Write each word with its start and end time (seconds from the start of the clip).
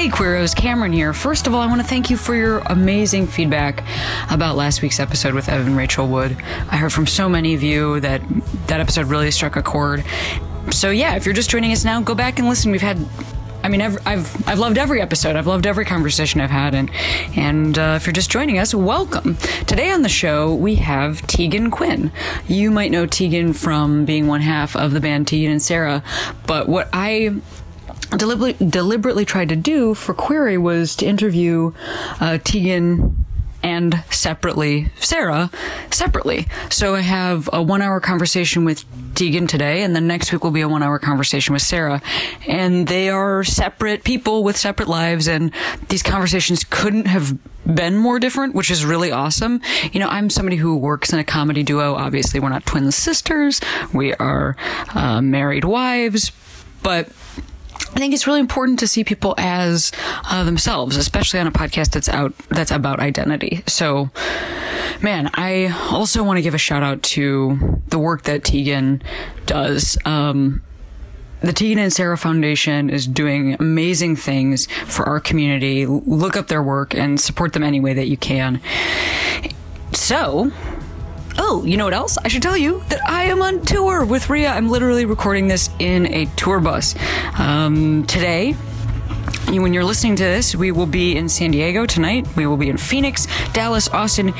Hey 0.00 0.08
Queeros, 0.08 0.56
Cameron 0.56 0.94
here. 0.94 1.12
First 1.12 1.46
of 1.46 1.54
all, 1.54 1.60
I 1.60 1.66
want 1.66 1.82
to 1.82 1.86
thank 1.86 2.08
you 2.08 2.16
for 2.16 2.34
your 2.34 2.60
amazing 2.60 3.26
feedback 3.26 3.84
about 4.30 4.56
last 4.56 4.80
week's 4.80 4.98
episode 4.98 5.34
with 5.34 5.50
Evan 5.50 5.76
Rachel 5.76 6.08
Wood. 6.08 6.42
I 6.70 6.78
heard 6.78 6.90
from 6.90 7.06
so 7.06 7.28
many 7.28 7.52
of 7.52 7.62
you 7.62 8.00
that 8.00 8.22
that 8.68 8.80
episode 8.80 9.08
really 9.08 9.30
struck 9.30 9.56
a 9.56 9.62
chord. 9.62 10.02
So 10.70 10.88
yeah, 10.88 11.16
if 11.16 11.26
you're 11.26 11.34
just 11.34 11.50
joining 11.50 11.70
us 11.72 11.84
now, 11.84 12.00
go 12.00 12.14
back 12.14 12.38
and 12.38 12.48
listen. 12.48 12.72
We've 12.72 12.80
had 12.80 12.96
I 13.62 13.68
mean, 13.68 13.82
I've, 13.82 13.98
I've 14.06 14.48
I've 14.48 14.58
loved 14.58 14.78
every 14.78 15.02
episode. 15.02 15.36
I've 15.36 15.46
loved 15.46 15.66
every 15.66 15.84
conversation 15.84 16.40
I've 16.40 16.48
had, 16.48 16.74
and 16.74 16.90
and 17.36 17.78
uh, 17.78 17.98
if 18.00 18.06
you're 18.06 18.14
just 18.14 18.30
joining 18.30 18.58
us, 18.58 18.74
welcome. 18.74 19.36
Today 19.66 19.90
on 19.90 20.00
the 20.00 20.08
show 20.08 20.54
we 20.54 20.76
have 20.76 21.26
Tegan 21.26 21.70
Quin. 21.70 22.10
You 22.48 22.70
might 22.70 22.90
know 22.90 23.04
Tegan 23.04 23.52
from 23.52 24.06
being 24.06 24.26
one 24.26 24.40
half 24.40 24.76
of 24.76 24.92
the 24.92 25.00
band 25.00 25.28
Tegan 25.28 25.50
and 25.50 25.60
Sara, 25.60 26.02
but 26.46 26.70
what 26.70 26.88
I 26.94 27.34
deliberately 28.16 28.66
deliberately 28.66 29.24
tried 29.24 29.48
to 29.50 29.56
do 29.56 29.94
for 29.94 30.14
Queery 30.14 30.58
was 30.58 30.96
to 30.96 31.06
interview 31.06 31.72
uh, 32.20 32.38
Tegan 32.38 33.24
and 33.62 34.02
separately 34.10 34.90
Sara 34.98 35.50
separately. 35.90 36.46
So 36.70 36.94
I 36.94 37.00
have 37.00 37.48
a 37.52 37.62
one 37.62 37.82
hour 37.82 38.00
conversation 38.00 38.64
with 38.64 38.84
Tegan 39.14 39.46
today, 39.46 39.82
and 39.82 39.94
then 39.94 40.06
next 40.06 40.32
week 40.32 40.44
will 40.44 40.50
be 40.50 40.60
a 40.60 40.68
one 40.68 40.82
hour 40.82 40.98
conversation 40.98 41.52
with 41.52 41.62
Sara. 41.62 42.00
And 42.46 42.86
they 42.86 43.10
are 43.10 43.44
separate 43.44 44.04
people 44.04 44.44
with 44.44 44.56
separate 44.56 44.88
lives, 44.88 45.28
and 45.28 45.52
these 45.88 46.02
conversations 46.02 46.64
couldn't 46.64 47.06
have 47.06 47.36
been 47.66 47.96
more 47.96 48.18
different, 48.18 48.54
which 48.54 48.70
is 48.70 48.84
really 48.84 49.12
awesome. 49.12 49.60
You 49.92 50.00
know, 50.00 50.08
I'm 50.08 50.30
somebody 50.30 50.56
who 50.56 50.76
works 50.76 51.12
in 51.12 51.18
a 51.18 51.24
comedy 51.24 51.62
duo. 51.62 51.94
Obviously, 51.94 52.40
we're 52.40 52.48
not 52.48 52.66
twin 52.66 52.90
sisters, 52.92 53.60
we 53.92 54.14
are 54.14 54.56
uh, 54.94 55.20
married 55.20 55.64
wives, 55.64 56.32
but 56.82 57.10
I 57.92 57.98
think 57.98 58.14
it's 58.14 58.26
really 58.26 58.40
important 58.40 58.78
to 58.78 58.86
see 58.86 59.04
people 59.04 59.34
as 59.36 59.92
uh, 60.30 60.44
themselves, 60.44 60.96
especially 60.96 61.40
on 61.40 61.46
a 61.46 61.52
podcast 61.52 61.90
that's 61.90 62.08
out 62.08 62.32
that's 62.48 62.70
about 62.70 63.00
identity. 63.00 63.62
So, 63.66 64.10
man, 65.02 65.30
I 65.34 65.74
also 65.90 66.22
want 66.22 66.38
to 66.38 66.42
give 66.42 66.54
a 66.54 66.58
shout 66.58 66.82
out 66.82 67.02
to 67.02 67.80
the 67.88 67.98
work 67.98 68.22
that 68.22 68.44
Tegan 68.44 69.02
does. 69.46 69.98
Um, 70.04 70.62
the 71.40 71.52
Tegan 71.52 71.78
and 71.78 71.92
Sara 71.92 72.16
Foundation 72.16 72.90
is 72.90 73.06
doing 73.06 73.56
amazing 73.58 74.16
things 74.16 74.66
for 74.86 75.06
our 75.06 75.20
community. 75.20 75.86
Look 75.86 76.36
up 76.36 76.48
their 76.48 76.62
work 76.62 76.94
and 76.94 77.20
support 77.20 77.54
them 77.54 77.62
any 77.64 77.80
way 77.80 77.94
that 77.94 78.08
you 78.08 78.16
can. 78.16 78.60
So, 79.92 80.52
Oh, 81.38 81.62
you 81.64 81.76
know 81.76 81.84
what 81.84 81.94
else? 81.94 82.18
I 82.24 82.28
should 82.28 82.42
tell 82.42 82.56
you 82.56 82.82
that 82.88 83.00
I 83.08 83.24
am 83.24 83.42
on 83.42 83.64
tour 83.64 84.04
with 84.04 84.28
Rhea. 84.30 84.50
I'm 84.50 84.68
literally 84.68 85.04
recording 85.04 85.48
this 85.48 85.70
in 85.78 86.06
a 86.06 86.26
tour 86.36 86.60
bus. 86.60 86.94
Um, 87.38 88.04
today, 88.06 88.52
when 89.46 89.74
you're 89.74 89.84
listening 89.84 90.16
to 90.16 90.22
this, 90.22 90.54
we 90.54 90.70
will 90.72 90.86
be 90.86 91.16
in 91.16 91.28
San 91.28 91.50
Diego 91.50 91.86
tonight. 91.86 92.26
We 92.36 92.46
will 92.46 92.56
be 92.56 92.68
in 92.68 92.76
Phoenix, 92.76 93.26
Dallas, 93.52 93.88
Austin, 93.88 94.32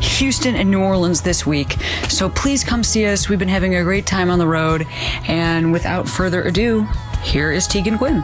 Houston, 0.00 0.54
and 0.54 0.70
New 0.70 0.80
Orleans 0.80 1.22
this 1.22 1.46
week. 1.46 1.72
So 2.08 2.28
please 2.28 2.64
come 2.64 2.84
see 2.84 3.06
us. 3.06 3.28
We've 3.28 3.38
been 3.38 3.48
having 3.48 3.74
a 3.76 3.82
great 3.82 4.06
time 4.06 4.30
on 4.30 4.38
the 4.38 4.46
road. 4.46 4.86
And 5.26 5.72
without 5.72 6.08
further 6.08 6.42
ado, 6.42 6.86
here 7.22 7.52
is 7.52 7.66
Tegan 7.66 7.96
Quin. 7.98 8.22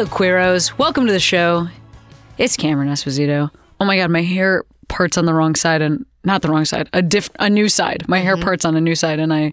Hello, 0.00 0.10
Queeros. 0.10 0.78
Welcome 0.78 1.04
to 1.08 1.12
the 1.12 1.20
show. 1.20 1.68
It's 2.38 2.56
Cameron 2.56 2.88
Esposito. 2.88 3.50
Oh 3.78 3.84
my 3.84 3.98
God, 3.98 4.10
my 4.10 4.22
hair 4.22 4.64
parts 4.88 5.18
on 5.18 5.26
the 5.26 5.34
wrong 5.34 5.54
side 5.54 5.82
and 5.82 6.06
not 6.24 6.40
the 6.40 6.48
wrong 6.48 6.64
side, 6.64 6.88
a 6.94 7.02
diff, 7.02 7.28
a 7.38 7.50
new 7.50 7.68
side. 7.68 8.08
My 8.08 8.20
hair 8.20 8.38
parts 8.38 8.64
on 8.64 8.74
a 8.74 8.80
new 8.80 8.94
side, 8.94 9.18
and 9.18 9.30
I, 9.30 9.52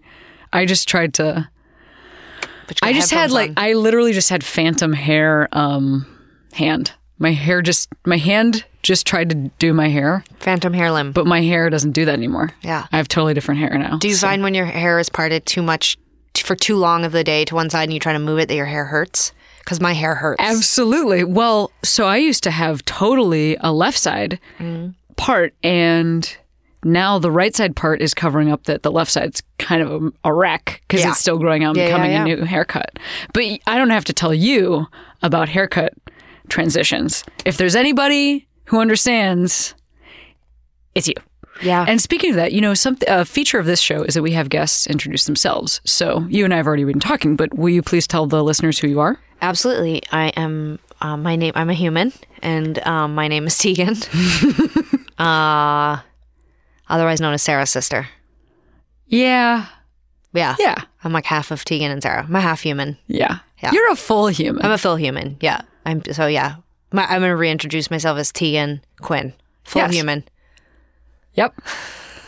I 0.50 0.64
just 0.64 0.88
tried 0.88 1.12
to. 1.14 1.46
But 2.66 2.80
you 2.80 2.88
I 2.88 2.92
got 2.92 2.98
just 2.98 3.10
had 3.10 3.18
headphones 3.18 3.32
like 3.34 3.50
on. 3.50 3.54
I 3.58 3.72
literally 3.74 4.14
just 4.14 4.30
had 4.30 4.42
phantom 4.42 4.94
hair, 4.94 5.50
um, 5.52 6.06
hand. 6.54 6.92
My 7.18 7.32
hair 7.32 7.60
just 7.60 7.90
my 8.06 8.16
hand 8.16 8.64
just 8.82 9.06
tried 9.06 9.28
to 9.28 9.34
do 9.58 9.74
my 9.74 9.90
hair, 9.90 10.24
phantom 10.38 10.72
hair 10.72 10.90
limb. 10.90 11.12
but 11.12 11.26
my 11.26 11.42
hair 11.42 11.68
doesn't 11.68 11.92
do 11.92 12.06
that 12.06 12.14
anymore. 12.14 12.52
Yeah. 12.62 12.86
I 12.90 12.96
have 12.96 13.08
totally 13.08 13.34
different 13.34 13.60
hair 13.60 13.76
now. 13.76 13.98
Do 13.98 14.08
you 14.08 14.16
find 14.16 14.42
when 14.42 14.54
your 14.54 14.64
hair 14.64 14.98
is 14.98 15.10
parted 15.10 15.44
too 15.44 15.62
much 15.62 15.98
t- 16.32 16.42
for 16.42 16.56
too 16.56 16.76
long 16.76 17.04
of 17.04 17.12
the 17.12 17.22
day 17.22 17.44
to 17.44 17.54
one 17.54 17.68
side 17.68 17.82
and 17.82 17.92
you 17.92 18.00
try 18.00 18.14
to 18.14 18.18
move 18.18 18.38
it 18.38 18.48
that 18.48 18.54
your 18.54 18.64
hair 18.64 18.86
hurts? 18.86 19.32
Because 19.68 19.80
my 19.82 19.92
hair 19.92 20.14
hurts. 20.14 20.42
Absolutely. 20.42 21.24
Well, 21.24 21.70
so 21.84 22.06
I 22.06 22.16
used 22.16 22.42
to 22.44 22.50
have 22.50 22.82
totally 22.86 23.54
a 23.60 23.70
left 23.70 23.98
side 23.98 24.40
Mm. 24.58 24.94
part, 25.18 25.52
and 25.62 26.34
now 26.84 27.18
the 27.18 27.30
right 27.30 27.54
side 27.54 27.76
part 27.76 28.00
is 28.00 28.14
covering 28.14 28.50
up 28.50 28.64
that 28.64 28.82
the 28.82 28.90
left 28.90 29.10
side's 29.10 29.42
kind 29.58 29.82
of 29.82 29.90
a, 30.02 30.10
a 30.24 30.32
wreck 30.32 30.80
because 30.88 31.04
Yeah. 31.04 31.10
it's 31.10 31.20
still 31.20 31.36
growing 31.36 31.64
out 31.64 31.70
and 31.76 31.78
Yeah, 31.80 31.86
becoming 31.88 32.12
yeah. 32.12 32.22
a 32.22 32.24
new 32.24 32.44
haircut. 32.44 32.98
But 33.34 33.42
I 33.66 33.76
don't 33.76 33.90
have 33.90 34.06
to 34.06 34.14
tell 34.14 34.32
you 34.32 34.86
about 35.22 35.50
haircut 35.50 35.92
transitions. 36.48 37.22
If 37.44 37.58
there's 37.58 37.76
anybody 37.76 38.48
who 38.64 38.80
understands, 38.80 39.74
it's 40.94 41.08
you. 41.08 41.14
Yeah. 41.62 41.84
And 41.88 42.00
speaking 42.00 42.30
of 42.30 42.36
that, 42.36 42.52
you 42.52 42.60
know, 42.60 42.74
some 42.74 42.96
a 43.08 43.24
feature 43.24 43.58
of 43.58 43.66
this 43.66 43.80
show 43.80 44.02
is 44.02 44.14
that 44.14 44.22
we 44.22 44.32
have 44.32 44.48
guests 44.48 44.86
introduce 44.86 45.24
themselves. 45.24 45.80
So 45.84 46.24
you 46.28 46.44
and 46.44 46.54
I 46.54 46.56
have 46.56 46.66
already 46.66 46.84
been 46.84 47.00
talking, 47.00 47.34
but 47.36 47.56
will 47.58 47.68
you 47.70 47.82
please 47.82 48.06
tell 48.06 48.26
the 48.26 48.42
listeners 48.44 48.78
who 48.78 48.86
you 48.88 49.00
are? 49.00 49.18
Absolutely. 49.42 50.02
I 50.12 50.28
am. 50.30 50.78
Uh, 51.00 51.16
my 51.16 51.36
name. 51.36 51.52
I'm 51.54 51.70
a 51.70 51.74
human, 51.74 52.12
and 52.42 52.84
um, 52.86 53.14
my 53.14 53.28
name 53.28 53.46
is 53.46 53.56
Tegan. 53.56 53.94
uh, 55.18 55.98
otherwise 56.88 57.20
known 57.20 57.34
as 57.34 57.42
Sara's 57.42 57.70
sister. 57.70 58.08
Yeah, 59.06 59.66
Yeah. 60.34 60.56
yeah. 60.58 60.82
I'm 61.04 61.12
like 61.12 61.24
half 61.24 61.50
of 61.50 61.64
Tegan 61.64 61.90
and 61.90 62.02
Sara. 62.02 62.24
I'm 62.24 62.34
a 62.36 62.40
half 62.40 62.60
human. 62.62 62.98
Yeah. 63.06 63.38
Yeah. 63.62 63.70
You're 63.72 63.90
a 63.92 63.96
full 63.96 64.26
human. 64.28 64.64
I'm 64.64 64.72
a 64.72 64.78
full 64.78 64.96
human. 64.96 65.36
Yeah. 65.40 65.62
I'm 65.86 66.02
so 66.12 66.26
yeah. 66.26 66.56
My, 66.92 67.04
I'm 67.06 67.20
gonna 67.22 67.36
reintroduce 67.36 67.90
myself 67.90 68.18
as 68.18 68.30
Tegan 68.32 68.82
Quin. 69.00 69.32
Full 69.64 69.82
Yes. 69.82 69.94
human. 69.94 70.24
Yep. 71.38 71.54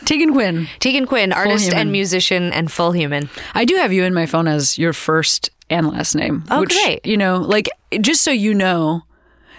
Tegan 0.05 0.31
Quin. 0.31 0.67
Tegan 0.79 1.05
Quin, 1.05 1.33
artist 1.33 1.73
and 1.73 1.91
musician 1.91 2.53
and 2.53 2.71
full 2.71 2.93
human. 2.93 3.29
I 3.53 3.65
do 3.65 3.75
have 3.75 3.91
you 3.91 4.05
in 4.05 4.13
my 4.13 4.25
phone 4.25 4.47
as 4.47 4.77
your 4.77 4.93
first 4.93 5.49
and 5.69 5.89
last 5.89 6.15
name. 6.15 6.45
Oh, 6.49 6.61
which, 6.61 6.69
great. 6.69 7.05
You 7.05 7.17
know, 7.17 7.37
like 7.37 7.69
just 7.99 8.21
so 8.21 8.31
you 8.31 8.53
know 8.53 9.03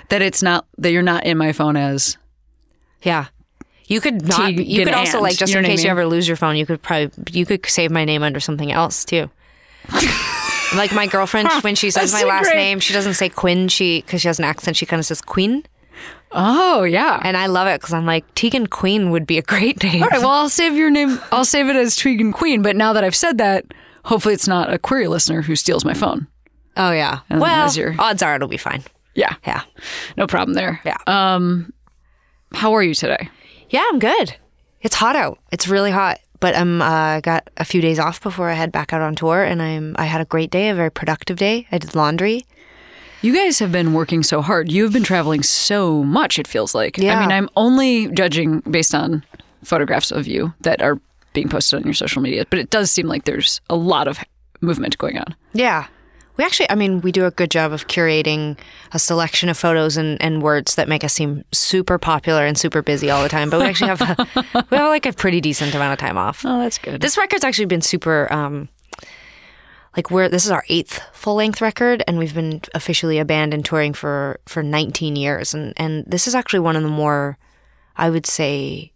that 0.08 0.22
it's 0.22 0.42
not 0.42 0.66
that 0.78 0.90
you're 0.90 1.02
not 1.02 1.24
in 1.24 1.36
my 1.36 1.52
phone 1.52 1.76
as 1.76 2.16
Yeah. 3.02 3.26
You 3.86 4.00
could 4.00 4.26
not. 4.26 4.48
Tegan 4.48 4.64
you 4.64 4.84
could 4.84 4.94
also 4.94 5.18
and, 5.18 5.24
like 5.24 5.36
just 5.36 5.52
you 5.52 5.60
know 5.60 5.66
in 5.66 5.66
I 5.66 5.68
case 5.68 5.84
you 5.84 5.90
ever 5.90 6.06
lose 6.06 6.26
your 6.26 6.38
phone, 6.38 6.56
you 6.56 6.64
could 6.64 6.80
probably 6.80 7.10
you 7.30 7.44
could 7.44 7.66
save 7.66 7.90
my 7.90 8.06
name 8.06 8.22
under 8.22 8.40
something 8.40 8.72
else 8.72 9.04
too. 9.04 9.30
like 10.74 10.94
my 10.94 11.06
girlfriend, 11.06 11.50
when 11.60 11.74
she 11.74 11.90
says 11.90 12.12
That's 12.12 12.14
my 12.14 12.20
so 12.20 12.28
last 12.28 12.44
great. 12.44 12.56
name, 12.56 12.80
she 12.80 12.94
doesn't 12.94 13.14
say 13.14 13.28
Quin. 13.28 13.68
She 13.68 14.00
because 14.00 14.22
she 14.22 14.28
has 14.28 14.38
an 14.38 14.46
accent, 14.46 14.78
she 14.78 14.86
kind 14.86 14.98
of 14.98 15.04
says 15.04 15.20
Queen, 15.20 15.64
Oh 16.34 16.82
yeah. 16.82 17.20
and 17.22 17.36
I 17.36 17.46
love 17.46 17.66
it 17.68 17.80
because 17.80 17.92
I'm 17.94 18.06
like 18.06 18.24
Tegan 18.34 18.66
Queen 18.66 19.10
would 19.10 19.26
be 19.26 19.38
a 19.38 19.42
great 19.42 19.82
name. 19.82 20.02
All 20.02 20.08
right, 20.08 20.20
well 20.20 20.30
I'll 20.30 20.48
save 20.48 20.74
your 20.74 20.90
name 20.90 21.18
I'll 21.32 21.44
save 21.44 21.68
it 21.68 21.76
as 21.76 21.96
Tegan 21.96 22.32
Queen, 22.32 22.62
but 22.62 22.76
now 22.76 22.92
that 22.92 23.04
I've 23.04 23.14
said 23.16 23.38
that, 23.38 23.64
hopefully 24.04 24.34
it's 24.34 24.48
not 24.48 24.72
a 24.72 24.78
Queery 24.78 25.08
listener 25.08 25.42
who 25.42 25.56
steals 25.56 25.84
my 25.84 25.94
phone. 25.94 26.26
Oh 26.76 26.92
yeah. 26.92 27.20
then 27.28 27.40
Well, 27.40 27.72
your- 27.74 27.94
odds 27.98 28.22
are 28.22 28.34
it'll 28.36 28.48
be 28.48 28.56
fine. 28.56 28.82
Yeah. 29.14 29.34
Yeah. 29.46 29.62
No 30.16 30.26
problem 30.26 30.54
there. 30.54 30.80
Yeah. 30.84 30.96
Um 31.06 31.72
how 32.54 32.72
are 32.74 32.82
you 32.82 32.94
today? 32.94 33.28
Yeah, 33.70 33.84
I'm 33.90 33.98
good. 33.98 34.36
It's 34.80 34.94
hot 34.96 35.16
out. 35.16 35.38
It's 35.50 35.68
really 35.68 35.90
hot. 35.90 36.18
But 36.40 36.56
I'm 36.56 36.82
uh, 36.82 37.20
got 37.20 37.48
a 37.56 37.64
few 37.64 37.80
days 37.80 38.00
off 38.00 38.20
before 38.20 38.50
I 38.50 38.54
head 38.54 38.72
back 38.72 38.92
out 38.92 39.00
on 39.00 39.14
tour, 39.14 39.44
and 39.44 39.62
I'm 39.62 39.94
I 39.96 40.06
had 40.06 40.20
a 40.20 40.24
great 40.24 40.50
day, 40.50 40.70
a 40.70 40.74
very 40.74 40.90
productive 40.90 41.36
day. 41.36 41.68
I 41.70 41.78
did 41.78 41.94
laundry. 41.94 42.44
You 43.22 43.32
guys 43.32 43.60
have 43.60 43.70
been 43.70 43.92
working 43.94 44.24
so 44.24 44.42
hard. 44.42 44.70
You 44.70 44.82
have 44.82 44.92
been 44.92 45.04
traveling 45.04 45.44
so 45.44 46.02
much, 46.02 46.40
it 46.40 46.48
feels 46.48 46.74
like. 46.74 46.98
Yeah. 46.98 47.16
I 47.16 47.20
mean, 47.20 47.30
I'm 47.30 47.48
only 47.54 48.08
judging 48.08 48.60
based 48.60 48.96
on 48.96 49.24
photographs 49.62 50.10
of 50.10 50.26
you 50.26 50.52
that 50.62 50.82
are 50.82 51.00
being 51.32 51.48
posted 51.48 51.78
on 51.78 51.84
your 51.84 51.94
social 51.94 52.20
media, 52.20 52.44
but 52.50 52.58
it 52.58 52.70
does 52.70 52.90
seem 52.90 53.06
like 53.06 53.24
there's 53.24 53.60
a 53.70 53.76
lot 53.76 54.08
of 54.08 54.18
movement 54.60 54.98
going 54.98 55.18
on. 55.18 55.36
Yeah. 55.52 55.86
We 56.36 56.44
actually, 56.44 56.68
I 56.68 56.74
mean, 56.74 57.00
we 57.02 57.12
do 57.12 57.24
a 57.24 57.30
good 57.30 57.50
job 57.50 57.72
of 57.72 57.86
curating 57.86 58.58
a 58.92 58.98
selection 58.98 59.48
of 59.48 59.56
photos 59.56 59.96
and, 59.96 60.20
and 60.20 60.42
words 60.42 60.74
that 60.74 60.88
make 60.88 61.04
us 61.04 61.12
seem 61.12 61.44
super 61.52 61.98
popular 61.98 62.44
and 62.44 62.58
super 62.58 62.82
busy 62.82 63.08
all 63.08 63.22
the 63.22 63.28
time. 63.28 63.50
But 63.50 63.60
we 63.60 63.66
actually 63.66 63.88
have, 63.88 64.00
a, 64.00 64.26
we 64.70 64.76
have 64.76 64.88
like 64.88 65.06
a 65.06 65.12
pretty 65.12 65.40
decent 65.40 65.74
amount 65.76 65.92
of 65.92 65.98
time 66.00 66.18
off. 66.18 66.42
Oh, 66.44 66.58
that's 66.58 66.78
good. 66.78 67.00
This 67.00 67.16
record's 67.16 67.44
actually 67.44 67.66
been 67.66 67.82
super, 67.82 68.32
um, 68.32 68.68
like 69.96 70.10
we're, 70.10 70.28
this 70.28 70.44
is 70.44 70.50
our 70.50 70.64
eighth 70.68 71.00
full 71.12 71.34
length 71.34 71.60
record 71.60 72.02
and 72.06 72.18
we've 72.18 72.34
been 72.34 72.60
officially 72.74 73.18
a 73.18 73.24
band 73.24 73.52
and 73.52 73.64
touring 73.64 73.92
for, 73.92 74.40
for 74.46 74.62
19 74.62 75.16
years. 75.16 75.54
And, 75.54 75.74
and 75.76 76.04
this 76.06 76.26
is 76.26 76.34
actually 76.34 76.60
one 76.60 76.76
of 76.76 76.82
the 76.82 76.88
more, 76.88 77.38
I 77.96 78.08
would 78.10 78.26
say, 78.26 78.92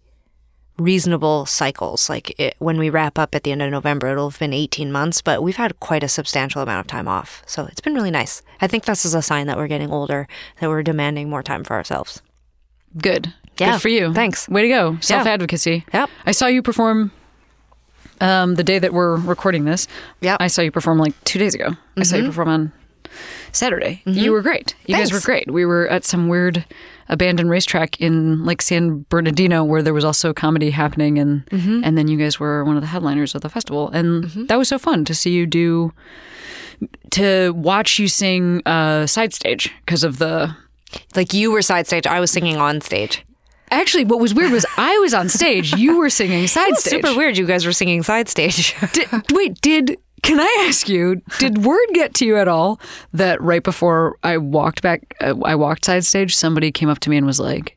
reasonable 0.78 1.46
cycles. 1.46 2.08
Like 2.08 2.38
it, 2.40 2.54
when 2.58 2.78
we 2.78 2.90
wrap 2.90 3.18
up 3.18 3.34
at 3.34 3.42
the 3.42 3.52
end 3.52 3.62
of 3.62 3.70
November, 3.70 4.08
it'll 4.08 4.30
have 4.30 4.38
been 4.38 4.52
18 4.52 4.90
months, 4.92 5.20
but 5.22 5.42
we've 5.42 5.56
had 5.56 5.78
quite 5.80 6.02
a 6.02 6.08
substantial 6.08 6.62
amount 6.62 6.80
of 6.80 6.86
time 6.86 7.08
off. 7.08 7.42
So 7.46 7.66
it's 7.66 7.80
been 7.80 7.94
really 7.94 8.10
nice. 8.10 8.42
I 8.60 8.66
think 8.66 8.84
this 8.84 9.04
is 9.04 9.14
a 9.14 9.22
sign 9.22 9.46
that 9.46 9.56
we're 9.56 9.68
getting 9.68 9.90
older, 9.90 10.28
that 10.60 10.68
we're 10.68 10.82
demanding 10.82 11.28
more 11.28 11.42
time 11.42 11.64
for 11.64 11.74
ourselves. 11.74 12.22
Good. 12.96 13.32
Yeah, 13.58 13.72
Good 13.72 13.82
for 13.82 13.88
you. 13.88 14.12
thanks. 14.12 14.48
Way 14.48 14.62
to 14.62 14.68
go. 14.68 14.98
Self 15.00 15.26
advocacy. 15.26 15.84
Yep. 15.92 16.10
I 16.26 16.32
saw 16.32 16.46
you 16.46 16.62
perform 16.62 17.10
um, 18.20 18.54
the 18.56 18.64
day 18.64 18.78
that 18.78 18.92
we're 18.92 19.16
recording 19.16 19.64
this. 19.64 19.86
Mm-hmm. 20.22 20.36
I 20.42 20.46
saw 20.48 20.62
you 20.62 20.70
perform 20.70 20.98
like 20.98 21.12
two 21.24 21.38
days 21.38 21.54
ago. 21.54 21.70
I 21.96 22.02
saw 22.02 22.16
you 22.16 22.24
perform 22.26 22.48
on 22.48 22.72
Saturday. 23.52 24.02
You 24.04 24.32
were 24.32 24.42
great. 24.42 24.74
You 24.86 24.96
guys 24.96 25.12
were 25.12 25.20
great. 25.20 25.50
We 25.50 25.64
were 25.64 25.86
at 25.88 26.04
some 26.04 26.28
weird 26.28 26.64
abandoned 27.08 27.48
racetrack 27.50 28.00
in 28.00 28.44
like 28.44 28.60
San 28.60 29.06
Bernardino 29.08 29.62
where 29.64 29.80
there 29.82 29.94
was 29.94 30.04
also 30.04 30.32
comedy 30.32 30.70
happening 30.70 31.18
and 31.18 31.46
Mm-hmm. 31.46 31.82
and 31.84 31.96
then 31.96 32.08
you 32.08 32.18
guys 32.18 32.40
were 32.40 32.64
one 32.64 32.76
of 32.76 32.82
the 32.82 32.88
headliners 32.88 33.34
of 33.34 33.40
the 33.42 33.48
festival. 33.48 33.88
And 33.90 34.24
that 34.48 34.58
was 34.58 34.68
so 34.68 34.78
fun 34.78 35.04
to 35.04 35.14
see 35.14 35.30
you 35.30 35.46
do 35.46 35.92
to 37.12 37.52
watch 37.56 37.98
you 37.98 38.08
sing 38.08 38.60
uh 38.66 39.06
side 39.06 39.32
stage 39.32 39.72
because 39.84 40.04
of 40.04 40.18
the 40.18 40.54
Like 41.14 41.32
you 41.32 41.50
were 41.52 41.62
side 41.62 41.86
stage, 41.86 42.06
I 42.06 42.20
was 42.20 42.30
singing 42.30 42.56
on 42.56 42.80
stage. 42.80 43.24
Actually, 43.70 44.04
what 44.04 44.20
was 44.20 44.34
weird 44.34 44.52
was 44.52 44.64
I 44.76 44.96
was 44.98 45.12
on 45.12 45.28
stage, 45.28 45.74
you 45.74 45.98
were 45.98 46.10
singing 46.10 46.46
side 46.46 46.76
stage. 46.76 47.02
super 47.02 47.16
weird 47.16 47.36
you 47.36 47.46
guys 47.46 47.66
were 47.66 47.72
singing 47.72 48.02
side 48.02 48.28
stage. 48.28 48.74
Did, 48.92 49.08
wait, 49.32 49.60
did 49.60 49.98
can 50.22 50.40
I 50.40 50.66
ask 50.68 50.88
you? 50.88 51.22
Did 51.38 51.64
word 51.64 51.86
get 51.92 52.14
to 52.14 52.26
you 52.26 52.36
at 52.36 52.48
all 52.48 52.80
that 53.12 53.40
right 53.40 53.62
before 53.62 54.16
I 54.22 54.38
walked 54.38 54.82
back, 54.82 55.14
uh, 55.20 55.34
I 55.44 55.54
walked 55.54 55.84
side 55.84 56.04
stage, 56.04 56.34
somebody 56.34 56.72
came 56.72 56.88
up 56.88 56.98
to 57.00 57.10
me 57.10 57.16
and 57.16 57.26
was 57.26 57.38
like, 57.38 57.76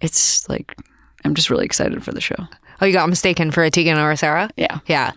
"It's 0.00 0.48
like 0.48 0.74
I'm 1.24 1.34
just 1.34 1.50
really 1.50 1.64
excited 1.64 2.02
for 2.04 2.12
the 2.12 2.20
show." 2.20 2.36
oh, 2.80 2.86
you 2.86 2.92
got 2.92 3.08
mistaken 3.08 3.50
for 3.50 3.62
a 3.62 3.70
Tegan 3.70 3.98
or 3.98 4.10
a 4.10 4.16
Sara? 4.16 4.50
Yeah, 4.56 4.80
Yeah. 4.86 5.12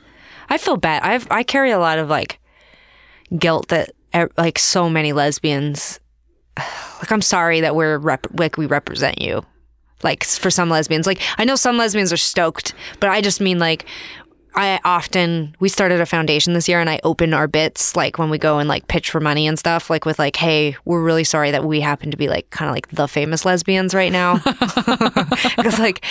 I 0.48 0.60
feel 0.60 0.78
bad. 0.78 1.02
I've 1.02 1.28
I 1.32 1.42
carry 1.42 1.72
a 1.72 1.80
lot 1.80 1.98
of 1.98 2.08
like 2.08 2.40
guilt 3.38 3.70
that 3.70 3.92
eh, 4.14 4.28
like 4.38 4.60
so 4.60 4.90
many 4.90 5.12
lesbians 5.12 6.00
like 7.00 7.12
I'm 7.12 7.22
sorry 7.22 7.62
that 7.62 7.76
we're 7.76 7.98
rep- 7.98 8.28
like 8.40 8.58
we 8.58 8.66
represent 8.66 9.22
you. 9.22 9.46
Like 10.04 10.24
for 10.24 10.52
some 10.52 10.70
lesbians. 10.70 11.08
Like 11.08 11.22
I 11.38 11.46
know 11.46 11.56
some 11.56 11.78
lesbians 11.78 12.14
are 12.14 12.18
stoked, 12.18 12.74
but 13.00 13.10
I 13.10 13.22
just 13.22 13.42
mean 13.42 13.60
like 13.60 13.86
I 14.58 14.80
often 14.86 15.56
we 15.60 15.68
started 15.68 16.00
a 16.00 16.06
foundation 16.06 16.54
this 16.54 16.70
year 16.70 16.80
and 16.80 16.90
I 16.90 17.02
open 17.04 17.34
our 17.34 17.48
bits 17.48 17.96
like 17.96 18.18
when 18.18 18.30
we 18.30 18.38
go 18.38 18.58
and 18.58 18.70
like 18.70 18.88
pitch 18.88 19.10
for 19.10 19.20
money 19.20 19.48
and 19.48 19.60
stuff 19.60 19.90
like 19.90 20.06
with 20.06 20.18
like 20.18 20.38
hey 20.38 20.78
we're 20.86 21.04
really 21.04 21.26
sorry 21.26 21.52
that 21.52 21.66
we 21.66 21.82
happen 21.82 22.10
to 22.12 22.16
be 22.16 22.30
like 22.30 22.50
kind 22.52 22.70
of 22.70 22.74
like 22.74 22.88
the 22.90 23.08
famous 23.08 23.44
lesbians 23.44 23.94
right 23.94 24.14
now 24.14 24.38
because 25.58 25.78
like 25.78 26.06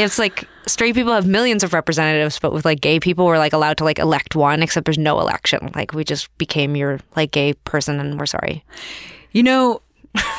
it's 0.00 0.18
like 0.18 0.48
straight 0.66 0.96
people 0.96 1.12
have 1.12 1.28
millions 1.28 1.62
of 1.62 1.72
representatives 1.72 2.40
but 2.40 2.52
with 2.52 2.64
like 2.64 2.80
gay 2.80 2.98
people 2.98 3.24
we're 3.24 3.38
like 3.38 3.52
allowed 3.52 3.76
to 3.76 3.84
like 3.84 4.00
elect 4.00 4.34
one 4.34 4.64
except 4.64 4.84
there's 4.84 4.98
no 4.98 5.20
election 5.20 5.70
like 5.76 5.92
we 5.92 6.02
just 6.02 6.36
became 6.38 6.74
your 6.74 6.98
like 7.14 7.30
gay 7.30 7.52
person 7.52 8.00
and 8.00 8.18
we're 8.18 8.26
sorry 8.26 8.64
you 9.36 9.42
know, 9.42 9.82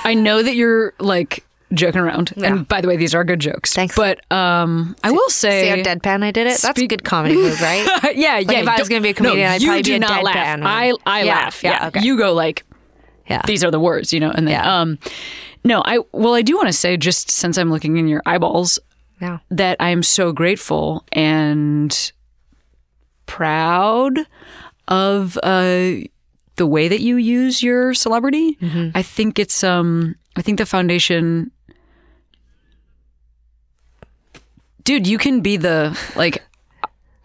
I 0.03 0.13
know 0.13 0.41
that 0.43 0.55
you're 0.55 0.93
like 0.99 1.43
joking 1.73 1.99
around, 1.99 2.33
Yeah. 2.37 2.47
and 2.47 2.67
by 2.67 2.79
the 2.81 2.87
way, 2.87 2.95
these 2.95 3.13
are 3.13 3.23
good 3.25 3.39
jokes. 3.39 3.73
Thanks. 3.73 3.95
but 3.95 4.19
um, 4.31 4.95
I 5.03 5.11
will 5.11 5.29
say, 5.29 5.63
see 5.63 5.69
how 5.69 5.75
deadpan 5.95 6.23
I 6.23 6.31
did 6.31 6.47
it 6.47 6.59
that's 6.61 6.79
a 6.81 6.87
good 6.87 7.03
comedy 7.03 7.35
move 7.35 7.59
right 7.61 7.85
yeah, 8.15 8.37
yeah. 8.39 8.59
if 8.59 8.67
I 8.67 8.79
was 8.79 8.87
gonna 8.89 9.01
be 9.01 9.09
a 9.09 9.13
comedian, 9.13 9.47
no, 9.47 9.53
I'd 9.53 9.61
probably 9.61 9.81
do 9.81 9.91
be 9.91 9.95
a 9.95 9.99
not 9.99 10.23
laugh. 10.23 10.59
one. 10.59 10.63
I 10.67 10.93
I 11.05 11.23
Yeah, 11.23 11.35
laugh. 11.35 11.63
yeah, 11.63 11.71
Yeah, 11.81 11.87
okay. 11.89 12.01
you 12.03 12.17
go 12.17 12.33
like 12.33 12.63
yeah 13.29 13.41
these 13.45 13.63
are 13.65 13.71
the 13.71 13.79
words, 13.79 14.13
you 14.13 14.19
know, 14.21 14.31
and 14.31 14.47
then 14.47 14.53
Yeah. 14.53 14.79
um, 14.81 14.97
no, 15.65 15.81
I 15.83 15.99
well, 16.13 16.33
I 16.35 16.41
do 16.41 16.55
want 16.55 16.67
to 16.67 16.73
say 16.73 16.95
just 16.95 17.29
since 17.29 17.57
I'm 17.57 17.69
looking 17.69 17.97
in 17.97 18.07
your 18.07 18.21
eyeballs 18.25 18.79
yeah 19.19 19.39
that 19.51 19.75
I 19.81 19.89
am 19.89 20.03
so 20.03 20.31
grateful 20.31 21.03
and 21.11 22.11
proud 23.25 24.19
of 24.87 25.37
uh, 25.43 25.91
the 26.57 26.67
way 26.67 26.87
that 26.87 26.99
you 27.01 27.15
use 27.17 27.63
your 27.63 27.93
celebrity. 27.93 28.55
Mm-hmm. 28.55 28.89
I 28.95 29.01
think 29.01 29.39
it's 29.39 29.63
um, 29.63 30.15
I 30.35 30.41
think 30.41 30.57
the 30.59 30.65
foundation. 30.65 31.51
Dude, 34.83 35.07
you 35.07 35.17
can 35.17 35.41
be 35.41 35.57
the 35.57 35.97
like. 36.15 36.43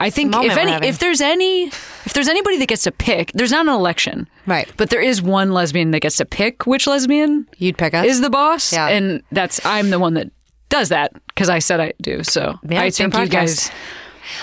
I 0.01 0.11
think 0.11 0.35
if 0.35 0.57
any, 0.57 0.85
if 0.85 0.99
there's 0.99 1.21
any, 1.21 1.67
if 1.69 2.13
there's 2.13 2.27
anybody 2.27 2.59
that 2.59 2.67
gets 2.67 2.83
to 2.85 2.91
pick, 2.91 3.31
there's 3.35 3.53
not 3.53 3.69
an 3.69 3.73
election, 3.73 4.27
Right. 4.47 4.69
But 4.77 4.91
there 4.91 5.01
is 5.01 5.23
one 5.23 5.53
lesbian 5.53 5.93
that 5.93 6.01
gets 6.01 6.17
to 6.17 6.25
pick 6.25 6.67
which 6.67 6.89
lesbian 6.89 7.47
you'd 7.59 7.79
pick 7.79 7.95
us 7.95 8.05
is 8.07 8.21
the 8.21 8.29
boss, 8.29 8.73
Yeah. 8.73 8.89
and 8.89 9.23
that's 9.31 9.65
I'm 9.65 9.91
the 9.91 10.01
one 10.01 10.15
that 10.15 10.33
does 10.71 10.89
that 10.89 11.13
because 11.29 11.49
I 11.49 11.61
said 11.61 11.79
I 11.79 11.93
do. 12.03 12.25
So 12.25 12.59
Yeah, 12.69 12.83
I 12.83 12.91
think 12.91 13.17
you 13.17 13.29
guys. 13.29 13.71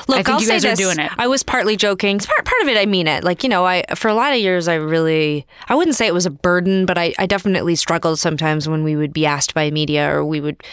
Look, 0.07 0.19
I 0.19 0.23
think 0.23 0.27
will 0.27 0.41
you 0.41 0.47
say 0.47 0.53
guys 0.53 0.65
are 0.65 0.69
this. 0.69 0.79
doing 0.79 0.99
it. 0.99 1.11
I 1.17 1.27
was 1.27 1.43
partly 1.43 1.75
joking. 1.75 2.19
Part, 2.19 2.45
part 2.45 2.61
of 2.61 2.67
it, 2.67 2.77
I 2.77 2.85
mean 2.85 3.07
it. 3.07 3.23
Like, 3.23 3.43
you 3.43 3.49
know, 3.49 3.65
I 3.65 3.83
for 3.95 4.07
a 4.07 4.13
lot 4.13 4.33
of 4.33 4.39
years, 4.39 4.67
I 4.67 4.75
really, 4.75 5.45
I 5.67 5.75
wouldn't 5.75 5.95
say 5.95 6.07
it 6.07 6.13
was 6.13 6.25
a 6.25 6.31
burden, 6.31 6.85
but 6.85 6.97
I, 6.97 7.13
I 7.17 7.25
definitely 7.25 7.75
struggled 7.75 8.19
sometimes 8.19 8.67
when 8.67 8.83
we 8.83 8.95
would 8.95 9.13
be 9.13 9.25
asked 9.25 9.53
by 9.53 9.71
media 9.71 10.09
or 10.09 10.25
we 10.25 10.41
would 10.41 10.63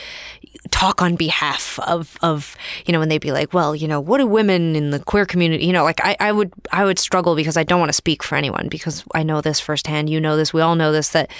talk 0.70 1.02
on 1.02 1.16
behalf 1.16 1.78
of, 1.80 2.16
of 2.22 2.56
you 2.86 2.92
know, 2.92 2.98
when 2.98 3.08
they'd 3.08 3.20
be 3.20 3.32
like, 3.32 3.52
well, 3.52 3.74
you 3.74 3.86
know, 3.86 4.00
what 4.00 4.18
do 4.18 4.26
women 4.26 4.74
in 4.74 4.90
the 4.90 4.98
queer 4.98 5.24
community, 5.24 5.64
you 5.64 5.72
know, 5.72 5.84
like 5.84 6.00
I, 6.04 6.16
I 6.18 6.32
would, 6.32 6.52
I 6.72 6.84
would 6.84 6.98
struggle 6.98 7.36
because 7.36 7.56
I 7.56 7.62
don't 7.64 7.78
want 7.78 7.90
to 7.90 7.94
speak 7.94 8.22
for 8.22 8.36
anyone 8.36 8.68
because 8.68 9.04
I 9.14 9.22
know 9.22 9.40
this 9.40 9.60
firsthand. 9.60 10.10
You 10.10 10.20
know 10.20 10.36
this. 10.36 10.52
We 10.52 10.60
all 10.60 10.74
know 10.74 10.92
this 10.92 11.10
that 11.10 11.30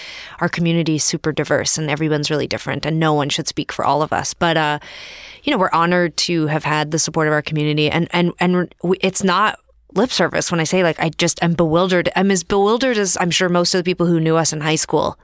our 0.41 0.49
community 0.49 0.97
is 0.97 1.05
super 1.05 1.33
diverse 1.33 1.79
and 1.79 1.91
everyone's 1.91 2.31
really 2.31 2.47
different 2.47 2.87
and 2.87 2.99
no 2.99 3.15
one 3.15 3.29
should 3.29 3.49
speak 3.49 3.73
for 3.73 3.85
all 3.85 4.03
of 4.03 4.13
us. 4.13 4.35
But, 4.35 4.57
uh, 4.57 4.79
you 5.43 5.53
know, 5.53 5.59
we're 5.59 5.71
honored 5.73 6.17
to 6.17 6.49
have 6.49 6.65
had 6.65 6.91
the 6.91 6.99
support 6.99 7.29
of 7.29 7.33
our 7.33 7.43
community, 7.43 7.56
and 7.57 8.09
and 8.13 8.33
and 8.39 8.75
it's 9.01 9.25
not 9.25 9.59
lip 9.95 10.11
service 10.11 10.51
when 10.51 10.61
I 10.61 10.65
say 10.65 10.83
like 10.83 11.01
I 11.01 11.11
just 11.11 11.43
am 11.43 11.55
bewildered. 11.55 12.11
I'm 12.17 12.31
as 12.31 12.43
bewildered 12.43 12.99
as 12.99 13.17
I'm 13.21 13.31
sure 13.31 13.49
most 13.49 13.75
of 13.75 13.79
the 13.79 13.85
people 13.89 14.07
who 14.07 14.21
knew 14.21 14.37
us 14.37 14.53
in 14.53 14.61
high 14.61 14.77
school 14.77 15.19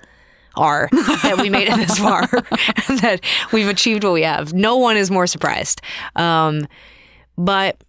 are 0.54 0.88
that 0.92 1.38
we 1.40 1.50
made 1.50 1.68
it 1.68 1.76
this 1.76 1.98
far 1.98 2.22
and 2.88 2.98
that 3.00 3.20
we've 3.52 3.68
achieved 3.68 4.04
what 4.04 4.12
we 4.12 4.22
have. 4.22 4.52
No 4.52 4.76
one 4.76 4.96
is 4.96 5.10
more 5.10 5.26
surprised. 5.26 5.80
Um, 6.16 6.66
but 7.38 7.82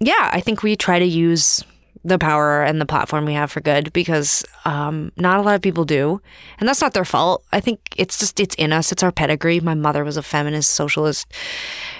yeah, 0.00 0.30
I 0.32 0.40
think 0.40 0.62
we 0.62 0.76
try 0.76 0.98
to 0.98 1.04
use 1.04 1.64
the 2.06 2.18
power 2.18 2.62
and 2.62 2.80
the 2.80 2.86
platform 2.86 3.24
we 3.24 3.34
have 3.34 3.50
for 3.50 3.60
good 3.60 3.92
because 3.92 4.44
um, 4.64 5.10
not 5.16 5.38
a 5.38 5.42
lot 5.42 5.56
of 5.56 5.60
people 5.60 5.84
do, 5.84 6.20
and 6.58 6.68
that's 6.68 6.80
not 6.80 6.94
their 6.94 7.04
fault. 7.04 7.42
I 7.52 7.58
think 7.58 7.80
it's 7.96 8.18
just 8.18 8.38
it's 8.38 8.54
in 8.54 8.72
us. 8.72 8.92
It's 8.92 9.02
our 9.02 9.10
pedigree. 9.10 9.58
My 9.58 9.74
mother 9.74 10.04
was 10.04 10.16
a 10.16 10.22
feminist, 10.22 10.70
socialist, 10.70 11.26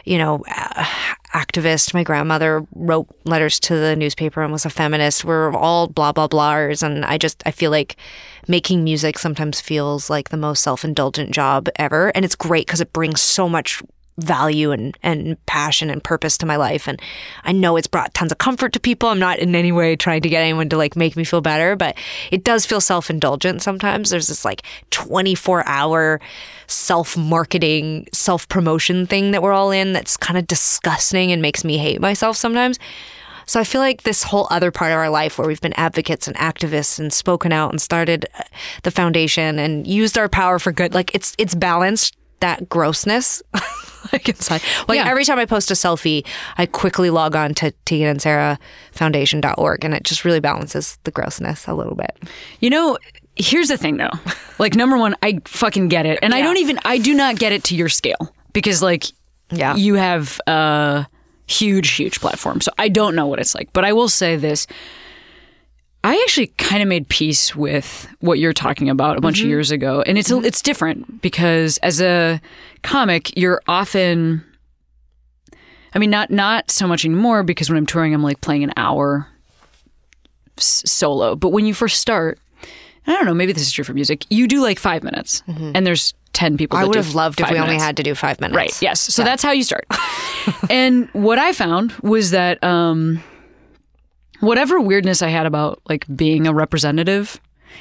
you 0.04 0.16
know, 0.16 0.44
activist. 1.34 1.92
My 1.92 2.04
grandmother 2.04 2.64
wrote 2.74 3.08
letters 3.24 3.58
to 3.60 3.74
the 3.74 3.96
newspaper 3.96 4.42
and 4.42 4.52
was 4.52 4.64
a 4.64 4.70
feminist. 4.70 5.24
We're 5.24 5.52
all 5.52 5.88
blah 5.88 6.12
blah 6.12 6.28
blahs, 6.28 6.84
and 6.84 7.04
I 7.04 7.18
just 7.18 7.42
I 7.44 7.50
feel 7.50 7.72
like 7.72 7.96
making 8.46 8.84
music 8.84 9.18
sometimes 9.18 9.60
feels 9.60 10.08
like 10.08 10.28
the 10.28 10.36
most 10.36 10.62
self 10.62 10.84
indulgent 10.84 11.32
job 11.32 11.68
ever, 11.76 12.12
and 12.14 12.24
it's 12.24 12.36
great 12.36 12.66
because 12.66 12.80
it 12.80 12.92
brings 12.92 13.20
so 13.20 13.48
much 13.48 13.82
value 14.18 14.70
and, 14.72 14.96
and 15.02 15.44
passion 15.46 15.90
and 15.90 16.02
purpose 16.02 16.38
to 16.38 16.46
my 16.46 16.56
life. 16.56 16.88
And 16.88 17.00
I 17.44 17.52
know 17.52 17.76
it's 17.76 17.86
brought 17.86 18.14
tons 18.14 18.32
of 18.32 18.38
comfort 18.38 18.72
to 18.72 18.80
people. 18.80 19.08
I'm 19.08 19.18
not 19.18 19.38
in 19.38 19.54
any 19.54 19.72
way 19.72 19.96
trying 19.96 20.22
to 20.22 20.28
get 20.28 20.42
anyone 20.42 20.68
to 20.70 20.76
like 20.76 20.96
make 20.96 21.16
me 21.16 21.24
feel 21.24 21.40
better, 21.40 21.76
but 21.76 21.96
it 22.30 22.44
does 22.44 22.66
feel 22.66 22.80
self 22.80 23.10
indulgent 23.10 23.62
sometimes. 23.62 24.10
There's 24.10 24.28
this 24.28 24.44
like 24.44 24.62
24 24.90 25.66
hour 25.66 26.20
self 26.66 27.16
marketing, 27.16 28.08
self 28.12 28.48
promotion 28.48 29.06
thing 29.06 29.32
that 29.32 29.42
we're 29.42 29.52
all 29.52 29.70
in 29.70 29.92
that's 29.92 30.16
kind 30.16 30.38
of 30.38 30.46
disgusting 30.46 31.32
and 31.32 31.42
makes 31.42 31.64
me 31.64 31.78
hate 31.78 32.00
myself 32.00 32.36
sometimes. 32.36 32.78
So 33.48 33.60
I 33.60 33.64
feel 33.64 33.80
like 33.80 34.02
this 34.02 34.24
whole 34.24 34.48
other 34.50 34.72
part 34.72 34.90
of 34.90 34.98
our 34.98 35.08
life 35.08 35.38
where 35.38 35.46
we've 35.46 35.60
been 35.60 35.72
advocates 35.74 36.26
and 36.26 36.36
activists 36.36 36.98
and 36.98 37.12
spoken 37.12 37.52
out 37.52 37.70
and 37.70 37.80
started 37.80 38.26
uh, 38.36 38.42
the 38.82 38.90
foundation 38.90 39.60
and 39.60 39.86
used 39.86 40.18
our 40.18 40.28
power 40.28 40.58
for 40.58 40.72
good, 40.72 40.94
like 40.94 41.14
it's 41.14 41.34
it's 41.38 41.54
balanced 41.54 42.16
that 42.40 42.68
grossness 42.68 43.42
like 44.12 44.28
inside. 44.28 44.62
Like 44.88 44.96
Yeah. 44.98 45.08
every 45.08 45.24
time 45.24 45.38
I 45.38 45.46
post 45.46 45.70
a 45.70 45.74
selfie, 45.74 46.26
I 46.58 46.66
quickly 46.66 47.10
log 47.10 47.34
on 47.34 47.54
to 47.54 47.72
Tegan 47.84 48.08
and 48.08 48.22
Sara 48.22 48.58
Foundation.org 48.92 49.84
and 49.84 49.94
it 49.94 50.04
just 50.04 50.24
really 50.24 50.40
balances 50.40 50.98
the 51.04 51.10
grossness 51.10 51.66
a 51.66 51.74
little 51.74 51.94
bit. 51.94 52.16
You 52.60 52.70
know, 52.70 52.98
here's 53.36 53.68
the 53.68 53.76
thing 53.76 53.96
though. 53.96 54.10
Like 54.58 54.74
number 54.74 54.96
one, 54.98 55.14
I 55.22 55.40
fucking 55.44 55.88
get 55.88 56.06
it, 56.06 56.18
and 56.22 56.34
I 56.34 56.40
don't 56.42 56.56
even 56.58 56.78
I 56.84 56.98
do 56.98 57.14
not 57.14 57.38
get 57.38 57.52
it 57.52 57.64
to 57.64 57.74
your 57.76 57.88
scale 57.88 58.34
because 58.52 58.82
like 58.82 59.04
Yeah. 59.50 59.76
you 59.76 59.94
have 59.94 60.40
a 60.46 61.06
huge, 61.46 61.90
huge 61.92 62.20
platform. 62.20 62.60
So 62.60 62.72
I 62.78 62.88
don't 62.88 63.14
know 63.14 63.26
what 63.26 63.38
it's 63.38 63.54
like, 63.54 63.72
but 63.72 63.84
I 63.84 63.92
will 63.92 64.08
say 64.08 64.36
this. 64.36 64.66
I 66.06 66.14
actually 66.22 66.46
kind 66.56 66.84
of 66.84 66.88
made 66.88 67.08
peace 67.08 67.56
with 67.56 68.06
what 68.20 68.38
you're 68.38 68.52
talking 68.52 68.88
about 68.88 69.18
a 69.18 69.20
bunch 69.20 69.38
of 69.38 69.42
mm-hmm. 69.42 69.50
years 69.50 69.72
ago, 69.72 70.02
and 70.06 70.16
it's 70.16 70.30
mm-hmm. 70.30 70.44
it's 70.44 70.62
different 70.62 71.20
because 71.20 71.78
as 71.78 72.00
a 72.00 72.40
comic, 72.84 73.36
you're 73.36 73.60
often, 73.66 74.44
I 75.94 75.98
mean, 75.98 76.10
not 76.10 76.30
not 76.30 76.70
so 76.70 76.86
much 76.86 77.04
anymore 77.04 77.42
because 77.42 77.68
when 77.68 77.76
I'm 77.76 77.86
touring, 77.86 78.14
I'm 78.14 78.22
like 78.22 78.40
playing 78.40 78.62
an 78.62 78.72
hour 78.76 79.26
s- 80.58 80.84
solo. 80.86 81.34
But 81.34 81.48
when 81.48 81.66
you 81.66 81.74
first 81.74 82.00
start, 82.00 82.38
I 83.08 83.12
don't 83.12 83.26
know, 83.26 83.34
maybe 83.34 83.52
this 83.52 83.62
is 83.62 83.72
true 83.72 83.82
for 83.82 83.92
music. 83.92 84.26
You 84.30 84.46
do 84.46 84.62
like 84.62 84.78
five 84.78 85.02
minutes, 85.02 85.42
mm-hmm. 85.48 85.72
and 85.74 85.84
there's 85.84 86.14
ten 86.32 86.56
people. 86.56 86.78
I 86.78 86.84
would 86.84 86.92
do 86.92 87.00
have 87.00 87.16
loved 87.16 87.40
if 87.40 87.50
we 87.50 87.58
only 87.58 87.78
had 87.78 87.96
to 87.96 88.04
do 88.04 88.14
five 88.14 88.40
minutes. 88.40 88.56
Right. 88.56 88.80
Yes. 88.80 89.00
So 89.00 89.24
that's 89.24 89.42
how 89.42 89.50
you 89.50 89.64
start. 89.64 89.86
and 90.70 91.08
what 91.14 91.40
I 91.40 91.52
found 91.52 91.90
was 91.94 92.30
that 92.30 92.62
um, 92.62 93.24
whatever 94.40 94.80
weirdness 94.80 95.22
I 95.22 95.28
had 95.28 95.46
about 95.46 95.80
like 95.88 96.04
being 96.14 96.46
a 96.46 96.52
representative, 96.54 97.40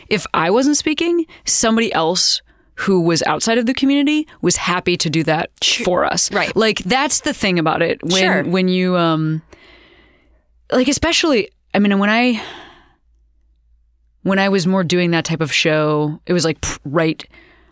if 0.10 0.26
I 0.34 0.50
wasn't 0.50 0.78
speaking, 0.78 1.26
somebody 1.46 1.92
else 1.94 2.42
who 2.80 3.00
was 3.02 3.24
outside 3.24 3.58
of 3.58 3.66
the 3.66 3.74
community 3.74 4.28
was 4.42 4.58
happy 4.58 4.98
to 4.98 5.10
do 5.10 5.24
that 5.24 5.50
for 5.86 6.04
us. 6.04 6.32
Right. 6.32 6.54
Like 6.56 6.80
that's 6.80 7.22
the 7.22 7.34
thing 7.34 7.58
about 7.58 7.82
it. 7.82 8.04
When 8.04 8.22
Sure. 8.22 8.44
when 8.44 8.68
you 8.68 8.98
um 8.98 9.42
like 10.72 10.88
especially 10.90 11.50
I 11.74 11.80
mean 11.80 11.98
when 12.00 12.10
I 12.10 12.44
when 14.24 14.40
I 14.40 14.50
was 14.50 14.66
more 14.66 14.84
doing 14.84 15.12
that 15.12 15.24
type 15.26 15.42
of 15.42 15.54
show, 15.54 16.20
it 16.26 16.34
was 16.34 16.44
like 16.46 16.58
right 16.84 17.24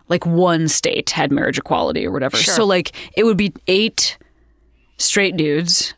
like 0.07 0.25
one 0.25 0.67
state 0.67 1.09
had 1.09 1.31
marriage 1.31 1.57
equality 1.57 2.05
or 2.05 2.11
whatever. 2.11 2.37
So 2.37 2.65
like 2.65 2.91
it 3.17 3.23
would 3.23 3.37
be 3.37 3.53
eight 3.67 4.17
straight 4.97 5.35
dudes 5.35 5.93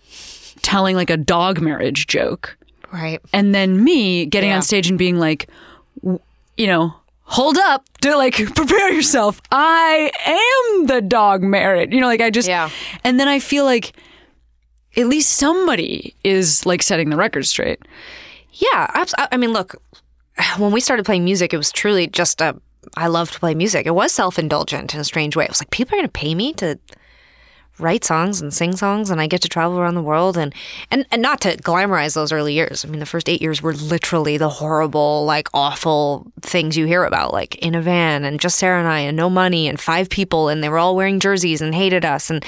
telling 0.62 0.96
like 0.96 1.10
a 1.12 1.18
dog 1.18 1.62
marriage 1.62 2.08
joke 2.08 2.58
Right. 2.96 3.20
and 3.34 3.54
then 3.54 3.84
me 3.84 4.26
getting 4.26 4.50
Yeah. 4.52 4.56
on 4.58 4.62
stage 4.62 4.88
and 4.90 4.98
being 4.98 5.18
like 5.20 5.50
you 6.58 6.68
know 6.68 6.94
hold 7.24 7.58
up 7.58 7.84
to 8.02 8.16
like 8.16 8.36
prepare 8.56 8.92
yourself 8.94 9.42
i 9.52 10.12
am 10.26 10.86
the 10.88 11.02
dog 11.02 11.42
merit. 11.44 11.92
you 11.92 12.00
know 12.00 12.08
like 12.08 12.22
i 12.22 12.30
just 12.30 12.48
Yeah. 12.48 12.70
and 13.04 13.20
then 13.20 13.28
i 13.28 13.40
feel 13.40 13.66
like 13.66 13.94
at 14.96 15.08
least 15.08 15.34
somebody 15.36 16.16
is 16.24 16.66
like 16.66 16.82
setting 16.82 17.10
the 17.10 17.18
record 17.18 17.46
straight 17.46 17.80
Yeah, 18.54 18.88
I 18.90 19.28
I 19.34 19.38
mean, 19.38 19.52
look, 19.52 19.76
when 20.58 20.72
we 20.72 20.80
started 20.80 21.06
playing 21.06 21.26
music, 21.26 21.54
it 21.54 21.58
was 21.58 21.72
truly 21.74 22.08
just 22.08 22.40
a. 22.40 22.56
I 22.96 23.08
loved 23.08 23.34
to 23.34 23.40
play 23.40 23.54
music. 23.56 23.86
It 23.86 23.92
was 23.96 24.14
self 24.14 24.40
indulgent 24.40 24.94
in 24.94 25.02
a 25.02 25.04
strange 25.04 25.36
way. 25.36 25.44
It 25.44 25.52
was 25.52 25.60
like 25.60 25.72
people 25.72 25.96
are 25.96 26.00
going 26.00 26.08
to 26.08 26.20
pay 26.24 26.34
me 26.34 26.54
to 26.54 26.80
write 27.80 28.04
songs 28.04 28.42
and 28.42 28.54
sing 28.54 28.76
songs, 28.76 29.10
and 29.10 29.20
I 29.20 29.28
get 29.28 29.42
to 29.42 29.50
travel 29.50 29.80
around 29.80 29.96
the 29.96 30.02
world, 30.02 30.38
and 30.38 30.54
and 30.92 31.06
and 31.12 31.22
not 31.22 31.42
to 31.42 31.58
glamorize 31.58 32.14
those 32.14 32.32
early 32.32 32.54
years. 32.54 32.86
I 32.86 32.88
mean, 32.88 33.00
the 33.00 33.06
first 33.06 33.30
eight 33.30 33.42
years 33.42 33.62
were 33.62 33.74
literally 33.74 34.38
the 34.38 34.50
horrible, 34.50 35.26
like 35.26 35.48
awful 35.54 36.32
things 36.42 36.78
you 36.78 36.86
hear 36.86 37.04
about, 37.04 37.34
like 37.34 37.56
in 37.56 37.76
a 37.76 37.82
van 37.82 38.24
and 38.24 38.40
just 38.40 38.58
Sara 38.58 38.80
and 38.80 38.88
I, 38.88 39.00
and 39.00 39.18
no 39.18 39.30
money, 39.30 39.68
and 39.68 39.80
five 39.80 40.10
people, 40.10 40.50
and 40.50 40.64
they 40.64 40.70
were 40.70 40.80
all 40.80 40.96
wearing 40.96 41.20
jerseys 41.20 41.62
and 41.62 41.76
hated 41.76 42.06
us, 42.06 42.30
and 42.30 42.46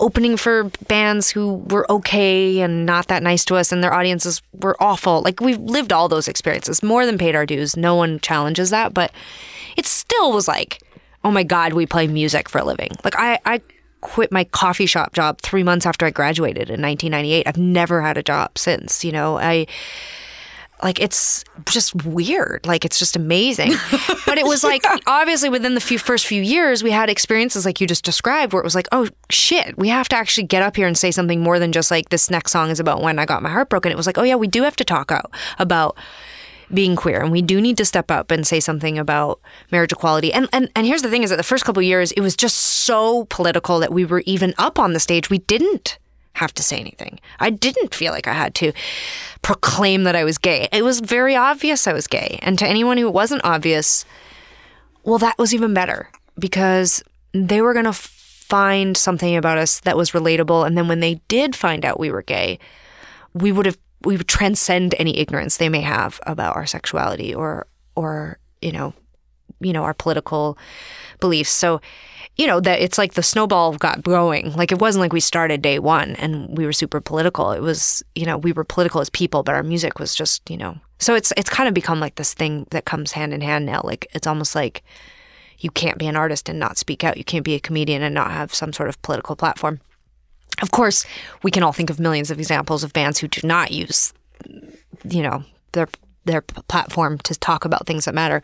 opening 0.00 0.36
for 0.36 0.64
bands 0.88 1.30
who 1.30 1.56
were 1.68 1.90
okay 1.90 2.60
and 2.60 2.86
not 2.86 3.08
that 3.08 3.22
nice 3.22 3.44
to 3.44 3.56
us 3.56 3.72
and 3.72 3.82
their 3.82 3.94
audiences 3.94 4.42
were 4.60 4.76
awful. 4.80 5.22
Like 5.22 5.40
we've 5.40 5.58
lived 5.58 5.92
all 5.92 6.08
those 6.08 6.28
experiences, 6.28 6.82
more 6.82 7.06
than 7.06 7.18
paid 7.18 7.34
our 7.34 7.46
dues. 7.46 7.76
No 7.76 7.94
one 7.94 8.20
challenges 8.20 8.70
that, 8.70 8.94
but 8.94 9.12
it 9.76 9.86
still 9.86 10.32
was 10.32 10.48
like, 10.48 10.82
oh 11.24 11.30
my 11.30 11.42
God, 11.42 11.72
we 11.72 11.86
play 11.86 12.06
music 12.06 12.48
for 12.48 12.58
a 12.58 12.64
living. 12.64 12.90
Like 13.04 13.14
I, 13.16 13.38
I 13.44 13.60
quit 14.06 14.30
my 14.30 14.44
coffee 14.44 14.86
shop 14.86 15.12
job 15.12 15.40
three 15.40 15.64
months 15.64 15.84
after 15.84 16.06
I 16.06 16.10
graduated 16.10 16.70
in 16.70 16.80
1998. 16.80 17.48
I've 17.48 17.58
never 17.58 18.00
had 18.00 18.16
a 18.16 18.22
job 18.22 18.56
since, 18.56 19.04
you 19.04 19.10
know, 19.10 19.36
I, 19.36 19.66
like 20.80 21.00
it's 21.00 21.42
just 21.68 21.92
weird. 22.04 22.64
Like 22.66 22.84
it's 22.84 23.00
just 23.00 23.16
amazing. 23.16 23.72
But 24.26 24.38
it 24.38 24.44
was 24.44 24.64
like 24.64 24.82
obviously 25.06 25.48
within 25.48 25.74
the 25.74 25.80
few 25.80 26.00
first 26.00 26.26
few 26.26 26.42
years 26.42 26.82
we 26.82 26.90
had 26.90 27.08
experiences 27.08 27.64
like 27.64 27.80
you 27.80 27.86
just 27.86 28.04
described 28.04 28.52
where 28.52 28.60
it 28.60 28.64
was 28.64 28.74
like 28.74 28.88
oh 28.90 29.08
shit 29.30 29.78
we 29.78 29.88
have 29.88 30.08
to 30.08 30.16
actually 30.16 30.48
get 30.48 30.62
up 30.62 30.74
here 30.74 30.88
and 30.88 30.98
say 30.98 31.12
something 31.12 31.40
more 31.40 31.60
than 31.60 31.70
just 31.70 31.92
like 31.92 32.08
this 32.08 32.28
next 32.28 32.50
song 32.50 32.68
is 32.68 32.80
about 32.80 33.00
when 33.00 33.20
i 33.20 33.24
got 33.24 33.40
my 33.40 33.48
heart 33.48 33.70
broken 33.70 33.92
it 33.92 33.96
was 33.96 34.04
like 34.04 34.18
oh 34.18 34.24
yeah 34.24 34.34
we 34.34 34.48
do 34.48 34.64
have 34.64 34.74
to 34.74 34.84
talk 34.84 35.12
out 35.12 35.30
about 35.60 35.96
being 36.72 36.96
queer. 36.96 37.20
And 37.20 37.30
we 37.30 37.42
do 37.42 37.60
need 37.60 37.76
to 37.78 37.84
step 37.84 38.10
up 38.10 38.30
and 38.30 38.46
say 38.46 38.60
something 38.60 38.98
about 38.98 39.40
marriage 39.70 39.92
equality. 39.92 40.32
And 40.32 40.48
and, 40.52 40.70
and 40.74 40.86
here's 40.86 41.02
the 41.02 41.10
thing 41.10 41.22
is 41.22 41.30
that 41.30 41.36
the 41.36 41.42
first 41.42 41.64
couple 41.64 41.82
years 41.82 42.12
it 42.12 42.20
was 42.20 42.36
just 42.36 42.56
so 42.56 43.24
political 43.26 43.78
that 43.80 43.92
we 43.92 44.04
were 44.04 44.22
even 44.26 44.54
up 44.58 44.78
on 44.78 44.92
the 44.92 45.00
stage. 45.00 45.30
We 45.30 45.38
didn't 45.38 45.98
have 46.34 46.52
to 46.54 46.62
say 46.62 46.78
anything. 46.78 47.18
I 47.40 47.50
didn't 47.50 47.94
feel 47.94 48.12
like 48.12 48.28
i 48.28 48.34
had 48.34 48.54
to 48.56 48.72
proclaim 49.42 50.04
that 50.04 50.16
i 50.16 50.24
was 50.24 50.38
gay. 50.38 50.68
It 50.72 50.82
was 50.82 51.00
very 51.00 51.36
obvious 51.36 51.86
i 51.86 51.92
was 51.92 52.06
gay. 52.06 52.38
And 52.42 52.58
to 52.58 52.66
anyone 52.66 52.98
who 52.98 53.10
wasn't 53.10 53.44
obvious 53.44 54.04
well 55.04 55.18
that 55.18 55.38
was 55.38 55.54
even 55.54 55.72
better 55.72 56.10
because 56.38 57.02
they 57.32 57.60
were 57.62 57.72
going 57.72 57.84
to 57.86 57.92
find 57.92 58.96
something 58.96 59.34
about 59.36 59.58
us 59.58 59.80
that 59.80 59.96
was 59.96 60.12
relatable. 60.12 60.66
And 60.66 60.76
then 60.76 60.88
when 60.88 61.00
they 61.00 61.16
did 61.28 61.56
find 61.56 61.84
out 61.84 62.00
we 62.00 62.10
were 62.10 62.22
gay 62.22 62.58
we 63.36 63.52
would 63.52 63.66
have 63.66 63.78
we 64.04 64.16
transcend 64.18 64.94
any 64.98 65.18
ignorance 65.18 65.56
they 65.56 65.68
may 65.68 65.80
have 65.80 66.20
about 66.26 66.56
our 66.56 66.66
sexuality 66.66 67.34
or 67.34 67.66
or 67.94 68.38
you 68.60 68.72
know 68.72 68.92
you 69.60 69.72
know 69.72 69.82
our 69.82 69.94
political 69.94 70.58
beliefs. 71.20 71.50
So 71.50 71.80
you 72.36 72.46
know 72.46 72.60
that 72.60 72.80
it's 72.80 72.98
like 72.98 73.14
the 73.14 73.22
snowball 73.22 73.76
got 73.76 74.02
going. 74.02 74.52
Like 74.52 74.72
it 74.72 74.80
wasn't 74.80 75.00
like 75.00 75.12
we 75.12 75.20
started 75.20 75.62
day 75.62 75.78
one 75.78 76.16
and 76.16 76.56
we 76.56 76.66
were 76.66 76.72
super 76.72 77.00
political. 77.00 77.52
It 77.52 77.60
was 77.60 78.02
you 78.14 78.26
know 78.26 78.36
we 78.38 78.52
were 78.52 78.64
political 78.64 79.00
as 79.00 79.10
people 79.10 79.42
but 79.42 79.54
our 79.54 79.62
music 79.62 79.98
was 79.98 80.14
just 80.14 80.48
you 80.50 80.56
know. 80.56 80.78
So 80.98 81.14
it's 81.14 81.32
it's 81.36 81.50
kind 81.50 81.68
of 81.68 81.74
become 81.74 82.00
like 82.00 82.16
this 82.16 82.34
thing 82.34 82.66
that 82.70 82.84
comes 82.84 83.12
hand 83.12 83.32
in 83.32 83.40
hand 83.40 83.66
now. 83.66 83.80
Like 83.82 84.06
it's 84.12 84.26
almost 84.26 84.54
like 84.54 84.82
you 85.58 85.70
can't 85.70 85.98
be 85.98 86.06
an 86.06 86.16
artist 86.16 86.48
and 86.48 86.58
not 86.58 86.76
speak 86.76 87.02
out. 87.02 87.16
You 87.16 87.24
can't 87.24 87.44
be 87.44 87.54
a 87.54 87.60
comedian 87.60 88.02
and 88.02 88.14
not 88.14 88.30
have 88.30 88.54
some 88.54 88.74
sort 88.74 88.90
of 88.90 89.00
political 89.00 89.36
platform 89.36 89.80
of 90.62 90.70
course, 90.70 91.06
we 91.42 91.50
can 91.50 91.62
all 91.62 91.72
think 91.72 91.90
of 91.90 92.00
millions 92.00 92.30
of 92.30 92.38
examples 92.38 92.82
of 92.84 92.92
bands 92.92 93.18
who 93.18 93.28
do 93.28 93.46
not 93.46 93.70
use, 93.72 94.12
you 95.08 95.22
know, 95.22 95.42
their 95.72 95.88
their 96.24 96.40
platform 96.42 97.18
to 97.18 97.34
talk 97.38 97.64
about 97.64 97.86
things 97.86 98.04
that 98.06 98.14
matter, 98.14 98.42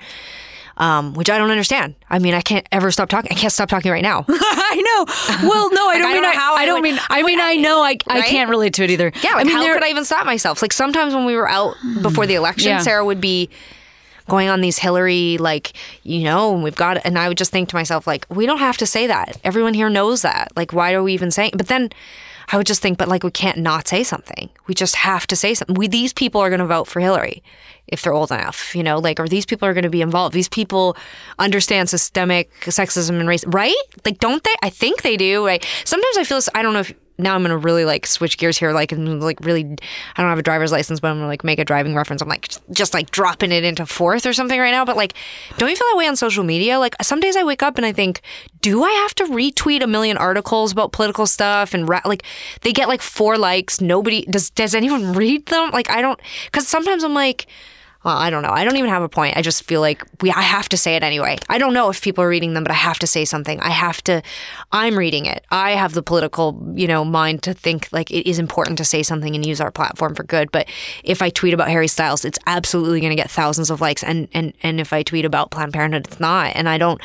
um, 0.76 1.14
which 1.14 1.28
I 1.28 1.36
don't 1.38 1.50
understand. 1.50 1.94
I 2.08 2.18
mean, 2.20 2.32
I 2.34 2.40
can't 2.40 2.66
ever 2.70 2.90
stop 2.92 3.08
talking. 3.08 3.32
I 3.32 3.34
can't 3.34 3.52
stop 3.52 3.68
talking 3.68 3.90
right 3.90 4.02
now. 4.02 4.24
i 4.28 4.76
know 4.76 5.48
well 5.48 5.70
no 5.72 5.88
i 5.88 5.98
don't 5.98 6.06
I 6.06 6.12
mean 6.14 6.22
don't 6.22 6.32
know 6.32 6.38
how 6.38 6.56
I, 6.56 6.60
I 6.62 6.64
don't 6.66 6.76
would- 6.76 6.82
mean 6.82 6.98
i 7.10 7.22
mean 7.22 7.40
i 7.40 7.56
know 7.56 7.82
i, 7.82 7.98
I 8.06 8.22
can't 8.22 8.48
relate 8.48 8.72
to 8.74 8.84
it 8.84 8.90
either 8.90 9.12
Yeah, 9.22 9.32
like 9.34 9.40
i 9.40 9.44
mean 9.44 9.52
how 9.54 9.60
there- 9.62 9.74
could 9.74 9.84
I 9.84 9.88
even 9.90 10.04
stop 10.06 10.24
myself? 10.24 10.62
Like 10.62 10.72
sometimes 10.72 11.14
when 11.14 11.26
we 11.26 11.36
were 11.36 11.46
out 11.48 11.74
before 12.00 12.26
the 12.26 12.34
election, 12.36 12.70
Yeah. 12.70 12.78
Sara 12.78 13.04
would 13.04 13.20
be 13.20 13.50
going 14.28 14.48
on 14.48 14.60
these 14.60 14.78
Hillary, 14.78 15.38
like, 15.38 15.72
you 16.02 16.24
know, 16.24 16.54
and 16.54 16.62
we've 16.62 16.76
got, 16.76 17.04
and 17.04 17.18
I 17.18 17.28
would 17.28 17.38
just 17.38 17.50
think 17.50 17.68
to 17.70 17.76
myself, 17.76 18.06
like, 18.06 18.26
we 18.28 18.46
don't 18.46 18.58
have 18.58 18.76
to 18.78 18.86
say 18.86 19.06
that. 19.06 19.38
Everyone 19.44 19.74
here 19.74 19.90
knows 19.90 20.22
that. 20.22 20.52
Like, 20.56 20.72
why 20.72 20.92
are 20.92 21.02
we 21.02 21.14
even 21.14 21.30
saying? 21.30 21.52
But 21.56 21.68
then 21.68 21.90
I 22.52 22.56
would 22.56 22.66
just 22.66 22.82
think, 22.82 22.98
but 22.98 23.08
like, 23.08 23.22
we 23.22 23.30
can't 23.30 23.58
not 23.58 23.88
say 23.88 24.02
something. 24.02 24.50
We 24.66 24.74
just 24.74 24.96
have 24.96 25.26
to 25.28 25.36
say 25.36 25.54
something. 25.54 25.74
We 25.74 25.88
these 25.88 26.12
people 26.12 26.40
are 26.40 26.50
going 26.50 26.60
to 26.60 26.66
vote 26.66 26.86
for 26.86 27.00
Hillary 27.00 27.42
if 27.88 28.02
they're 28.02 28.12
old 28.12 28.30
enough, 28.30 28.74
you 28.74 28.82
know, 28.82 28.98
like, 28.98 29.18
or 29.18 29.28
these 29.28 29.44
people 29.44 29.68
are 29.68 29.74
going 29.74 29.82
to 29.82 29.90
be 29.90 30.02
involved. 30.02 30.34
These 30.34 30.48
people 30.48 30.96
understand 31.38 31.90
systemic 31.90 32.50
sexism 32.62 33.18
and 33.20 33.28
race, 33.28 33.44
right? 33.46 33.74
Like, 34.04 34.18
don't 34.18 34.42
they? 34.44 34.54
I 34.62 34.70
think 34.70 35.02
they 35.02 35.16
do. 35.16 35.44
Right? 35.46 35.66
Sometimes 35.84 36.16
I 36.16 36.24
feel. 36.24 36.40
I 36.54 36.62
don't 36.62 36.72
know 36.72 36.80
if 36.80 36.94
now 37.22 37.34
I'm 37.34 37.42
gonna 37.42 37.56
really 37.56 37.84
like 37.84 38.06
switch 38.06 38.38
gears 38.38 38.58
here, 38.58 38.72
like 38.72 38.92
and 38.92 39.22
like 39.22 39.40
really. 39.40 39.64
I 40.16 40.22
don't 40.22 40.30
have 40.30 40.38
a 40.38 40.42
driver's 40.42 40.72
license, 40.72 41.00
but 41.00 41.08
I'm 41.08 41.16
gonna 41.16 41.26
like 41.26 41.44
make 41.44 41.58
a 41.58 41.64
driving 41.64 41.94
reference. 41.94 42.22
I'm 42.22 42.28
like 42.28 42.48
just, 42.48 42.62
just 42.72 42.94
like 42.94 43.10
dropping 43.10 43.52
it 43.52 43.64
into 43.64 43.86
fourth 43.86 44.26
or 44.26 44.32
something 44.32 44.58
right 44.58 44.70
now. 44.70 44.84
But 44.84 44.96
like, 44.96 45.14
don't 45.58 45.70
you 45.70 45.76
feel 45.76 45.86
that 45.90 45.96
way 45.96 46.06
on 46.06 46.16
social 46.16 46.44
media? 46.44 46.78
Like 46.78 46.94
some 47.02 47.20
days 47.20 47.36
I 47.36 47.44
wake 47.44 47.62
up 47.62 47.76
and 47.76 47.86
I 47.86 47.92
think, 47.92 48.20
do 48.60 48.82
I 48.84 48.90
have 48.90 49.14
to 49.16 49.24
retweet 49.24 49.82
a 49.82 49.86
million 49.86 50.16
articles 50.16 50.72
about 50.72 50.92
political 50.92 51.26
stuff 51.26 51.74
and 51.74 51.88
ra- 51.88 52.02
like 52.04 52.24
they 52.62 52.72
get 52.72 52.88
like 52.88 53.02
four 53.02 53.38
likes? 53.38 53.80
Nobody 53.80 54.24
does. 54.26 54.50
Does 54.50 54.74
anyone 54.74 55.12
read 55.12 55.46
them? 55.46 55.70
Like 55.70 55.90
I 55.90 56.00
don't, 56.00 56.20
because 56.46 56.68
sometimes 56.68 57.04
I'm 57.04 57.14
like. 57.14 57.46
Well, 58.04 58.16
I 58.16 58.30
don't 58.30 58.42
know. 58.42 58.50
I 58.50 58.64
don't 58.64 58.76
even 58.76 58.90
have 58.90 59.02
a 59.02 59.08
point. 59.08 59.36
I 59.36 59.42
just 59.42 59.62
feel 59.62 59.80
like 59.80 60.04
we 60.20 60.32
I 60.32 60.42
have 60.42 60.68
to 60.70 60.76
say 60.76 60.96
it 60.96 61.02
anyway. 61.02 61.38
I 61.48 61.58
don't 61.58 61.72
know 61.72 61.88
if 61.88 62.02
people 62.02 62.24
are 62.24 62.28
reading 62.28 62.54
them, 62.54 62.64
but 62.64 62.72
I 62.72 62.74
have 62.74 62.98
to 63.00 63.06
say 63.06 63.24
something. 63.24 63.60
I 63.60 63.70
have 63.70 64.02
to 64.04 64.22
I'm 64.72 64.98
reading 64.98 65.26
it. 65.26 65.44
I 65.50 65.72
have 65.72 65.94
the 65.94 66.02
political, 66.02 66.60
you 66.74 66.88
know, 66.88 67.04
mind 67.04 67.42
to 67.44 67.54
think 67.54 67.88
like 67.92 68.10
it 68.10 68.28
is 68.28 68.38
important 68.38 68.78
to 68.78 68.84
say 68.84 69.02
something 69.02 69.34
and 69.34 69.46
use 69.46 69.60
our 69.60 69.70
platform 69.70 70.14
for 70.14 70.24
good. 70.24 70.50
But 70.50 70.68
if 71.04 71.22
I 71.22 71.30
tweet 71.30 71.54
about 71.54 71.68
Harry 71.68 71.88
Styles, 71.88 72.24
it's 72.24 72.38
absolutely 72.46 73.00
going 73.00 73.10
to 73.10 73.16
get 73.16 73.30
thousands 73.30 73.70
of 73.70 73.80
likes 73.80 74.02
and 74.02 74.28
and 74.34 74.52
and 74.62 74.80
if 74.80 74.92
I 74.92 75.02
tweet 75.02 75.24
about 75.24 75.50
Planned 75.50 75.72
Parenthood, 75.72 76.08
it's 76.08 76.20
not. 76.20 76.52
And 76.56 76.68
I 76.68 76.78
don't 76.78 77.00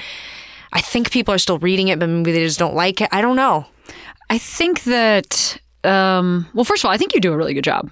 I 0.73 0.81
think 0.81 1.11
people 1.11 1.33
are 1.33 1.39
still 1.39 1.59
reading 1.59 1.89
it, 1.89 1.99
but 1.99 2.07
maybe 2.09 2.31
they 2.31 2.43
just 2.43 2.59
don't 2.59 2.75
like 2.75 3.01
it. 3.01 3.09
I 3.11 3.21
don't 3.21 3.35
know. 3.35 3.65
I 4.29 4.37
think 4.37 4.83
that, 4.83 5.59
um, 5.83 6.47
well, 6.53 6.65
first 6.65 6.83
of 6.83 6.87
all, 6.87 6.93
I 6.93 6.97
think 6.97 7.13
you 7.13 7.21
do 7.21 7.31
a 7.31 7.37
really 7.37 7.53
good 7.53 7.63
job. 7.63 7.89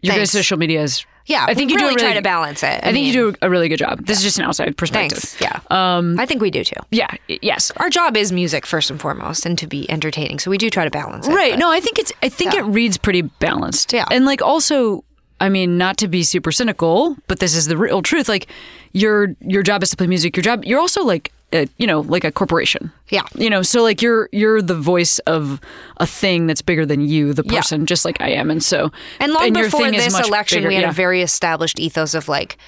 Your 0.00 0.14
guys' 0.14 0.30
social 0.30 0.56
media 0.56 0.82
is 0.82 1.04
Yeah, 1.28 1.44
I 1.46 1.54
think 1.54 1.70
you 1.70 1.76
really 1.76 1.90
do 1.90 1.96
a 1.96 1.98
try 1.98 2.08
really, 2.08 2.18
to 2.18 2.22
balance 2.22 2.62
it. 2.62 2.80
I, 2.82 2.90
think 2.92 3.06
you 3.06 3.12
do 3.12 3.34
a 3.42 3.48
really 3.50 3.68
good 3.68 3.78
job. 3.78 4.04
This 4.04 4.18
is 4.18 4.24
just 4.24 4.38
an 4.38 4.44
outside 4.46 4.76
perspective. 4.76 5.18
Thanks. 5.18 5.40
Yeah. 5.40 5.60
Um, 5.70 6.18
I 6.18 6.26
think 6.26 6.40
we 6.40 6.50
do 6.50 6.64
too. 6.64 6.80
Yeah. 6.90 7.08
Yes. 7.28 7.70
Our 7.76 7.90
job 7.90 8.16
is 8.16 8.32
music 8.32 8.64
first 8.66 8.90
and 8.90 9.00
foremost, 9.00 9.44
and 9.46 9.58
to 9.58 9.66
be 9.66 9.88
entertaining. 9.90 10.38
So 10.38 10.50
we 10.50 10.58
do 10.58 10.70
try 10.70 10.84
to 10.84 10.90
balance 10.90 11.28
it. 11.28 11.32
Right. 11.34 11.52
but- 11.52 11.58
No, 11.60 11.70
I 11.70 11.80
think 11.80 11.98
it's. 11.98 12.12
I 12.22 12.28
think 12.30 12.54
Yeah. 12.54 12.60
it 12.60 12.64
reads 12.64 12.96
pretty 12.96 13.22
balanced. 13.22 13.92
Yeah. 13.92 14.06
And 14.10 14.24
like 14.24 14.40
also, 14.42 15.04
I 15.40 15.48
mean, 15.50 15.78
not 15.78 15.98
to 15.98 16.08
be 16.08 16.22
super 16.22 16.50
cynical, 16.50 17.16
but 17.28 17.38
this 17.40 17.54
is 17.54 17.66
the 17.66 17.76
real 17.76 18.02
truth. 18.02 18.28
Like, 18.28 18.48
your 18.92 19.36
your 19.40 19.62
job 19.62 19.82
is 19.82 19.90
to 19.90 19.96
play 19.96 20.06
music. 20.06 20.34
Your 20.36 20.42
job. 20.42 20.64
You're 20.64 20.80
also 20.80 21.04
like, 21.04 21.30
a, 21.52 21.66
you 21.78 21.86
know, 21.86 22.00
like 22.00 22.24
a 22.24 22.32
corporation. 22.32 22.92
Yeah. 23.08 23.22
You 23.34 23.48
know, 23.50 23.62
so 23.62 23.82
like 23.82 24.02
you're 24.02 24.28
you're 24.32 24.60
the 24.60 24.74
voice 24.74 25.18
of 25.20 25.60
a 25.96 26.06
thing 26.06 26.46
that's 26.46 26.62
bigger 26.62 26.84
than 26.84 27.00
you, 27.00 27.32
the 27.32 27.42
Yeah. 27.44 27.60
person, 27.60 27.86
just 27.86 28.04
like 28.04 28.20
I 28.20 28.30
am. 28.30 28.50
And 28.50 28.62
so, 28.62 28.92
And 29.20 29.32
long 29.32 29.54
your 29.54 29.64
before 29.64 29.90
this 29.90 30.18
election, 30.18 30.58
bigger. 30.58 30.68
we 30.68 30.74
had 30.74 30.82
yeah. 30.84 30.90
a 30.90 30.92
very 30.92 31.22
established 31.22 31.78
ethos 31.80 32.14
of 32.14 32.28
like, 32.28 32.58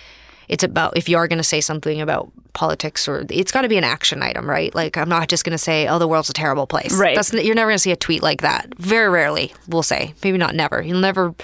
it's 0.48 0.64
about 0.64 0.96
if 0.96 1.08
you 1.08 1.16
are 1.16 1.28
going 1.28 1.36
to 1.38 1.44
say 1.44 1.60
something 1.60 2.00
about 2.00 2.32
politics 2.54 3.06
or 3.06 3.24
it's 3.30 3.52
got 3.52 3.62
to 3.62 3.68
be 3.68 3.76
an 3.76 3.84
action 3.84 4.20
item, 4.22 4.48
right? 4.50 4.74
Like 4.74 4.96
I'm 4.96 5.08
not 5.08 5.28
just 5.28 5.44
going 5.44 5.52
to 5.52 5.58
say, 5.58 5.86
"Oh, 5.86 6.00
the 6.00 6.08
world's 6.08 6.28
a 6.28 6.32
terrible 6.32 6.66
place." 6.66 6.92
Right. 6.98 7.14
That's 7.14 7.32
you're 7.32 7.54
never 7.54 7.70
going 7.70 7.76
to 7.76 7.82
see 7.82 7.92
a 7.92 7.96
tweet 7.96 8.20
like 8.22 8.40
that. 8.42 8.74
Very 8.76 9.08
rarely, 9.08 9.54
we'll 9.68 9.84
say. 9.84 10.14
Maybe 10.24 10.38
not 10.38 10.56
never. 10.56 10.82
You'll 10.82 10.98
never. 10.98 11.34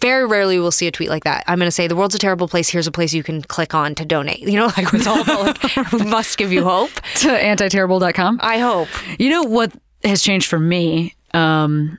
Very 0.00 0.26
rarely 0.26 0.58
we'll 0.58 0.70
see 0.70 0.86
a 0.86 0.90
tweet 0.90 1.08
like 1.10 1.24
that. 1.24 1.44
I'm 1.46 1.58
going 1.58 1.66
to 1.66 1.72
say 1.72 1.86
the 1.86 1.96
world's 1.96 2.14
a 2.14 2.18
terrible 2.18 2.48
place. 2.48 2.68
Here's 2.68 2.86
a 2.86 2.92
place 2.92 3.12
you 3.12 3.22
can 3.22 3.42
click 3.42 3.74
on 3.74 3.94
to 3.96 4.04
donate. 4.04 4.40
You 4.48 4.56
know, 4.58 4.66
like 4.76 4.92
it's 4.94 5.06
all 5.06 5.20
about 5.20 5.62
like 5.62 5.92
must 6.06 6.38
give 6.38 6.52
you 6.52 6.64
hope. 6.64 6.90
to 7.16 7.28
antiterrible.com. 7.28 8.40
I 8.42 8.58
hope. 8.58 8.88
You 9.18 9.30
know 9.30 9.42
what 9.42 9.72
has 10.04 10.22
changed 10.22 10.48
for 10.48 10.58
me? 10.58 11.14
Um, 11.34 11.98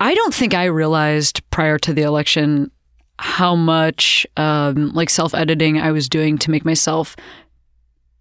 I 0.00 0.14
don't 0.14 0.34
think 0.34 0.54
I 0.54 0.64
realized 0.64 1.48
prior 1.50 1.78
to 1.78 1.92
the 1.94 2.02
election 2.02 2.70
how 3.18 3.54
much 3.54 4.26
um, 4.36 4.90
like 4.92 5.08
self 5.10 5.34
editing 5.34 5.78
I 5.78 5.92
was 5.92 6.08
doing 6.08 6.36
to 6.38 6.50
make 6.50 6.64
myself 6.64 7.14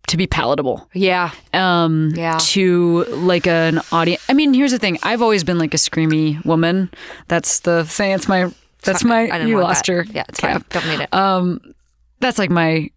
to 0.08 0.18
be 0.18 0.28
palatable 0.28 0.88
Yeah. 0.94 1.32
um, 1.54 2.12
Yeah. 2.14 2.38
to 2.52 3.06
like 3.06 3.48
an 3.48 3.80
audience. 3.92 4.22
I 4.30 4.34
mean, 4.34 4.54
here's 4.54 4.72
the 4.72 4.78
thing: 4.80 5.00
I've 5.02 5.22
always 5.22 5.44
been 5.44 5.58
like 5.58 5.74
a 5.74 5.78
screamy 5.78 6.44
woman. 6.46 6.92
That's 7.28 7.62
the 7.62 7.86
thing. 7.86 8.12
It's 8.12 8.28
my. 8.28 8.52
That's 8.84 9.04
my. 9.04 9.46
You 9.46 9.60
lost 9.60 9.86
that. 9.86 9.92
your 9.92 10.04
Yeah, 10.04 10.24
it's 10.30 10.40
cap. 10.40 10.66
fine. 10.72 10.82
Don't 10.82 10.88
need 10.90 11.04
it. 11.04 11.76
That's 12.20 12.38
like 12.40 12.50
my 12.50 12.90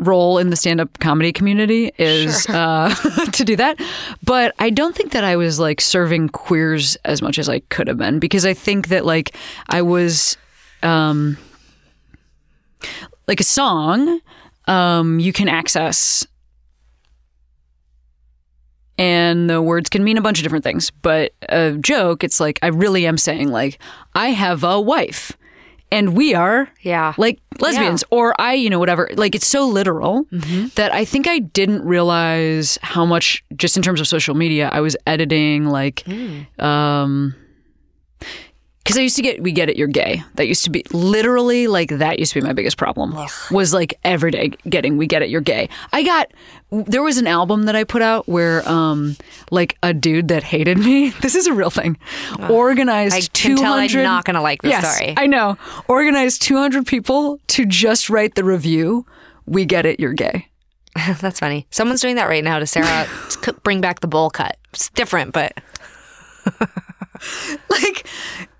role 0.00 0.38
in 0.38 0.50
the 0.50 0.56
stand-up 0.56 0.98
comedy 0.98 1.32
community 1.32 1.92
is 1.98 2.48
uh, 2.48 2.92
to 3.32 3.44
do 3.44 3.54
that. 3.54 3.80
But 4.24 4.52
I 4.58 4.70
don't 4.70 4.94
think 4.94 5.12
that 5.12 5.22
I 5.22 5.36
was 5.36 5.60
like 5.60 5.80
serving 5.80 6.30
queers 6.30 6.96
as 7.04 7.22
much 7.22 7.38
as 7.38 7.48
I 7.48 7.60
could 7.60 7.86
have 7.86 7.98
been 7.98 8.18
because 8.18 8.44
I 8.44 8.54
think 8.54 8.88
that 8.88 9.04
like 9.06 9.36
I 9.68 9.82
was 9.82 10.36
um, 10.82 11.36
like 13.28 13.38
a 13.40 13.44
song 13.44 14.20
um, 14.66 15.20
you 15.20 15.32
can 15.32 15.48
access 15.48 16.26
and 18.98 19.48
the 19.50 19.60
words 19.60 19.88
can 19.90 20.04
mean 20.04 20.16
a 20.16 20.20
bunch 20.22 20.38
of 20.38 20.42
different 20.42 20.64
things 20.64 20.90
but 21.02 21.32
a 21.48 21.72
joke 21.72 22.22
it's 22.24 22.38
like 22.40 22.58
i 22.62 22.68
really 22.68 23.06
am 23.06 23.18
saying 23.18 23.48
like 23.50 23.78
i 24.14 24.28
have 24.28 24.62
a 24.64 24.80
wife 24.80 25.32
and 25.92 26.16
we 26.16 26.34
are 26.34 26.68
Yeah. 26.82 27.14
like 27.18 27.38
lesbians 27.60 28.02
or 28.10 28.34
i 28.40 28.54
you 28.54 28.68
know 28.70 28.78
whatever. 28.80 29.08
Like 29.14 29.34
it's 29.36 29.46
so 29.46 29.66
literal 29.68 30.26
that 30.74 30.92
i 30.92 31.04
think 31.04 31.28
i 31.28 31.38
didn't 31.38 31.84
realize 31.84 32.78
how 32.82 33.04
much 33.04 33.44
just 33.56 33.76
in 33.76 33.82
terms 33.82 34.00
of 34.00 34.08
social 34.08 34.34
media 34.34 34.68
i 34.72 34.80
was 34.80 34.96
editing 35.06 35.66
like 35.66 36.04
um 36.58 37.34
because 38.84 38.98
I 38.98 39.00
used 39.00 39.16
to 39.16 39.22
get 39.22 39.42
we 39.42 39.50
get 39.50 39.70
it 39.70 39.76
you're 39.76 39.88
gay. 39.88 40.22
That 40.34 40.46
used 40.46 40.64
to 40.64 40.70
be 40.70 40.84
literally 40.92 41.66
like 41.66 41.88
that 41.88 42.18
used 42.18 42.34
to 42.34 42.40
be 42.40 42.46
my 42.46 42.52
biggest 42.52 42.76
problem. 42.76 43.16
Was 43.50 43.72
like 43.72 43.98
every 44.04 44.30
day 44.30 44.50
getting 44.68 44.98
we 44.98 45.06
get 45.06 45.22
it 45.22 45.30
you're 45.30 45.40
gay. 45.40 45.70
I 45.92 46.02
got 46.02 46.30
there 46.70 47.02
was 47.02 47.16
an 47.16 47.26
album 47.26 47.64
that 47.64 47.74
I 47.74 47.84
put 47.84 48.02
out 48.02 48.28
where 48.28 48.66
um 48.68 49.16
like 49.50 49.78
a 49.82 49.94
dude 49.94 50.28
that 50.28 50.42
hated 50.42 50.78
me. 50.78 51.12
This 51.24 51.34
is 51.34 51.46
a 51.46 51.54
real 51.54 51.70
thing. 51.70 51.96
organized 52.50 53.14
I 53.14 53.20
two 53.32 53.56
I'm 53.62 54.02
not 54.02 54.24
gonna 54.24 54.42
like 54.42 54.60
this 54.60 54.70
yes, 54.70 54.96
story. 54.96 55.14
I 55.16 55.26
know. 55.26 55.56
Organized 55.88 56.42
two 56.42 56.56
hundred 56.56 56.86
people 56.86 57.40
to 57.48 57.64
just 57.64 58.10
write 58.10 58.34
the 58.34 58.44
review. 58.44 59.06
We 59.46 59.64
get 59.64 59.86
it. 59.86 59.98
You're 59.98 60.12
gay. 60.12 60.48
That's 61.20 61.40
funny. 61.40 61.66
Someone's 61.70 62.02
doing 62.02 62.16
that 62.16 62.28
right 62.28 62.44
now 62.44 62.58
to 62.58 62.66
Sara. 62.66 63.08
bring 63.62 63.80
back 63.80 64.00
the 64.00 64.06
bowl 64.06 64.28
cut. 64.28 64.58
It's 64.72 64.90
different, 64.90 65.32
but 65.32 65.58
Like 67.68 68.06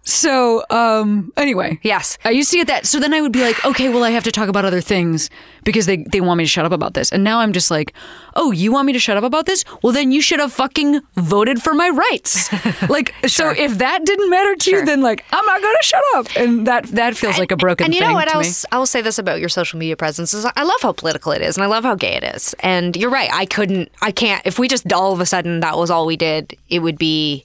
so. 0.05 0.64
Um. 0.71 1.33
Anyway. 1.37 1.79
yes. 1.83 2.19
I 2.25 2.31
used 2.31 2.51
to 2.53 2.57
get 2.59 2.67
that. 2.69 2.87
So 2.87 3.01
then 3.01 3.12
I 3.14 3.21
would 3.21 3.33
be 3.33 3.40
like, 3.43 3.64
okay, 3.64 3.88
well, 3.88 4.05
I 4.05 4.11
have 4.11 4.25
to 4.25 4.33
talk 4.33 4.49
about 4.49 4.64
other 4.64 4.81
things 4.81 5.31
because 5.64 5.87
they, 5.87 5.99
they 6.12 6.21
want 6.21 6.38
me 6.38 6.45
to 6.45 6.49
shut 6.49 6.64
up 6.64 6.73
about 6.73 6.95
this. 6.95 7.11
And 7.11 7.25
now 7.25 7.40
I'm 7.40 7.53
just 7.53 7.71
like, 7.71 7.95
oh, 8.37 8.51
you 8.53 8.71
want 8.71 8.87
me 8.87 8.93
to 8.93 8.99
shut 8.99 9.17
up 9.17 9.25
about 9.25 9.47
this? 9.47 9.64
Well, 9.83 9.93
then 9.93 10.12
you 10.12 10.21
should 10.21 10.40
have 10.40 10.53
fucking 10.53 11.01
voted 11.14 11.62
for 11.62 11.73
my 11.75 11.88
rights. 11.88 12.51
like, 12.88 13.14
so 13.27 13.51
if 13.51 13.79
that 13.79 14.05
didn't 14.05 14.29
matter 14.31 14.55
to 14.57 14.71
you, 14.71 14.85
then 14.85 15.01
like, 15.01 15.25
I'm 15.33 15.45
not 15.47 15.62
going 15.62 15.77
to 15.81 15.83
shut 15.87 16.03
up. 16.17 16.27
And 16.37 16.67
that 16.67 16.85
that 16.88 17.17
feels 17.17 17.38
like 17.38 17.51
a 17.51 17.57
broken 17.57 17.87
And 17.87 17.95
you 17.95 18.01
know 18.01 18.12
what 18.12 18.29
me. 18.29 18.35
else? 18.35 18.64
I 18.71 18.79
will 18.79 18.87
say 18.87 19.01
this 19.01 19.19
about 19.19 19.40
your 19.40 19.49
social 19.49 19.79
media 19.79 19.97
presence 19.97 20.35
is 20.35 20.45
I 20.45 20.62
love 20.62 20.81
how 20.83 20.93
political 20.93 21.33
it 21.33 21.40
is, 21.40 21.57
and 21.57 21.64
I 21.64 21.67
love 21.67 21.85
how 21.85 21.95
gay 21.95 22.14
it 22.17 22.25
is. 22.25 22.55
And 22.61 22.97
you're 22.97 23.11
right. 23.11 23.31
I 23.33 23.47
couldn't. 23.47 23.90
I 24.03 24.11
can't. 24.11 24.43
If 24.45 24.59
we 24.59 24.69
just 24.69 24.93
all 24.93 25.12
of 25.12 25.21
a 25.21 25.27
sudden 25.27 25.61
that 25.61 25.79
was 25.79 25.90
all 25.90 26.05
we 26.07 26.17
did, 26.17 26.57
it 26.69 26.81
would 26.81 26.99
be. 26.99 27.45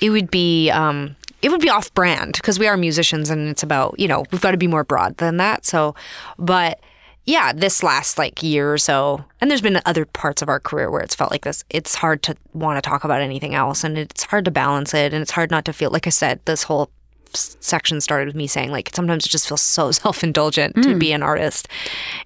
It 0.00 0.10
would 0.10 0.30
be. 0.30 0.70
um 0.70 1.16
it 1.42 1.50
would 1.50 1.60
be 1.60 1.70
off 1.70 1.92
brand 1.94 2.34
because 2.34 2.58
we 2.58 2.66
are 2.66 2.76
musicians 2.76 3.30
and 3.30 3.48
it's 3.48 3.62
about, 3.62 3.98
you 3.98 4.08
know, 4.08 4.24
we've 4.30 4.40
got 4.40 4.52
to 4.52 4.56
be 4.56 4.66
more 4.66 4.84
broad 4.84 5.16
than 5.18 5.36
that. 5.36 5.64
So, 5.64 5.94
but 6.38 6.80
yeah, 7.28 7.52
this 7.52 7.82
last 7.82 8.16
like 8.16 8.42
year 8.42 8.72
or 8.72 8.78
so, 8.78 9.22
and 9.40 9.50
there's 9.50 9.60
been 9.60 9.80
other 9.84 10.06
parts 10.06 10.40
of 10.40 10.48
our 10.48 10.58
career 10.58 10.90
where 10.90 11.02
it's 11.02 11.14
felt 11.14 11.30
like 11.30 11.44
this. 11.44 11.62
It's 11.68 11.94
hard 11.94 12.22
to 12.22 12.36
want 12.54 12.82
to 12.82 12.88
talk 12.88 13.04
about 13.04 13.20
anything 13.20 13.54
else, 13.54 13.84
and 13.84 13.98
it's 13.98 14.24
hard 14.24 14.46
to 14.46 14.50
balance 14.50 14.94
it, 14.94 15.12
and 15.12 15.20
it's 15.20 15.32
hard 15.32 15.50
not 15.50 15.66
to 15.66 15.74
feel 15.74 15.90
like 15.90 16.06
I 16.06 16.10
said. 16.10 16.40
This 16.46 16.62
whole 16.62 16.90
section 17.34 18.00
started 18.00 18.28
with 18.28 18.34
me 18.34 18.46
saying 18.46 18.70
like 18.70 18.90
sometimes 18.94 19.26
it 19.26 19.28
just 19.28 19.46
feels 19.46 19.60
so 19.60 19.90
self 19.92 20.24
indulgent 20.24 20.74
to 20.76 20.92
hmm. 20.94 20.98
be 20.98 21.12
an 21.12 21.22
artist, 21.22 21.68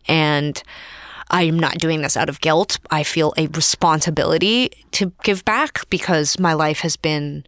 and 0.07 0.63
I'm 1.33 1.59
not 1.59 1.79
doing 1.79 2.03
this 2.03 2.17
out 2.17 2.29
of 2.29 2.41
guilt. 2.41 2.79
I 2.93 3.03
feel 3.03 3.35
a 3.37 3.49
responsibility 3.49 4.71
to 4.93 5.13
give 5.25 5.45
back 5.45 5.81
because 5.91 6.39
my 6.39 6.53
life 6.53 6.79
has 6.81 6.97
been 6.97 7.45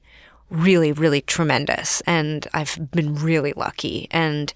really, 0.55 0.93
really 0.93 1.21
tremendous. 1.21 2.01
And 2.03 2.47
I've 2.55 2.91
been 2.91 3.15
really 3.15 3.53
lucky. 3.57 4.09
And 4.11 4.53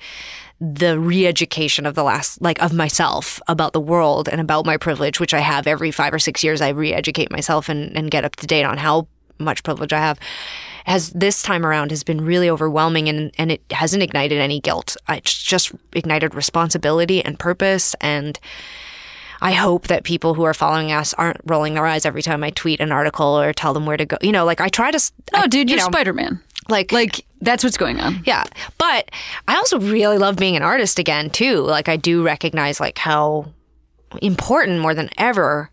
the 0.60 0.98
re-education 0.98 1.86
of 1.86 1.94
the 1.94 2.02
last 2.02 2.42
like 2.42 2.60
of 2.60 2.72
myself 2.72 3.40
about 3.46 3.72
the 3.72 3.80
world 3.80 4.28
and 4.28 4.40
about 4.40 4.66
my 4.66 4.76
privilege 4.76 5.20
which 5.20 5.32
i 5.32 5.38
have 5.38 5.68
every 5.68 5.92
five 5.92 6.12
or 6.12 6.18
six 6.18 6.42
years 6.42 6.60
i 6.60 6.68
re-educate 6.68 7.30
myself 7.30 7.68
and, 7.68 7.96
and 7.96 8.10
get 8.10 8.24
up 8.24 8.34
to 8.34 8.44
date 8.44 8.64
on 8.64 8.76
how 8.76 9.06
much 9.38 9.62
privilege 9.62 9.92
i 9.92 10.00
have 10.00 10.18
has 10.84 11.10
this 11.10 11.42
time 11.42 11.64
around 11.64 11.90
has 11.90 12.02
been 12.02 12.20
really 12.20 12.50
overwhelming 12.50 13.08
and, 13.08 13.30
and 13.38 13.52
it 13.52 13.62
hasn't 13.70 14.02
ignited 14.02 14.38
any 14.38 14.58
guilt 14.58 14.96
it's 15.08 15.40
just 15.40 15.70
ignited 15.92 16.34
responsibility 16.34 17.24
and 17.24 17.38
purpose 17.38 17.94
and 18.00 18.40
I 19.40 19.52
hope 19.52 19.86
that 19.88 20.04
people 20.04 20.34
who 20.34 20.42
are 20.44 20.54
following 20.54 20.90
us 20.92 21.14
aren't 21.14 21.40
rolling 21.46 21.74
their 21.74 21.86
eyes 21.86 22.04
every 22.04 22.22
time 22.22 22.42
I 22.42 22.50
tweet 22.50 22.80
an 22.80 22.90
article 22.92 23.38
or 23.38 23.52
tell 23.52 23.72
them 23.74 23.86
where 23.86 23.96
to 23.96 24.04
go. 24.04 24.16
You 24.20 24.32
know, 24.32 24.44
like 24.44 24.60
I 24.60 24.68
try 24.68 24.90
to. 24.90 24.98
oh, 25.34 25.38
I- 25.42 25.46
dude, 25.46 25.70
you 25.70 25.76
you're 25.76 25.84
know, 25.84 25.90
Spider 25.90 26.12
Man. 26.12 26.40
Like, 26.68 26.92
Like, 26.92 27.24
that's 27.40 27.64
what's 27.64 27.78
going 27.78 27.98
on. 28.00 28.22
yeah. 28.26 28.44
But 28.76 29.10
I 29.46 29.54
also 29.56 29.78
really 29.80 30.18
love 30.18 30.36
being 30.36 30.54
an 30.54 30.62
artist 30.62 30.98
again 30.98 31.30
too. 31.30 31.60
Like 31.60 31.88
I 31.88 31.96
do 31.96 32.22
recognize 32.22 32.78
like 32.78 32.98
how 32.98 33.46
important 34.20 34.80
more 34.80 34.92
than 34.94 35.08
ever 35.16 35.70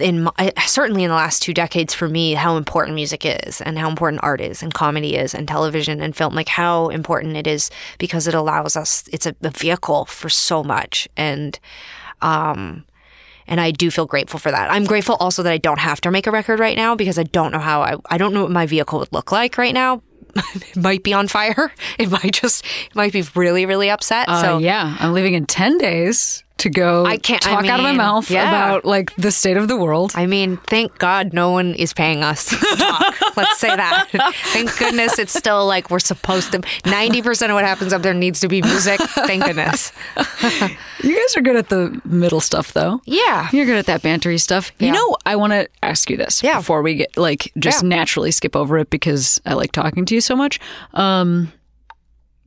in 0.00 0.22
my, 0.24 0.52
certainly 0.66 1.04
in 1.04 1.10
the 1.10 1.14
last 1.16 1.42
two 1.42 1.52
decades 1.52 1.92
for 1.94 2.08
me 2.08 2.32
how 2.34 2.56
important 2.56 2.94
music 2.94 3.26
is 3.26 3.60
and 3.60 3.78
how 3.78 3.88
important 3.90 4.22
art 4.22 4.40
is 4.40 4.62
and 4.62 4.72
comedy 4.72 5.16
is 5.16 5.34
and 5.34 5.46
television 5.46 6.00
and 6.00 6.16
film 6.16 6.34
like 6.34 6.48
how 6.48 6.88
important 6.88 7.36
it 7.36 7.46
is 7.46 7.70
because 7.98 8.26
it 8.26 8.34
allows 8.34 8.74
us 8.74 9.04
it's 9.12 9.26
a, 9.26 9.34
a 9.42 9.50
vehicle 9.50 10.06
for 10.06 10.28
so 10.30 10.64
much 10.64 11.08
and 11.16 11.58
um 12.22 12.84
and 13.48 13.60
I 13.60 13.72
do 13.72 13.90
feel 13.90 14.06
grateful 14.06 14.38
for 14.38 14.50
that. 14.50 14.70
I'm 14.70 14.84
grateful 14.84 15.16
also 15.16 15.42
that 15.42 15.52
I 15.52 15.58
don't 15.58 15.80
have 15.80 16.00
to 16.02 16.10
make 16.10 16.26
a 16.26 16.30
record 16.30 16.60
right 16.60 16.76
now 16.76 16.94
because 16.94 17.18
I 17.18 17.24
don't 17.24 17.52
know 17.52 17.58
how 17.58 17.82
I 17.82 17.96
I 18.06 18.18
don't 18.18 18.32
know 18.32 18.42
what 18.42 18.52
my 18.52 18.66
vehicle 18.66 19.00
would 19.00 19.12
look 19.12 19.32
like 19.32 19.58
right 19.58 19.74
now. 19.74 20.02
it 20.54 20.76
might 20.76 21.02
be 21.02 21.12
on 21.12 21.28
fire. 21.28 21.72
It 21.98 22.10
might 22.10 22.32
just 22.32 22.64
it 22.64 22.94
might 22.96 23.12
be 23.12 23.22
really 23.34 23.66
really 23.66 23.90
upset. 23.90 24.28
Uh, 24.28 24.42
so 24.42 24.58
yeah, 24.58 24.96
I'm 25.00 25.12
leaving 25.12 25.34
in 25.34 25.46
10 25.46 25.78
days 25.78 26.44
to 26.58 26.70
go 26.70 27.04
I 27.04 27.16
can't- 27.16 27.46
I 27.46 27.54
talk 27.54 27.66
out 27.66 27.80
of 27.80 27.84
my 27.84 27.92
mouth 27.92 28.30
yeah. 28.30 28.48
about 28.48 28.84
like 28.84 29.14
the 29.16 29.30
state 29.32 29.56
of 29.56 29.68
the 29.68 29.76
world. 29.76 30.12
I 30.14 30.26
mean, 30.26 30.58
thank 30.68 30.96
God 30.98 31.32
no 31.32 31.50
one 31.50 31.74
is 31.74 31.92
paying 31.92 32.22
us 32.22 32.44
to 32.50 32.56
talk. 32.76 33.14
Let's 33.36 33.58
say 33.58 33.74
that. 33.74 34.08
Thank 34.52 34.76
goodness 34.78 35.18
it's 35.18 35.32
still 35.36 35.66
like 35.66 35.90
we're 35.90 35.98
supposed 35.98 36.52
to. 36.52 36.58
90% 36.58 37.48
of 37.48 37.54
what 37.54 37.64
happens 37.64 37.92
up 37.92 38.02
there 38.02 38.14
needs 38.14 38.40
to 38.40 38.48
be 38.48 38.62
music. 38.62 39.00
Thank 39.00 39.44
goodness. 39.44 39.92
You 41.02 41.16
guys 41.18 41.36
are 41.36 41.40
good 41.40 41.56
at 41.56 41.68
the 41.68 42.00
middle 42.04 42.40
stuff, 42.40 42.74
though. 42.74 43.00
Yeah. 43.06 43.48
You're 43.52 43.66
good 43.66 43.76
at 43.78 43.86
that 43.86 44.02
bantery 44.02 44.40
stuff. 44.40 44.70
You 44.78 44.92
know, 44.92 45.16
I 45.26 45.34
want 45.34 45.52
to 45.52 45.68
ask 45.82 46.08
you 46.08 46.16
this 46.16 46.44
Yeah. 46.44 46.58
before 46.58 46.80
we 46.82 46.94
get 46.94 47.16
like 47.16 47.50
just 47.58 47.82
Yeah. 47.82 47.88
naturally 47.88 48.30
skip 48.30 48.54
over 48.54 48.78
it 48.78 48.88
because 48.88 49.40
I 49.44 49.54
like 49.54 49.72
talking 49.72 50.04
to 50.04 50.14
you 50.14 50.20
so 50.20 50.36
much. 50.36 50.60
Um, 50.94 51.52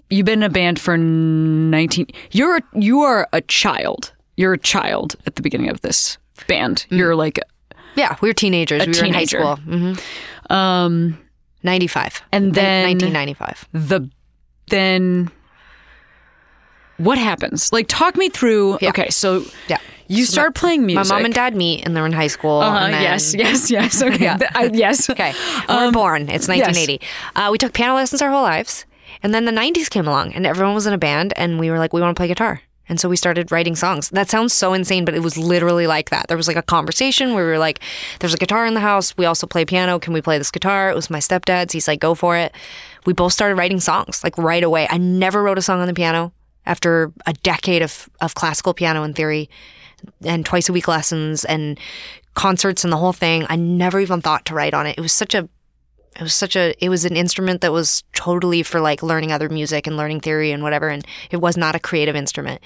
you've 0.10 0.26
been 0.26 0.39
in 0.39 0.44
a 0.44 0.50
band 0.50 0.80
for 0.80 0.98
19 0.98 2.08
you're 2.32 2.60
you 2.74 3.02
are 3.02 3.28
a 3.34 3.41
child. 3.41 4.12
You're 4.38 4.54
a 4.54 4.58
child 4.58 5.15
at 5.26 5.36
the 5.36 5.41
beginning 5.41 5.70
of 5.70 5.82
this 5.82 6.18
band. 6.48 6.86
You're 6.89 7.15
like 7.15 7.39
Yeah, 7.96 8.15
we 8.22 8.30
were 8.30 8.34
teenagers. 8.34 8.86
we 8.86 8.94
were 8.94 9.06
in 9.06 9.13
high 9.13 9.26
school. 9.26 9.56
hmm 9.58 9.94
um 10.50 11.18
95. 11.63 12.22
And 12.32 12.54
then- 12.54 12.84
1995. 12.86 13.68
the 13.74 14.10
then 14.70 15.32
what 16.98 17.18
happens? 17.18 17.74
Like 17.74 17.88
talk 17.88 18.15
me 18.15 18.30
through 18.30 18.78
Yeah. 18.82 18.89
Okay, 18.89 19.10
so 19.10 19.44
Yeah. 19.68 19.78
you 20.08 20.26
start 20.26 20.56
playing 20.56 20.86
music. 20.86 21.10
My 21.10 21.15
mom 21.18 21.26
and 21.26 21.34
dad 21.34 21.56
meet 21.56 21.86
and 21.86 21.96
they're 21.96 22.06
in 22.06 22.13
high 22.13 22.28
school. 22.28 22.62
uh, 22.62 22.86
and 22.86 22.94
then- 22.94 23.02
yes, 23.02 23.34
yes, 23.36 23.70
yes. 23.72 24.02
Okay. 24.02 24.24
Yeah. 24.24 24.38
I- 24.56 24.70
yes. 24.74 25.10
Okay. 25.10 25.34
We're 25.68 25.88
Um, 25.88 25.91
born. 25.94 26.30
It's 26.30 26.48
1980. 26.48 27.02
Uh, 27.36 27.50
we 27.52 27.58
took 27.58 27.74
piano 27.74 27.96
lessons 27.96 28.22
our 28.22 28.30
whole 28.30 28.44
lives. 28.44 28.86
And 29.26 29.34
then 29.34 29.46
the 29.46 29.52
90s 29.52 29.90
came 29.90 30.08
along 30.08 30.34
and 30.34 30.46
everyone 30.46 30.76
was 30.76 30.86
in 30.86 30.94
a 30.94 31.00
band 31.00 31.34
and 31.36 31.60
we 31.60 31.72
were 31.72 31.80
like, 31.80 31.94
we 31.94 32.00
want 32.00 32.16
to 32.16 32.20
play 32.20 32.28
guitar. 32.28 32.62
And 32.88 33.00
so 33.00 33.10
we 33.10 33.18
started 33.18 33.52
writing 33.52 33.76
songs. 33.76 34.10
That 34.10 34.30
sounds 34.30 34.54
so 34.54 34.72
insane, 34.74 35.04
but 35.04 35.16
it 35.16 35.24
was 35.24 35.36
literally 35.36 35.88
like 35.88 36.12
that. 36.12 36.28
There 36.28 36.38
was 36.38 36.48
like 36.48 36.58
a 36.58 36.62
conversation 36.62 37.34
where 37.34 37.44
we 37.44 37.50
were 37.50 37.58
like, 37.58 37.80
there's 38.20 38.36
a 38.36 38.38
guitar 38.38 38.68
in 38.68 38.76
the 38.76 38.82
house. 38.82 39.18
We 39.18 39.26
also 39.26 39.48
play 39.48 39.66
piano. 39.66 39.98
Can 39.98 40.14
we 40.14 40.22
play 40.22 40.38
this 40.38 40.52
guitar? 40.52 40.92
It 40.92 40.96
was 40.96 41.10
my 41.10 41.18
stepdad's. 41.18 41.74
He's 41.74 41.88
like, 41.88 42.00
go 42.00 42.14
for 42.14 42.38
it. 42.38 42.54
We 43.08 43.14
both 43.14 43.34
started 43.34 43.56
writing 43.56 43.80
songs 43.80 44.24
like 44.24 44.38
right 44.38 44.64
away. 44.64 44.88
I 44.92 45.00
never 45.00 45.42
wrote 45.42 45.58
a 45.58 45.64
song 45.64 45.82
on 45.82 45.88
the 45.88 45.96
piano 45.96 46.32
after 46.68 47.12
a 47.26 47.34
decade 47.34 47.82
of, 47.82 48.08
of 48.22 48.36
classical 48.36 48.76
piano 48.76 49.02
and 49.02 49.16
theory 49.16 49.50
and 50.24 50.46
twice 50.46 50.70
a 50.70 50.72
week 50.72 50.88
lessons 50.88 51.46
and 51.46 51.80
concerts 52.36 52.84
and 52.84 52.94
the 52.94 52.98
whole 52.98 53.12
thing. 53.12 53.48
I 53.50 53.56
never 53.56 54.00
even 54.00 54.22
thought 54.22 54.46
to 54.46 54.54
write 54.54 54.76
on 54.76 54.86
it. 54.86 55.00
It 55.00 55.02
was 55.02 55.14
such 55.14 55.34
a 55.34 55.50
it 56.15 56.21
was 56.21 56.34
such 56.34 56.56
a 56.56 56.73
it 56.84 56.89
was 56.89 57.06
an 57.06 57.15
instrument 57.15 57.62
that 57.62 57.71
was 57.71 58.04
totally 58.13 58.63
for 58.63 58.80
like 58.80 59.04
learning 59.04 59.32
other 59.32 59.49
music 59.49 59.86
and 59.86 59.97
learning 59.97 60.21
theory 60.21 60.51
and 60.51 60.63
whatever 60.63 60.89
and 60.89 61.06
it 61.30 61.38
was 61.38 61.58
not 61.58 61.75
a 61.75 61.80
creative 61.80 62.15
instrument. 62.15 62.62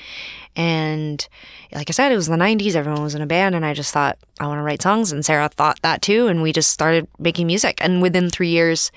And 0.55 1.27
like 1.71 1.89
I 1.89 1.93
said, 1.93 2.11
it 2.11 2.15
was 2.15 2.27
the 2.27 2.35
90s, 2.35 2.75
everyone 2.75 3.03
was 3.03 3.15
in 3.15 3.21
a 3.21 3.27
band 3.27 3.55
and 3.55 3.65
I 3.65 3.73
just 3.73 3.93
thought 3.93 4.17
I 4.39 4.47
want 4.47 4.59
to 4.59 4.63
write 4.63 4.81
songs 4.81 5.11
and 5.11 5.25
Sara 5.25 5.49
thought 5.49 5.81
that 5.81 6.01
too 6.01 6.27
and 6.27 6.41
we 6.41 6.51
just 6.51 6.71
started 6.71 7.07
making 7.17 7.47
music 7.47 7.77
and 7.81 8.01
within 8.01 8.29
3 8.29 8.49
years 8.49 8.91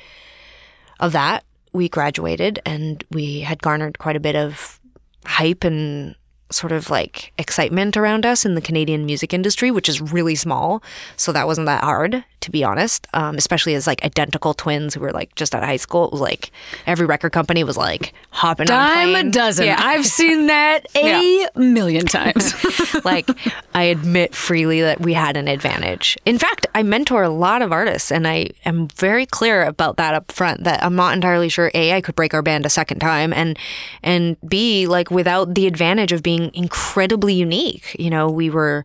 of 1.01 1.13
that, 1.13 1.45
we 1.73 1.89
graduated 1.89 2.61
and 2.67 3.05
we 3.11 3.41
had 3.41 3.63
garnered 3.63 3.99
quite 3.99 4.17
a 4.17 4.21
bit 4.21 4.37
of 4.37 4.81
hype 5.25 5.65
and 5.65 6.15
sort 6.53 6.73
of 6.73 6.91
like 6.91 7.33
excitement 7.39 7.97
around 7.97 8.27
us 8.27 8.45
in 8.45 8.55
the 8.55 8.61
Canadian 8.61 9.07
music 9.07 9.33
industry, 9.35 9.71
which 9.71 9.89
is 9.89 10.01
really 10.01 10.35
small. 10.35 10.83
So 11.17 11.33
that 11.33 11.47
wasn't 11.47 11.67
that 11.67 11.85
hard, 11.85 12.25
to 12.41 12.51
be 12.51 12.65
honest. 12.65 13.07
Um, 13.15 13.37
especially 13.37 13.75
as 13.75 13.87
like 13.87 14.05
identical 14.05 14.55
twins 14.55 14.95
who 14.95 15.01
were 15.01 15.13
like 15.13 15.35
just 15.35 15.55
out 15.55 15.63
of 15.63 15.69
high 15.69 15.77
school. 15.77 16.07
It 16.07 16.13
was 16.13 16.21
like 16.21 16.51
every 16.87 17.07
record 17.07 17.33
company 17.33 17.65
was 17.65 17.77
like 17.77 18.13
hopping 18.31 18.71
on 18.71 18.79
Dime 18.79 19.27
a 19.27 19.31
dozen. 19.31 19.67
Yeah. 19.67 19.77
I've 19.79 20.07
seen 20.07 20.47
that 20.47 20.87
a 20.97 21.49
million 21.57 22.07
times. 22.07 22.53
like 23.05 23.29
I 23.75 23.85
admit 23.85 24.35
freely 24.35 24.81
that 24.83 25.01
we 25.01 25.13
had 25.13 25.37
an 25.37 25.49
advantage. 25.49 26.17
In 26.25 26.39
fact, 26.39 26.67
I 26.75 26.83
mentor 26.83 27.23
a 27.23 27.29
lot 27.29 27.63
of 27.63 27.73
artists 27.73 28.11
and 28.11 28.27
I 28.27 28.51
am 28.65 28.89
very 28.89 29.27
clear 29.27 29.65
about 29.65 29.97
that 29.97 30.15
up 30.15 30.33
front 30.33 30.65
that 30.65 30.83
I'm 30.83 30.97
not 30.97 31.15
entirely 31.15 31.49
sure 31.49 31.71
A, 31.75 31.93
I 31.93 32.01
could 32.01 32.15
break 32.15 32.35
our 32.35 32.43
band 32.43 32.67
a 32.67 32.71
second 32.71 33.01
time 33.01 33.33
and 33.33 33.59
and 34.03 34.37
B, 34.47 34.87
like 34.87 35.11
without 35.11 35.55
the 35.55 35.67
advantage 35.67 36.13
of 36.13 36.23
being 36.23 36.42
incredibly 36.55 37.35
unique. 37.35 37.97
You 37.99 38.11
know, 38.11 38.31
we 38.31 38.51
were 38.51 38.85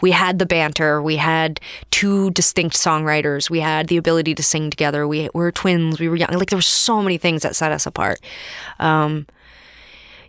we 0.00 0.10
had 0.10 0.38
the 0.38 0.46
banter, 0.46 1.02
we 1.02 1.16
had 1.16 1.60
two 1.90 2.30
distinct 2.30 2.76
songwriters, 2.76 3.50
we 3.50 3.60
had 3.60 3.88
the 3.88 3.96
ability 3.96 4.34
to 4.34 4.42
sing 4.42 4.70
together, 4.70 5.06
we 5.06 5.28
were 5.34 5.52
twins, 5.52 6.00
we 6.00 6.08
were 6.08 6.16
young. 6.16 6.30
Like 6.32 6.50
there 6.50 6.56
were 6.56 6.62
so 6.62 7.02
many 7.02 7.18
things 7.18 7.42
that 7.42 7.56
set 7.56 7.72
us 7.72 7.86
apart. 7.86 8.20
Um, 8.78 9.26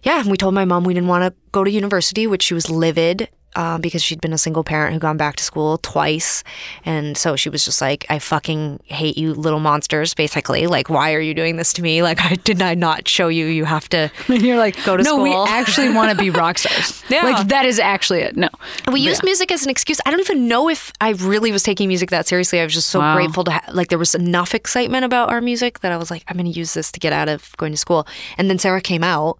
yeah, 0.03 0.27
we 0.27 0.37
told 0.37 0.53
my 0.53 0.65
mom 0.65 0.83
we 0.83 0.93
didn't 0.93 1.09
want 1.09 1.23
to 1.23 1.39
go 1.51 1.63
to 1.63 1.71
university, 1.71 2.27
which 2.27 2.43
she 2.43 2.53
was 2.53 2.69
livid 2.69 3.29
uh, 3.55 3.77
because 3.77 4.01
she'd 4.03 4.21
been 4.21 4.33
a 4.33 4.37
single 4.37 4.63
parent 4.63 4.93
who'd 4.93 5.01
gone 5.01 5.17
back 5.17 5.35
to 5.37 5.43
school 5.43 5.77
twice. 5.79 6.43
And 6.85 7.17
so 7.17 7.35
she 7.35 7.49
was 7.49 7.65
just 7.65 7.81
like, 7.81 8.05
I 8.09 8.19
fucking 8.19 8.79
hate 8.85 9.17
you 9.17 9.33
little 9.33 9.59
monsters, 9.59 10.13
basically. 10.13 10.67
Like, 10.67 10.89
why 10.89 11.13
are 11.13 11.19
you 11.19 11.33
doing 11.33 11.57
this 11.57 11.73
to 11.73 11.81
me? 11.81 12.01
Like, 12.03 12.21
I 12.21 12.35
did 12.35 12.61
I 12.61 12.75
not 12.75 13.07
show 13.07 13.27
you 13.27 13.45
you 13.47 13.65
have 13.65 13.87
to 13.89 14.09
And 14.27 14.41
you're 14.41 14.57
like, 14.57 14.81
Go 14.85 14.97
to 14.97 15.03
no, 15.03 15.21
we 15.21 15.33
actually 15.47 15.89
want 15.93 16.11
to 16.11 16.17
be 16.17 16.29
rock 16.29 16.57
stars. 16.57 17.03
Yeah. 17.09 17.23
Like 17.23 17.47
that 17.49 17.65
is 17.65 17.79
actually 17.79 18.19
it. 18.21 18.35
No. 18.35 18.49
We 18.91 19.01
used 19.01 19.23
music 19.23 19.51
as 19.51 19.63
an 19.63 19.69
excuse. 19.69 19.99
I 20.05 20.11
don't 20.11 20.19
even 20.21 20.47
know 20.47 20.69
if 20.69 20.91
I 21.01 21.11
really 21.11 21.51
was 21.51 21.63
taking 21.63 21.87
music 21.87 22.09
that 22.11 22.27
seriously. 22.27 22.59
I 22.59 22.63
was 22.63 22.73
just 22.73 22.89
so 22.89 22.99
Wow. 22.99 23.15
grateful 23.15 23.43
to 23.45 23.51
ha- 23.51 23.65
like 23.71 23.87
there 23.89 23.97
was 23.99 24.13
enough 24.15 24.53
excitement 24.53 25.05
about 25.05 25.29
our 25.29 25.41
music 25.41 25.79
that 25.79 25.91
I 25.91 25.97
was 25.97 26.11
like, 26.11 26.23
I'm 26.27 26.35
going 26.37 26.51
to 26.51 26.57
use 26.57 26.73
this 26.73 26.91
to 26.91 26.99
get 26.99 27.13
out 27.13 27.29
of 27.29 27.55
going 27.57 27.71
to 27.71 27.77
school. 27.77 28.07
And 28.37 28.49
then 28.49 28.59
Sara 28.59 28.81
came 28.81 29.03
out, 29.03 29.39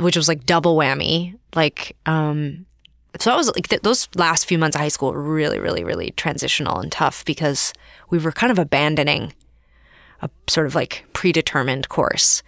which 0.00 0.16
was 0.16 0.28
like 0.28 0.44
double 0.46 0.76
whammy. 0.76 1.36
Like, 1.54 1.96
um, 2.04 2.65
so 3.18 3.32
I 3.32 3.36
was 3.36 3.46
like 3.48 3.68
th- 3.68 3.82
those 3.82 4.08
last 4.14 4.46
few 4.46 4.58
months 4.58 4.74
of 4.74 4.80
high 4.80 4.88
school 4.88 5.12
were 5.12 5.22
really, 5.22 5.58
really, 5.58 5.84
really 5.84 6.10
transitional 6.12 6.78
and 6.78 6.90
tough 6.90 7.24
because 7.24 7.72
we 8.10 8.18
were 8.18 8.32
kind 8.32 8.50
of 8.50 8.58
abandoning 8.58 9.32
a 10.22 10.30
sort 10.48 10.66
of 10.66 10.74
like 10.74 11.04
predetermined 11.12 11.88
course, 11.88 12.42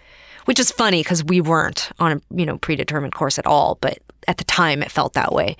which 0.46 0.58
is 0.58 0.70
funny 0.70 1.02
because 1.02 1.24
we 1.24 1.40
weren't 1.40 1.90
on 1.98 2.12
a 2.12 2.20
you 2.34 2.46
know 2.46 2.58
predetermined 2.58 3.14
course 3.14 3.38
at 3.38 3.46
all, 3.46 3.78
but 3.80 3.98
at 4.26 4.38
the 4.38 4.44
time 4.44 4.82
it 4.82 4.90
felt 4.90 5.14
that 5.14 5.32
way. 5.32 5.56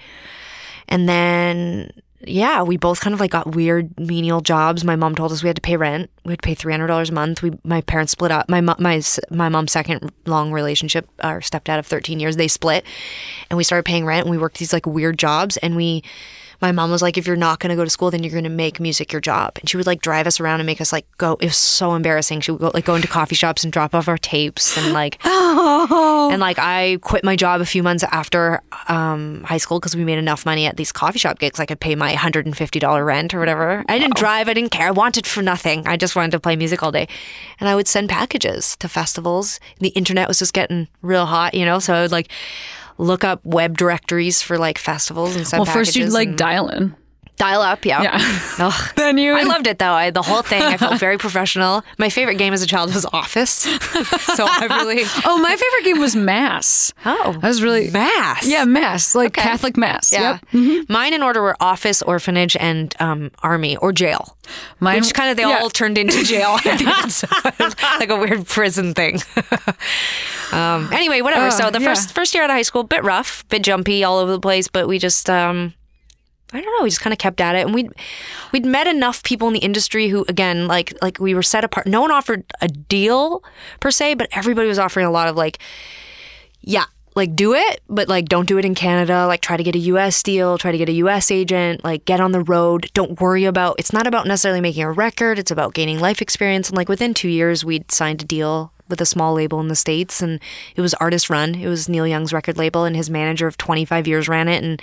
And 0.89 1.09
then 1.09 1.91
yeah, 2.21 2.63
we 2.63 2.77
both 2.77 3.01
kind 3.01 3.15
of 3.15 3.21
like 3.21 3.31
got 3.31 3.55
weird 3.55 3.99
menial 3.99 4.41
jobs. 4.41 4.85
My 4.85 4.97
mom 4.97 5.15
told 5.15 5.31
us 5.31 5.43
we 5.43 5.49
had 5.49 5.57
to 5.57 5.63
pay 5.63 5.77
rent. 5.77 6.11
We 6.25 6.33
had 6.33 6.43
to 6.43 6.47
pay 6.47 6.55
three 6.55 6.73
hundred 6.73 6.89
dollars 6.89 7.11
a 7.11 7.13
month. 7.13 7.43
We 7.43 7.53
my 7.63 7.81
parents 7.81 8.13
split 8.13 8.33
up. 8.33 8.49
My 8.49 8.61
my 8.61 9.03
my 9.31 9.49
mom's 9.49 9.73
second 9.73 10.13
long 10.27 10.51
relationship, 10.53 11.09
our 11.23 11.41
stepdad 11.41 11.79
of 11.79 11.87
thirteen 11.87 12.19
years, 12.19 12.37
they 12.37 12.49
split, 12.49 12.85
and 13.51 13.57
we 13.57 13.65
started 13.65 13.85
paying 13.85 14.05
rent. 14.05 14.27
And 14.27 14.31
we 14.31 14.39
worked 14.39 14.59
these 14.59 14.73
like 14.73 14.87
weird 14.87 15.19
jobs, 15.19 15.57
and 15.59 15.77
we. 15.77 16.03
My 16.61 16.73
mom 16.73 16.91
was 16.91 17.03
like, 17.03 17.17
if 17.17 17.27
you're 17.27 17.37
not 17.37 17.61
going 17.61 17.71
to 17.71 17.77
go 17.77 17.85
to 17.85 17.91
school, 17.91 18.11
then 18.11 18.23
you're 18.23 18.33
going 18.33 18.45
to 18.45 18.51
make 18.51 18.81
music 18.81 19.13
your 19.13 19.21
job. 19.21 19.59
And 19.61 19.69
she 19.69 19.77
would 19.77 19.87
like 19.87 20.01
drive 20.01 20.27
us 20.27 20.41
around 20.41 20.61
and 20.61 20.67
make 20.67 20.81
us 20.81 20.93
like 20.93 21.07
go. 21.19 21.35
It 21.41 21.47
was 21.47 21.57
so 21.57 21.95
embarrassing. 21.95 22.41
She 22.41 22.51
would 22.51 22.61
go 22.61 22.71
like 22.75 22.85
go 22.85 22.95
into 22.95 23.09
coffee 23.09 23.35
shops 23.35 23.63
and 23.63 23.73
drop 23.73 23.95
off 23.95 24.09
our 24.09 24.19
tapes 24.19 24.77
and 24.77 24.93
like 24.93 25.19
oh. 25.25 26.29
and 26.33 26.41
like 26.41 26.59
I 26.59 26.99
quit 27.03 27.25
my 27.25 27.37
job 27.37 27.61
a 27.61 27.67
few 27.67 27.83
months 27.83 28.05
after 28.05 28.61
um, 28.89 29.45
high 29.45 29.59
school 29.59 29.79
because 29.79 29.95
we 29.95 30.05
made 30.05 30.19
enough 30.19 30.45
money 30.45 30.67
at 30.67 30.77
these 30.77 30.93
coffee 30.93 31.19
shop 31.19 31.39
gigs. 31.39 31.61
I 31.61 31.67
could 31.67 31.81
pay 31.81 31.95
my 31.95 32.15
hundred 32.15 32.47
and 32.47 32.57
fifty 32.57 32.79
dollar 32.79 33.05
rent 33.05 33.35
or 33.35 33.39
whatever. 33.39 33.85
I 33.89 33.99
didn't 33.99 34.17
drive. 34.17 34.49
I 34.49 34.55
didn't 34.55 34.71
care. 34.71 34.89
I 34.89 34.93
wanted 34.93 35.27
for 35.27 35.43
nothing. 35.43 35.87
I 35.87 35.97
just 35.97 36.17
wanted 36.17 36.33
to 36.33 36.41
play 36.41 36.57
music 36.57 36.83
all 36.83 36.93
day, 36.93 37.09
and 37.61 37.69
I 37.69 37.75
would 37.75 37.89
send 37.89 38.09
packages 38.09 38.77
to 38.79 38.89
festivals. 38.89 39.61
The 39.79 39.89
internet 39.89 40.29
was 40.29 40.39
just 40.39 40.55
getting 40.55 40.89
real 41.03 41.27
hot, 41.27 41.55
you 41.55 41.65
know. 41.65 41.79
So 41.79 41.95
I 41.95 42.03
would 42.03 42.13
like 42.13 42.31
look 42.99 43.25
up 43.25 43.45
web 43.45 43.79
directories 43.79 44.43
for 44.43 44.59
like 44.59 44.79
festivals 44.79 45.37
and 45.37 45.47
send 45.47 45.65
Well, 45.65 45.73
first 45.73 45.97
you'd 45.97 46.13
like 46.13 46.29
and 46.29 46.39
dial 46.39 46.69
in. 46.69 46.95
Dial 47.39 47.63
up. 47.63 47.85
Yeah. 47.85 48.03
Yeah. 48.03 48.73
Then 48.97 49.17
you 49.17 49.35
I 49.35 49.45
loved 49.45 49.67
it 49.67 49.79
though. 49.79 49.93
I, 49.93 50.11
the 50.11 50.23
whole 50.23 50.43
thing, 50.43 50.61
I 50.61 50.77
felt 50.77 50.99
very 51.01 51.19
professional. 51.19 51.85
My 51.97 52.09
favorite 52.11 52.37
game 52.37 52.53
as 52.53 52.63
a 52.63 52.67
child 52.67 52.93
was 52.93 53.07
Office. 53.13 53.51
so 53.53 54.47
I 54.49 54.67
really. 54.69 55.05
Oh, 55.25 55.39
my 55.39 55.57
favorite 55.57 55.85
game 55.85 56.01
was 56.01 56.17
Mass. 56.17 56.93
Oh. 57.07 57.33
That 57.33 57.43
was 57.47 57.63
really 57.63 57.91
Mass. 57.91 58.47
Yeah, 58.47 58.65
Mass, 58.65 59.15
like 59.15 59.33
Catholic 59.33 59.77
Mass. 59.77 60.13
Yeah. 60.13 60.39
Yep. 60.53 60.89
Mine 60.89 61.15
in 61.15 61.23
order 61.23 61.41
were 61.41 61.57
office, 61.61 62.03
orphanage, 62.03 62.57
and 62.57 62.95
um, 62.99 63.31
army 63.43 63.77
or 63.77 63.93
jail. 63.93 64.37
Mine- 64.81 65.01
Which 65.01 65.15
kind 65.15 65.31
of 65.31 65.37
they 65.37 65.45
yeah. 65.45 65.59
all 65.61 65.71
turned 65.71 65.97
into 65.97 66.25
jail. 66.25 66.59
I 66.65 67.51
think 67.53 67.83
like 68.01 68.11
a 68.11 68.17
weird 68.17 68.47
prison 68.47 68.95
thing. 68.95 69.21
um, 70.53 70.91
anyway, 70.93 71.21
whatever. 71.21 71.47
Oh, 71.47 71.51
so 71.51 71.71
the 71.71 71.81
yeah. 71.81 71.89
first 71.89 72.13
first 72.13 72.35
year 72.35 72.45
out 72.45 72.51
of 72.51 72.55
high 72.57 72.63
school, 72.63 72.83
bit 72.83 73.05
rough, 73.05 73.47
bit 73.49 73.63
jumpy, 73.63 74.03
all 74.05 74.19
over 74.19 74.33
the 74.33 74.41
place, 74.41 74.69
but 74.69 74.89
we 74.89 74.99
just. 74.99 75.31
Um, 75.31 75.75
I 76.53 76.61
don't 76.61 76.79
know. 76.79 76.85
We 76.85 76.89
just 76.89 77.01
kind 77.03 77.13
of 77.13 77.19
kept 77.19 77.41
at 77.41 77.55
it, 77.55 77.67
and 77.67 77.75
we'd 77.75 77.93
we'd 78.53 78.65
met 78.65 78.87
enough 78.87 79.23
people 79.23 79.49
in 79.49 79.55
the 79.55 79.61
industry 79.61 80.09
who, 80.09 80.25
again, 80.29 80.67
like 80.67 80.97
like 81.03 81.19
we 81.19 81.35
were 81.35 81.43
set 81.43 81.65
apart. 81.65 81.87
No 81.87 82.01
one 82.01 82.11
offered 82.11 82.45
a 82.61 82.69
deal 82.69 83.43
per 83.81 83.91
se, 83.91 84.15
but 84.15 84.29
everybody 84.33 84.69
was 84.69 84.79
offering 84.79 85.07
a 85.07 85.11
lot 85.11 85.29
of 85.29 85.37
like, 85.37 85.59
yeah, 86.63 86.87
like 87.19 87.37
do 87.37 87.53
it, 87.53 87.83
but 87.91 88.09
like 88.09 88.27
don't 88.27 88.49
do 88.49 88.57
it 88.57 88.65
in 88.65 88.75
Canada. 88.75 89.27
Like 89.27 89.43
try 89.43 89.59
to 89.59 89.63
get 89.63 89.75
a 89.75 89.79
US 89.79 90.23
deal, 90.23 90.57
try 90.57 90.73
to 90.73 90.79
get 90.79 90.89
a 90.89 90.93
US 90.93 91.31
agent, 91.31 91.85
like 91.85 92.07
get 92.07 92.21
on 92.21 92.33
the 92.33 92.41
road. 92.41 92.91
Don't 92.95 93.21
worry 93.21 93.45
about 93.45 93.77
it's 93.79 93.93
not 93.93 94.07
about 94.07 94.27
necessarily 94.27 94.63
making 94.63 94.85
a 94.85 94.93
record, 94.93 95.39
it's 95.39 95.51
about 95.51 95.75
gaining 95.75 95.99
life 95.99 96.23
experience. 96.23 96.69
And 96.69 96.77
like 96.79 96.89
within 96.89 97.13
two 97.13 97.29
years 97.29 97.65
we'd 97.65 97.93
signed 97.93 98.23
a 98.23 98.25
deal 98.25 98.73
with 98.89 99.01
a 99.03 99.07
small 99.07 99.35
label 99.35 99.61
in 99.61 99.69
the 99.69 99.77
States 99.77 100.23
and 100.23 100.41
it 100.75 100.81
was 100.81 100.95
artist 100.95 101.29
run. 101.29 101.57
It 101.57 101.69
was 101.69 101.91
Neil 101.91 102.07
Young's 102.07 102.33
record 102.33 102.57
label 102.57 102.85
and 102.85 102.97
his 102.97 103.11
manager 103.11 103.47
of 103.47 103.59
twenty 103.59 103.85
five 103.85 104.07
years 104.07 104.29
ran 104.29 104.49
it 104.49 104.63
and 104.63 104.81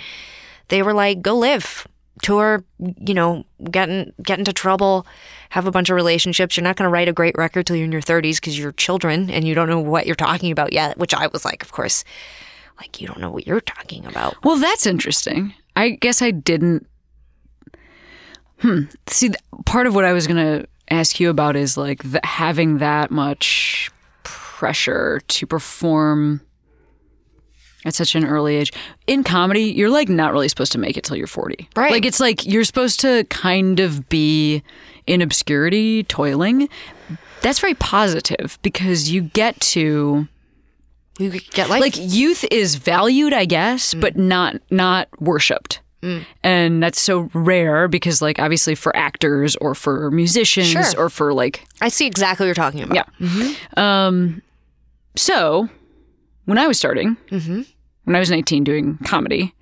they 0.68 0.82
were 0.82 0.94
like, 0.94 1.22
go 1.22 1.36
live. 1.36 1.86
Tour, 2.22 2.64
you 2.78 3.12
know, 3.12 3.44
get 3.70 3.90
in, 3.90 4.12
get 4.22 4.38
into 4.38 4.52
trouble, 4.52 5.06
have 5.50 5.66
a 5.66 5.70
bunch 5.70 5.90
of 5.90 5.96
relationships. 5.96 6.56
You're 6.56 6.64
not 6.64 6.76
going 6.76 6.88
to 6.88 6.92
write 6.92 7.08
a 7.08 7.12
great 7.12 7.36
record 7.36 7.66
till 7.66 7.76
you're 7.76 7.84
in 7.84 7.92
your 7.92 8.00
30s 8.00 8.36
because 8.36 8.58
you're 8.58 8.72
children 8.72 9.28
and 9.28 9.46
you 9.46 9.54
don't 9.54 9.68
know 9.68 9.80
what 9.80 10.06
you're 10.06 10.16
talking 10.16 10.50
about 10.50 10.72
yet. 10.72 10.96
Which 10.96 11.12
I 11.12 11.26
was 11.26 11.44
like, 11.44 11.62
of 11.62 11.72
course, 11.72 12.04
like 12.78 13.00
you 13.00 13.06
don't 13.06 13.20
know 13.20 13.30
what 13.30 13.46
you're 13.46 13.60
talking 13.60 14.06
about. 14.06 14.34
Well, 14.44 14.56
that's 14.56 14.86
interesting. 14.86 15.52
I 15.74 15.90
guess 15.90 16.22
I 16.22 16.30
didn't. 16.30 16.86
Hmm. 18.60 18.84
See, 19.08 19.32
part 19.66 19.86
of 19.86 19.94
what 19.94 20.06
I 20.06 20.14
was 20.14 20.26
going 20.26 20.38
to 20.38 20.66
ask 20.90 21.20
you 21.20 21.28
about 21.28 21.56
is 21.56 21.76
like 21.76 22.02
having 22.24 22.78
that 22.78 23.10
much 23.10 23.90
pressure 24.22 25.20
to 25.28 25.46
perform 25.46 26.40
at 27.86 27.94
such 27.94 28.14
an 28.14 28.26
early 28.26 28.56
age. 28.56 28.72
In 29.06 29.24
comedy, 29.24 29.64
you're 29.64 29.88
like 29.90 30.08
not 30.10 30.32
really 30.32 30.48
supposed 30.48 30.72
to 30.72 30.78
make 30.78 30.96
it 30.98 31.04
till 31.04 31.16
you're 31.16 31.26
40. 31.26 31.68
Right. 31.76 31.92
Like 31.92 32.04
it's 32.04 32.20
like 32.20 32.44
you're 32.44 32.64
supposed 32.64 33.00
to 33.00 33.24
kind 33.30 33.80
of 33.80 34.08
be 34.10 34.62
in 35.06 35.22
obscurity, 35.22 36.02
toiling. 36.04 36.68
That's 37.42 37.60
very 37.60 37.74
positive 37.74 38.58
because 38.62 39.08
you 39.10 39.22
get 39.22 39.58
to 39.60 40.26
You 41.18 41.30
get 41.52 41.70
like, 41.70 41.80
like 41.80 41.94
youth 41.96 42.44
is 42.50 42.74
valued, 42.74 43.32
I 43.32 43.44
guess, 43.44 43.94
Mm. 43.94 44.00
but 44.00 44.16
not 44.16 44.56
not 44.70 45.08
worshipped. 45.20 45.80
And 46.44 46.80
that's 46.80 47.00
so 47.00 47.30
rare 47.34 47.88
because 47.88 48.22
like 48.22 48.38
obviously 48.38 48.76
for 48.76 48.94
actors 48.96 49.56
or 49.56 49.74
for 49.74 50.08
musicians 50.12 50.68
Sure. 50.68 51.06
or 51.06 51.10
for 51.10 51.32
like 51.34 51.64
I 51.80 51.88
see 51.88 52.06
exactly 52.06 52.44
what 52.44 52.48
you're 52.48 52.54
talking 52.54 52.82
about. 52.84 53.08
yeah. 53.18 53.54
Um, 53.76 54.40
so 55.16 55.68
when 56.44 56.58
I 56.58 56.68
was 56.68 56.78
starting, 56.78 57.16
Mm-hmm. 57.30 57.62
When 58.06 58.16
I 58.16 58.18
was 58.20 58.30
19 58.30 58.64
doing 58.64 58.98
comedy, 59.04 59.54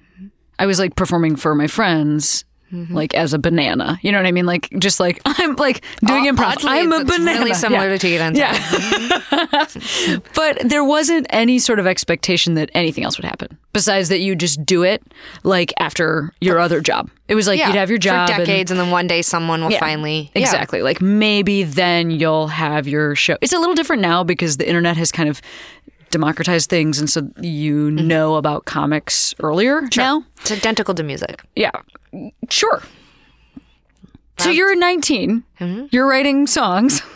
I 0.58 0.66
was 0.66 0.78
like 0.78 0.94
performing 0.96 1.34
for 1.36 1.54
my 1.54 1.66
friends. 1.66 2.44
Mm-hmm. 2.72 2.94
Like 2.94 3.14
as 3.14 3.32
a 3.34 3.38
banana, 3.38 4.00
you 4.02 4.10
know 4.10 4.18
what 4.18 4.26
I 4.26 4.32
mean? 4.32 4.46
Like 4.46 4.68
just 4.80 4.98
like 4.98 5.20
I'm 5.26 5.54
like 5.56 5.84
doing 6.04 6.26
Oh, 6.28 6.32
improv. 6.32 6.44
oddly, 6.56 6.70
I'm 6.70 6.90
a 6.92 7.04
banana. 7.04 7.38
Really 7.38 7.54
similar 7.54 7.88
Yeah. 7.90 7.96
to 7.96 7.98
Tegan. 7.98 8.34
Yeah. 8.34 9.66
but 10.34 10.58
there 10.64 10.82
wasn't 10.84 11.26
any 11.30 11.58
sort 11.60 11.78
of 11.78 11.86
expectation 11.86 12.54
that 12.54 12.70
anything 12.74 13.04
else 13.04 13.16
would 13.16 13.24
happen 13.26 13.56
besides 13.72 14.08
that 14.08 14.20
you 14.20 14.34
just 14.34 14.64
do 14.64 14.82
it 14.82 15.02
like 15.44 15.72
after 15.78 16.32
your 16.40 16.58
other 16.58 16.80
job. 16.80 17.10
It 17.28 17.34
was 17.36 17.46
like 17.46 17.58
Yeah, 17.60 17.68
you'd 17.68 17.76
have 17.76 17.90
your 17.90 17.98
job 17.98 18.28
for 18.28 18.34
and- 18.34 18.44
decades, 18.44 18.70
and, 18.72 18.80
then 18.80 18.90
one 18.90 19.06
day 19.06 19.22
someone 19.22 19.62
will 19.62 19.70
Yeah, 19.70 19.78
finally 19.80 20.30
exactly 20.34 20.82
like 20.82 21.00
maybe 21.00 21.62
then 21.62 22.10
you'll 22.10 22.48
have 22.48 22.88
your 22.88 23.14
show. 23.14 23.36
It's 23.40 23.52
a 23.52 23.58
little 23.58 23.74
different 23.76 24.02
now 24.02 24.24
because 24.24 24.56
the 24.56 24.66
internet 24.66 24.96
has 24.96 25.12
kind 25.12 25.28
of 25.28 25.40
democratized 26.14 26.70
things, 26.70 26.98
and 26.98 27.10
so 27.10 27.20
you 27.40 27.90
Mm-hmm. 27.90 28.06
know 28.08 28.36
about 28.36 28.64
comics 28.64 29.34
earlier 29.40 29.82
now. 29.96 30.24
It's 30.40 30.50
identical 30.52 30.94
to 30.94 31.02
music. 31.02 31.42
Yeah, 31.56 31.72
sure. 32.48 32.82
So 34.38 34.50
you're 34.50 34.74
19. 34.76 35.44
You're 35.90 36.08
writing 36.08 36.46
songs. 36.46 37.02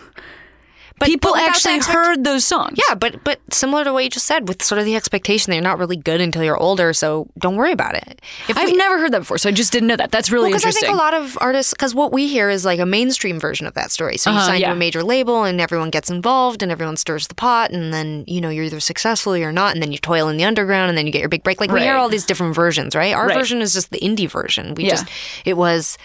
But 0.99 1.07
People 1.07 1.33
but 1.35 1.43
actually 1.43 1.77
expect- 1.77 1.95
heard 1.97 2.25
those 2.25 2.45
songs. 2.45 2.79
Yeah, 2.89 2.95
but 2.95 3.23
but 3.25 3.41
similar 3.53 3.85
to 3.85 3.93
what 3.93 4.03
you 4.05 4.11
just 4.11 4.27
said, 4.27 4.49
with 4.49 4.63
sort 4.63 4.79
of 4.81 4.85
the 4.85 4.97
expectation 4.97 5.51
that 5.51 5.57
you're 5.57 5.63
not 5.63 5.79
really 5.79 5.97
good 5.97 6.21
until 6.21 6.43
you're 6.43 6.57
older, 6.57 6.93
so 6.93 7.29
don't 7.39 7.57
worry 7.57 7.73
about 7.73 7.95
it. 7.95 8.21
If 8.49 8.57
I've 8.59 8.71
we- 8.71 8.77
never 8.77 8.99
heard 8.99 9.13
that 9.13 9.21
before, 9.21 9.39
so 9.39 9.49
I 9.49 9.53
just 9.53 9.73
didn't 9.73 9.87
know 9.89 9.97
that. 9.97 10.11
That's 10.11 10.31
really 10.31 10.49
because 10.51 10.65
I 10.65 10.69
interesting. 10.69 10.89
think 10.89 10.95
a 10.95 11.03
lot 11.03 11.15
of 11.15 11.39
artists, 11.41 11.73
because 11.73 11.95
what 11.95 12.13
we 12.13 12.27
hear 12.29 12.51
is 12.51 12.65
like 12.65 12.81
a 12.81 12.87
mainstream 12.87 13.39
version 13.39 13.67
of 13.67 13.75
that 13.75 13.91
story. 13.93 14.17
So 14.17 14.31
you 14.31 14.37
Uh-huh, 14.39 14.47
sign 14.47 14.61
yeah. 14.61 14.69
to 14.69 14.73
a 14.73 14.77
major 14.77 15.03
label, 15.05 15.45
and 15.45 15.61
everyone 15.61 15.91
gets 15.91 16.11
involved, 16.11 16.63
and 16.63 16.73
everyone 16.73 16.97
stirs 16.97 17.29
the 17.29 17.35
pot, 17.35 17.71
and 17.71 17.93
then 17.95 18.25
you 18.27 18.41
know 18.41 18.49
you're 18.49 18.65
either 18.65 18.81
successful 18.81 19.35
or 19.35 19.37
you're 19.39 19.53
not, 19.53 19.75
and 19.75 19.83
then 19.83 19.93
you 19.93 19.99
toil 19.99 20.29
in 20.29 20.37
the 20.37 20.45
underground, 20.45 20.89
and 20.89 20.99
then 20.99 21.07
you 21.07 21.13
get 21.13 21.21
your 21.21 21.29
big 21.29 21.43
break. 21.45 21.61
Like 21.61 21.71
we 21.71 21.81
hear 21.81 21.95
all 21.97 22.09
these 22.09 22.25
different 22.27 22.55
versions, 22.55 22.97
right? 22.97 23.15
Our 23.15 23.29
Right. 23.29 23.37
version 23.39 23.63
is 23.63 23.73
just 23.73 23.91
the 23.91 24.01
indie 24.01 24.29
version. 24.29 24.75
We 24.75 24.85
Yeah. 24.85 24.91
just 24.91 25.07
it 25.45 25.57
was 25.57 25.97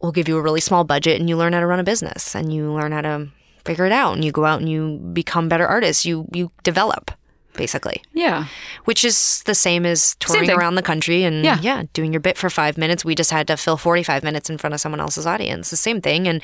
we'll 0.00 0.12
give 0.12 0.28
you 0.28 0.36
a 0.36 0.42
really 0.42 0.60
small 0.60 0.84
budget, 0.84 1.18
and 1.18 1.28
you 1.28 1.36
learn 1.36 1.52
how 1.52 1.60
to 1.60 1.66
run 1.66 1.80
a 1.80 1.84
business, 1.84 2.34
and 2.34 2.52
you 2.52 2.70
learn 2.72 2.92
how 2.92 3.00
to 3.00 3.28
figure 3.64 3.86
it 3.86 3.92
out, 3.92 4.14
and 4.14 4.24
you 4.24 4.32
go 4.32 4.44
out 4.44 4.60
and 4.60 4.68
you 4.68 4.98
become 5.12 5.48
better 5.48 5.66
artists. 5.66 6.04
You 6.04 6.26
you 6.32 6.50
develop 6.62 7.10
basically 7.56 8.02
yeah. 8.12 8.46
which 8.84 9.04
is 9.04 9.42
the 9.46 9.54
same 9.54 9.86
as 9.86 10.16
touring 10.18 10.46
thing. 10.48 10.58
around 10.58 10.74
the 10.74 10.82
country 10.82 11.22
and 11.22 11.44
Yeah. 11.44 11.58
yeah. 11.62 11.84
doing 11.92 12.12
your 12.12 12.18
bit 12.20 12.36
for 12.36 12.50
five 12.50 12.76
minutes. 12.76 13.04
We 13.04 13.14
just 13.14 13.30
had 13.30 13.46
to 13.46 13.56
fill 13.56 13.76
45 13.76 14.24
minutes 14.24 14.50
in 14.50 14.58
front 14.58 14.74
of 14.74 14.80
someone 14.80 14.98
else's 15.00 15.24
audience. 15.24 15.70
The 15.70 15.76
same 15.76 16.00
thing. 16.00 16.26
And, 16.26 16.42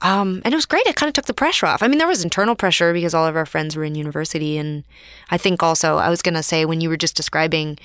um, 0.00 0.40
and 0.44 0.54
it 0.54 0.56
was 0.56 0.64
great. 0.64 0.86
It 0.86 0.96
kind 0.96 1.08
of 1.08 1.12
took 1.12 1.26
the 1.26 1.34
pressure 1.34 1.66
off. 1.66 1.82
I 1.82 1.86
mean, 1.86 1.98
there 1.98 2.08
was 2.08 2.24
internal 2.24 2.54
pressure 2.56 2.94
because 2.94 3.12
all 3.12 3.26
of 3.26 3.36
our 3.36 3.44
friends 3.44 3.76
were 3.76 3.84
in 3.84 3.94
university. 3.94 4.56
And 4.56 4.84
I 5.30 5.36
think 5.36 5.62
also, 5.62 5.98
I 5.98 6.08
was 6.08 6.22
going 6.22 6.34
to 6.34 6.42
say, 6.42 6.64
when 6.64 6.80
you 6.80 6.88
were 6.88 6.96
just 6.96 7.14
describing, 7.14 7.78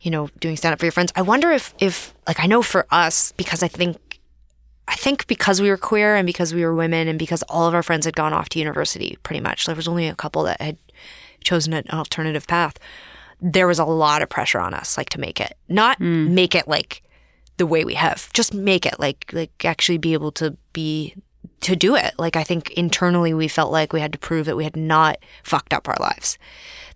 you 0.00 0.10
know, 0.10 0.28
doing 0.40 0.56
stand 0.56 0.72
up 0.72 0.80
for 0.80 0.86
your 0.86 0.92
friends, 0.92 1.12
I 1.14 1.22
wonder 1.22 1.52
if, 1.52 1.72
if, 1.78 2.14
like, 2.26 2.40
I 2.40 2.46
know 2.46 2.62
for 2.62 2.84
us, 2.90 3.32
because 3.36 3.62
I 3.62 3.68
think 3.68 3.96
I 4.88 4.94
think 4.94 5.26
because 5.26 5.60
we 5.60 5.68
were 5.68 5.76
queer 5.76 6.14
and 6.14 6.26
because 6.26 6.54
we 6.54 6.64
were 6.64 6.74
women 6.74 7.08
and 7.08 7.18
because 7.18 7.42
all 7.44 7.66
of 7.66 7.74
our 7.74 7.82
friends 7.82 8.06
had 8.06 8.14
gone 8.14 8.32
off 8.32 8.48
to 8.50 8.58
university 8.58 9.18
pretty 9.22 9.40
much, 9.40 9.66
there 9.66 9.74
was 9.74 9.88
only 9.88 10.06
a 10.06 10.14
couple 10.14 10.44
that 10.44 10.60
had 10.60 10.78
chosen 11.42 11.72
an 11.72 11.84
alternative 11.90 12.46
path. 12.46 12.78
There 13.40 13.66
was 13.66 13.78
a 13.78 13.84
lot 13.84 14.22
of 14.22 14.28
pressure 14.28 14.60
on 14.60 14.74
us, 14.74 14.96
like 14.96 15.10
to 15.10 15.20
make 15.20 15.40
it, 15.40 15.54
not 15.68 15.98
hmm. 15.98 16.34
make 16.34 16.54
it 16.54 16.68
like 16.68 17.02
the 17.56 17.66
way 17.66 17.84
we 17.84 17.94
have, 17.94 18.32
just 18.32 18.54
make 18.54 18.86
it 18.86 19.00
like, 19.00 19.30
like 19.32 19.64
actually 19.64 19.98
be 19.98 20.12
able 20.12 20.32
to 20.32 20.56
be, 20.72 21.14
to 21.60 21.74
do 21.74 21.96
it. 21.96 22.14
Like 22.18 22.36
I 22.36 22.44
think 22.44 22.70
internally 22.72 23.34
we 23.34 23.48
felt 23.48 23.72
like 23.72 23.92
we 23.92 24.00
had 24.00 24.12
to 24.12 24.18
prove 24.18 24.46
that 24.46 24.56
we 24.56 24.64
had 24.64 24.76
not 24.76 25.18
fucked 25.42 25.72
up 25.72 25.88
our 25.88 25.96
lives, 25.98 26.38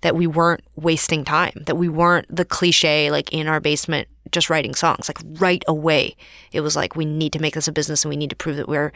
that 0.02 0.14
we 0.14 0.26
weren't 0.26 0.62
wasting 0.76 1.24
time, 1.24 1.62
that 1.66 1.76
we 1.76 1.88
weren't 1.88 2.34
the 2.34 2.44
cliche, 2.44 3.10
like 3.10 3.32
in 3.32 3.48
our 3.48 3.60
basement, 3.60 4.06
just 4.32 4.50
writing 4.50 4.74
songs. 4.74 5.08
Like 5.08 5.18
right 5.40 5.62
away, 5.66 6.16
it 6.52 6.60
was 6.60 6.76
like, 6.76 6.96
we 6.96 7.04
need 7.04 7.32
to 7.32 7.38
make 7.38 7.54
this 7.54 7.68
a 7.68 7.72
business 7.72 8.04
and 8.04 8.10
we 8.10 8.16
need 8.16 8.30
to 8.30 8.36
prove 8.36 8.56
that 8.56 8.68
we're 8.68 8.92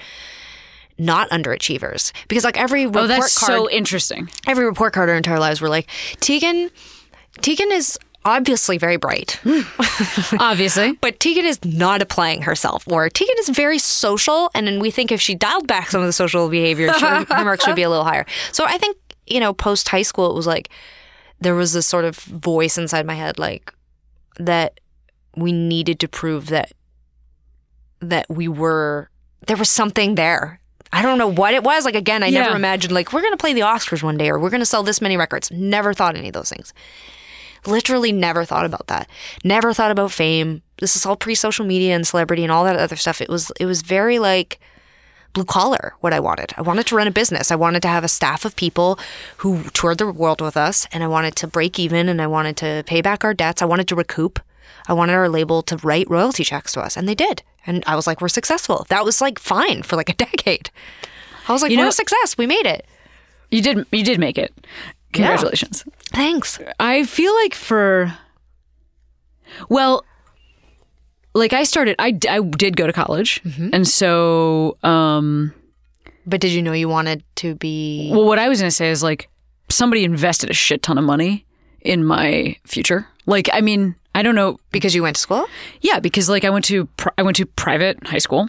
not 0.98 1.28
underachievers. 1.30 2.12
Because 2.28 2.44
like 2.44 2.58
every 2.58 2.84
oh, 2.84 2.88
report 2.88 3.04
Oh, 3.04 3.06
that's 3.08 3.38
card, 3.38 3.52
so 3.52 3.70
interesting. 3.70 4.28
every 4.46 4.64
report 4.64 4.92
card 4.92 5.08
our 5.08 5.16
entire 5.16 5.40
lives 5.40 5.60
were 5.60 5.68
like, 5.68 5.88
Tegan, 6.20 6.70
Tegan 7.40 7.72
is 7.72 7.98
obviously 8.24 8.78
very 8.78 8.96
bright, 8.96 9.38
Obviously. 10.38 10.92
but 11.00 11.20
Tegan 11.20 11.44
is 11.44 11.62
not 11.64 12.00
applying 12.00 12.42
herself. 12.42 12.84
Or 12.90 13.08
Tegan 13.10 13.34
is 13.38 13.50
very 13.50 13.78
social, 13.78 14.50
and 14.54 14.66
then 14.66 14.80
we 14.80 14.90
think 14.90 15.12
if 15.12 15.20
she 15.20 15.34
dialed 15.34 15.66
back 15.66 15.90
some 15.90 16.00
of 16.00 16.06
the 16.06 16.12
social 16.12 16.48
behavior, 16.48 16.90
her, 16.90 17.24
her 17.24 17.44
marks 17.44 17.66
would 17.66 17.76
be 17.76 17.82
a 17.82 17.90
little 17.90 18.04
higher. 18.04 18.24
So 18.52 18.64
I 18.64 18.78
think 18.78 18.96
you 19.26 19.40
know, 19.40 19.52
post 19.54 19.88
high 19.88 20.02
school, 20.02 20.30
it 20.30 20.34
was 20.34 20.46
like 20.46 20.70
there 21.40 21.54
was 21.54 21.72
this 21.72 21.86
sort 21.86 22.04
of 22.04 22.16
voice 22.16 22.78
inside 22.78 23.06
my 23.06 23.14
head, 23.14 23.38
like 23.38 23.72
that 24.38 24.80
we 25.36 25.52
needed 25.52 26.00
to 26.00 26.08
prove 26.08 26.48
that 26.48 26.72
that 28.00 28.26
we 28.28 28.48
were 28.48 29.08
there 29.46 29.56
was 29.56 29.70
something 29.70 30.14
there. 30.14 30.60
I 30.92 31.02
don't 31.02 31.18
know 31.18 31.28
what 31.30 31.54
it 31.54 31.64
was. 31.64 31.84
Like 31.84 31.94
again, 31.94 32.22
I 32.22 32.30
never 32.30 32.54
imagined 32.56 32.92
like 32.92 33.12
we're 33.12 33.22
gonna 33.22 33.36
play 33.36 33.52
the 33.52 33.60
Oscars 33.62 34.02
one 34.02 34.16
day 34.16 34.30
or 34.30 34.38
we're 34.38 34.50
gonna 34.50 34.64
sell 34.64 34.82
this 34.82 35.00
many 35.00 35.16
records. 35.16 35.50
Never 35.50 35.92
thought 35.92 36.16
any 36.16 36.28
of 36.28 36.34
those 36.34 36.50
things. 36.50 36.72
Literally 37.66 38.12
never 38.12 38.44
thought 38.44 38.66
about 38.66 38.86
that. 38.88 39.08
Never 39.42 39.72
thought 39.72 39.90
about 39.90 40.12
fame. 40.12 40.62
This 40.78 40.96
is 40.96 41.06
all 41.06 41.16
pre 41.16 41.34
social 41.34 41.64
media 41.64 41.94
and 41.94 42.06
celebrity 42.06 42.42
and 42.42 42.52
all 42.52 42.64
that 42.64 42.76
other 42.76 42.96
stuff. 42.96 43.20
It 43.20 43.28
was 43.28 43.50
it 43.58 43.66
was 43.66 43.82
very 43.82 44.18
like 44.18 44.60
blue 45.32 45.44
collar 45.44 45.94
what 46.00 46.12
I 46.12 46.20
wanted. 46.20 46.54
I 46.56 46.62
wanted 46.62 46.86
to 46.86 46.96
run 46.96 47.08
a 47.08 47.10
business. 47.10 47.50
I 47.50 47.56
wanted 47.56 47.82
to 47.82 47.88
have 47.88 48.04
a 48.04 48.08
staff 48.08 48.44
of 48.44 48.56
people 48.56 48.98
who 49.38 49.64
toured 49.70 49.98
the 49.98 50.10
world 50.10 50.40
with 50.40 50.56
us 50.56 50.86
and 50.92 51.02
I 51.02 51.08
wanted 51.08 51.36
to 51.36 51.46
break 51.46 51.78
even 51.78 52.08
and 52.08 52.22
I 52.22 52.26
wanted 52.26 52.56
to 52.58 52.84
pay 52.86 53.02
back 53.02 53.24
our 53.24 53.34
debts. 53.34 53.60
I 53.60 53.66
wanted 53.66 53.88
to 53.88 53.96
recoup. 53.96 54.38
I 54.86 54.92
wanted 54.92 55.14
our 55.14 55.28
label 55.28 55.62
to 55.62 55.76
write 55.78 56.08
royalty 56.10 56.44
checks 56.44 56.72
to 56.72 56.80
us 56.80 56.96
and 56.96 57.08
they 57.08 57.14
did. 57.14 57.42
And 57.66 57.82
I 57.86 57.96
was 57.96 58.06
like, 58.06 58.20
we're 58.20 58.28
successful. 58.28 58.86
That 58.90 59.04
was 59.04 59.20
like 59.20 59.38
fine 59.38 59.82
for 59.82 59.96
like 59.96 60.08
a 60.10 60.14
decade. 60.26 60.70
I 61.48 61.52
was 61.52 61.62
like, 61.62 61.70
You 61.70 61.78
we're 61.78 61.84
know- 61.84 61.88
a 61.90 61.92
success. 61.92 62.36
We 62.38 62.46
made 62.46 62.66
it. 62.66 62.86
You 63.50 63.62
did 63.62 63.86
you 63.92 64.02
did 64.04 64.18
make 64.18 64.36
it. 64.38 64.52
Congratulations. 65.12 65.84
Thanks. 66.12 66.58
I 66.80 67.04
feel 67.04 67.32
like 67.36 67.54
for 67.54 68.12
well 69.68 70.04
like 71.34 71.52
I 71.52 71.64
started 71.64 71.96
I 71.98 72.18
I 72.28 72.40
did 72.40 72.76
go 72.76 72.86
to 72.86 72.92
college 72.92 73.40
Mm-hmm. 73.44 73.70
and 73.72 73.86
so 73.86 74.76
um 74.82 75.52
But 76.26 76.40
did 76.40 76.52
you 76.52 76.62
know 76.62 76.72
you 76.72 76.88
wanted 76.88 77.22
to 77.36 77.54
be 77.54 78.10
well 78.12 78.24
what 78.26 78.38
I 78.38 78.48
was 78.48 78.60
going 78.60 78.70
to 78.70 78.74
say 78.74 78.90
is 78.90 79.02
like 79.02 79.28
somebody 79.68 80.04
invested 80.04 80.50
a 80.50 80.54
shit 80.54 80.82
ton 80.82 80.98
of 80.98 81.04
money 81.04 81.46
in 81.80 82.04
my 82.04 82.56
future. 82.64 83.06
Like 83.26 83.48
I 83.52 83.60
mean, 83.60 83.94
I 84.14 84.22
don't 84.22 84.34
know 84.34 84.58
because 84.70 84.94
you 84.94 85.02
went 85.02 85.16
to 85.16 85.20
school? 85.22 85.46
Yeah, 85.80 85.98
because 86.00 86.28
like 86.28 86.44
I 86.44 86.50
went 86.50 86.64
to 86.66 86.86
pri- 86.96 87.12
I 87.18 87.22
went 87.22 87.36
to 87.38 87.46
private 87.46 88.06
high 88.06 88.18
school. 88.18 88.48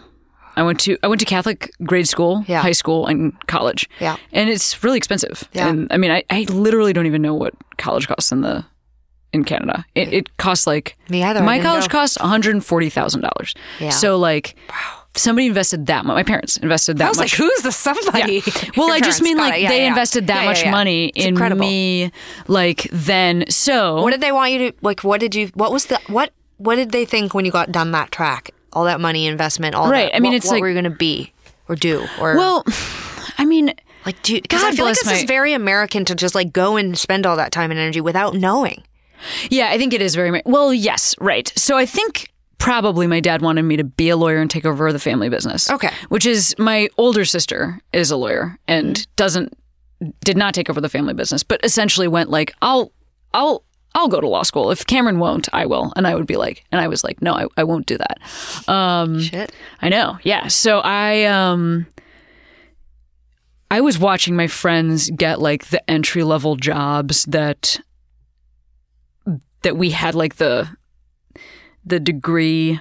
I 0.58 0.62
went 0.62 0.80
to 0.80 0.96
I 1.02 1.06
went 1.08 1.20
to 1.20 1.26
Catholic 1.26 1.70
grade 1.84 2.08
school, 2.08 2.44
Yeah. 2.48 2.62
high 2.62 2.72
school, 2.72 3.06
and 3.06 3.32
college. 3.46 3.88
Yeah. 4.00 4.16
and 4.32 4.48
it's 4.48 4.82
really 4.82 4.96
expensive. 4.96 5.44
Yeah. 5.52 5.68
and 5.68 5.88
I 5.92 5.96
mean 5.98 6.10
I, 6.10 6.22
I 6.30 6.46
literally 6.48 6.92
don't 6.92 7.06
even 7.06 7.20
know 7.22 7.34
what 7.34 7.52
college 7.78 8.08
costs 8.08 8.32
in 8.32 8.40
the 8.42 8.64
in 9.32 9.44
Canada. 9.44 9.84
It, 9.94 10.12
it 10.14 10.36
costs 10.38 10.66
like 10.66 10.96
Me 11.10 11.22
either, 11.22 11.42
My 11.42 11.60
college 11.60 11.88
go. 11.88 11.98
costs 11.98 12.18
one 12.18 12.28
hundred 12.28 12.64
forty 12.64 12.88
thousand 12.88 13.20
dollars. 13.22 13.54
Yeah. 13.80 13.90
So 13.90 14.16
like, 14.16 14.54
somebody 15.16 15.46
invested 15.46 15.86
that 15.86 16.04
much. 16.04 16.14
My 16.14 16.22
parents 16.22 16.56
invested 16.56 16.98
that 16.98 17.04
much. 17.04 17.06
I 17.06 17.08
was 17.10 17.18
much. 17.18 17.38
like, 17.38 17.50
who's 17.50 17.62
the 17.62 17.72
somebody? 17.72 18.42
Well, 18.76 18.88
Your 18.88 18.96
I 18.96 19.00
just 19.00 19.22
mean 19.22 19.36
like. 19.36 19.60
Yeah, 19.60 19.68
they 19.68 19.82
yeah. 19.82 19.88
invested 19.88 20.26
that 20.28 20.34
Yeah, 20.36 20.42
yeah, 20.42 20.48
much 20.48 20.62
yeah. 20.64 20.70
money 20.70 21.06
It's 21.08 21.24
in 21.24 21.34
incredible. 21.34 21.60
me. 21.60 22.12
Like 22.46 22.88
then, 22.92 23.44
so 23.50 24.02
What 24.02 24.10
did 24.12 24.20
they 24.20 24.32
want 24.32 24.52
you 24.52 24.58
to 24.70 24.76
like? 24.82 25.00
What 25.04 25.20
did 25.20 25.34
you? 25.34 25.48
What 25.54 25.72
was 25.72 25.86
the 25.86 26.00
what? 26.08 26.32
What 26.58 26.76
did 26.76 26.90
they 26.92 27.04
think 27.04 27.34
when 27.34 27.44
you 27.44 27.50
got 27.52 27.70
done 27.72 27.92
that 27.92 28.10
track? 28.12 28.50
All 28.72 28.84
that 28.84 29.00
money 29.00 29.26
investment, 29.26 29.74
all 29.74 29.90
Right, 29.90 30.10
That, 30.12 30.16
I 30.16 30.20
mean, 30.20 30.32
what, 30.32 30.36
it's 30.36 30.46
what 30.46 30.52
like- 30.54 30.60
were 30.62 30.68
you 30.68 30.74
going 30.74 30.84
to 30.84 30.90
be 30.90 31.32
or 31.68 31.76
do 31.76 32.06
or 32.20 32.36
well, 32.36 32.62
I 33.38 33.44
mean, 33.46 33.72
like 34.04 34.20
do? 34.22 34.40
Because 34.40 34.62
I 34.62 34.68
God 34.70 34.76
feel 34.76 34.84
like 34.84 34.94
bless 34.96 35.04
this 35.04 35.12
is 35.18 35.22
my- 35.22 35.26
very 35.26 35.52
American 35.54 36.04
to 36.06 36.14
just 36.14 36.34
like 36.34 36.52
go 36.52 36.76
and 36.76 36.98
spend 36.98 37.24
all 37.26 37.36
that 37.36 37.52
time 37.52 37.70
and 37.70 37.80
energy 37.80 38.00
without 38.02 38.34
knowing. 38.34 38.82
Yeah, 39.48 39.70
I 39.70 39.78
think 39.78 39.94
it 39.94 40.02
is 40.02 40.14
very 40.14 40.42
well. 40.44 40.74
Yes, 40.74 41.14
right. 41.20 41.50
So 41.56 41.78
I 41.78 41.86
think 41.86 42.30
probably 42.58 43.06
my 43.06 43.20
dad 43.20 43.42
wanted 43.42 43.62
me 43.62 43.76
to 43.76 43.84
be 43.84 44.08
a 44.08 44.16
lawyer 44.16 44.38
and 44.38 44.50
take 44.50 44.64
over 44.64 44.92
the 44.92 44.98
family 44.98 45.28
business. 45.28 45.70
Okay. 45.70 45.90
which 46.08 46.26
is 46.26 46.54
my 46.58 46.88
older 46.96 47.24
sister 47.24 47.80
is 47.92 48.10
a 48.10 48.16
lawyer 48.16 48.58
and 48.66 49.06
doesn't 49.16 49.56
did 50.24 50.36
not 50.36 50.54
take 50.54 50.68
over 50.68 50.80
the 50.80 50.88
family 50.88 51.14
business, 51.14 51.42
but 51.42 51.64
essentially 51.64 52.08
went 52.08 52.30
like, 52.30 52.52
I'll, 52.60 52.92
I'll, 53.32 53.64
I'll 53.94 54.08
go 54.08 54.20
to 54.20 54.28
law 54.28 54.42
school. 54.42 54.70
If 54.70 54.86
Cameron 54.86 55.18
won't, 55.18 55.48
I 55.54 55.64
will. 55.64 55.92
And 55.96 56.06
I 56.06 56.14
would 56.14 56.26
be 56.26 56.36
like, 56.36 56.64
and 56.70 56.80
I 56.80 56.88
was 56.88 57.02
like, 57.02 57.22
no, 57.22 57.32
I, 57.32 57.46
I 57.56 57.64
won't 57.64 57.86
do 57.86 57.96
that. 57.96 58.68
Um, 58.68 59.20
Shit. 59.20 59.52
I 59.80 59.88
know. 59.88 60.18
Yeah. 60.22 60.48
So 60.48 60.80
I 60.80 61.24
um 61.24 61.86
I 63.70 63.80
was 63.80 63.98
watching 63.98 64.36
my 64.36 64.46
friends 64.46 65.10
get 65.10 65.40
like 65.40 65.66
the 65.68 65.88
entry 65.90 66.22
level 66.22 66.56
jobs 66.56 67.24
that 67.24 67.80
that 69.62 69.76
we 69.76 69.90
had 69.90 70.14
like 70.14 70.36
the 70.36 70.68
the 71.86 72.00
degree 72.00 72.80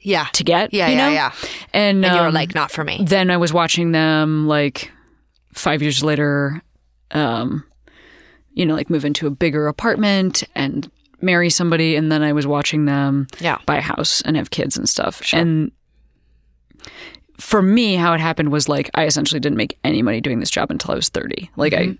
Yeah. 0.00 0.26
to 0.32 0.44
get. 0.44 0.74
Yeah, 0.74 0.88
you 0.88 0.96
yeah, 0.96 1.06
know? 1.06 1.12
yeah. 1.12 1.32
And, 1.72 2.04
And 2.04 2.14
you 2.14 2.20
were 2.20 2.26
um, 2.28 2.34
like, 2.34 2.54
not 2.54 2.70
for 2.70 2.82
me. 2.84 3.00
then 3.02 3.30
I 3.30 3.36
was 3.38 3.52
watching 3.52 3.92
them 3.92 4.46
like 4.48 4.90
five 5.54 5.80
years 5.80 6.02
later, 6.04 6.60
um, 7.12 7.64
you 8.52 8.66
know, 8.66 8.74
like 8.74 8.90
move 8.90 9.04
into 9.04 9.26
a 9.26 9.30
bigger 9.30 9.68
apartment 9.68 10.42
and 10.54 10.90
marry 11.20 11.48
somebody, 11.50 11.94
and 11.96 12.10
then 12.10 12.22
I 12.22 12.32
was 12.32 12.46
watching 12.46 12.84
them 12.84 13.28
Yeah. 13.38 13.58
buy 13.64 13.76
a 13.76 13.80
house 13.80 14.20
and 14.22 14.36
have 14.36 14.50
kids 14.50 14.76
and 14.76 14.88
stuff. 14.88 15.22
And 15.32 15.70
for 17.38 17.62
me, 17.62 17.94
how 17.96 18.12
it 18.12 18.20
happened 18.20 18.50
was 18.52 18.68
like 18.68 18.90
I 18.94 19.04
essentially 19.06 19.40
didn't 19.40 19.56
make 19.56 19.78
any 19.84 20.02
money 20.02 20.20
doing 20.20 20.40
this 20.40 20.50
job 20.50 20.70
until 20.70 20.92
I 20.92 20.94
was 20.96 21.08
thirty. 21.08 21.50
Like 21.56 21.72
I, 21.72 21.96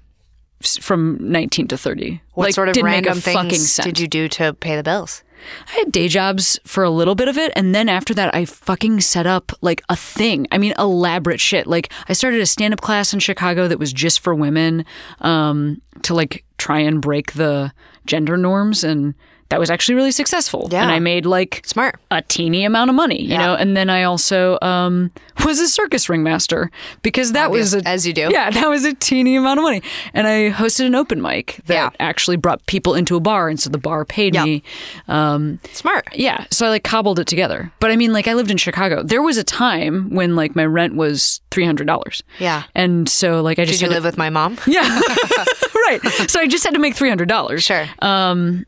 s- 0.63 0.77
from 0.79 1.19
nineteen 1.21 1.69
to 1.69 1.79
thirty. 1.79 2.13
Mm-hmm. 2.13 2.25
What 2.35 2.45
like, 2.47 2.55
sort 2.55 2.69
of 2.69 2.77
random 2.83 3.19
a 3.19 3.21
fucking 3.21 3.51
things 3.51 3.73
cent. 3.73 3.87
did 3.87 4.01
you 4.01 4.09
do 4.09 4.29
to 4.31 4.55
pay 4.55 4.77
the 4.77 4.83
bills? 4.83 5.23
I 5.69 5.79
had 5.79 5.93
day 5.93 6.09
jobs 6.09 6.59
for 6.65 6.85
a 6.85 6.91
little 6.91 7.15
bit 7.15 7.29
of 7.29 7.37
it, 7.39 7.53
and 7.57 7.75
then 7.75 7.89
after 7.89 8.15
that, 8.15 8.35
I 8.35 8.45
fucking 8.45 9.01
set 9.01 9.27
up 9.27 9.53
like 9.61 9.83
a 9.89 9.97
thing. 9.97 10.47
I 10.51 10.59
mean, 10.59 10.75
elaborate 10.79 11.41
shit. 11.41 11.67
Like 11.67 11.93
I 12.09 12.13
started 12.13 12.41
a 12.41 12.47
stand 12.47 12.75
up 12.75 12.81
class 12.81 13.13
in 13.13 13.21
Chicago 13.21 13.69
that 13.69 13.79
was 13.79 13.93
just 13.93 14.21
for 14.21 14.35
women, 14.35 14.85
um, 15.21 15.81
to 16.03 16.15
like 16.15 16.45
try 16.59 16.79
and 16.81 17.01
break 17.01 17.33
the 17.33 17.73
gender 18.07 18.37
norms, 18.37 18.85
and 18.85 19.15
that 19.49 19.61
was 19.61 19.69
actually 19.71 19.97
really 19.97 20.13
successful. 20.13 20.67
Yeah. 20.73 20.81
And 20.83 20.91
I 20.91 20.99
made 20.99 21.27
like 21.27 21.61
Smart. 21.67 22.01
a 22.11 22.23
teeny 22.23 22.65
amount 22.65 22.89
of 22.89 22.97
money, 22.97 23.21
you 23.21 23.29
Yeah. 23.33 23.39
know. 23.49 23.55
And 23.55 23.77
then 23.77 23.91
I 23.91 24.05
also 24.05 24.59
um, 24.63 25.11
was 25.45 25.61
a 25.61 25.69
circus 25.69 26.09
ringmaster 26.09 26.71
because 27.03 27.33
that 27.33 27.51
was 27.51 27.75
a, 27.75 27.87
as 27.87 28.07
you 28.07 28.15
do. 28.15 28.31
Yeah, 28.33 28.49
that 28.59 28.71
was 28.71 28.87
a 28.87 28.95
teeny 28.95 29.37
amount 29.37 29.59
of 29.59 29.65
money. 29.65 29.83
And 30.15 30.27
I 30.27 30.51
hosted 30.53 30.87
an 30.87 30.95
open 30.95 31.21
mic 31.21 31.61
that 31.67 31.75
Yeah. 31.75 31.91
actually 32.01 32.39
brought 32.39 32.65
people 32.65 32.95
into 32.95 33.15
a 33.15 33.21
bar, 33.21 33.51
and 33.51 33.61
so 33.61 33.69
the 33.69 33.77
bar 33.77 34.07
paid 34.07 34.33
me. 34.33 34.63
Um, 35.07 35.61
Smart. 35.75 36.09
yeah, 36.15 36.47
so 36.51 36.65
I 36.65 36.71
like 36.71 36.85
cobbled 36.85 37.19
it 37.19 37.27
together. 37.27 37.71
But 37.79 37.91
I 37.91 37.97
mean, 37.97 38.15
like 38.15 38.27
I 38.29 38.33
lived 38.33 38.51
in 38.51 38.57
Chicago. 38.57 39.03
There 39.03 39.21
was 39.21 39.37
a 39.37 39.45
time 39.45 40.09
when 40.15 40.35
like 40.35 40.57
my 40.57 40.65
rent 40.65 40.95
was 40.95 41.43
three 41.51 41.67
hundred 41.67 41.87
dollars. 41.89 42.23
Yeah. 42.39 42.63
and 42.75 43.07
so 43.07 43.43
like 43.43 43.59
I 43.59 43.67
just 43.67 43.81
Did 43.81 43.87
you 43.89 43.93
live 43.93 44.05
with 44.05 44.17
my 44.17 44.31
mom? 44.31 44.57
yeah, 44.67 44.99
right. 46.03 46.13
So 46.31 46.41
I 46.41 46.47
just 46.47 46.65
had 46.65 46.75
to 46.75 46.81
make 46.81 46.95
three 46.95 47.09
hundred 47.09 47.29
dollars. 47.29 47.65
Sure. 47.65 47.87
Um, 48.01 48.65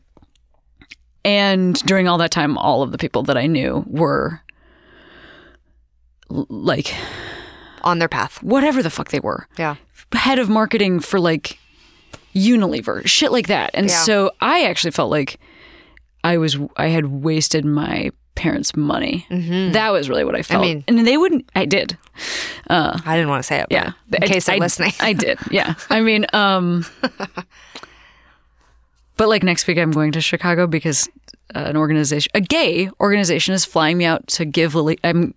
and 1.23 1.75
during 1.85 2.07
all 2.07 2.17
that 2.19 2.31
time, 2.31 2.57
all 2.57 2.83
of 2.83 2.91
the 2.91 2.97
people 2.97 3.23
that 3.23 3.37
I 3.37 3.47
knew 3.47 3.83
were 3.87 4.41
like 6.29 6.93
On 7.83 7.99
their 7.99 8.07
path. 8.09 8.41
whatever 8.43 8.81
the 8.83 8.89
fuck 8.89 9.09
they 9.09 9.19
were. 9.19 9.47
Yeah. 9.57 9.75
Head 10.13 10.39
of 10.39 10.49
marketing 10.49 10.99
for 10.99 11.19
like 11.19 11.59
Unilever, 12.35 13.05
shit 13.07 13.31
like 13.31 13.47
that. 13.47 13.71
And 13.73 13.87
Yeah. 13.87 13.95
so 14.03 14.31
I 14.41 14.65
actually 14.65 14.91
felt 14.91 15.09
like 15.11 15.39
I 16.23 16.37
was 16.37 16.57
I 16.77 16.87
had 16.87 17.05
wasted 17.07 17.65
my 17.65 18.11
parents' 18.35 18.75
money. 18.75 19.25
That 19.29 19.91
was 19.91 20.09
really 20.09 20.25
what 20.25 20.35
I 20.35 20.41
felt. 20.43 20.63
I 20.63 20.67
mean- 20.67 20.83
and 20.87 21.07
they 21.07 21.17
wouldn't. 21.17 21.49
I 21.55 21.65
did. 21.65 21.97
I 22.69 22.99
didn't 23.15 23.29
want 23.29 23.39
to 23.39 23.47
say 23.47 23.59
it. 23.61 23.67
Yeah. 23.71 23.91
But 24.09 24.23
in 24.23 24.29
I- 24.29 24.33
case 24.33 24.45
they're 24.45 24.55
I- 24.55 24.59
listening. 24.59 24.93
I 24.99 25.13
did. 25.13 25.39
Yeah. 25.51 25.75
I 25.89 26.01
mean, 26.01 26.25
um, 26.33 26.85
but 29.17 29.29
like 29.29 29.43
next 29.43 29.67
week, 29.67 29.77
I'm 29.77 29.91
going 29.91 30.11
to 30.13 30.21
Chicago 30.21 30.67
because 30.67 31.07
uh, 31.55 31.59
an 31.59 31.77
organization, 31.77 32.31
a 32.33 32.41
gay 32.41 32.89
organization, 32.99 33.53
is 33.53 33.65
flying 33.65 33.97
me 33.97 34.05
out 34.05 34.25
to 34.27 34.45
give 34.45 34.75
Lily. 34.75 34.97
I'm 35.03 35.33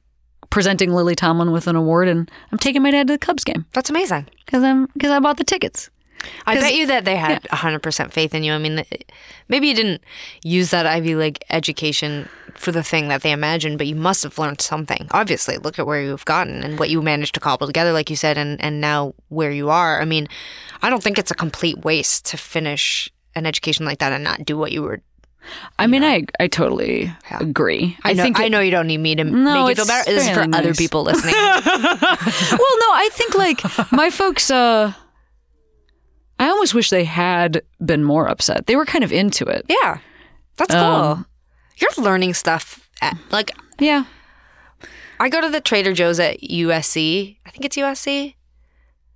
presenting 0.50 0.92
Lily 0.92 1.14
Tomlin 1.14 1.52
with 1.52 1.66
an 1.66 1.76
award, 1.76 2.08
and 2.08 2.30
I'm 2.50 2.58
taking 2.58 2.82
my 2.82 2.90
dad 2.90 3.06
to 3.08 3.14
the 3.14 3.18
Cubs 3.18 3.44
game 3.44 3.66
That's 3.74 3.90
amazing. 3.90 4.26
because 4.44 4.62
I'm 4.64 4.86
because 4.94 5.10
I 5.10 5.20
bought 5.20 5.36
the 5.36 5.44
tickets. 5.44 5.90
I 6.46 6.54
bet 6.56 6.74
you 6.74 6.86
that 6.86 7.04
they 7.04 7.16
had 7.16 7.44
a 7.46 7.56
100% 7.56 8.12
faith 8.12 8.34
in 8.34 8.42
you. 8.42 8.52
I 8.52 8.58
mean, 8.58 8.82
maybe 9.48 9.68
you 9.68 9.74
didn't 9.74 10.02
use 10.42 10.70
that 10.70 10.86
Ivy 10.86 11.14
League 11.14 11.38
education 11.50 12.28
for 12.54 12.72
the 12.72 12.82
thing 12.82 13.08
that 13.08 13.22
they 13.22 13.30
imagined, 13.32 13.78
but 13.78 13.86
you 13.86 13.94
must 13.94 14.22
have 14.24 14.38
learned 14.38 14.60
something. 14.60 15.06
Obviously, 15.12 15.58
look 15.58 15.78
at 15.78 15.86
where 15.86 16.02
you've 16.02 16.24
gotten 16.24 16.62
and 16.64 16.78
what 16.78 16.90
you 16.90 17.00
managed 17.02 17.34
to 17.34 17.40
cobble 17.40 17.66
together, 17.66 17.92
like 17.92 18.10
you 18.10 18.16
said, 18.16 18.36
and, 18.36 18.60
and 18.62 18.80
now 18.80 19.14
where 19.28 19.50
you 19.52 19.70
are. 19.70 20.00
I 20.00 20.04
mean, 20.04 20.26
I 20.82 20.90
don't 20.90 21.02
think 21.02 21.18
it's 21.18 21.30
a 21.30 21.34
complete 21.36 21.78
waste 21.84 22.26
to 22.26 22.36
finish 22.36 23.08
an 23.34 23.46
education 23.46 23.84
like 23.86 23.98
that 23.98 24.12
and 24.12 24.24
not 24.24 24.44
do 24.44 24.58
what 24.58 24.72
you 24.72 24.82
were. 24.82 25.00
I 25.78 25.86
mean, 25.86 26.02
I 26.04 26.24
I 26.40 26.48
totally 26.48 27.10
agree. 27.30 27.96
I, 28.02 28.12
know, 28.12 28.22
think 28.22 28.38
I 28.38 28.46
it- 28.46 28.50
know 28.50 28.60
you 28.60 28.70
don't 28.72 28.86
need 28.88 28.98
me 28.98 29.14
to 29.14 29.24
No, 29.24 29.66
make 29.66 29.78
you 29.78 29.84
feel 29.84 29.86
better. 29.86 30.10
This 30.10 30.24
is 30.24 30.28
for 30.30 30.34
fairly 30.42 30.58
other 30.58 30.74
people 30.74 31.04
listening. 31.04 31.32
well, 31.34 31.56
no, 31.64 32.88
I 32.92 33.08
think 33.12 33.34
like 33.34 33.92
my 33.92 34.10
folks. 34.10 34.50
uh 34.50 34.92
I 36.38 36.48
almost 36.48 36.74
wish 36.74 36.90
they 36.90 37.04
had 37.04 37.62
been 37.84 38.04
more 38.04 38.28
upset. 38.28 38.66
They 38.66 38.76
were 38.76 38.84
kind 38.84 39.04
of 39.04 39.12
into 39.12 39.44
it. 39.46 39.66
yeah, 39.68 39.98
that's 40.56 40.74
cool. 40.74 40.82
Um, 40.82 41.26
You're 41.76 41.90
learning 41.98 42.34
stuff. 42.34 42.88
At, 43.00 43.16
like 43.30 43.52
Yeah. 43.78 44.04
I 45.20 45.28
go 45.28 45.40
to 45.40 45.48
the 45.48 45.60
Trader 45.60 45.92
Joe's 45.92 46.20
at 46.20 46.40
USC. 46.40 47.38
I 47.44 47.50
think 47.50 47.64
it's 47.64 47.76
USC. 47.76 48.34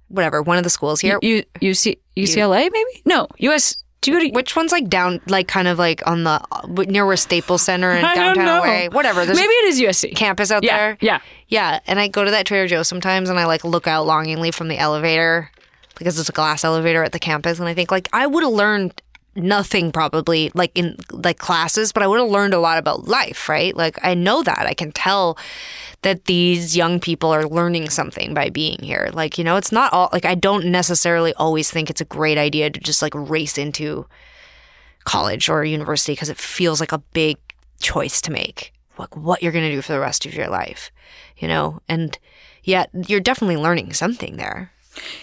Whatever, 0.09 0.43
one 0.43 0.59
of 0.59 0.65
the 0.65 0.71
schools 0.71 1.01
here. 1.01 1.19
You 1.23 1.75
see 1.75 1.99
UCLA 2.17 2.69
maybe? 2.73 3.03
No, 3.05 3.29
US. 3.39 3.77
Do 4.01 4.11
you 4.11 4.19
go 4.19 4.27
to? 4.27 4.33
Which 4.33 4.57
one's 4.57 4.73
like 4.73 4.89
down, 4.89 5.21
like 5.29 5.47
kind 5.47 5.69
of 5.69 5.79
like 5.79 6.05
on 6.09 6.25
the 6.25 6.41
near 6.89 7.07
where 7.07 7.17
Staples 7.17 7.63
Center 7.63 7.93
and 7.93 8.03
downtown 8.15 8.59
away? 8.59 8.89
Whatever. 8.89 9.25
There's 9.25 9.39
maybe 9.39 9.53
it 9.53 9.67
is 9.67 9.81
USC. 9.81 10.17
campus 10.17 10.51
out 10.51 10.65
yeah, 10.65 10.77
there. 10.77 10.99
Yeah. 11.01 11.21
Yeah, 11.47 11.79
and 11.87 12.01
I 12.01 12.09
go 12.09 12.25
to 12.25 12.31
that 12.33 12.45
Trader 12.47 12.67
Joe's 12.67 12.89
sometimes, 12.89 13.31
and 13.31 13.39
I 13.39 13.47
like 13.47 13.63
look 13.63 13.87
out 13.87 14.05
longingly 14.07 14.51
from 14.51 14.67
the 14.69 14.77
elevator 14.77 15.51
because 15.97 16.19
it's 16.19 16.29
a 16.29 16.33
glass 16.33 16.65
elevator 16.65 17.03
at 17.03 17.13
the 17.13 17.19
campus, 17.19 17.59
and 17.59 17.69
I 17.69 17.75
think 17.75 17.91
like 17.91 18.09
I 18.13 18.27
would 18.27 18.43
have 18.43 18.53
learned 18.53 19.01
nothing 19.35 19.93
probably 19.93 20.51
like 20.55 20.73
in 20.75 20.97
like 21.11 21.39
classes, 21.39 21.93
but 21.93 22.03
I 22.03 22.07
would 22.07 22.21
have 22.21 22.29
learned 22.29 22.55
a 22.55 22.61
lot 22.61 22.79
about 22.79 23.09
life, 23.09 23.49
right? 23.49 23.75
Like 23.75 23.99
I 24.03 24.15
know 24.15 24.43
that 24.43 24.67
I 24.67 24.75
can 24.75 24.93
tell 24.93 25.39
that 26.03 26.27
these 26.27 26.77
young 26.77 27.01
people 27.01 27.31
are 27.31 27.47
learning 27.47 27.89
something 27.89 28.35
by 28.35 28.51
being 28.51 28.79
here. 28.83 29.11
Like 29.13 29.39
you 29.39 29.45
know, 29.45 29.57
it's 29.57 29.73
not 29.73 29.93
all 29.93 30.11
like 30.13 30.25
I 30.25 30.35
don't 30.35 30.67
necessarily 30.67 31.33
always 31.35 31.71
think 31.71 31.89
it's 31.89 32.01
a 32.01 32.07
great 32.07 32.39
idea 32.39 32.71
to 32.71 32.81
just 32.81 33.03
like 33.03 33.15
race 33.15 33.57
into 33.57 34.07
college 35.05 35.49
or 35.49 35.65
university 35.65 36.13
because 36.13 36.29
it 36.29 36.39
feels 36.39 36.81
like 36.81 36.93
a 36.93 36.99
big 36.99 37.37
choice 37.81 38.21
to 38.23 38.31
make 38.31 38.73
like 38.99 39.17
what 39.17 39.43
you're 39.43 39.53
going 39.53 39.69
to 39.69 39.75
do 39.75 39.83
for 39.83 39.93
the 39.93 40.01
rest 40.01 40.25
of 40.25 40.35
your 40.35 40.49
life 40.49 40.91
you 41.37 41.49
know 41.49 41.81
and 41.89 42.19
yet 42.63 42.89
you're 43.09 43.21
definitely 43.21 43.57
learning 43.57 43.93
something 43.93 44.37
there 44.37 44.71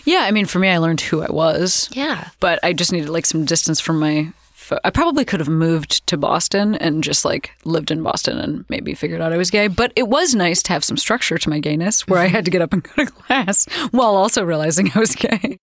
Yeah, 0.06 0.20
I 0.22 0.32
mean, 0.32 0.46
for 0.46 0.60
me, 0.60 0.70
I 0.70 0.78
learned 0.78 1.02
who 1.02 1.22
I 1.22 1.32
was, 1.32 1.90
yeah 1.94 2.30
but 2.40 2.60
I 2.64 2.74
just 2.74 2.92
needed 2.92 3.10
like 3.10 3.26
some 3.26 3.46
distance 3.46 3.80
from 3.80 4.00
my. 4.00 4.32
fo- 4.54 4.80
I 4.84 4.90
probably 4.90 5.26
could 5.26 5.40
have 5.40 5.50
moved 5.50 6.06
to 6.08 6.18
Boston 6.18 6.76
and 6.76 7.04
just 7.04 7.24
like 7.26 7.52
lived 7.66 7.92
in 7.92 8.02
Boston 8.04 8.38
and 8.40 8.66
maybe 8.70 8.94
figured 8.94 9.22
out 9.22 9.34
I 9.34 9.38
was 9.38 9.50
gay. 9.52 9.68
But 9.68 9.92
it 9.96 10.08
was 10.08 10.34
nice 10.36 10.62
to 10.64 10.74
have 10.74 10.84
some 10.84 10.98
structure 10.98 11.38
to 11.38 11.50
my 11.50 11.60
gayness, 11.60 12.08
where 12.08 12.20
I 12.20 12.28
had 12.28 12.46
to 12.46 12.52
get 12.52 12.62
up 12.62 12.74
and 12.74 12.84
go 12.84 13.06
to 13.06 13.12
class 13.12 13.66
while 13.92 14.16
also 14.16 14.44
realizing 14.44 14.92
I 14.96 15.00
was 15.00 15.16
gay. 15.16 15.58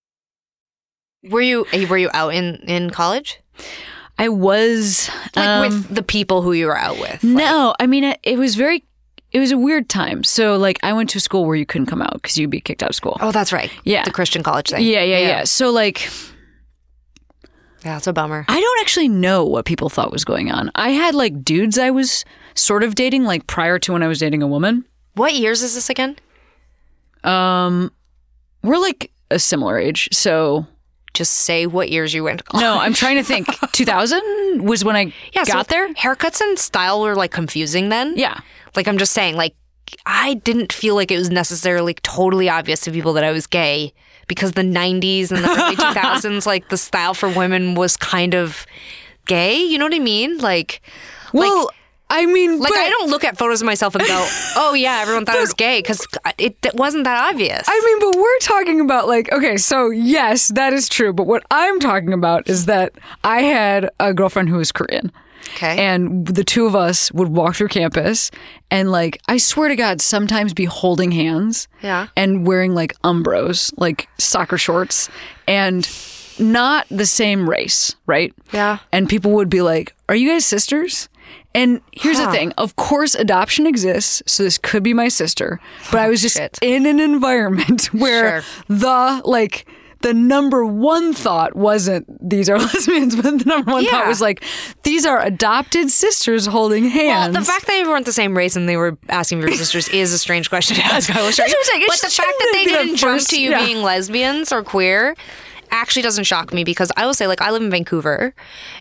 were 1.29 1.41
you 1.41 1.65
were 1.89 1.97
you 1.97 2.09
out 2.13 2.33
in 2.33 2.55
in 2.67 2.89
college 2.89 3.39
I 4.19 4.29
was 4.29 5.09
like 5.35 5.47
um, 5.47 5.61
with 5.61 5.95
the 5.95 6.03
people 6.03 6.41
who 6.41 6.53
you 6.53 6.67
were 6.67 6.77
out 6.77 6.99
with 6.99 7.23
No, 7.23 7.75
I 7.79 7.87
mean 7.87 8.03
it, 8.03 8.19
it 8.23 8.37
was 8.39 8.55
very. 8.55 8.83
It 9.31 9.39
was 9.39 9.51
a 9.51 9.57
weird 9.57 9.89
time. 9.89 10.23
So 10.23 10.55
like 10.57 10.79
I 10.83 10.93
went 10.93 11.09
to 11.11 11.17
a 11.17 11.21
school 11.21 11.45
where 11.45 11.55
you 11.55 11.65
couldn't 11.65 11.87
come 11.87 12.01
out 12.01 12.13
because 12.13 12.37
you'd 12.37 12.49
be 12.49 12.61
kicked 12.61 12.81
out 12.81 12.89
of 12.91 12.95
school. 12.95 13.17
oh 13.19 13.31
that's 13.31 13.51
right 13.53 13.71
Yeah. 13.83 14.03
the 14.03 14.11
christian 14.11 14.41
college 14.43 14.69
thing 14.69 14.83
Yeah, 14.85 15.03
yeah, 15.03 15.19
yeah, 15.19 15.43
So 15.43 15.69
like 15.69 16.07
yeah 17.85 17.97
it's 17.97 18.07
a 18.07 18.13
bummer 18.13 18.45
I 18.47 18.59
don't 18.59 18.79
actually 18.81 19.07
know 19.09 19.45
what 19.45 19.65
people 19.65 19.89
thought 19.89 20.11
was 20.11 20.25
going 20.25 20.51
on. 20.51 20.71
I 20.75 20.89
had 20.89 21.13
like 21.15 21.43
dudes 21.43 21.77
I 21.77 21.91
was 21.91 22.25
sort 22.55 22.83
of 22.83 22.95
dating 22.95 23.23
like 23.23 23.47
prior 23.47 23.77
to 23.79 23.93
when 23.93 24.01
I 24.03 24.07
was 24.07 24.19
dating 24.19 24.41
a 24.43 24.47
woman. 24.47 24.85
what 25.13 25.33
years 25.33 25.61
is 25.61 25.75
this 25.75 25.89
again 25.89 26.15
Um 27.23 27.91
we're 28.63 28.77
like 28.79 29.11
a 29.29 29.39
similar 29.39 29.77
age. 29.77 30.09
So 30.13 30.65
just 31.13 31.33
say 31.33 31.65
what 31.67 31.89
years 31.89 32.13
you 32.13 32.23
went 32.23 32.39
to 32.39 32.43
college 32.43 32.61
no, 32.63 32.77
I'm 32.77 32.93
trying 32.93 33.15
to 33.17 33.23
think. 33.23 33.47
2000 33.73 34.61
was 34.63 34.83
when 34.85 34.95
I 34.95 35.13
yeah, 35.33 35.43
so 35.43 35.53
got 35.53 35.67
there. 35.67 35.93
haircuts 35.95 36.41
and 36.41 36.57
style 36.59 37.01
were 37.01 37.15
like 37.15 37.31
confusing 37.31 37.89
then 37.89 38.13
Yeah. 38.15 38.39
Like 38.77 38.87
I'm 38.87 38.97
just 38.97 39.11
saying, 39.11 39.35
like 39.35 39.55
I 40.05 40.35
didn't 40.35 40.71
feel 40.71 40.95
like 40.95 41.11
it 41.11 41.17
was 41.17 41.29
necessarily 41.29 41.95
totally 41.95 42.47
obvious 42.47 42.79
to 42.81 42.91
people 42.91 43.11
that 43.13 43.23
I 43.23 43.31
was 43.31 43.47
gay 43.47 43.91
because 44.27 44.51
the 44.51 44.61
90s 44.61 45.31
and 45.31 45.43
the 45.43 45.49
early 45.49 45.75
2000s, 45.95 46.45
like 46.45 46.69
the 46.69 46.77
style 46.77 47.13
for 47.13 47.27
women 47.27 47.75
was 47.75 47.97
kind 47.97 48.35
of 48.35 48.65
gay. 49.25 49.57
You 49.57 49.77
know 49.77 49.85
what 49.85 49.95
I 49.95 49.99
mean? 49.99 50.37
Like, 50.37 50.81
Well, 51.33 51.71
I 52.09 52.25
mean, 52.25 52.59
Like 52.59 52.71
but, 52.71 52.77
I 52.79 52.89
don't 52.89 53.09
look 53.09 53.23
at 53.23 53.37
photos 53.37 53.61
of 53.61 53.65
myself 53.65 53.95
and 53.95 54.05
go, 54.05 54.27
"Oh 54.55 54.73
yeah, 54.73 54.99
everyone 55.01 55.25
thought 55.25 55.35
I 55.35 55.41
was 55.41 55.53
gay," 55.53 55.79
because 55.79 56.05
it, 56.37 56.55
it 56.63 56.73
wasn't 56.75 57.03
that 57.03 57.33
obvious. 57.33 57.65
I 57.67 57.81
mean, 57.85 58.11
but 58.11 58.19
we're 58.21 58.39
talking 58.39 58.79
about 58.79 59.07
like, 59.07 59.31
okay, 59.33 59.57
so 59.57 59.89
yes, 59.89 60.49
that 60.49 60.71
is 60.71 60.87
true. 60.87 61.11
But 61.11 61.27
what 61.27 61.43
I'm 61.51 61.79
talking 61.79 62.13
about 62.13 62.47
is 62.47 62.65
that 62.65 62.93
I 63.25 63.41
had 63.41 63.89
a 63.99 64.13
girlfriend 64.13 64.47
who 64.49 64.57
was 64.57 64.71
Korean. 64.71 65.11
Okay. 65.55 65.77
And 65.85 66.25
the 66.27 66.43
two 66.43 66.65
of 66.65 66.75
us 66.75 67.11
would 67.11 67.29
walk 67.29 67.55
through 67.55 67.69
campus 67.69 68.31
and 68.69 68.91
like, 68.91 69.19
I 69.27 69.37
swear 69.37 69.69
to 69.69 69.75
God, 69.75 70.01
sometimes 70.01 70.53
be 70.53 70.65
holding 70.65 71.11
hands. 71.11 71.67
Yeah. 71.81 72.07
And 72.15 72.45
wearing 72.45 72.73
like 72.73 72.93
umbros, 73.03 73.73
like 73.77 74.07
soccer 74.17 74.57
shorts 74.57 75.09
and 75.47 75.87
not 76.39 76.85
the 76.89 77.05
same 77.05 77.49
race, 77.49 77.95
right? 78.05 78.33
Yeah. 78.51 78.79
And 78.91 79.09
people 79.09 79.31
would 79.31 79.49
be 79.49 79.61
like, 79.61 79.95
Are 80.09 80.15
you 80.15 80.29
guys 80.29 80.45
sisters? 80.45 81.09
And 81.55 81.81
here's 81.91 82.19
the 82.19 82.29
thing. 82.31 82.51
Of 82.59 82.75
course, 82.75 83.15
adoption 83.15 83.65
exists, 83.65 84.21
so 84.27 84.43
this 84.43 84.59
could 84.59 84.83
be 84.83 84.93
my 84.93 85.07
sister. 85.07 85.59
But 85.91 86.01
I 86.01 86.07
was 86.09 86.21
just 86.21 86.35
shit. 86.37 86.59
in 86.61 86.85
an 86.85 86.99
environment 86.99 87.85
where 87.93 88.41
Sure. 88.43 88.77
the 88.77 89.21
like 89.25 89.67
the 90.01 90.13
number 90.13 90.65
one 90.65 91.13
thought 91.13 91.55
wasn't 91.55 92.05
these 92.29 92.49
are 92.49 92.57
lesbians, 92.59 93.15
but 93.15 93.23
the 93.39 93.45
number 93.45 93.71
one 93.71 93.85
thought 93.85 94.07
was 94.07 94.21
like 94.21 94.43
these 94.83 95.05
are 95.05 95.21
adopted 95.21 95.89
sisters 95.89 96.45
holding 96.45 96.89
hands. 96.89 97.33
Well, 97.33 97.41
the 97.41 97.45
fact 97.45 97.65
that 97.67 97.73
they 97.73 97.83
weren't 97.83 98.05
the 98.05 98.13
same 98.13 98.35
race 98.37 98.55
and 98.55 98.67
they 98.67 98.77
were 98.77 98.97
asking 99.09 99.41
for 99.41 99.51
sisters 99.51 99.87
is 99.93 100.13
a 100.13 100.19
strange 100.19 100.49
question 100.49 100.77
to 100.77 100.83
ask. 100.83 101.13
I 101.15 101.21
will 101.21 101.31
show 101.31 101.43
That's 101.43 101.53
you. 101.53 101.59
what 101.59 101.75
I'm 101.75 101.87
But 101.87 102.01
the 102.01 102.09
fact 102.09 102.33
that 102.39 102.49
they 102.53 102.65
the 102.65 102.71
didn't 102.71 102.95
jump 102.97 103.21
to 103.21 103.41
you 103.41 103.51
yeah. 103.51 103.65
being 103.65 103.81
lesbians 103.83 104.51
or 104.51 104.63
queer 104.63 105.15
actually 105.71 106.01
doesn't 106.01 106.23
shock 106.23 106.53
me 106.53 106.63
because 106.63 106.91
I 106.95 107.05
will 107.05 107.13
say, 107.13 107.27
like, 107.27 107.41
I 107.41 107.51
live 107.51 107.61
in 107.61 107.69
Vancouver, 107.69 108.33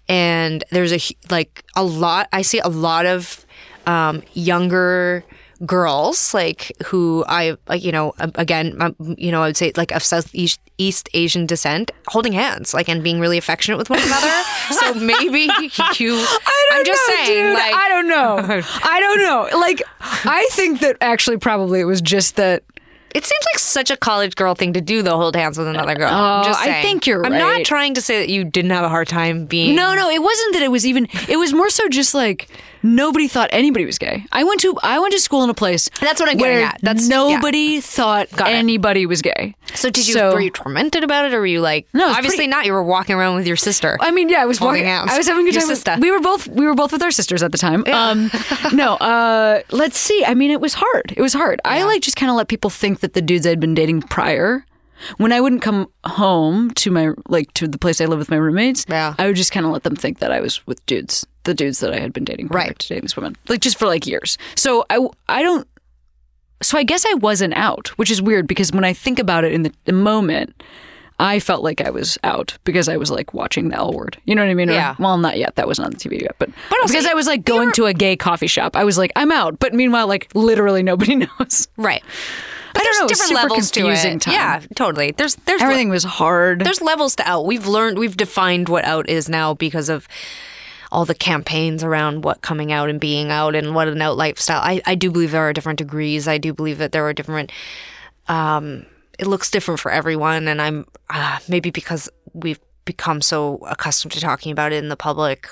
and 0.09 0.63
there's 0.71 0.93
a 0.93 1.01
like 1.31 1.65
a 1.75 1.83
lot. 1.85 2.29
I 2.33 2.43
see 2.43 2.59
a 2.59 2.69
lot 2.69 3.07
of 3.07 3.45
um, 3.87 4.23
younger 4.35 5.25
girls 5.65 6.35
like 6.35 6.73
who 6.87 7.25
I 7.27 7.57
like 7.69 7.83
you 7.83 7.93
know 7.93 8.13
again 8.35 8.77
um, 8.81 8.95
you 9.17 9.31
know 9.31 9.43
I 9.43 9.47
would 9.47 9.57
say 9.57 9.73
like 9.77 9.93
of 9.93 10.03
Southeast 10.03 10.61
East 10.79 11.09
Asian 11.15 11.47
descent 11.47 11.91
holding 12.09 12.33
hands 12.35 12.75
like 12.75 12.89
and 12.89 13.03
being 13.03 13.21
really 13.21 13.39
affectionate 13.39 13.79
with 13.79 13.89
one 13.89 14.01
another 14.01 14.43
so 14.73 14.95
maybe 15.01 15.49
you 15.97 16.15
I 16.15 16.67
don't 16.69 16.79
I'm 16.79 16.85
just 16.85 17.09
know, 17.09 17.15
saying 17.15 17.45
dude. 17.47 17.55
like 17.55 17.75
I 17.75 17.89
don't 17.89 18.09
know. 18.09 18.37
I 18.85 19.01
don't 19.01 19.19
know. 19.53 19.59
Like, 19.59 19.83
I 20.01 20.47
think 20.53 20.81
that 20.81 20.97
actually 21.01 21.37
probably 21.39 21.81
it 21.81 21.85
was 21.85 22.01
just 22.01 22.37
that. 22.37 22.63
It 23.15 23.25
seems 23.25 23.45
like 23.55 23.59
such 23.59 23.91
a 23.91 23.97
college 23.97 24.35
girl 24.35 24.55
thing 24.55 24.75
to 24.75 24.81
do, 24.83 25.01
though, 25.03 25.17
hold 25.17 25.37
hands 25.37 25.57
with 25.57 25.69
another 25.69 25.95
girl. 25.95 26.11
Oh, 26.11 26.53
I 26.55 26.83
think 26.83 27.07
you're 27.07 27.25
I'm 27.25 27.33
not 27.33 27.65
trying 27.65 27.95
to 27.95 28.03
say 28.03 28.19
that 28.19 28.29
you 28.29 28.45
didn't 28.45 28.73
have 28.73 28.85
a 28.85 28.91
hard 28.91 29.09
time 29.09 29.47
being. 29.47 29.75
No, 29.75 29.95
no, 29.95 30.11
it 30.11 30.21
wasn't 30.21 30.53
that 30.55 30.63
it 30.63 30.71
was 30.71 30.85
even. 30.85 31.09
It 31.29 31.39
was 31.39 31.55
more 31.55 31.71
so 31.71 31.89
just 31.89 32.15
like 32.15 32.49
nobody 32.95 33.29
thought 33.29 33.51
anybody 33.53 33.85
was 33.85 33.99
gay. 33.99 34.25
I 34.33 34.45
went 34.45 34.61
to 34.61 34.77
I 34.83 34.99
went 34.99 35.13
to 35.13 35.21
school 35.21 35.43
in 35.45 35.51
a 35.51 35.55
place. 35.55 35.89
That's 36.01 36.21
what 36.21 36.29
I'm 36.31 36.37
getting 36.37 36.63
at. 36.65 36.79
That's- 36.83 37.09
nobody 37.09 37.81
thought 37.81 38.31
Got 38.33 38.49
it. 38.49 38.55
anybody 38.55 39.07
was 39.07 39.23
gay. 39.23 39.55
So 39.75 39.91
did 39.91 40.07
you? 40.09 40.17
were 40.17 40.41
you 40.41 40.51
tormented 40.51 41.05
about 41.05 41.25
it, 41.27 41.35
or 41.35 41.41
were 41.41 41.47
you 41.47 41.61
like? 41.61 41.87
No, 41.93 42.07
obviously 42.09 42.37
pretty- 42.37 42.47
not. 42.51 42.65
You 42.67 42.73
were 42.73 42.83
walking 42.83 43.17
around 43.17 43.35
with 43.37 43.47
your 43.47 43.57
sister. 43.57 43.97
I 44.01 44.11
mean, 44.11 44.29
yeah, 44.29 44.43
I 44.43 44.47
was 44.47 44.61
walking. 44.61 44.85
hands. 44.85 45.11
I 45.13 45.17
was 45.19 45.27
having 45.27 45.43
a 45.45 45.49
good 45.49 45.55
Your 45.55 45.63
time. 45.63 45.69
with- 45.69 45.79
sister. 45.79 45.97
we 46.01 46.11
were 46.11 46.21
both 46.21 46.47
we 46.49 46.65
were 46.67 46.75
both 46.75 46.93
with 46.93 47.03
our 47.03 47.11
sisters 47.11 47.43
at 47.43 47.53
the 47.53 47.59
time. 47.59 47.85
Um, 47.93 48.31
no, 48.73 48.95
uh, 48.95 49.61
let's 49.71 49.99
see. 49.99 50.25
I 50.27 50.35
mean, 50.35 50.51
it 50.51 50.61
was 50.61 50.75
hard. 50.75 51.13
It 51.17 51.21
was 51.21 51.33
hard. 51.35 51.61
I 51.65 51.83
like 51.85 52.03
just 52.03 52.17
kind 52.17 52.31
of 52.31 52.37
let 52.37 52.49
people 52.49 52.71
think 52.71 53.01
that 53.01 53.13
the 53.15 53.23
dudes 53.23 53.47
I'd 53.47 53.61
been 53.61 53.75
dating 53.75 54.03
prior. 54.03 54.65
When 55.19 55.33
I 55.33 55.41
wouldn't 55.41 55.63
come 55.63 55.89
home 56.05 56.71
to 56.73 56.91
my 56.91 57.11
like 57.29 57.53
to 57.55 57.69
the 57.69 57.79
place 57.79 58.01
I 58.01 58.07
live 58.07 58.19
with 58.19 58.31
my 58.31 58.37
roommates, 58.37 58.85
Yeah. 58.89 59.15
I 59.19 59.27
would 59.27 59.37
just 59.37 59.53
kind 59.53 59.67
of 59.67 59.73
let 59.73 59.83
them 59.83 59.97
think 59.97 60.19
that 60.21 60.33
I 60.33 60.41
was 60.41 60.67
with 60.67 60.85
dudes, 60.87 61.27
the 61.45 61.55
dudes 61.55 61.81
that 61.81 61.93
I 61.93 61.99
had 61.99 62.13
been 62.13 62.25
dating 62.25 62.49
prior 62.49 62.69
Right. 62.69 62.79
to 62.79 62.89
dating 62.89 63.03
this 63.03 63.17
woman, 63.17 63.37
like 63.49 63.61
just 63.61 63.79
for 63.79 63.87
like 63.87 64.07
years. 64.07 64.39
So 64.55 64.85
I 64.91 65.07
I 65.29 65.43
don't. 65.43 65.67
So 66.63 66.79
I 66.79 66.85
guess 66.85 67.05
I 67.07 67.15
wasn't 67.15 67.55
out, 67.55 67.89
which 67.99 68.11
is 68.11 68.23
weird 68.23 68.47
because 68.47 68.73
when 68.73 68.85
I 68.85 68.95
think 68.95 69.19
about 69.19 69.45
it 69.45 69.53
in 69.53 69.63
the, 69.63 69.73
the 69.85 69.93
moment, 69.93 70.63
I 71.19 71.39
felt 71.39 71.63
like 71.63 71.83
I 71.83 71.91
was 71.91 72.17
out 72.25 72.57
because 72.65 72.89
I 72.89 72.97
was 72.97 73.11
like 73.11 73.35
watching 73.35 73.69
the 73.69 73.77
L 73.77 73.93
word. 73.93 74.17
You 74.25 74.35
know 74.35 74.43
what 74.43 74.51
I 74.51 74.55
mean? 74.55 74.71
Or- 74.71 74.75
Yeah. 74.75 74.95
well, 74.99 75.19
not 75.19 75.37
yet. 75.37 75.57
That 75.57 75.67
wasn't 75.67 75.87
on 75.87 75.93
the 75.93 75.99
TV 75.99 76.23
yet, 76.23 76.35
but, 76.39 76.49
But 76.71 76.79
also, 76.81 76.93
because 76.95 77.05
I 77.07 77.13
was 77.15 77.27
like 77.27 77.45
going 77.45 77.73
to 77.73 77.85
a 77.85 77.93
gay 77.93 78.17
coffee 78.17 78.47
shop, 78.47 78.75
I 78.75 78.85
was 78.85 78.97
like, 78.97 79.13
I'm 79.17 79.31
out. 79.33 79.59
But 79.59 79.75
meanwhile, 79.75 80.07
like 80.07 80.29
literally 80.35 80.83
nobody 80.83 81.15
knows. 81.39 81.69
right. 81.77 82.03
But 82.77 82.83
I 82.83 82.85
don't 82.85 82.93
there's 82.93 83.01
know, 83.01 83.09
different 83.09 83.35
levels 83.51 83.71
to 83.73 83.89
it. 83.89 84.21
time. 84.21 84.35
Yeah, 84.35 84.61
totally. 84.75 85.13
There's 85.13 85.35
there's 85.37 85.61
le- 85.61 85.67
Everything 85.67 85.89
was 85.89 86.05
hard. 86.05 86.61
there's 86.65 86.81
levels 86.83 87.17
to 87.17 87.29
out. 87.29 87.47
We've 87.47 87.67
learned, 87.67 87.99
we've 87.99 88.17
defined 88.17 88.69
what 88.69 88.85
out 88.85 89.09
is 89.09 89.29
now 89.29 89.55
because 89.55 89.89
of 89.89 90.07
all 90.93 91.05
the 91.05 91.15
campaigns 91.15 91.83
around 91.83 92.25
what 92.25 92.43
coming 92.43 92.71
out 92.73 92.89
and 92.89 93.01
being 93.01 93.31
out 93.31 93.55
and 93.55 93.75
what 93.75 93.89
an 93.89 94.01
out 94.01 94.17
lifestyle. 94.17 94.61
I, 94.63 94.81
I 94.87 94.95
do 94.95 95.11
believe 95.11 95.33
there 95.33 95.43
are 95.43 95.53
different 95.53 95.79
degrees. 95.79 96.29
I 96.29 96.39
do 96.39 96.53
believe 96.53 96.79
that 96.79 96.93
there 96.93 97.07
are 97.07 97.13
different. 97.13 97.51
Um, 98.29 98.87
it 99.19 99.27
looks 99.27 99.51
different 99.51 99.81
for 99.81 99.91
everyone, 99.91 100.47
and 100.49 100.61
I'm 100.63 100.87
uh, 101.11 101.39
maybe 101.49 101.71
because 101.71 102.09
we've 102.35 102.61
become 102.85 103.21
so 103.21 103.57
accustomed 103.69 104.13
to 104.13 104.21
talking 104.21 104.53
about 104.53 104.73
it 104.73 104.83
in 104.83 104.89
the 104.89 104.97
public. 104.97 105.49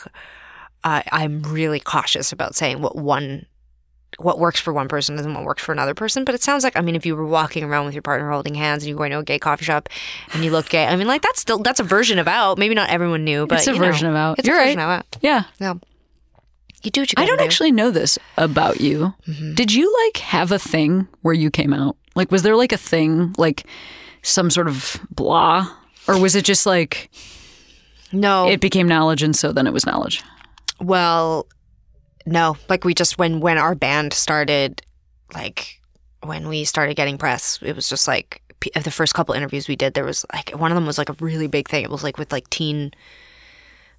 Uh, 0.85 1.03
I'm 1.11 1.43
really 1.43 1.81
cautious 1.81 2.31
about 2.31 2.55
saying 2.55 2.81
what 2.83 2.95
one 2.95 3.47
what 4.19 4.39
works 4.39 4.61
for 4.61 4.73
one 4.73 4.89
person 4.89 5.19
isn't 5.19 5.35
what 5.35 5.45
works 5.45 5.63
for 5.63 5.73
another 5.73 5.95
person. 5.95 6.25
But 6.25 6.35
it 6.35 6.43
sounds 6.43 6.65
like 6.65 6.77
I 6.77 6.81
mean, 6.81 6.97
if 6.97 7.05
you 7.07 7.17
were 7.17 7.27
walking 7.27 7.65
around 7.65 7.85
with 7.87 7.95
your 7.95 8.03
partner 8.03 8.31
holding 8.31 8.55
hands 8.55 8.83
and 8.83 8.89
you're 8.89 8.97
going 8.99 9.11
to 9.11 9.19
a 9.19 9.25
gay 9.25 9.39
coffee 9.39 9.65
shop 9.65 9.89
and 10.33 10.45
you 10.45 10.51
look 10.51 10.69
gay, 10.69 10.87
I 10.87 10.97
mean, 10.97 11.07
like 11.07 11.23
that's 11.23 11.41
still 11.41 11.59
that's 11.59 11.81
a 11.81 11.85
version 11.85 12.19
of 12.19 12.29
out. 12.29 12.59
Maybe 12.59 12.75
not 12.75 12.91
everyone 12.91 13.25
knew, 13.25 13.47
but 13.47 13.59
it's 13.59 13.67
a 13.69 13.73
you 13.73 13.79
know, 13.81 13.87
version 13.87 14.07
of 14.09 14.15
out. 14.15 14.39
It's 14.39 14.47
You're 14.49 14.57
a 14.57 14.61
right. 14.61 14.67
version 14.67 14.81
of 14.81 14.91
out. 14.91 15.17
yeah. 15.21 15.45
Yeah, 15.59 15.75
you 16.83 16.91
do 16.91 17.01
what 17.03 17.13
you. 17.13 17.15
I 17.17 17.27
don't 17.27 17.39
do. 17.39 17.45
actually 17.45 17.73
know 17.73 17.91
this 17.91 18.19
about 18.37 18.81
you. 18.81 19.15
Mm-hmm. 19.27 19.55
Did 19.55 19.73
you 19.73 19.95
like 20.07 20.19
have 20.19 20.53
a 20.53 20.59
thing 20.59 21.09
where 21.23 21.35
you 21.35 21.51
came 21.51 21.73
out? 21.73 21.97
Like, 22.15 22.31
was 22.31 22.43
there 22.43 22.57
like 22.57 22.73
a 22.73 22.77
thing, 22.77 23.35
like 23.39 23.67
some 24.23 24.51
sort 24.51 24.69
of 24.69 25.01
blah? 25.11 25.69
Or 26.07 26.21
was 26.21 26.35
it 26.37 26.45
just 26.45 26.67
like 26.67 27.11
No, 28.13 28.49
it 28.49 28.61
became 28.61 28.87
knowledge 28.87 29.23
and 29.23 29.35
so 29.35 29.53
then 29.53 29.67
it 29.67 29.73
was 29.73 29.87
knowledge? 29.87 30.23
Well, 30.81 31.47
no. 32.27 32.57
Like 32.69 32.85
we 32.85 32.95
just 32.95 33.19
when 33.19 33.41
when 33.41 33.59
our 33.59 33.75
band 33.75 34.13
started, 34.13 34.83
like 35.35 35.81
when 36.23 36.49
we 36.49 36.65
started 36.65 36.95
getting 36.97 37.19
press, 37.19 37.59
it 37.63 37.77
was 37.77 37.89
just 37.89 38.09
like 38.09 38.43
the 38.75 38.91
first 38.91 39.15
couple 39.15 39.35
interviews 39.35 39.69
we 39.69 39.77
did. 39.77 39.95
There 39.95 40.05
was 40.05 40.25
like 40.33 40.51
one 40.51 40.71
of 40.71 40.75
them 40.75 40.87
was 40.87 40.99
like 40.99 41.09
a 41.09 41.17
really 41.21 41.47
big 41.47 41.69
thing. 41.69 41.85
It 41.85 41.91
was 41.91 42.03
like 42.03 42.19
with 42.19 42.33
like 42.33 42.49
Teen 42.51 42.93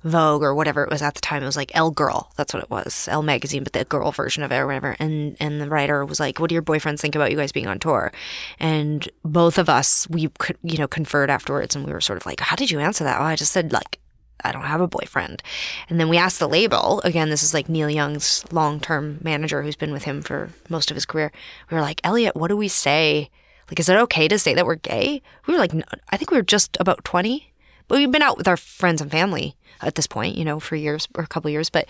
Vogue 0.03 0.43
or 0.43 0.53
whatever 0.53 0.83
it 0.83 0.91
was 0.91 1.01
at 1.01 1.15
the 1.15 1.21
time. 1.21 1.41
It 1.41 1.47
was 1.47 1.57
like 1.57 1.75
Elle 1.75 1.91
Girl. 1.91 2.31
That's 2.35 2.53
what 2.53 2.63
it 2.63 2.69
was. 2.69 3.07
Elle 3.09 3.23
Magazine, 3.23 3.63
but 3.63 3.73
the 3.73 3.85
girl 3.85 4.11
version 4.11 4.43
of 4.43 4.51
it 4.51 4.57
or 4.57 4.67
whatever. 4.67 4.95
And 4.99 5.35
and 5.39 5.59
the 5.59 5.67
writer 5.67 6.05
was 6.05 6.19
like, 6.19 6.39
"What 6.39 6.49
do 6.49 6.53
your 6.53 6.61
boyfriends 6.61 6.99
think 6.99 7.15
about 7.15 7.31
you 7.31 7.37
guys 7.37 7.51
being 7.51 7.67
on 7.67 7.79
tour?" 7.79 8.11
And 8.59 9.09
both 9.23 9.57
of 9.57 9.67
us, 9.67 10.07
we 10.09 10.29
could 10.37 10.57
you 10.63 10.77
know 10.77 10.87
conferred 10.87 11.29
afterwards, 11.29 11.75
and 11.75 11.85
we 11.85 11.91
were 11.91 12.01
sort 12.01 12.17
of 12.17 12.25
like, 12.25 12.39
"How 12.39 12.55
did 12.55 12.71
you 12.71 12.79
answer 12.79 13.03
that?" 13.03 13.19
Oh, 13.19 13.23
I 13.23 13.35
just 13.35 13.51
said 13.51 13.73
like. 13.73 13.99
I 14.43 14.51
don't 14.51 14.63
have 14.63 14.81
a 14.81 14.87
boyfriend. 14.87 15.41
And 15.89 15.99
then 15.99 16.09
we 16.09 16.17
asked 16.17 16.39
the 16.39 16.47
label, 16.47 17.01
again, 17.03 17.29
this 17.29 17.43
is 17.43 17.53
like 17.53 17.69
Neil 17.69 17.89
Young's 17.89 18.43
long 18.51 18.79
term 18.79 19.19
manager 19.21 19.63
who's 19.63 19.75
been 19.75 19.93
with 19.93 20.03
him 20.03 20.21
for 20.21 20.49
most 20.69 20.91
of 20.91 20.95
his 20.95 21.05
career. 21.05 21.31
We 21.69 21.75
were 21.75 21.81
like, 21.81 22.01
Elliot, 22.03 22.35
what 22.35 22.49
do 22.49 22.57
we 22.57 22.67
say? 22.67 23.29
Like, 23.69 23.79
is 23.79 23.89
it 23.89 23.97
okay 23.97 24.27
to 24.27 24.37
say 24.37 24.53
that 24.53 24.65
we're 24.65 24.75
gay? 24.75 25.21
We 25.47 25.53
were 25.53 25.59
like, 25.59 25.73
"No." 25.73 25.83
I 26.11 26.17
think 26.17 26.29
we 26.31 26.37
were 26.37 26.43
just 26.43 26.77
about 26.79 27.03
20, 27.03 27.51
but 27.87 27.97
we've 27.97 28.11
been 28.11 28.21
out 28.21 28.37
with 28.37 28.47
our 28.47 28.57
friends 28.57 29.01
and 29.01 29.09
family 29.09 29.55
at 29.81 29.95
this 29.95 30.07
point, 30.07 30.37
you 30.37 30.45
know, 30.45 30.59
for 30.59 30.75
years 30.75 31.07
or 31.15 31.23
a 31.23 31.27
couple 31.27 31.49
years. 31.49 31.69
But, 31.69 31.87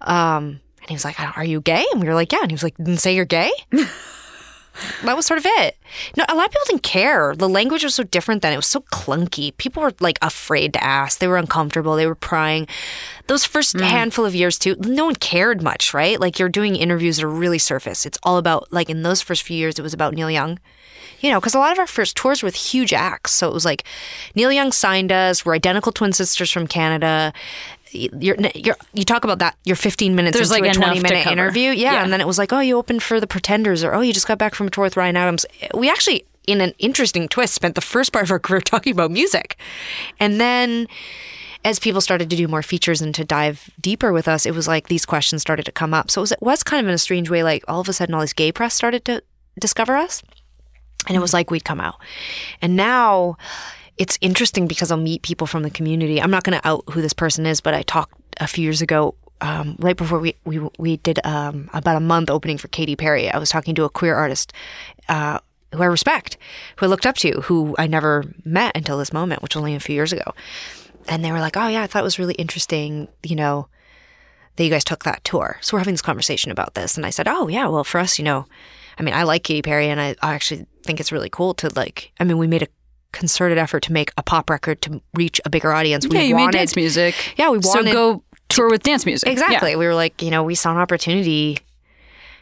um, 0.00 0.60
and 0.80 0.88
he 0.88 0.94
was 0.94 1.04
like, 1.04 1.20
Are 1.36 1.44
you 1.44 1.60
gay? 1.60 1.84
And 1.92 2.00
we 2.00 2.08
were 2.08 2.14
like, 2.14 2.32
Yeah. 2.32 2.40
And 2.42 2.50
he 2.50 2.54
was 2.54 2.62
like, 2.62 2.76
Then 2.78 2.96
say 2.96 3.14
you're 3.14 3.24
gay? 3.24 3.50
that 5.02 5.16
was 5.16 5.26
sort 5.26 5.38
of 5.38 5.46
it. 5.46 5.76
No, 6.16 6.24
a 6.28 6.34
lot 6.34 6.46
of 6.46 6.52
people 6.52 6.66
didn't 6.66 6.82
care. 6.82 7.34
The 7.36 7.48
language 7.48 7.84
was 7.84 7.94
so 7.94 8.02
different 8.02 8.42
then. 8.42 8.52
It 8.52 8.56
was 8.56 8.66
so 8.66 8.80
clunky. 8.80 9.56
People 9.56 9.82
were 9.82 9.94
like 10.00 10.18
afraid 10.22 10.72
to 10.74 10.82
ask. 10.82 11.18
They 11.18 11.28
were 11.28 11.36
uncomfortable. 11.36 11.96
They 11.96 12.06
were 12.06 12.14
prying. 12.14 12.66
Those 13.26 13.44
first 13.44 13.76
mm. 13.76 13.82
handful 13.82 14.24
of 14.24 14.34
years 14.34 14.58
too, 14.58 14.76
no 14.80 15.06
one 15.06 15.16
cared 15.16 15.62
much, 15.62 15.94
right? 15.94 16.20
Like 16.20 16.38
you're 16.38 16.48
doing 16.48 16.76
interviews 16.76 17.16
that 17.16 17.24
are 17.24 17.28
really 17.28 17.58
surface. 17.58 18.04
It's 18.04 18.18
all 18.22 18.36
about 18.36 18.72
like 18.72 18.90
in 18.90 19.02
those 19.02 19.22
first 19.22 19.42
few 19.42 19.56
years, 19.56 19.78
it 19.78 19.82
was 19.82 19.94
about 19.94 20.14
Neil 20.14 20.30
Young. 20.30 20.58
You 21.20 21.30
know, 21.30 21.40
because 21.40 21.54
a 21.54 21.58
lot 21.58 21.72
of 21.72 21.78
our 21.78 21.86
first 21.86 22.16
tours 22.16 22.42
were 22.42 22.48
with 22.48 22.54
huge 22.54 22.92
acts. 22.92 23.32
So 23.32 23.48
it 23.48 23.54
was 23.54 23.64
like 23.64 23.84
Neil 24.34 24.52
Young 24.52 24.72
signed 24.72 25.10
us. 25.10 25.44
We're 25.44 25.54
identical 25.54 25.90
twin 25.90 26.12
sisters 26.12 26.50
from 26.50 26.66
Canada. 26.66 27.32
You're, 27.94 28.36
you're, 28.54 28.76
you 28.92 29.04
talk 29.04 29.24
about 29.24 29.38
that. 29.38 29.56
You're 29.64 29.76
15 29.76 30.14
minutes 30.14 30.36
There's, 30.36 30.50
into 30.50 30.62
like, 30.62 30.76
a 30.76 30.78
20 30.78 31.00
minute 31.00 31.26
interview. 31.26 31.70
Yeah, 31.70 31.92
Yeah. 31.92 32.02
and 32.04 32.12
then 32.12 32.20
it 32.20 32.26
was 32.26 32.38
like, 32.38 32.52
oh, 32.52 32.60
you 32.60 32.76
opened 32.76 33.02
for 33.02 33.20
the 33.20 33.26
Pretenders, 33.26 33.84
or 33.84 33.94
oh, 33.94 34.00
you 34.00 34.12
just 34.12 34.26
got 34.26 34.38
back 34.38 34.54
from 34.54 34.66
a 34.66 34.70
tour 34.70 34.84
with 34.84 34.96
Ryan 34.96 35.16
Adams. 35.16 35.46
We 35.74 35.88
actually, 35.90 36.26
in 36.46 36.60
an 36.60 36.74
interesting 36.78 37.28
twist, 37.28 37.54
spent 37.54 37.74
the 37.74 37.80
first 37.80 38.12
part 38.12 38.24
of 38.24 38.30
our 38.30 38.38
career 38.38 38.60
talking 38.72 38.92
about 38.92 39.10
music, 39.10 39.56
and 40.20 40.40
then 40.40 40.86
as 41.64 41.78
people 41.78 42.00
started 42.02 42.28
to 42.28 42.36
do 42.36 42.46
more 42.46 42.62
features 42.62 43.00
and 43.00 43.14
to 43.14 43.24
dive 43.24 43.70
deeper 43.80 44.12
with 44.12 44.28
us, 44.28 44.44
it 44.44 44.54
was 44.54 44.68
like 44.68 44.88
these 44.88 45.06
questions 45.06 45.40
started 45.40 45.64
to 45.64 45.72
come 45.72 45.94
up. 45.94 46.10
So 46.10 46.20
it 46.20 46.24
was, 46.24 46.32
it 46.32 46.42
was 46.42 46.62
kind 46.62 46.82
of 46.84 46.88
in 46.88 46.94
a 46.94 46.98
strange 46.98 47.30
way, 47.30 47.42
like 47.42 47.64
all 47.66 47.80
of 47.80 47.88
a 47.88 47.92
sudden, 47.94 48.14
all 48.14 48.20
this 48.20 48.34
gay 48.34 48.52
press 48.52 48.74
started 48.74 49.04
to 49.06 49.22
discover 49.58 49.96
us, 49.96 50.22
and 51.08 51.16
it 51.16 51.20
was 51.20 51.32
like 51.32 51.50
we'd 51.50 51.64
come 51.64 51.80
out, 51.80 51.96
and 52.60 52.76
now. 52.76 53.36
It's 53.96 54.18
interesting 54.20 54.66
because 54.66 54.90
I'll 54.90 54.98
meet 54.98 55.22
people 55.22 55.46
from 55.46 55.62
the 55.62 55.70
community. 55.70 56.20
I'm 56.20 56.30
not 56.30 56.42
going 56.42 56.58
to 56.58 56.66
out 56.66 56.84
who 56.90 57.00
this 57.00 57.12
person 57.12 57.46
is, 57.46 57.60
but 57.60 57.74
I 57.74 57.82
talked 57.82 58.14
a 58.40 58.46
few 58.46 58.64
years 58.64 58.82
ago 58.82 59.14
um, 59.40 59.76
right 59.78 59.96
before 59.96 60.18
we 60.18 60.34
we 60.44 60.60
we 60.78 60.96
did 60.98 61.24
um, 61.24 61.68
about 61.72 61.96
a 61.96 62.00
month 62.00 62.30
opening 62.30 62.58
for 62.58 62.68
Katy 62.68 62.96
Perry. 62.96 63.30
I 63.30 63.38
was 63.38 63.50
talking 63.50 63.74
to 63.74 63.84
a 63.84 63.90
queer 63.90 64.14
artist 64.14 64.52
uh, 65.08 65.38
who 65.72 65.82
I 65.82 65.86
respect, 65.86 66.38
who 66.76 66.86
I 66.86 66.88
looked 66.88 67.06
up 67.06 67.16
to, 67.16 67.42
who 67.42 67.74
I 67.78 67.86
never 67.86 68.24
met 68.44 68.76
until 68.76 68.98
this 68.98 69.12
moment, 69.12 69.42
which 69.42 69.54
was 69.54 69.60
only 69.60 69.74
a 69.74 69.80
few 69.80 69.94
years 69.94 70.12
ago. 70.12 70.34
And 71.08 71.24
they 71.24 71.32
were 71.32 71.40
like, 71.40 71.56
"Oh 71.56 71.68
yeah, 71.68 71.82
I 71.82 71.86
thought 71.86 72.00
it 72.00 72.04
was 72.04 72.18
really 72.18 72.34
interesting, 72.34 73.08
you 73.22 73.36
know, 73.36 73.68
that 74.56 74.64
you 74.64 74.70
guys 74.70 74.84
took 74.84 75.04
that 75.04 75.24
tour." 75.24 75.58
So 75.60 75.76
we're 75.76 75.80
having 75.80 75.94
this 75.94 76.02
conversation 76.02 76.50
about 76.50 76.74
this, 76.74 76.96
and 76.96 77.04
I 77.04 77.10
said, 77.10 77.28
"Oh 77.28 77.48
yeah, 77.48 77.68
well 77.68 77.84
for 77.84 77.98
us, 77.98 78.18
you 78.18 78.24
know, 78.24 78.46
I 78.98 79.02
mean, 79.02 79.14
I 79.14 79.24
like 79.24 79.44
Katy 79.44 79.62
Perry, 79.62 79.88
and 79.88 80.00
I, 80.00 80.14
I 80.22 80.34
actually 80.34 80.66
think 80.84 81.00
it's 81.00 81.12
really 81.12 81.30
cool 81.30 81.54
to 81.54 81.70
like. 81.76 82.12
I 82.18 82.24
mean, 82.24 82.38
we 82.38 82.46
made 82.46 82.62
a 82.62 82.68
concerted 83.14 83.56
effort 83.56 83.82
to 83.84 83.92
make 83.92 84.12
a 84.18 84.22
pop 84.22 84.50
record 84.50 84.82
to 84.82 85.00
reach 85.14 85.40
a 85.44 85.50
bigger 85.50 85.72
audience. 85.72 86.04
Yeah, 86.04 86.20
we 86.20 86.24
you 86.26 86.34
wanted, 86.34 86.46
made 86.46 86.58
dance 86.58 86.76
music. 86.76 87.14
Yeah, 87.38 87.50
we 87.50 87.58
wanted 87.58 87.86
So 87.86 87.92
go 87.92 88.22
tour 88.48 88.68
with 88.68 88.82
dance 88.82 89.06
music. 89.06 89.28
Exactly. 89.28 89.70
Yeah. 89.70 89.76
We 89.78 89.86
were 89.86 89.94
like, 89.94 90.20
you 90.20 90.30
know, 90.30 90.42
we 90.42 90.54
saw 90.54 90.72
an 90.72 90.78
opportunity, 90.78 91.58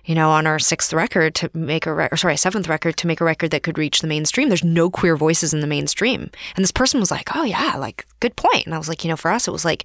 you 0.05 0.15
know, 0.15 0.31
on 0.31 0.47
our 0.47 0.59
sixth 0.59 0.93
record 0.93 1.35
to 1.37 1.51
make 1.55 1.87
a 1.87 1.93
record, 1.93 2.17
sorry, 2.17 2.37
seventh 2.37 2.69
record 2.69 2.97
to 2.97 3.07
make 3.07 3.21
a 3.21 3.25
record 3.25 3.51
that 3.53 3.63
could 3.63 3.79
reach 3.79 4.01
the 4.01 4.09
mainstream. 4.09 4.49
There's 4.49 4.65
no 4.65 4.91
queer 4.91 5.17
voices 5.17 5.55
in 5.55 5.61
the 5.61 5.67
mainstream. 5.67 6.31
And 6.57 6.63
this 6.63 6.73
person 6.73 6.99
was 6.99 7.11
like, 7.11 7.37
oh, 7.37 7.45
yeah, 7.45 7.77
like, 7.77 8.07
good 8.21 8.35
point. 8.35 8.67
And 8.67 8.75
I 8.75 8.79
was 8.79 8.89
like, 8.89 9.05
you 9.05 9.11
know, 9.11 9.17
for 9.17 9.31
us, 9.31 9.47
it 9.47 9.53
was 9.53 9.65
like, 9.65 9.85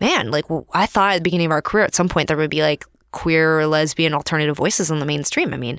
man, 0.00 0.30
like, 0.30 0.48
well, 0.48 0.66
I 0.72 0.86
thought 0.86 1.12
at 1.12 1.16
the 1.16 1.22
beginning 1.22 1.46
of 1.46 1.52
our 1.52 1.62
career 1.62 1.84
at 1.84 1.94
some 1.94 2.08
point 2.08 2.28
there 2.28 2.36
would 2.36 2.50
be 2.50 2.62
like 2.62 2.84
queer 3.12 3.66
lesbian 3.66 4.14
alternative 4.14 4.56
voices 4.56 4.90
in 4.90 5.00
the 5.00 5.06
mainstream. 5.06 5.52
I 5.52 5.56
mean, 5.56 5.78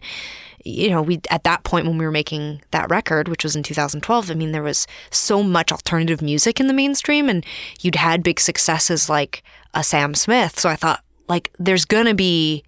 you 0.63 0.89
know, 0.89 1.01
we 1.01 1.21
at 1.29 1.43
that 1.43 1.63
point 1.63 1.85
when 1.87 1.97
we 1.97 2.05
were 2.05 2.11
making 2.11 2.61
that 2.71 2.89
record, 2.89 3.27
which 3.27 3.43
was 3.43 3.55
in 3.55 3.63
2012, 3.63 4.31
I 4.31 4.33
mean, 4.33 4.51
there 4.51 4.63
was 4.63 4.87
so 5.09 5.43
much 5.43 5.71
alternative 5.71 6.21
music 6.21 6.59
in 6.59 6.67
the 6.67 6.73
mainstream, 6.73 7.29
and 7.29 7.45
you'd 7.81 7.95
had 7.95 8.23
big 8.23 8.39
successes 8.39 9.09
like 9.09 9.43
a 9.73 9.83
Sam 9.83 10.13
Smith. 10.15 10.59
So 10.59 10.69
I 10.69 10.75
thought, 10.75 11.03
like, 11.27 11.51
there's 11.59 11.85
gonna 11.85 12.13
be, 12.13 12.63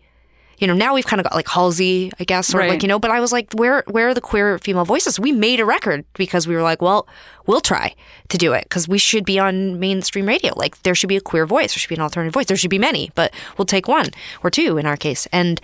you 0.60 0.68
know, 0.68 0.74
now 0.74 0.94
we've 0.94 1.06
kind 1.06 1.20
of 1.20 1.26
got 1.26 1.36
like 1.36 1.48
Halsey, 1.50 2.12
I 2.20 2.24
guess, 2.24 2.54
or 2.54 2.60
Right. 2.60 2.70
like, 2.70 2.84
you 2.84 2.88
know, 2.88 3.00
but 3.00 3.12
I 3.12 3.20
was 3.20 3.32
like, 3.34 3.52
where, 3.54 3.84
where 3.88 4.10
are 4.10 4.14
the 4.14 4.22
queer 4.22 4.58
female 4.60 4.86
voices? 4.86 5.20
We 5.20 5.32
made 5.32 5.60
a 5.60 5.66
record 5.66 6.06
because 6.14 6.48
we 6.48 6.56
were 6.56 6.62
like, 6.62 6.82
well, 6.82 7.08
we'll 7.46 7.60
try 7.62 7.94
to 8.30 8.38
do 8.38 8.54
it 8.54 8.64
because 8.66 8.88
we 8.88 8.98
should 8.98 9.26
be 9.26 9.38
on 9.40 9.80
mainstream 9.80 10.26
radio. 10.26 10.54
Like, 10.56 10.82
there 10.84 10.96
should 10.96 11.10
be 11.10 11.18
a 11.18 11.22
queer 11.22 11.46
voice, 11.46 11.74
there 11.74 11.80
should 11.80 11.90
be 11.90 11.96
an 11.96 12.02
alternative 12.02 12.34
voice, 12.34 12.46
there 12.46 12.56
should 12.56 12.70
be 12.70 12.80
many, 12.80 13.12
but 13.16 13.34
we'll 13.58 13.66
take 13.66 13.88
one 13.88 14.08
or 14.44 14.50
two 14.50 14.78
in 14.78 14.86
our 14.86 14.98
case, 14.98 15.28
and. 15.32 15.60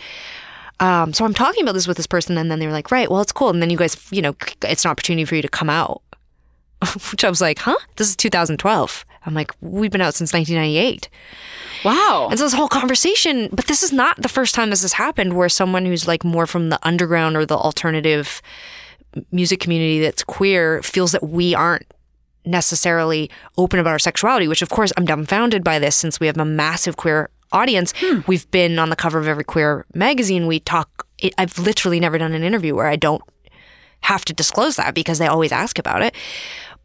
Um, 0.79 1.13
so 1.13 1.25
I'm 1.25 1.33
talking 1.33 1.63
about 1.63 1.73
this 1.73 1.87
with 1.87 1.97
this 1.97 2.07
person, 2.07 2.37
and 2.37 2.49
then 2.49 2.59
they 2.59 2.67
were 2.67 2.73
like, 2.73 2.91
"Right, 2.91 3.09
well, 3.09 3.21
it's 3.21 3.31
cool." 3.31 3.49
And 3.49 3.61
then 3.61 3.69
you 3.69 3.77
guys, 3.77 3.97
you 4.11 4.21
know, 4.21 4.35
it's 4.63 4.85
an 4.85 4.91
opportunity 4.91 5.25
for 5.25 5.35
you 5.35 5.41
to 5.41 5.49
come 5.49 5.69
out. 5.69 6.01
Which 7.11 7.23
I 7.23 7.29
was 7.29 7.41
like, 7.41 7.59
"Huh? 7.59 7.77
This 7.97 8.09
is 8.09 8.15
2012." 8.15 9.05
I'm 9.25 9.33
like, 9.33 9.51
"We've 9.61 9.91
been 9.91 10.01
out 10.01 10.13
since 10.15 10.33
1998." 10.33 11.09
Wow. 11.83 12.27
And 12.29 12.39
so 12.39 12.45
this 12.45 12.53
whole 12.53 12.67
conversation, 12.67 13.49
but 13.51 13.67
this 13.67 13.83
is 13.83 13.91
not 13.91 14.21
the 14.21 14.29
first 14.29 14.55
time 14.55 14.69
this 14.69 14.81
has 14.81 14.93
happened, 14.93 15.33
where 15.33 15.49
someone 15.49 15.85
who's 15.85 16.07
like 16.07 16.23
more 16.23 16.45
from 16.45 16.69
the 16.69 16.79
underground 16.83 17.35
or 17.35 17.45
the 17.45 17.57
alternative 17.57 18.41
music 19.31 19.59
community 19.59 19.99
that's 19.99 20.23
queer 20.23 20.81
feels 20.83 21.11
that 21.11 21.23
we 21.23 21.55
aren't 21.55 21.85
necessarily 22.45 23.29
open 23.57 23.79
about 23.79 23.91
our 23.91 23.99
sexuality, 23.99 24.47
which 24.47 24.61
of 24.61 24.69
course 24.69 24.91
I'm 24.97 25.05
dumbfounded 25.05 25.63
by 25.63 25.79
this 25.79 25.95
since 25.95 26.19
we 26.19 26.27
have 26.27 26.37
a 26.37 26.45
massive 26.45 26.97
queer 26.97 27.29
audience. 27.51 27.93
Hmm. 27.97 28.19
We've 28.27 28.49
been 28.51 28.79
on 28.79 28.89
the 28.89 28.95
cover 28.95 29.19
of 29.19 29.27
every 29.27 29.43
queer 29.43 29.85
magazine. 29.93 30.47
We 30.47 30.59
talk, 30.59 31.07
I've 31.37 31.57
literally 31.57 31.99
never 31.99 32.17
done 32.17 32.33
an 32.33 32.43
interview 32.43 32.75
where 32.75 32.87
I 32.87 32.95
don't 32.95 33.21
have 34.01 34.23
to 34.25 34.33
disclose 34.33 34.75
that 34.77 34.95
because 34.95 35.19
they 35.19 35.27
always 35.27 35.51
ask 35.51 35.77
about 35.77 36.01
it. 36.01 36.15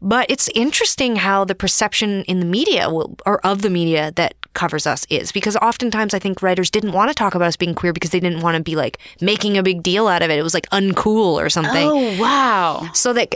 But 0.01 0.29
it's 0.29 0.49
interesting 0.49 1.15
how 1.15 1.45
the 1.45 1.55
perception 1.55 2.23
in 2.23 2.39
the 2.39 2.45
media 2.45 2.89
will, 2.89 3.15
or 3.25 3.39
of 3.45 3.61
the 3.61 3.69
media 3.69 4.11
that 4.15 4.35
covers 4.53 4.85
us 4.85 5.05
is 5.09 5.31
because 5.31 5.55
oftentimes 5.57 6.13
I 6.13 6.19
think 6.19 6.41
writers 6.41 6.69
didn't 6.69 6.91
want 6.91 7.09
to 7.09 7.15
talk 7.15 7.33
about 7.33 7.47
us 7.47 7.55
being 7.55 7.73
queer 7.73 7.93
because 7.93 8.11
they 8.11 8.19
didn't 8.19 8.41
want 8.41 8.57
to 8.57 8.63
be 8.63 8.75
like 8.75 8.99
making 9.21 9.57
a 9.57 9.63
big 9.63 9.81
deal 9.81 10.07
out 10.07 10.21
of 10.21 10.29
it. 10.29 10.37
It 10.37 10.43
was 10.43 10.53
like 10.53 10.69
uncool 10.69 11.41
or 11.41 11.49
something. 11.49 11.87
oh 11.87 12.19
wow. 12.21 12.89
So 12.93 13.13
that 13.13 13.35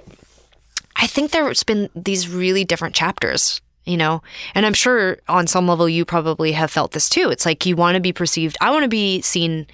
I 0.97 1.07
think 1.07 1.31
there's 1.31 1.63
been 1.63 1.89
these 1.95 2.27
really 2.27 2.65
different 2.65 2.93
chapters, 2.93 3.61
you 3.89 3.97
know, 3.97 4.21
and 4.53 4.65
I'm 4.65 4.73
sure 4.73 5.17
on 5.27 5.47
some 5.47 5.67
level 5.67 5.89
you 5.89 6.05
probably 6.05 6.51
have 6.51 6.69
felt 6.69 6.91
this 6.91 7.09
too. 7.09 7.29
It's 7.29 7.45
like 7.45 7.65
you 7.65 7.75
want 7.75 7.95
to 7.95 8.01
be 8.01 8.13
perceived. 8.13 8.57
I 8.61 8.69
want 8.71 8.83
to 8.83 8.89
be 8.89 9.21
seen 9.21 9.65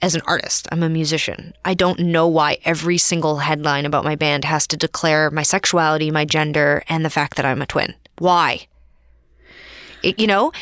as 0.00 0.14
an 0.14 0.22
artist. 0.26 0.68
I'm 0.70 0.84
a 0.84 0.88
musician. 0.88 1.52
I 1.64 1.74
don't 1.74 1.98
know 1.98 2.28
why 2.28 2.58
every 2.64 2.98
single 2.98 3.38
headline 3.38 3.84
about 3.86 4.04
my 4.04 4.14
band 4.14 4.44
has 4.44 4.66
to 4.68 4.76
declare 4.76 5.30
my 5.30 5.42
sexuality, 5.42 6.12
my 6.12 6.24
gender, 6.24 6.84
and 6.88 7.04
the 7.04 7.10
fact 7.10 7.36
that 7.36 7.44
I'm 7.44 7.60
a 7.60 7.66
twin. 7.66 7.94
Why? 8.18 8.68
It- 10.04 10.20
you 10.20 10.28
know, 10.28 10.52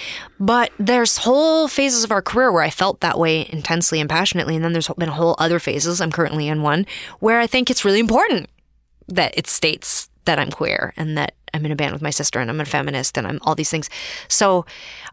but 0.41 0.71
there's 0.79 1.19
whole 1.19 1.69
phases 1.69 2.05
of 2.05 2.11
our 2.11 2.23
career 2.23 2.51
where 2.51 2.63
I 2.63 2.71
felt 2.71 3.03
that 3.03 3.19
way 3.19 3.47
intensely 3.53 4.01
and 4.01 4.09
passionately, 4.09 4.57
and 4.57 4.65
then 4.65 4.73
there's 4.73 4.89
been 4.97 5.11
whole 5.11 5.37
other 5.39 5.59
phases. 5.59 6.01
I'm 6.01 6.11
currently 6.11 6.49
in 6.49 6.63
one 6.63 6.87
where 7.21 7.39
I 7.39 7.47
think 7.47 7.69
it's 7.69 7.85
really 7.85 8.01
important 8.01 8.49
that 9.09 9.37
it 9.37 9.47
states 9.47 10.09
that 10.25 10.39
I'm 10.39 10.51
queer 10.51 10.95
and 10.97 11.19
that 11.19 11.35
I'm 11.57 11.67
in 11.67 11.73
a 11.73 11.77
band 11.77 11.93
with 11.93 12.03
my 12.03 12.11
sister 12.11 12.39
and 12.39 12.51
I'm 12.51 12.61
a 12.61 12.65
feminist 12.65 13.17
and 13.19 13.27
I'm 13.27 13.39
all 13.43 13.55
these 13.55 13.71
things. 13.71 13.91
So 14.29 14.65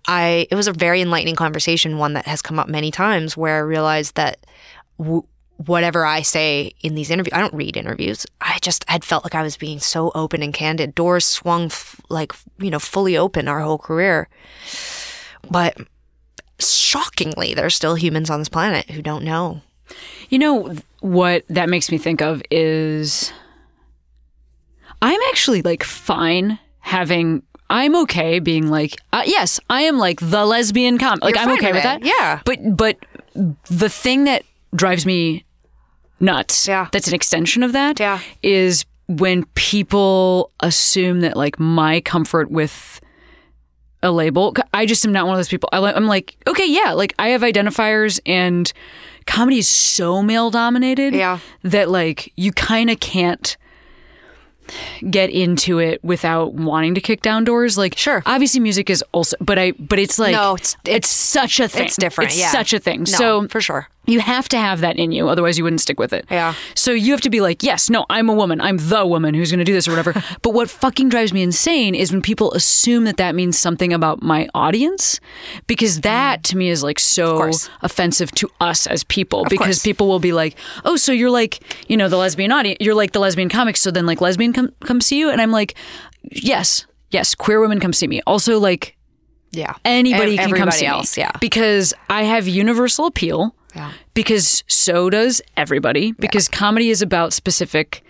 I 0.08 0.48
it 0.52 0.56
was 0.56 0.68
a 0.68 0.74
very 0.74 1.02
enlightening 1.02 1.36
conversation, 1.36 1.98
one 1.98 2.14
that 2.14 2.28
has 2.28 2.42
come 2.42 2.60
up 2.60 2.68
many 2.68 2.92
times 2.92 3.36
where 3.36 3.56
I 3.56 3.60
realized 3.60 4.16
that 4.16 4.46
w- 4.98 5.26
whatever 5.58 6.06
I 6.06 6.22
say 6.22 6.74
in 6.82 6.96
these 6.96 7.10
interviews, 7.10 7.34
I 7.34 7.40
don't 7.40 7.54
read 7.54 7.78
interviews. 7.78 8.26
I 8.42 8.60
just 8.62 8.88
had 8.90 9.04
felt 9.04 9.24
like 9.24 9.36
I 9.36 9.44
was 9.44 9.58
being 9.58 9.80
so 9.80 10.12
open 10.14 10.44
and 10.44 10.54
candid. 10.54 10.96
Doors 10.96 11.26
swung 11.26 11.66
f- 11.66 12.00
like 12.10 12.34
you 12.60 12.70
know 12.70 12.80
fully 12.80 13.18
open 13.18 13.48
our 13.48 13.62
whole 13.62 13.78
career, 13.78 14.28
but 15.50 15.78
shockingly, 16.60 17.54
there's 17.54 17.76
still 17.76 17.96
humans 17.96 18.30
on 18.30 18.40
this 18.40 18.50
planet 18.50 18.90
who 18.92 19.02
don't 19.02 19.24
know. 19.24 19.62
You 20.30 20.40
know 20.40 20.76
what 21.02 21.44
that 21.50 21.70
makes 21.70 21.92
me 21.92 21.98
think 21.98 22.22
of 22.22 22.42
is 22.50 23.32
I'm 25.04 25.20
actually 25.30 25.62
like 25.62 25.84
fine 25.84 26.58
having 26.80 27.44
I'm 27.70 27.96
okay 28.04 28.40
being 28.40 28.70
like 28.70 28.96
uh, 29.12 29.24
yes, 29.26 29.60
I 29.70 29.82
am 29.84 29.98
like 29.98 30.20
the 30.20 30.46
lesbian 30.46 30.98
com 30.98 31.20
like 31.22 31.36
You're 31.36 31.44
I'm 31.44 31.52
okay 31.58 31.68
with 31.74 31.84
with 31.84 31.86
it. 31.86 32.02
that. 32.02 32.06
Yeah. 32.06 32.42
But 32.46 32.60
but 32.78 32.98
the 33.70 33.90
thing 33.90 34.24
that 34.26 34.44
drives 34.76 35.06
me 35.06 35.44
nuts 36.20 36.68
Yeah. 36.68 36.88
that's 36.92 37.08
an 37.08 37.14
extension 37.16 37.64
of 37.64 37.74
that 37.74 38.00
Yeah. 38.00 38.20
is 38.42 38.86
when 39.08 39.44
people 39.56 40.52
assume 40.62 41.22
that 41.22 41.36
like 41.36 41.60
my 41.60 42.00
comfort 42.02 42.50
with 42.50 43.02
a 44.02 44.12
label. 44.12 44.54
I 44.74 44.86
just 44.86 45.06
am 45.06 45.12
not 45.14 45.26
one 45.28 45.36
of 45.36 45.40
those 45.40 45.48
people. 45.48 45.70
I'm 45.72 46.08
like, 46.08 46.36
okay, 46.46 46.66
yeah, 46.66 46.92
like 46.92 47.14
I 47.18 47.30
have 47.30 47.42
identifiers 47.42 48.20
and 48.26 48.72
comedy 49.26 49.60
is 49.60 49.68
so 49.68 50.22
male 50.22 50.50
dominated 50.52 51.14
Yeah. 51.14 51.40
that 51.64 51.90
like 51.90 52.32
you 52.36 52.52
kind 52.52 52.90
of 52.90 53.00
can't 53.00 53.56
get 55.10 55.30
into 55.30 55.80
it 55.80 56.04
without 56.04 56.54
wanting 56.54 56.96
to 56.96 57.02
kick 57.02 57.22
down 57.22 57.44
doors. 57.44 57.78
Like, 57.78 57.98
Sure. 57.98 58.24
obviously 58.26 58.60
music 58.60 58.90
is 58.90 59.04
also, 59.12 59.36
but 59.40 59.58
I, 59.60 59.72
but 59.74 60.00
it's 60.00 60.18
like, 60.20 60.34
No, 60.34 60.56
it's- 60.56 60.76
it's, 60.86 61.10
such 61.10 61.60
a 61.60 61.68
thing. 61.68 61.86
It's 61.86 61.96
different. 61.98 62.32
It's 62.32 62.40
yeah. 62.40 62.52
such 62.52 62.74
a 62.74 62.80
thing. 62.80 63.00
No, 63.00 63.06
so 63.06 63.48
for 63.48 63.62
sure. 63.62 63.88
You 64.06 64.20
have 64.20 64.50
to 64.50 64.58
have 64.58 64.82
that 64.82 64.98
in 64.98 65.12
you, 65.12 65.28
otherwise 65.30 65.58
you 65.58 65.64
wouldn't 65.64 65.80
stick 65.82 66.00
with 66.00 66.12
it. 66.14 66.26
Yeah. 66.30 66.54
So 66.76 66.92
you 66.92 67.12
have 67.12 67.22
to 67.22 67.30
be 67.30 67.40
like, 67.40 67.64
yes, 67.64 67.90
no, 67.90 68.06
I'm 68.10 68.28
a 68.30 68.34
woman. 68.34 68.60
I'm 68.60 68.78
the 68.78 69.06
woman 69.06 69.34
who's 69.34 69.50
going 69.52 69.60
to 69.60 69.64
do 69.66 69.72
this 69.74 69.88
or 69.88 69.92
whatever. 69.92 70.14
but 70.42 70.50
what 70.54 70.70
fucking 70.70 71.10
drives 71.10 71.32
me 71.32 71.42
insane 71.42 71.96
is 71.96 72.12
when 72.12 72.22
people 72.22 72.52
assume 72.54 73.06
that 73.06 73.18
that 73.18 73.34
means 73.34 73.58
something 73.58 73.94
about 73.94 74.22
my 74.22 74.50
audience, 74.54 75.20
because 75.68 76.02
that 76.02 76.44
to 76.46 76.58
me 76.58 76.70
is 76.70 76.84
like 76.84 77.00
so 77.00 77.50
offensive 77.82 78.32
to 78.34 78.50
us 78.60 78.88
as 78.88 79.04
people. 79.06 79.46
because 79.46 79.60
course. 79.78 79.84
people 79.84 80.08
will 80.08 80.20
be 80.20 80.34
like, 80.34 80.58
oh, 80.86 80.96
so 80.98 81.12
you're 81.12 81.30
like, 81.30 81.62
you 81.90 81.96
know, 81.96 82.10
the 82.10 82.18
lesbian 82.18 82.52
audience. 82.52 82.78
You're 82.82 82.96
like 82.96 83.14
the 83.14 83.20
lesbian 83.20 83.50
comics. 83.50 83.80
So 83.82 83.90
then 83.92 84.06
like 84.06 84.20
lesbian 84.22 84.54
come 84.54 84.74
come 84.82 85.00
see 85.02 85.18
you, 85.20 85.30
and 85.30 85.42
I'm 85.42 85.52
like, 85.52 85.76
yes, 86.32 86.86
yes, 87.12 87.36
queer 87.36 87.62
women 87.62 87.80
come 87.80 87.94
see 87.94 88.08
me. 88.08 88.22
Also 88.28 88.60
like 88.60 88.98
Yeah. 89.52 89.76
anybody 89.86 90.34
E- 90.34 90.38
can 90.38 90.52
come 90.54 90.72
see 90.72 90.86
else, 90.86 91.16
me. 91.18 91.24
Yeah. 91.24 91.32
Because 91.40 91.94
I 92.10 92.24
have 92.24 92.48
universal 92.48 93.06
appeal. 93.06 93.56
Yeah. 93.76 93.92
Because 94.14 94.64
so 94.68 95.10
does 95.10 95.42
everybody. 95.58 96.12
Because 96.14 96.48
comedy 96.48 96.90
is 96.90 97.02
about 97.02 97.34
specific 97.34 98.04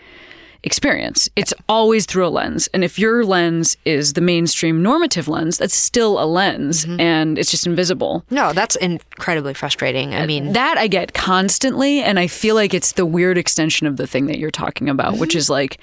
experience. 0.66 1.28
It's 1.36 1.54
always 1.68 2.06
through 2.06 2.26
a 2.26 2.30
lens. 2.30 2.70
And 2.74 2.86
if 2.86 2.98
your 2.98 3.26
lens 3.26 3.76
is 3.84 4.14
the 4.14 4.22
mainstream 4.22 4.82
normative 4.82 5.28
lens, 5.28 5.58
that's 5.58 5.74
still 5.74 6.22
a 6.22 6.26
lens 6.26 6.86
Mm-hmm. 6.86 7.00
and 7.02 7.38
it's 7.38 7.52
just 7.52 7.68
invisible. 7.68 8.24
No, 8.30 8.54
that's 8.54 8.78
incredibly 8.78 9.54
frustrating. 9.54 10.14
I 10.16 10.26
mean, 10.26 10.54
That 10.54 10.78
I 10.78 10.88
get 10.88 11.14
constantly, 11.14 12.02
and 12.02 12.18
I 12.18 12.28
feel 12.28 12.56
like 12.56 12.74
it's 12.74 12.94
the 12.94 13.06
weird 13.06 13.38
extension 13.38 13.88
of 13.88 13.98
the 13.98 14.08
thing 14.08 14.28
that 14.28 14.40
you're 14.40 14.52
talking 14.52 14.88
about, 14.88 15.18
which 15.18 15.36
is 15.36 15.50
like, 15.50 15.80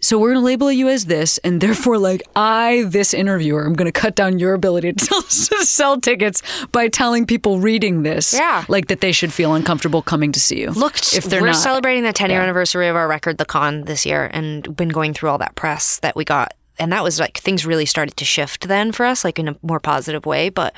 so 0.00 0.18
we're 0.18 0.32
going 0.32 0.40
to 0.42 0.44
label 0.46 0.72
you 0.72 0.88
as 0.88 1.06
this, 1.06 1.38
and 1.38 1.60
therefore, 1.60 1.98
like, 1.98 2.22
I, 2.34 2.84
this 2.88 3.12
interviewer, 3.14 3.64
I'm 3.64 3.74
going 3.74 3.90
to 3.90 4.00
cut 4.00 4.14
down 4.16 4.38
your 4.38 4.54
ability 4.54 4.94
to 4.94 5.04
sell, 5.04 5.22
to 5.22 5.64
sell 5.66 6.00
tickets 6.00 6.42
by 6.72 6.88
telling 6.88 7.26
people 7.26 7.60
reading 7.60 8.02
this, 8.02 8.32
Yeah. 8.32 8.64
like 8.68 8.88
that 8.88 9.00
they 9.00 9.12
should 9.12 9.32
feel 9.32 9.54
uncomfortable 9.54 10.02
coming 10.02 10.32
to 10.32 10.40
see 10.40 10.60
you. 10.60 10.70
look, 10.70 10.96
if 11.14 11.24
they're 11.24 11.40
we're 11.40 11.48
not. 11.48 11.56
celebrating 11.56 12.02
the 12.04 12.12
10 12.12 12.30
year 12.30 12.38
Yeah. 12.38 12.44
anniversary 12.44 12.88
of 12.88 12.96
our 12.96 13.06
record, 13.08 13.38
The 13.38 13.44
Con, 13.44 13.82
this 13.84 14.06
year, 14.06 14.30
and 14.32 14.74
been 14.76 14.88
going 14.88 15.12
through 15.14 15.28
all 15.30 15.38
that 15.38 15.54
press 15.54 15.98
that 16.00 16.16
we 16.16 16.24
got. 16.24 16.54
And 16.78 16.90
that 16.92 17.04
was 17.04 17.20
like 17.20 17.36
things 17.38 17.66
really 17.66 17.84
started 17.86 18.16
to 18.16 18.24
shift 18.24 18.66
then 18.68 18.92
for 18.92 19.04
us, 19.04 19.22
like 19.22 19.38
in 19.38 19.48
a 19.48 19.56
more 19.62 19.80
positive 19.80 20.24
way. 20.24 20.48
But 20.48 20.74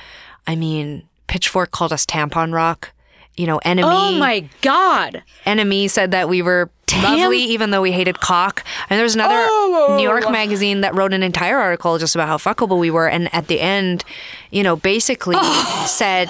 I 0.49 0.57
mean, 0.57 1.05
Pitchfork 1.29 1.71
called 1.71 1.93
us 1.93 2.05
tampon 2.05 2.53
rock. 2.53 2.91
You 3.37 3.47
know, 3.47 3.57
oh 3.65 3.69
NME. 3.69 3.83
Oh 3.85 4.19
my 4.19 4.49
god. 4.61 5.23
NME 5.47 5.89
said 5.91 6.11
that 6.11 6.29
we 6.29 6.43
were 6.43 6.71
lovely 7.03 7.39
even 7.41 7.71
though 7.71 7.81
we 7.81 7.91
hated 7.93 8.21
cock. 8.21 8.63
And 8.91 8.99
there 8.99 9.05
was 9.05 9.15
another 9.15 9.35
Oh. 9.49 9.95
New 9.97 10.03
York 10.03 10.31
magazine 10.31 10.83
that 10.83 10.95
wrote 10.95 11.15
an 11.15 11.23
entire 11.23 11.59
article 11.59 11.97
just 11.99 12.15
about 12.15 12.29
how 12.29 12.37
fuckable 12.37 12.79
we 12.79 12.91
were 12.91 13.09
and 13.09 13.35
at 13.35 13.49
the 13.49 13.61
end, 13.61 14.05
you 14.51 14.63
know, 14.63 14.77
basically 14.77 15.37
Oh. 15.39 15.85
said 15.89 16.29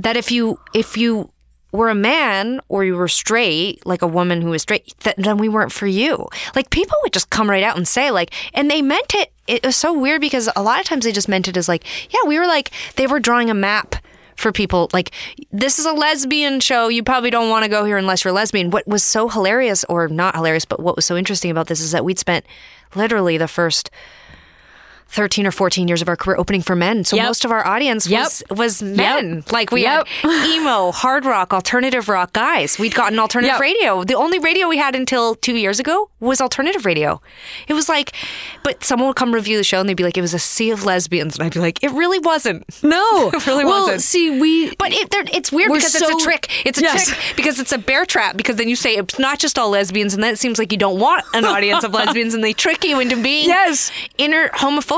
that 0.00 0.16
if 0.16 0.32
you 0.32 0.58
if 0.74 0.96
you 0.96 1.30
were 1.70 1.88
a 1.88 1.94
man 1.94 2.60
or 2.68 2.84
you 2.84 2.96
were 2.96 3.08
straight, 3.08 3.84
like 3.86 4.00
a 4.02 4.06
woman 4.06 4.42
who 4.42 4.50
was 4.50 4.62
straight, 4.62 4.92
th- 5.00 5.16
then 5.16 5.38
we 5.38 5.48
weren't 5.48 5.72
for 5.72 5.86
you. 5.88 6.28
Like 6.56 6.70
people 6.70 6.96
would 7.02 7.12
just 7.12 7.30
come 7.30 7.48
right 7.50 7.64
out 7.64 7.76
and 7.76 7.86
say 7.86 8.10
like, 8.10 8.32
and 8.54 8.70
they 8.70 8.80
meant 8.82 9.14
it. 9.14 9.32
It 9.46 9.64
was 9.64 9.76
so 9.76 9.92
weird 9.92 10.20
because 10.20 10.48
a 10.56 10.62
lot 10.62 10.80
of 10.80 10.86
times 10.86 11.04
they 11.04 11.12
just 11.12 11.28
meant 11.28 11.48
it 11.48 11.56
as 11.56 11.68
like, 11.68 11.84
yeah, 12.12 12.20
we 12.28 12.38
were 12.38 12.46
like, 12.46 12.70
they 12.96 13.06
were 13.06 13.20
drawing 13.20 13.50
a 13.50 13.54
map 13.54 13.96
for 14.36 14.52
people. 14.52 14.90
Like, 14.92 15.10
this 15.52 15.78
is 15.78 15.86
a 15.86 15.92
lesbian 15.92 16.60
show. 16.60 16.88
You 16.88 17.02
probably 17.02 17.30
don't 17.30 17.50
want 17.50 17.64
to 17.64 17.68
go 17.68 17.84
here 17.84 17.96
unless 17.96 18.24
you're 18.24 18.32
lesbian. 18.32 18.70
What 18.70 18.86
was 18.86 19.02
so 19.02 19.28
hilarious, 19.28 19.84
or 19.84 20.08
not 20.08 20.34
hilarious, 20.34 20.64
but 20.64 20.80
what 20.80 20.96
was 20.96 21.04
so 21.04 21.16
interesting 21.16 21.50
about 21.50 21.68
this 21.68 21.80
is 21.80 21.92
that 21.92 22.04
we'd 22.04 22.18
spent 22.18 22.44
literally 22.94 23.38
the 23.38 23.48
first 23.48 23.90
13 25.08 25.46
or 25.46 25.52
14 25.52 25.86
years 25.86 26.02
of 26.02 26.08
our 26.08 26.16
career 26.16 26.36
opening 26.36 26.60
for 26.60 26.74
men. 26.74 27.04
So 27.04 27.14
Yep. 27.16 27.26
most 27.26 27.44
of 27.44 27.52
our 27.52 27.64
audience 27.66 28.06
Yep. 28.08 28.20
was 28.24 28.42
was 28.50 28.82
men. 28.82 29.44
Like 29.52 29.70
we 29.70 29.82
Yep. 29.82 30.08
had 30.08 30.46
emo, 30.56 30.90
hard 30.90 31.24
rock, 31.24 31.52
alternative 31.54 32.08
rock 32.08 32.32
guys. 32.32 32.78
We'd 32.78 32.94
gotten 32.94 33.18
alternative 33.20 33.54
Yep. 33.54 33.60
radio. 33.60 34.04
The 34.04 34.14
only 34.14 34.38
radio 34.40 34.66
we 34.68 34.78
had 34.78 34.96
until 34.96 35.34
2 35.36 35.54
years 35.54 35.78
ago 35.78 36.10
was 36.20 36.40
alternative 36.40 36.84
radio. 36.84 37.20
It 37.68 37.74
was 37.74 37.88
like 37.88 38.12
but 38.64 38.82
someone 38.82 39.06
would 39.08 39.16
come 39.16 39.32
review 39.34 39.56
the 39.56 39.62
show 39.64 39.78
and 39.78 39.88
they'd 39.88 39.94
be 39.94 40.02
like 40.04 40.16
it 40.16 40.22
was 40.22 40.34
a 40.34 40.38
sea 40.38 40.70
of 40.70 40.84
lesbians 40.84 41.36
and 41.36 41.44
I'd 41.44 41.52
be 41.54 41.60
like 41.60 41.78
it 41.82 41.92
really 41.92 42.18
wasn't. 42.18 42.64
No. 42.82 43.30
It 43.34 43.46
really 43.46 43.64
well, 43.64 43.82
wasn't. 43.82 44.02
see, 44.02 44.30
we 44.40 44.74
But 44.76 44.92
it, 44.92 45.08
it's 45.32 45.52
weird 45.52 45.72
because 45.72 45.92
so- 45.92 46.08
it's 46.08 46.22
a 46.22 46.26
trick. 46.26 46.48
It's 46.64 46.78
a 46.78 46.82
Yes. 46.82 47.06
trick 47.08 47.18
because 47.36 47.60
it's 47.60 47.72
a 47.72 47.78
bear 47.78 48.04
trap. 48.04 48.36
Because 48.36 48.56
then 48.56 48.68
you 48.68 48.76
say 48.76 48.96
it's 48.96 49.18
not 49.18 49.38
just 49.38 49.58
all 49.58 49.70
lesbians, 49.70 50.14
and 50.14 50.22
then 50.22 50.32
it 50.32 50.38
seems 50.38 50.58
like 50.58 50.72
you 50.72 50.78
don't 50.78 50.98
want 50.98 51.24
an 51.34 51.44
audience 51.44 51.84
of 51.84 51.92
lesbians, 51.92 52.34
and 52.34 52.42
they 52.42 52.52
trick 52.52 52.84
you 52.84 52.98
into 53.00 53.16
being. 53.16 53.46
Yes. 53.48 53.90
Inner 54.18 54.48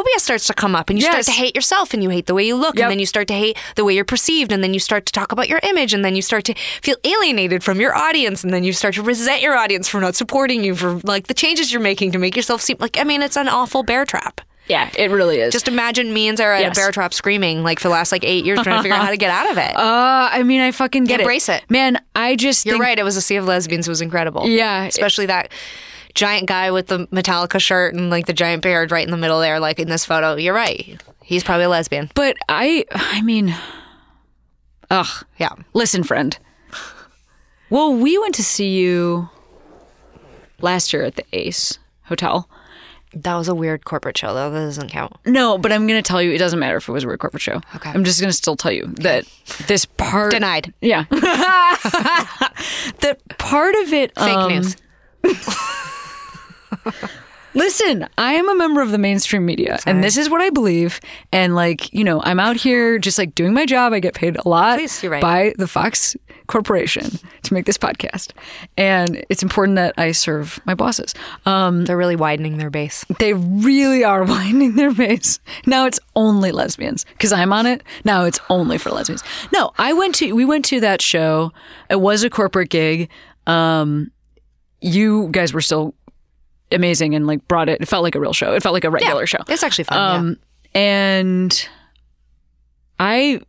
homophobia 0.03 0.18
starts 0.20 0.47
to 0.47 0.55
come 0.55 0.74
up, 0.74 0.90
and 0.90 0.99
you 0.99 1.05
start 1.05 1.24
to 1.24 1.32
hate 1.32 1.55
yourself, 1.55 1.94
and 1.94 2.03
you 2.03 2.11
hate 2.11 2.26
the 2.26 2.34
way 2.34 2.47
you 2.47 2.57
look, 2.57 2.76
Yep. 2.76 2.84
and 2.84 2.90
then 2.92 2.99
you 2.99 3.07
start 3.07 3.28
to 3.28 3.34
hate 3.34 3.57
the 3.76 3.84
way 3.84 3.94
you're 3.94 4.05
perceived, 4.05 4.53
and 4.53 4.62
then 4.62 4.74
you 4.74 4.80
start 4.80 5.07
to 5.07 5.12
talk 5.12 5.32
about 5.32 5.49
your 5.49 5.61
image, 5.62 5.94
and 5.94 6.05
then 6.05 6.14
you 6.16 6.22
start 6.22 6.44
to 6.44 6.55
feel 6.82 6.97
alienated 7.05 7.62
from 7.64 7.80
your 7.80 7.94
audience, 7.97 8.44
and 8.44 8.53
then 8.53 8.64
you 8.64 8.72
start 8.72 8.94
to 8.94 9.03
resent 9.03 9.42
your 9.42 9.57
audience 9.57 9.88
for 9.88 10.01
not 10.01 10.14
supporting 10.14 10.64
you 10.64 10.74
for 10.74 11.01
like 11.05 11.26
the 11.26 11.34
changes 11.34 11.72
you're 11.72 11.80
making 11.80 12.12
to 12.12 12.18
make 12.18 12.36
yourself 12.36 12.61
seem 12.61 12.76
like. 12.80 12.99
I 12.99 13.05
mean, 13.05 13.22
it's 13.22 13.36
an 13.36 13.49
awful 13.49 13.82
bear 13.82 14.05
trap. 14.05 14.40
Yeah, 14.68 14.90
it 14.99 15.12
really 15.12 15.38
is. 15.38 15.53
Just 15.53 15.68
imagine 15.68 16.12
me 16.12 16.26
and 16.26 16.36
Sara 16.36 16.57
at 16.59 16.62
Yes. 16.62 16.76
a 16.76 16.80
bear 16.80 16.90
trap 16.90 17.14
screaming 17.14 17.62
like 17.62 17.78
for 17.78 17.86
the 17.86 17.92
last 17.92 18.11
like 18.11 18.24
eight 18.24 18.44
years 18.44 18.61
trying 18.62 18.78
to 18.78 18.82
figure 18.82 18.97
out 18.97 19.05
how 19.05 19.11
to 19.12 19.16
get 19.16 19.30
out 19.30 19.49
of 19.49 19.59
it. 19.59 19.76
uh, 19.76 20.28
I 20.32 20.42
mean, 20.42 20.61
I 20.61 20.72
fucking 20.72 21.05
get 21.05 21.20
it. 21.20 21.22
Embrace 21.22 21.49
it. 21.49 21.62
Man, 21.70 22.01
I 22.16 22.34
just 22.34 22.66
You're 22.66 22.72
think, 22.74 22.82
right. 22.82 22.99
It 22.99 23.05
was 23.05 23.16
a 23.16 23.20
sea 23.20 23.36
of 23.36 23.44
lesbians. 23.44 23.86
It 23.86 23.90
was 23.92 24.01
incredible. 24.01 24.49
Yeah. 24.49 24.82
Especially 24.84 25.26
that 25.26 25.53
giant 26.16 26.48
guy 26.48 26.72
with 26.72 26.88
the 26.88 27.06
Metallica 27.08 27.60
shirt 27.60 27.94
and 27.94 28.10
like 28.10 28.26
the 28.26 28.32
giant 28.32 28.62
beard 28.62 28.90
right 28.90 29.04
in 29.04 29.12
the 29.12 29.16
middle 29.16 29.38
there, 29.38 29.60
like 29.60 29.78
in 29.78 29.88
this 29.88 30.04
photo. 30.04 30.34
You're 30.34 30.54
right. 30.54 31.00
He's 31.22 31.44
probably 31.44 31.66
a 31.66 31.68
lesbian. 31.68 32.10
But 32.14 32.36
I, 32.48 32.84
I 32.90 33.22
mean, 33.22 33.54
ugh. 34.90 35.24
Yeah. 35.38 35.52
Listen, 35.74 36.02
friend. 36.02 36.36
Well, 37.70 37.94
we 37.94 38.18
went 38.18 38.34
to 38.36 38.42
see 38.42 38.76
you 38.76 39.28
last 40.60 40.92
year 40.92 41.02
at 41.02 41.16
the 41.16 41.24
Ace 41.32 41.78
Hotel. 42.04 42.48
That 43.12 43.36
was 43.36 43.48
a 43.48 43.54
weird 43.54 43.84
corporate 43.84 44.18
show, 44.18 44.34
though. 44.34 44.50
That 44.50 44.60
doesn't 44.60 44.90
count. 44.90 45.14
No, 45.24 45.58
but 45.58 45.72
I'm 45.72 45.86
going 45.86 46.02
to 46.02 46.06
tell 46.06 46.20
you, 46.20 46.32
it 46.32 46.38
doesn't 46.38 46.58
matter 46.58 46.76
if 46.76 46.88
it 46.88 46.92
was 46.92 47.04
a 47.04 47.06
weird 47.06 47.20
corporate 47.20 47.42
show. 47.42 47.60
Okay. 47.74 47.90
I'm 47.90 48.04
just 48.04 48.20
going 48.20 48.30
to 48.30 48.36
still 48.36 48.56
tell 48.56 48.72
you 48.72 48.86
that 48.98 49.24
this 49.66 49.84
part. 49.84 50.32
Denied. 50.32 50.72
Yeah. 50.80 51.04
that 51.10 53.20
part 53.38 53.74
of 53.76 53.92
it. 53.92 54.14
Fake 54.14 54.36
um, 54.36 54.52
news. 54.52 54.76
Listen, 57.54 58.06
I 58.18 58.34
am 58.34 58.50
a 58.50 58.54
member 58.54 58.82
of 58.82 58.90
the 58.90 58.98
mainstream 58.98 59.46
media, 59.46 59.78
and 59.86 60.04
this 60.04 60.18
is 60.18 60.28
what 60.28 60.42
I 60.42 60.50
believe. 60.50 61.00
And 61.32 61.54
like, 61.54 61.90
you 61.90 62.04
know, 62.04 62.20
I'm 62.22 62.38
out 62.38 62.56
here 62.56 62.98
just 62.98 63.16
like 63.16 63.34
doing 63.34 63.54
my 63.54 63.64
job. 63.64 63.94
I 63.94 63.98
get 64.00 64.12
paid 64.12 64.36
a 64.36 64.46
lot 64.46 64.78
Please, 64.78 65.02
right. 65.02 65.22
by 65.22 65.54
the 65.56 65.66
Fox 65.66 66.14
Corporation 66.48 67.18
to 67.44 67.54
make 67.54 67.64
this 67.64 67.78
podcast, 67.78 68.32
and 68.76 69.24
it's 69.30 69.42
important 69.42 69.76
that 69.76 69.94
I 69.96 70.12
serve 70.12 70.60
my 70.66 70.74
bosses. 70.74 71.14
Um, 71.46 71.86
They're 71.86 71.96
really 71.96 72.14
widening 72.14 72.58
their 72.58 72.68
base. 72.68 73.06
they 73.20 73.32
really 73.32 74.04
are 74.04 74.24
winding 74.26 74.76
their 74.76 74.92
base. 74.92 75.40
Now 75.64 75.86
it's 75.86 75.98
only 76.14 76.52
lesbians 76.52 77.06
because 77.14 77.32
I'm 77.32 77.54
on 77.54 77.64
it. 77.64 77.82
Now 78.04 78.24
it's 78.24 78.38
only 78.50 78.76
for 78.76 78.90
lesbians. 78.90 79.24
No, 79.50 79.72
I 79.78 79.94
went 79.94 80.14
to 80.16 80.30
we 80.34 80.44
went 80.44 80.66
to 80.66 80.80
that 80.80 81.00
show. 81.00 81.52
It 81.88 82.02
was 82.02 82.22
a 82.22 82.28
corporate 82.28 82.68
gig. 82.68 83.08
Um, 83.46 84.10
you 84.82 85.28
guys 85.30 85.54
were 85.54 85.62
still 85.62 85.94
amazing 86.72 87.14
and 87.14 87.26
like 87.26 87.46
brought 87.48 87.68
it. 87.68 87.80
It 87.80 87.86
felt 87.88 88.02
like 88.02 88.14
a 88.14 88.20
real 88.20 88.32
show. 88.32 88.52
It 88.54 88.62
felt 88.62 88.72
like 88.72 88.84
a 88.84 88.90
regular 88.90 89.26
show. 89.26 89.38
It's 89.48 89.62
actually 89.62 89.84
fun. 89.84 89.96
yeah. 89.98 90.14
Um, 90.14 90.36
and 90.74 91.68
I, 92.98 93.40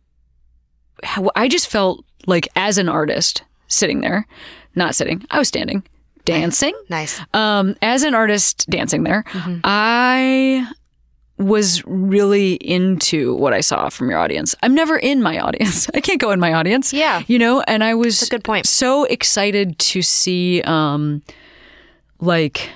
I 1.36 1.48
just 1.48 1.68
felt 1.68 2.04
like 2.26 2.48
as 2.56 2.78
an 2.78 2.88
artist 2.88 3.42
sitting 3.68 4.00
there, 4.00 4.26
not 4.74 4.94
sitting, 4.94 5.24
I 5.30 5.38
was 5.38 5.48
standing, 5.48 5.82
dancing. 6.24 6.74
Nice. 6.90 7.20
Um, 7.34 7.74
as 7.82 8.02
an 8.02 8.14
artist 8.14 8.68
dancing 8.70 9.02
there, 9.02 9.24
Mm-hmm. 9.28 9.60
I 9.64 10.66
was 11.38 11.84
really 11.86 12.54
into 12.54 13.34
what 13.36 13.52
I 13.52 13.60
saw 13.60 13.88
from 13.90 14.10
your 14.10 14.18
audience. 14.18 14.56
I'm 14.62 14.74
never 14.74 14.98
in 14.98 15.22
my 15.22 15.38
audience. 15.38 15.88
I 15.94 16.00
can't 16.00 16.20
go 16.20 16.32
in 16.32 16.40
my 16.40 16.52
audience. 16.52 16.92
Yeah. 16.92 17.22
You 17.28 17.38
know, 17.38 17.60
and 17.68 17.84
I 17.84 17.94
was 17.94 18.22
a 18.22 18.26
good 18.26 18.42
point. 18.42 18.66
so 18.66 19.04
excited 19.04 19.78
to 19.78 20.02
see 20.02 20.62
um 20.62 21.22
like 22.20 22.68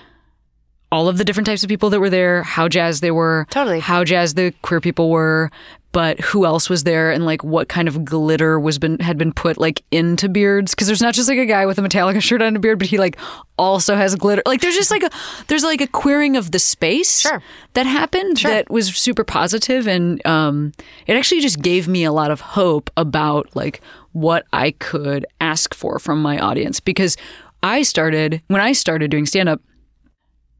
all 0.92 1.08
of 1.08 1.18
the 1.18 1.24
different 1.24 1.46
types 1.46 1.64
of 1.64 1.68
people 1.68 1.90
that 1.90 1.98
were 1.98 2.10
there, 2.10 2.44
how 2.44 2.68
jazz 2.68 3.00
they 3.00 3.10
were, 3.10 3.46
Totally. 3.50 3.80
how 3.80 4.04
jazz 4.04 4.34
the 4.34 4.52
queer 4.62 4.80
people 4.80 5.10
were, 5.10 5.50
but 5.90 6.18
who 6.20 6.46
else 6.46 6.70
was 6.70 6.84
there 6.84 7.10
and 7.10 7.26
like 7.26 7.42
what 7.44 7.68
kind 7.68 7.86
of 7.88 8.02
glitter 8.04 8.58
was 8.60 8.78
been 8.78 8.98
had 8.98 9.18
been 9.18 9.32
put 9.32 9.58
like 9.58 9.82
into 9.90 10.26
beards 10.28 10.74
because 10.74 10.86
there's 10.86 11.02
not 11.02 11.12
just 11.12 11.28
like 11.28 11.36
a 11.38 11.44
guy 11.44 11.66
with 11.66 11.78
a 11.78 11.82
Metallica 11.82 12.22
shirt 12.22 12.40
on 12.40 12.56
a 12.56 12.58
beard, 12.58 12.78
but 12.78 12.88
he 12.88 12.96
like 12.98 13.18
also 13.58 13.94
has 13.96 14.14
glitter. 14.14 14.42
Like 14.46 14.60
there's 14.62 14.74
just 14.74 14.90
like 14.90 15.02
a 15.02 15.10
there's 15.48 15.64
like 15.64 15.80
a 15.82 15.86
queering 15.86 16.36
of 16.36 16.50
the 16.52 16.58
space 16.58 17.20
Sure. 17.20 17.42
that 17.74 17.84
happened 17.86 18.38
that 18.38 18.70
was 18.70 18.94
super 18.96 19.22
positive 19.24 19.86
and 19.86 20.24
um 20.26 20.72
it 21.06 21.14
actually 21.14 21.42
just 21.42 21.60
gave 21.60 21.88
me 21.88 22.04
a 22.04 22.12
lot 22.12 22.30
of 22.30 22.40
hope 22.40 22.90
about 22.96 23.54
like 23.54 23.82
what 24.12 24.46
I 24.52 24.70
could 24.72 25.26
ask 25.42 25.74
for 25.74 25.98
from 25.98 26.22
my 26.22 26.38
audience 26.38 26.80
because 26.80 27.18
I 27.62 27.82
started 27.82 28.40
when 28.48 28.60
I 28.62 28.72
started 28.72 29.10
doing 29.10 29.26
stand 29.26 29.48
up 29.50 29.60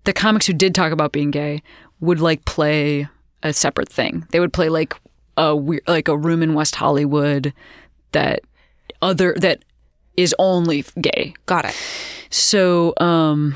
the 0.05 0.13
comics 0.13 0.47
who 0.47 0.53
did 0.53 0.75
talk 0.75 0.93
about 0.93 1.13
being 1.13 1.31
gay 1.31 1.63
would 2.01 2.21
like 2.21 2.45
play 2.45 3.09
a 3.43 3.53
separate 3.53 3.89
thing. 3.89 4.27
They 4.31 4.41
would 4.41 4.53
play 4.53 4.69
like 4.69 4.95
a 5.37 5.55
weird, 5.57 5.83
like 5.87 6.09
a 6.09 6.17
room 6.17 6.43
in 6.43 6.55
West 6.55 6.75
Hollywood 6.77 7.53
that 8.13 8.41
other 9.01 9.35
that 9.39 9.65
is 10.17 10.35
only 10.39 10.85
gay. 11.01 11.35
Got 11.47 11.65
it. 11.67 11.75
So 12.31 12.93
um 12.99 13.55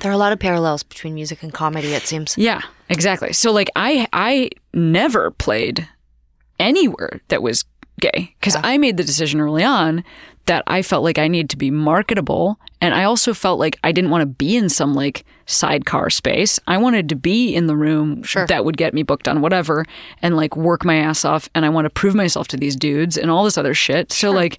There 0.00 0.10
are 0.10 0.14
a 0.14 0.18
lot 0.18 0.32
of 0.32 0.38
parallels 0.38 0.82
between 0.82 1.14
music 1.14 1.42
and 1.42 1.52
comedy, 1.52 1.92
it 1.94 2.06
seems. 2.06 2.36
yeah, 2.38 2.60
exactly. 2.88 3.32
So 3.32 3.50
like 3.52 3.70
I 3.76 4.06
I 4.12 4.50
never 4.72 5.30
played 5.32 5.88
anywhere 6.58 7.20
that 7.28 7.42
was 7.42 7.64
gay 8.00 8.34
because 8.40 8.56
I 8.62 8.78
made 8.78 8.96
the 8.96 9.04
decision 9.04 9.40
early 9.40 9.64
on 9.64 10.04
that 10.46 10.62
I 10.66 10.82
felt 10.82 11.04
like 11.04 11.18
I 11.18 11.28
needed 11.28 11.50
to 11.50 11.56
be 11.56 11.70
marketable 11.70 12.58
and 12.80 12.94
I 12.94 13.04
also 13.04 13.34
felt 13.34 13.58
like 13.58 13.78
I 13.82 13.92
didn't 13.92 14.10
want 14.10 14.22
to 14.22 14.26
be 14.26 14.56
in 14.56 14.68
some 14.68 14.94
like 14.94 15.24
sidecar 15.46 16.10
space. 16.10 16.58
I 16.66 16.76
wanted 16.78 17.08
to 17.08 17.14
be 17.16 17.54
in 17.54 17.66
the 17.66 17.76
room 17.76 18.22
that 18.48 18.64
would 18.64 18.76
get 18.76 18.94
me 18.94 19.02
booked 19.02 19.28
on 19.28 19.40
whatever 19.40 19.84
and 20.22 20.36
like 20.36 20.56
work 20.56 20.84
my 20.84 20.96
ass 20.96 21.24
off 21.24 21.48
and 21.54 21.64
I 21.64 21.68
want 21.68 21.86
to 21.86 21.90
prove 21.90 22.14
myself 22.14 22.48
to 22.48 22.56
these 22.56 22.76
dudes 22.76 23.16
and 23.16 23.30
all 23.30 23.44
this 23.44 23.58
other 23.58 23.74
shit. 23.74 24.12
So 24.12 24.30
like 24.30 24.58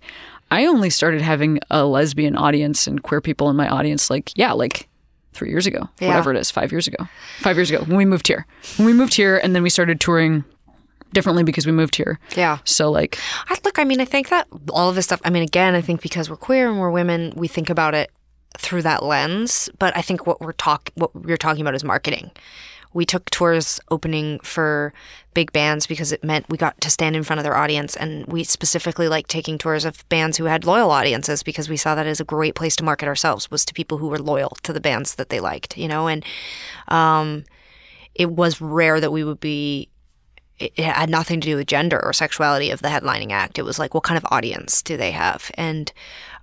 I 0.52 0.66
only 0.66 0.90
started 0.90 1.22
having 1.22 1.60
a 1.70 1.86
lesbian 1.86 2.36
audience 2.38 2.88
and 2.88 3.02
queer 3.04 3.22
people 3.22 3.50
in 3.50 3.56
my 3.56 3.68
audience 3.70 4.10
like 4.10 4.32
yeah, 4.36 4.54
like 4.54 4.88
3 5.34 5.50
years 5.50 5.68
ago, 5.68 5.88
Yeah. 6.00 6.08
whatever 6.08 6.32
it 6.34 6.38
is, 6.38 6.50
5 6.50 6.72
years 6.72 6.88
ago. 6.88 7.08
5 7.42 7.56
years 7.58 7.70
ago 7.70 7.84
when 7.86 7.98
we 7.98 8.06
moved 8.06 8.28
here. 8.28 8.46
When 8.78 8.86
we 8.88 8.94
moved 8.94 9.14
here 9.14 9.38
and 9.38 9.56
then 9.56 9.62
we 9.64 9.70
started 9.70 10.00
touring 10.00 10.44
differently 11.14 11.44
because 11.44 11.66
we 11.66 11.72
moved 11.72 11.96
here. 11.96 12.20
Yeah. 12.36 12.60
So 12.64 12.92
like 12.92 13.18
I, 13.50 13.58
look, 13.64 13.80
I 13.80 13.84
mean, 13.84 14.02
I 14.02 14.06
think 14.06 14.30
that 14.30 14.48
all 14.72 14.90
of 14.90 14.96
this 14.96 15.06
stuff, 15.06 15.22
I 15.24 15.30
mean, 15.30 15.44
again, 15.44 15.76
I 15.76 15.82
think 15.82 16.02
because 16.02 16.30
we're 16.30 16.38
queer 16.38 16.70
and 16.70 16.80
we're 16.80 16.92
women, 16.92 17.34
we 17.36 17.48
think 17.48 17.70
about 17.70 17.94
it 17.94 18.12
through 18.58 18.82
that 18.84 19.04
lens. 19.04 19.70
But 19.80 19.96
I 19.96 20.02
think 20.02 20.28
what 20.28 20.42
we're 20.42 20.54
talk, 20.54 20.92
what 20.96 21.16
we're 21.16 21.38
talking 21.38 21.62
about 21.62 21.76
is 21.76 21.84
marketing. 21.84 22.32
We 22.94 23.06
took 23.06 23.30
tours 23.30 23.80
opening 23.92 24.40
for 24.40 24.94
big 25.34 25.52
bands 25.52 25.86
because 25.86 26.12
it 26.12 26.24
meant 26.24 26.50
we 26.50 26.58
got 26.58 26.80
to 26.82 26.90
stand 26.90 27.16
in 27.16 27.24
front 27.24 27.38
of 27.38 27.44
their 27.44 27.56
audience. 27.56 27.96
And 27.96 28.26
we 28.26 28.44
specifically 28.44 29.08
like 29.08 29.28
taking 29.28 29.58
tours 29.58 29.86
of 29.86 30.08
bands 30.10 30.38
who 30.38 30.46
had 30.46 30.66
loyal 30.66 30.90
audiences 30.90 31.44
because 31.44 31.70
we 31.70 31.78
saw 31.78 31.94
that 31.94 32.08
as 32.08 32.20
a 32.20 32.24
great 32.24 32.56
place 32.56 32.76
to 32.78 32.84
market 32.84 33.08
ourselves 33.08 33.52
was 33.52 33.66
to 33.66 33.74
people 33.74 34.00
who 34.00 34.08
were 34.08 34.18
loyal 34.18 34.58
to 34.64 34.74
the 34.74 34.80
bands 34.80 35.16
that 35.16 35.30
they 35.30 35.40
liked, 35.40 35.78
you 35.78 35.88
know? 35.88 36.08
And 36.08 36.26
um, 36.88 37.44
it 38.16 38.32
was 38.32 38.62
rare 38.62 39.00
that 39.00 39.12
we 39.12 39.24
would 39.24 39.40
be 39.40 39.90
it, 40.60 40.78
had 40.78 41.10
nothing 41.10 41.40
to 41.42 41.46
do 41.46 41.56
with 41.56 41.68
gender 41.68 42.04
or 42.04 42.14
sexuality 42.14 42.72
of 42.72 42.82
the 42.82 42.88
headlining 42.88 43.32
act. 43.32 43.60
It 43.60 43.64
was 43.64 43.78
like, 43.78 43.94
what 43.94 44.04
kind 44.04 44.18
of 44.18 44.26
audience 44.32 44.82
do 44.82 44.98
they 44.98 45.12
have? 45.12 45.52
And 45.56 45.92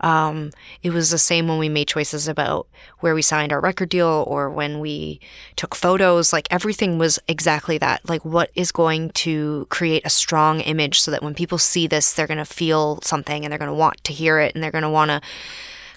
um, 0.01 0.51
it 0.83 0.91
was 0.91 1.11
the 1.11 1.19
same 1.19 1.49
when 1.49 1.59
we 1.59 1.69
made 1.69 1.89
choices 1.89 2.29
about 2.29 2.67
where 3.01 3.15
we 3.15 3.23
signed 3.23 3.53
our 3.53 3.61
record 3.61 3.89
deal 3.89 4.25
or 4.27 4.51
when 4.51 4.79
we 4.81 5.21
took 5.57 5.75
photos. 5.75 6.33
Like 6.33 6.47
everything 6.51 6.99
was 6.99 7.19
exactly 7.27 7.79
that. 7.79 8.09
Like, 8.09 8.25
what 8.25 8.51
is 8.55 8.71
going 8.71 9.11
to 9.11 9.67
create 9.71 10.05
a 10.05 10.11
strong 10.11 10.61
image 10.61 11.01
so 11.01 11.11
that 11.11 11.23
when 11.23 11.35
people 11.35 11.59
see 11.59 11.87
this, 11.87 12.12
they're 12.12 12.27
going 12.27 12.39
to 12.39 12.45
feel 12.45 13.01
something 13.03 13.45
and 13.45 13.51
they're 13.51 13.59
going 13.59 13.71
to 13.71 13.75
want 13.75 14.03
to 14.05 14.12
hear 14.12 14.39
it 14.39 14.55
and 14.55 14.62
they're 14.62 14.71
going 14.71 14.83
to 14.83 14.91
want 14.91 15.11
to 15.11 15.21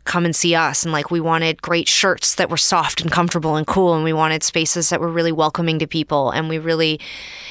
come 0.08 0.26
and 0.26 0.36
see 0.36 0.56
us. 0.56 0.84
And 0.84 0.92
like 0.92 1.12
we 1.12 1.20
wanted 1.20 1.62
great 1.62 1.88
shirts 1.88 2.36
that 2.36 2.50
were 2.50 2.58
soft 2.58 3.02
and 3.02 3.12
comfortable 3.12 3.56
and 3.56 3.68
cool 3.68 3.94
and 3.94 4.04
we 4.04 4.14
wanted 4.14 4.42
spaces 4.42 4.90
that 4.90 5.00
were 5.00 5.12
really 5.12 5.32
welcoming 5.32 5.78
to 5.80 5.88
people. 5.88 6.32
And 6.32 6.50
we 6.50 6.58
really 6.58 7.00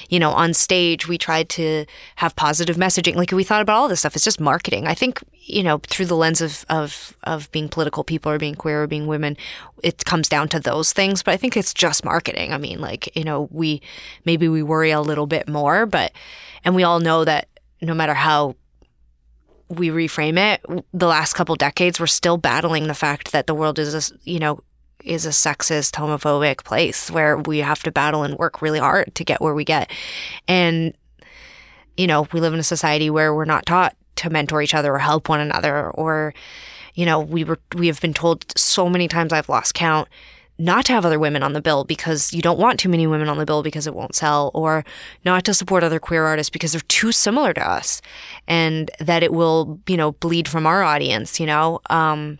you 0.08 0.18
know 0.18 0.30
on 0.30 0.54
stage 0.54 1.08
we 1.08 1.18
tried 1.18 1.48
to 1.50 1.84
have 2.16 2.34
positive 2.34 2.76
messaging. 2.76 3.14
Like 3.14 3.30
we 3.30 3.44
thought 3.44 3.62
about 3.62 3.76
all 3.76 3.88
this 3.88 4.00
stuff. 4.00 4.16
It's 4.16 4.24
just 4.24 4.40
marketing. 4.40 4.86
I 4.86 4.94
think 4.94 5.22
you 5.42 5.62
know 5.62 5.78
through 5.86 6.06
the 6.06 6.16
lens 6.16 6.40
of 6.40 6.64
of 6.68 7.16
of 7.24 7.50
being 7.52 7.68
political 7.68 8.02
people 8.02 8.32
or 8.32 8.38
being 8.38 8.56
queer 8.56 8.82
or 8.82 8.86
being 8.86 9.06
women 9.06 9.36
it 9.82 10.04
comes 10.04 10.28
down 10.28 10.48
to 10.48 10.58
those 10.58 10.92
things. 10.92 11.22
But 11.22 11.34
i 11.34 11.36
think 11.36 11.56
it's 11.56 11.74
just 11.74 12.04
marketing. 12.04 12.52
I 12.52 12.58
mean 12.58 12.80
like 12.80 13.14
you 13.14 13.24
know 13.24 13.48
we 13.52 13.82
maybe 14.24 14.48
we 14.48 14.62
worry 14.62 14.90
a 14.90 15.00
little 15.00 15.26
bit 15.26 15.48
more 15.48 15.86
but 15.86 16.12
and 16.64 16.74
we 16.74 16.82
all 16.82 17.00
know 17.00 17.24
that 17.24 17.48
no 17.82 17.94
matter 17.94 18.14
how 18.14 18.56
we 19.68 19.88
reframe 19.88 20.38
it, 20.38 20.64
the 20.92 21.06
last 21.06 21.34
couple 21.34 21.56
decades, 21.56 21.98
we're 21.98 22.06
still 22.06 22.36
battling 22.36 22.86
the 22.86 22.94
fact 22.94 23.32
that 23.32 23.46
the 23.46 23.54
world 23.54 23.78
is, 23.78 23.94
a, 23.94 24.14
you 24.22 24.38
know, 24.38 24.60
is 25.04 25.26
a 25.26 25.30
sexist, 25.30 25.92
homophobic 25.92 26.64
place 26.64 27.10
where 27.10 27.36
we 27.38 27.58
have 27.58 27.82
to 27.82 27.92
battle 27.92 28.22
and 28.22 28.36
work 28.36 28.62
really 28.62 28.78
hard 28.78 29.14
to 29.14 29.24
get 29.24 29.40
where 29.40 29.54
we 29.54 29.64
get. 29.64 29.90
And, 30.46 30.94
you 31.96 32.06
know, 32.06 32.26
we 32.32 32.40
live 32.40 32.54
in 32.54 32.60
a 32.60 32.64
society 32.64 33.10
where 33.10 33.34
we're 33.34 33.44
not 33.44 33.66
taught 33.66 33.96
to 34.16 34.30
mentor 34.30 34.62
each 34.62 34.74
other 34.74 34.94
or 34.94 34.98
help 34.98 35.28
one 35.28 35.40
another 35.40 35.90
or, 35.90 36.34
you 36.94 37.04
know, 37.04 37.20
we 37.20 37.44
were, 37.44 37.58
we 37.74 37.86
have 37.88 38.00
been 38.00 38.14
told 38.14 38.44
so 38.56 38.88
many 38.88 39.08
times 39.08 39.32
I've 39.32 39.48
lost 39.48 39.74
count 39.74 40.08
not 40.58 40.86
to 40.86 40.92
have 40.92 41.04
other 41.04 41.18
women 41.18 41.42
on 41.42 41.52
the 41.52 41.60
bill 41.60 41.84
because 41.84 42.32
you 42.32 42.40
don't 42.40 42.58
want 42.58 42.80
too 42.80 42.88
many 42.88 43.06
women 43.06 43.28
on 43.28 43.38
the 43.38 43.44
bill 43.44 43.62
because 43.62 43.86
it 43.86 43.94
won't 43.94 44.14
sell, 44.14 44.50
or 44.54 44.84
not 45.24 45.44
to 45.44 45.54
support 45.54 45.84
other 45.84 45.98
queer 45.98 46.24
artists 46.24 46.50
because 46.50 46.72
they're 46.72 46.80
too 46.88 47.12
similar 47.12 47.52
to 47.52 47.68
us, 47.68 48.00
and 48.48 48.90
that 48.98 49.22
it 49.22 49.32
will, 49.32 49.80
you 49.86 49.96
know, 49.96 50.12
bleed 50.12 50.48
from 50.48 50.66
our 50.66 50.82
audience. 50.82 51.38
You 51.38 51.46
know, 51.46 51.80
um, 51.90 52.38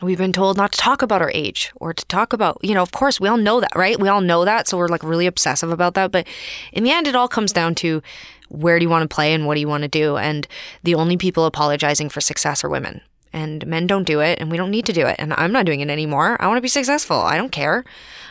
we've 0.00 0.18
been 0.18 0.32
told 0.32 0.56
not 0.56 0.72
to 0.72 0.78
talk 0.78 1.02
about 1.02 1.22
our 1.22 1.32
age 1.34 1.72
or 1.76 1.92
to 1.92 2.04
talk 2.06 2.32
about, 2.32 2.58
you 2.62 2.74
know, 2.74 2.82
of 2.82 2.92
course 2.92 3.20
we 3.20 3.28
all 3.28 3.36
know 3.36 3.60
that, 3.60 3.74
right? 3.74 3.98
We 3.98 4.08
all 4.08 4.20
know 4.20 4.44
that, 4.44 4.68
so 4.68 4.78
we're 4.78 4.88
like 4.88 5.02
really 5.02 5.26
obsessive 5.26 5.70
about 5.70 5.94
that. 5.94 6.12
But 6.12 6.26
in 6.72 6.84
the 6.84 6.92
end, 6.92 7.08
it 7.08 7.16
all 7.16 7.28
comes 7.28 7.52
down 7.52 7.74
to 7.76 8.02
where 8.48 8.78
do 8.78 8.84
you 8.84 8.88
want 8.90 9.08
to 9.08 9.14
play 9.14 9.34
and 9.34 9.46
what 9.46 9.54
do 9.54 9.60
you 9.60 9.68
want 9.68 9.82
to 9.82 9.88
do, 9.88 10.16
and 10.16 10.46
the 10.84 10.94
only 10.94 11.16
people 11.16 11.44
apologizing 11.44 12.08
for 12.08 12.20
success 12.20 12.62
are 12.62 12.68
women 12.68 13.00
and 13.32 13.66
men 13.66 13.86
don't 13.86 14.04
do 14.04 14.20
it 14.20 14.38
and 14.40 14.50
we 14.50 14.56
don't 14.56 14.70
need 14.70 14.86
to 14.86 14.92
do 14.92 15.06
it 15.06 15.16
and 15.18 15.32
i'm 15.34 15.52
not 15.52 15.66
doing 15.66 15.80
it 15.80 15.90
anymore. 15.90 16.36
I 16.40 16.46
want 16.46 16.58
to 16.58 16.62
be 16.62 16.68
successful. 16.68 17.16
I 17.16 17.36
don't 17.36 17.52
care. 17.52 17.84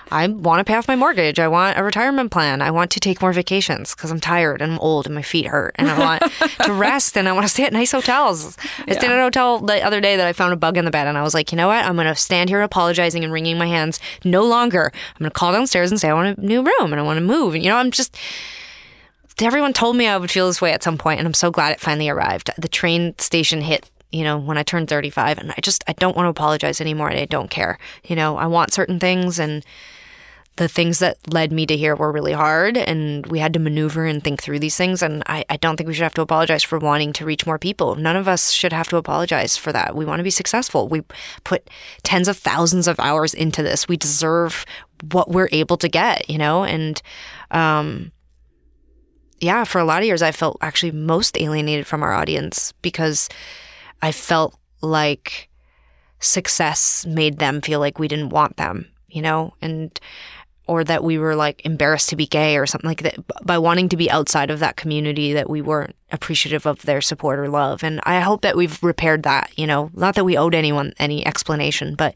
I 0.10 0.26
want 0.28 0.60
to 0.60 0.64
pay 0.64 0.76
off 0.76 0.88
my 0.88 0.96
mortgage. 0.96 1.38
I 1.38 1.50
want 1.50 1.78
a 1.78 1.84
retirement 1.84 2.32
plan. 2.32 2.62
I 2.62 2.72
want 2.72 2.92
to 2.92 3.00
take 3.02 3.22
more 3.22 3.34
vacations 3.34 3.94
because 3.94 4.12
i'm 4.12 4.20
tired 4.20 4.62
and 4.62 4.74
i'm 4.74 4.80
old 4.80 5.06
and 5.06 5.16
my 5.16 5.22
feet 5.22 5.48
hurt 5.48 5.76
and 5.76 5.90
i 5.90 6.00
want 6.00 6.24
to 6.64 6.74
rest 6.74 7.18
and 7.18 7.28
i 7.28 7.32
want 7.32 7.46
to 7.46 7.50
stay 7.50 7.66
at 7.66 7.74
nice 7.74 7.92
hotels. 7.92 8.58
I 8.88 8.94
stayed 8.94 9.12
at 9.12 9.20
a 9.20 9.24
hotel 9.24 9.60
the 9.60 9.84
other 9.84 10.02
day 10.02 10.16
that 10.16 10.28
i 10.28 10.34
found 10.34 10.54
a 10.54 10.58
bug 10.58 10.78
in 10.78 10.86
the 10.86 10.92
bed 10.92 11.08
and 11.08 11.18
i 11.18 11.24
was 11.24 11.34
like 11.34 11.52
you 11.52 11.58
know 11.58 11.68
what? 11.68 11.86
I'm 11.86 11.96
going 11.96 12.08
to 12.08 12.16
stand 12.16 12.50
here 12.50 12.62
apologizing 12.62 13.24
and 13.24 13.34
wringing 13.34 13.58
my 13.58 13.68
hands 13.68 14.00
no 14.24 14.44
longer. 14.44 14.92
I'm 14.94 15.20
going 15.20 15.30
to 15.30 15.34
call 15.34 15.52
downstairs 15.52 15.92
and 15.92 16.00
say 16.00 16.10
i 16.10 16.14
want 16.14 16.38
a 16.38 16.42
new 16.42 16.64
room 16.64 16.94
and 16.94 17.00
i 17.00 17.04
want 17.04 17.18
to 17.18 17.26
move. 17.26 17.56
And 17.56 17.64
you 17.64 17.70
know 17.70 17.78
i'm 17.78 17.92
just 17.92 18.18
everyone 19.46 19.74
told 19.74 19.96
me 19.96 20.08
I 20.08 20.18
would 20.18 20.32
feel 20.32 20.48
this 20.48 20.62
way 20.62 20.72
at 20.72 20.82
some 20.82 20.98
point, 20.98 21.20
and 21.20 21.28
I'm 21.28 21.34
so 21.34 21.52
glad 21.52 21.72
it 21.72 21.80
finally 21.80 22.10
arrived. 22.10 22.50
The 22.58 22.68
train 22.68 23.14
station 23.20 23.62
hit 23.62 23.88
you 24.12 24.24
know, 24.24 24.38
when 24.38 24.58
I 24.58 24.64
turned 24.64 24.90
35 24.90 25.38
and 25.38 25.52
I 25.52 25.60
just, 25.62 25.84
I 25.88 25.94
don't 25.94 26.16
want 26.16 26.26
to 26.26 26.30
apologize 26.30 26.80
anymore. 26.80 27.10
I 27.12 27.26
don't 27.26 27.50
care. 27.50 27.78
You 28.06 28.16
know, 28.16 28.38
I 28.38 28.48
want 28.48 28.74
certain 28.74 29.00
things 29.00 29.40
and 29.40 29.66
the 30.58 30.68
things 30.68 31.00
that 31.00 31.18
led 31.32 31.52
me 31.52 31.66
to 31.68 31.78
here 31.78 31.96
were 31.96 32.12
really 32.12 32.34
hard 32.34 32.78
and 32.78 33.26
we 33.28 33.40
had 33.40 33.54
to 33.54 33.60
maneuver 33.60 34.06
and 34.06 34.24
think 34.24 34.42
through 34.42 34.60
these 34.60 34.76
things. 34.76 35.02
And 35.02 35.24
I, 35.28 35.46
I 35.50 35.58
don't 35.58 35.78
think 35.78 35.88
we 35.88 35.94
should 35.94 36.04
have 36.04 36.16
to 36.16 36.22
apologize 36.22 36.64
for 36.64 36.80
wanting 36.80 37.14
to 37.14 37.26
reach 37.26 37.46
more 37.46 37.60
people. 37.60 37.96
None 37.96 38.16
of 38.16 38.28
us 38.28 38.52
should 38.52 38.74
have 38.74 38.88
to 38.90 38.98
apologize 38.98 39.56
for 39.56 39.72
that. 39.72 39.96
We 39.96 40.04
want 40.04 40.20
to 40.20 40.24
be 40.24 40.32
successful. 40.32 40.88
We 40.88 41.04
put 41.44 41.70
tens 42.04 42.28
of 42.28 42.38
thousands 42.38 42.88
of 42.88 43.00
hours 43.00 43.34
into 43.34 43.62
this. 43.62 43.88
We 43.88 43.98
deserve 43.98 44.66
what 45.12 45.30
we're 45.30 45.50
able 45.52 45.78
to 45.78 45.88
get, 45.88 46.28
you 46.28 46.40
know? 46.40 46.64
And, 46.64 47.02
um, 47.52 48.12
yeah, 49.40 49.64
for 49.64 49.78
a 49.80 49.86
lot 49.86 50.00
of 50.00 50.06
years, 50.06 50.24
I 50.24 50.32
felt 50.32 50.58
actually 50.62 50.92
most 50.92 51.40
alienated 51.40 51.86
from 51.86 52.02
our 52.02 52.14
audience 52.14 52.72
because 52.82 53.30
I 54.02 54.12
felt 54.12 54.58
like 54.82 55.50
success 56.20 57.06
made 57.06 57.40
them 57.40 57.62
feel 57.62 57.80
like 57.80 58.00
we 58.00 58.08
didn't 58.08 58.30
want 58.30 58.58
them, 58.58 58.88
you 59.08 59.22
know, 59.22 59.54
and 59.62 60.00
or 60.68 60.84
that 60.84 61.04
we 61.04 61.18
were 61.18 61.36
like 61.36 61.66
embarrassed 61.66 62.10
to 62.10 62.16
be 62.16 62.28
gay 62.28 62.58
or 62.58 62.66
something 62.66 62.90
like 62.90 63.02
that 63.02 63.16
by 63.46 63.58
wanting 63.58 63.88
to 63.90 63.98
be 63.98 64.12
outside 64.12 64.52
of 64.52 64.60
that 64.60 64.76
community 64.76 65.32
that 65.32 65.50
we 65.50 65.62
weren't 65.62 65.96
appreciative 66.12 66.66
of 66.66 66.82
their 66.82 67.00
support 67.00 67.40
or 67.40 67.48
love. 67.48 67.84
And 67.84 68.02
I 68.04 68.20
hope 68.20 68.42
that 68.42 68.58
we've 68.58 68.82
repaired 68.84 69.24
that, 69.24 69.50
you 69.58 69.66
know, 69.66 69.90
not 69.94 70.16
that 70.16 70.26
we 70.26 70.38
owed 70.38 70.54
anyone 70.54 70.94
any 71.00 71.26
explanation, 71.26 71.96
but 71.96 72.16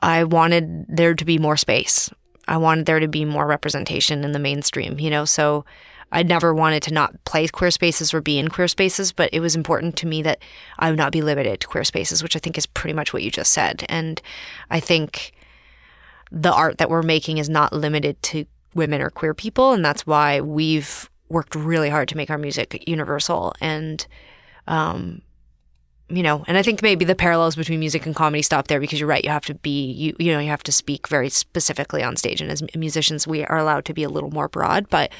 I 0.00 0.24
wanted 0.24 0.86
there 0.88 1.14
to 1.14 1.24
be 1.24 1.38
more 1.38 1.56
space. 1.56 2.10
I 2.48 2.56
wanted 2.56 2.86
there 2.86 3.00
to 3.00 3.08
be 3.08 3.24
more 3.24 3.46
representation 3.46 4.24
in 4.24 4.32
the 4.32 4.38
mainstream, 4.40 4.98
you 4.98 5.10
know, 5.10 5.24
so 5.24 5.64
I 6.12 6.22
never 6.22 6.54
wanted 6.54 6.82
to 6.84 6.94
not 6.94 7.24
play 7.24 7.46
queer 7.48 7.70
spaces 7.70 8.12
or 8.12 8.20
be 8.20 8.38
in 8.38 8.48
queer 8.48 8.68
spaces, 8.68 9.12
but 9.12 9.30
it 9.32 9.40
was 9.40 9.54
important 9.54 9.96
to 9.96 10.06
me 10.06 10.22
that 10.22 10.42
I 10.78 10.90
would 10.90 10.98
not 10.98 11.12
be 11.12 11.22
limited 11.22 11.60
to 11.60 11.66
queer 11.66 11.84
spaces, 11.84 12.22
which 12.22 12.36
I 12.36 12.40
think 12.40 12.58
is 12.58 12.66
pretty 12.66 12.94
much 12.94 13.12
what 13.12 13.22
you 13.22 13.30
just 13.30 13.52
said. 13.52 13.84
And 13.88 14.20
I 14.70 14.80
think 14.80 15.32
the 16.32 16.52
art 16.52 16.78
that 16.78 16.90
we're 16.90 17.02
making 17.02 17.38
is 17.38 17.48
not 17.48 17.72
limited 17.72 18.20
to 18.24 18.44
women 18.74 19.00
or 19.00 19.10
queer 19.10 19.34
people, 19.34 19.72
and 19.72 19.84
that's 19.84 20.06
why 20.06 20.40
we've 20.40 21.08
worked 21.28 21.54
really 21.54 21.90
hard 21.90 22.08
to 22.08 22.16
make 22.16 22.30
our 22.30 22.38
music 22.38 22.82
universal 22.88 23.54
and 23.60 24.06
um 24.66 25.22
you 26.12 26.22
know, 26.24 26.44
and 26.48 26.58
I 26.58 26.62
think 26.62 26.82
maybe 26.82 27.04
the 27.04 27.14
parallels 27.14 27.56
between 27.56 27.78
music 27.78 28.04
and 28.04 28.14
comedy 28.14 28.42
stop 28.42 28.66
there 28.66 28.80
because 28.80 28.98
you're 28.98 29.08
right. 29.08 29.22
You 29.22 29.30
have 29.30 29.44
to 29.46 29.54
be, 29.54 29.92
you, 29.92 30.16
you 30.18 30.32
know, 30.32 30.40
you 30.40 30.48
have 30.48 30.64
to 30.64 30.72
speak 30.72 31.06
very 31.06 31.28
specifically 31.28 32.02
on 32.02 32.16
stage. 32.16 32.40
And 32.40 32.50
as 32.50 32.64
musicians, 32.74 33.26
we 33.28 33.44
are 33.44 33.58
allowed 33.58 33.84
to 33.84 33.94
be 33.94 34.02
a 34.02 34.08
little 34.08 34.30
more 34.30 34.48
broad. 34.48 34.88
But 34.90 35.12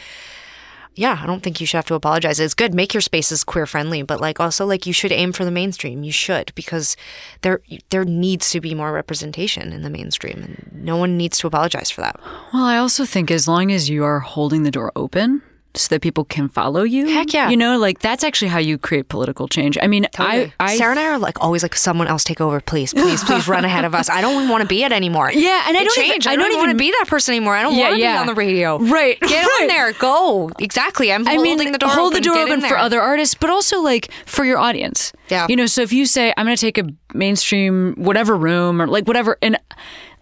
yeah, 0.95 1.21
I 1.23 1.27
don't 1.27 1.43
think 1.43 1.61
you 1.61 1.67
should 1.67 1.79
have 1.79 1.87
to 1.87 1.95
apologize. 1.95 2.41
It's 2.41 2.55
good. 2.55 2.75
Make 2.75 2.93
your 2.93 3.01
spaces 3.01 3.45
queer 3.45 3.67
friendly, 3.67 4.03
but 4.03 4.21
like 4.21 4.41
also 4.41 4.67
like 4.67 4.87
you 4.87 4.93
should 4.93 5.13
aim 5.13 5.33
for 5.33 5.45
the 5.45 5.51
mainstream. 5.51 6.03
You 6.03 6.13
should 6.13 6.53
because 6.55 6.97
there 7.43 7.61
there 7.91 8.05
needs 8.05 8.51
to 8.51 8.61
be 8.61 8.75
more 8.75 8.93
representation 8.93 9.73
in 9.73 9.83
the 9.83 9.91
mainstream, 9.91 10.43
and 10.43 10.71
no 10.73 10.97
one 10.97 11.17
needs 11.17 11.39
to 11.39 11.47
apologize 11.47 11.91
for 11.91 12.01
that. 12.01 12.21
Well, 12.53 12.65
I 12.65 12.79
also 12.79 13.05
think 13.05 13.31
as 13.31 13.47
long 13.47 13.71
as 13.71 13.89
you 13.89 14.05
are 14.05 14.21
holding 14.21 14.65
the 14.65 14.71
door 14.71 14.93
open 14.97 15.43
so 15.75 15.89
that 15.95 16.01
people 16.03 16.25
can 16.25 16.49
follow 16.49 16.83
you. 16.83 17.07
Heck 17.07 17.33
yeah. 17.33 17.49
You 17.49 17.57
know, 17.57 17.79
like 17.79 18.01
that's 18.01 18.25
actually 18.25 18.49
how 18.49 18.59
you 18.59 18.77
create 18.77 19.09
political 19.09 19.47
change. 19.47 19.79
I 19.81 19.87
mean, 19.87 20.07
I, 20.19 20.53
I 20.59 20.77
Sara 20.77 20.91
and 20.91 20.99
I 21.01 21.05
are 21.07 21.19
like 21.19 21.41
always 21.41 21.63
like 21.63 21.77
someone 21.77 22.09
else 22.09 22.25
take 22.25 22.41
over, 22.41 22.61
please, 22.61 22.93
please, 22.93 23.23
please 23.23 23.47
run 23.47 23.65
ahead 23.65 23.85
of 23.85 23.95
us. 23.95 24.11
I 24.11 24.21
don't 24.21 24.49
want 24.49 24.63
to 24.63 24.69
be 24.69 24.83
it 24.85 24.93
anymore. 24.93 25.31
Yeah, 25.41 25.65
and 25.69 25.77
I 25.77 25.85
don't 25.85 25.99
even- 25.99 26.11
I 26.13 26.17
don't 26.19 26.39
don't, 26.41 26.47
even 26.51 26.59
want 26.59 26.71
to 26.73 26.77
be 26.77 26.91
that 26.91 27.07
person 27.09 27.35
anymore. 27.35 27.55
I 27.55 27.63
don't 27.63 27.75
Yeah, 27.75 27.83
want 27.85 27.95
to 27.95 28.01
yeah. 28.01 28.13
be 28.15 28.19
on 28.21 28.27
the 28.27 28.35
radio. 28.35 28.79
Right, 28.79 29.19
Get 29.21 29.31
right. 29.47 29.59
on 29.63 29.69
there. 29.69 29.93
Go. 29.95 30.51
Exactly. 30.59 31.13
I'm 31.13 31.27
I 31.27 31.37
mean, 31.37 31.47
holding 31.47 31.73
the 31.73 31.79
door 31.79 31.89
hold 31.91 32.13
open. 32.13 32.23
the 32.23 32.29
door 32.29 32.39
open 32.39 32.61
for 32.61 32.77
other 32.77 33.01
artists, 33.01 33.35
but 33.35 33.49
also 33.51 33.81
like 33.81 34.11
for 34.27 34.45
your 34.45 34.59
audience. 34.59 35.13
Yeah. 35.29 35.47
You 35.49 35.57
know, 35.57 35.67
so 35.67 35.83
if 35.83 35.93
you 35.93 36.05
say 36.07 36.35
I'm 36.37 36.47
going 36.47 36.57
to 36.57 36.61
take 36.61 36.79
a 36.79 36.85
mainstream 37.15 37.95
whatever 37.97 38.37
room 38.37 38.83
or 38.83 38.87
like 38.87 39.07
whatever, 39.07 39.39
and 39.41 39.57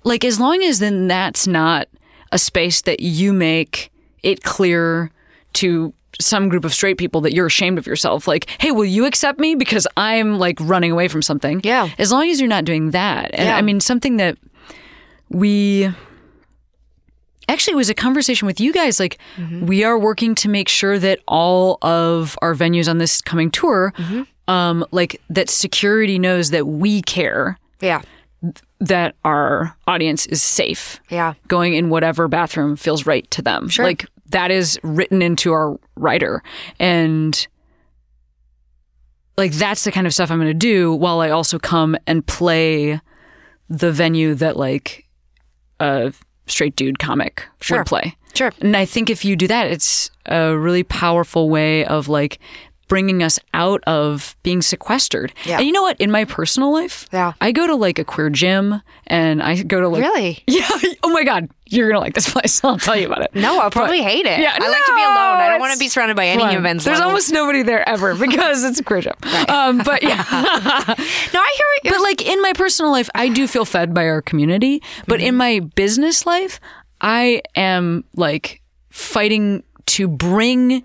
like 0.04 0.24
as 0.24 0.38
long 0.38 0.62
as 0.62 0.78
then 0.78 1.08
that's 1.08 1.46
not 1.46 1.88
a 2.32 2.38
space 2.38 2.82
that 2.82 3.00
you 3.00 3.32
make 3.32 3.90
it 4.22 4.42
clear 4.42 5.10
to 5.54 5.92
some 6.20 6.48
group 6.48 6.64
of 6.64 6.72
straight 6.74 6.98
people 6.98 7.20
that 7.20 7.32
you're 7.34 7.46
ashamed 7.46 7.78
of 7.78 7.86
yourself 7.86 8.26
like 8.26 8.48
hey 8.60 8.72
will 8.72 8.84
you 8.84 9.04
accept 9.06 9.38
me 9.38 9.54
because 9.54 9.86
i'm 9.96 10.38
like 10.38 10.56
running 10.60 10.90
away 10.90 11.06
from 11.06 11.22
something 11.22 11.60
Yeah. 11.62 11.88
as 11.98 12.10
long 12.10 12.28
as 12.28 12.40
you're 12.40 12.48
not 12.48 12.64
doing 12.64 12.90
that 12.90 13.30
and 13.34 13.46
Yeah. 13.48 13.56
i 13.56 13.62
mean 13.62 13.78
something 13.80 14.16
that 14.16 14.36
we 15.28 15.88
actually 17.48 17.72
it 17.72 17.76
was 17.76 17.90
a 17.90 17.94
conversation 17.94 18.46
with 18.46 18.60
you 18.60 18.72
guys 18.72 18.98
like 18.98 19.18
we 19.62 19.84
are 19.84 19.98
working 19.98 20.34
to 20.36 20.48
make 20.48 20.68
sure 20.68 20.98
that 20.98 21.20
all 21.28 21.78
of 21.82 22.36
our 22.42 22.54
venues 22.54 22.88
on 22.88 22.98
this 22.98 23.20
coming 23.20 23.50
tour 23.50 23.92
um 24.48 24.84
like 24.90 25.20
that 25.30 25.48
security 25.48 26.18
knows 26.18 26.50
that 26.50 26.66
we 26.66 27.02
care 27.02 27.58
Yeah. 27.80 28.02
that 28.80 29.14
our 29.24 29.76
audience 29.86 30.26
is 30.26 30.42
safe 30.42 31.00
Yeah. 31.10 31.34
going 31.48 31.74
in 31.74 31.90
whatever 31.90 32.28
bathroom 32.28 32.76
feels 32.76 33.06
right 33.06 33.30
to 33.32 33.42
them 33.42 33.68
Sure. 33.68 33.84
like 33.84 34.06
that 34.30 34.50
is 34.50 34.78
written 34.82 35.22
into 35.22 35.52
our 35.52 35.78
writer 35.96 36.42
and 36.78 37.46
like 39.36 39.52
that's 39.52 39.84
the 39.84 39.92
kind 39.92 40.06
of 40.06 40.12
stuff 40.14 40.30
i'm 40.30 40.38
going 40.38 40.48
to 40.48 40.54
do 40.54 40.94
while 40.94 41.20
i 41.20 41.30
also 41.30 41.58
come 41.58 41.96
and 42.06 42.26
play 42.26 43.00
the 43.68 43.92
venue 43.92 44.34
that 44.34 44.56
like 44.56 45.06
a 45.80 46.12
straight 46.46 46.74
dude 46.76 46.98
comic 46.98 47.44
Sure. 47.60 47.78
would 47.78 47.86
play. 47.86 48.16
Sure. 48.34 48.52
And 48.60 48.76
I 48.76 48.84
think 48.84 49.10
if 49.10 49.24
you 49.24 49.36
do 49.36 49.46
that, 49.48 49.66
it's 49.66 50.10
a 50.26 50.56
really 50.56 50.82
powerful 50.82 51.50
way 51.50 51.84
of 51.84 52.08
like 52.08 52.38
bringing 52.88 53.22
us 53.22 53.38
out 53.54 53.82
of 53.86 54.36
being 54.42 54.62
sequestered. 54.62 55.32
Yeah. 55.44 55.58
And 55.58 55.66
you 55.66 55.72
know 55.72 55.82
what? 55.82 56.00
In 56.00 56.10
my 56.10 56.24
personal 56.24 56.72
life, 56.72 57.06
Yeah. 57.12 57.32
I 57.40 57.52
go 57.52 57.66
to 57.66 57.74
like 57.74 57.98
a 57.98 58.04
queer 58.04 58.30
gym 58.30 58.82
and 59.06 59.42
I 59.42 59.62
go 59.62 59.80
to 59.80 59.88
like 59.88 60.02
Really? 60.02 60.42
Yeah. 60.46 60.66
Oh 61.02 61.10
my 61.10 61.22
god, 61.24 61.48
you're 61.66 61.88
gonna 61.88 62.00
like 62.00 62.14
this 62.14 62.28
place. 62.32 62.62
I'll 62.64 62.78
tell 62.78 62.96
you 62.96 63.06
about 63.06 63.22
it. 63.22 63.34
No, 63.34 63.60
I'll 63.60 63.70
probably 63.70 64.02
hate 64.02 64.26
it. 64.26 64.40
Yeah, 64.40 64.52
I 64.58 64.68
like 64.68 64.84
to 64.84 64.94
be 64.94 65.02
alone. 65.02 65.36
I 65.38 65.48
don't 65.50 65.60
want 65.60 65.72
to 65.74 65.78
be 65.78 65.88
surrounded 65.88 66.16
by 66.16 66.26
any 66.26 66.42
fun. 66.42 66.52
humans. 66.52 66.84
There's 66.84 67.00
almost 67.00 67.32
nobody 67.32 67.62
there 67.62 67.88
ever 67.88 68.14
because 68.26 68.64
it's 68.64 68.80
a 68.80 68.84
queer 68.84 69.02
gym. 69.02 69.12
Um, 69.48 69.78
but 69.78 70.02
yeah. 70.02 70.16
no. 70.30 71.40
I 71.40 71.54
hear 71.56 71.66
you're 71.84 71.94
but 71.94 72.02
like 72.02 72.26
in 72.26 72.40
my 72.42 72.52
personal 72.54 72.90
life, 72.92 73.08
I 73.14 73.28
do 73.28 73.46
feel 73.46 73.64
fed 73.64 73.94
by 73.94 74.06
our 74.08 74.22
community. 74.22 74.82
But 75.06 75.18
Mm-hmm. 75.20 75.28
in 75.28 75.36
my 75.36 75.60
business 75.60 76.26
life, 76.26 76.60
I 77.00 77.42
am 77.56 78.04
like 78.14 78.60
fighting 78.90 79.62
to 79.86 80.08
bring 80.08 80.84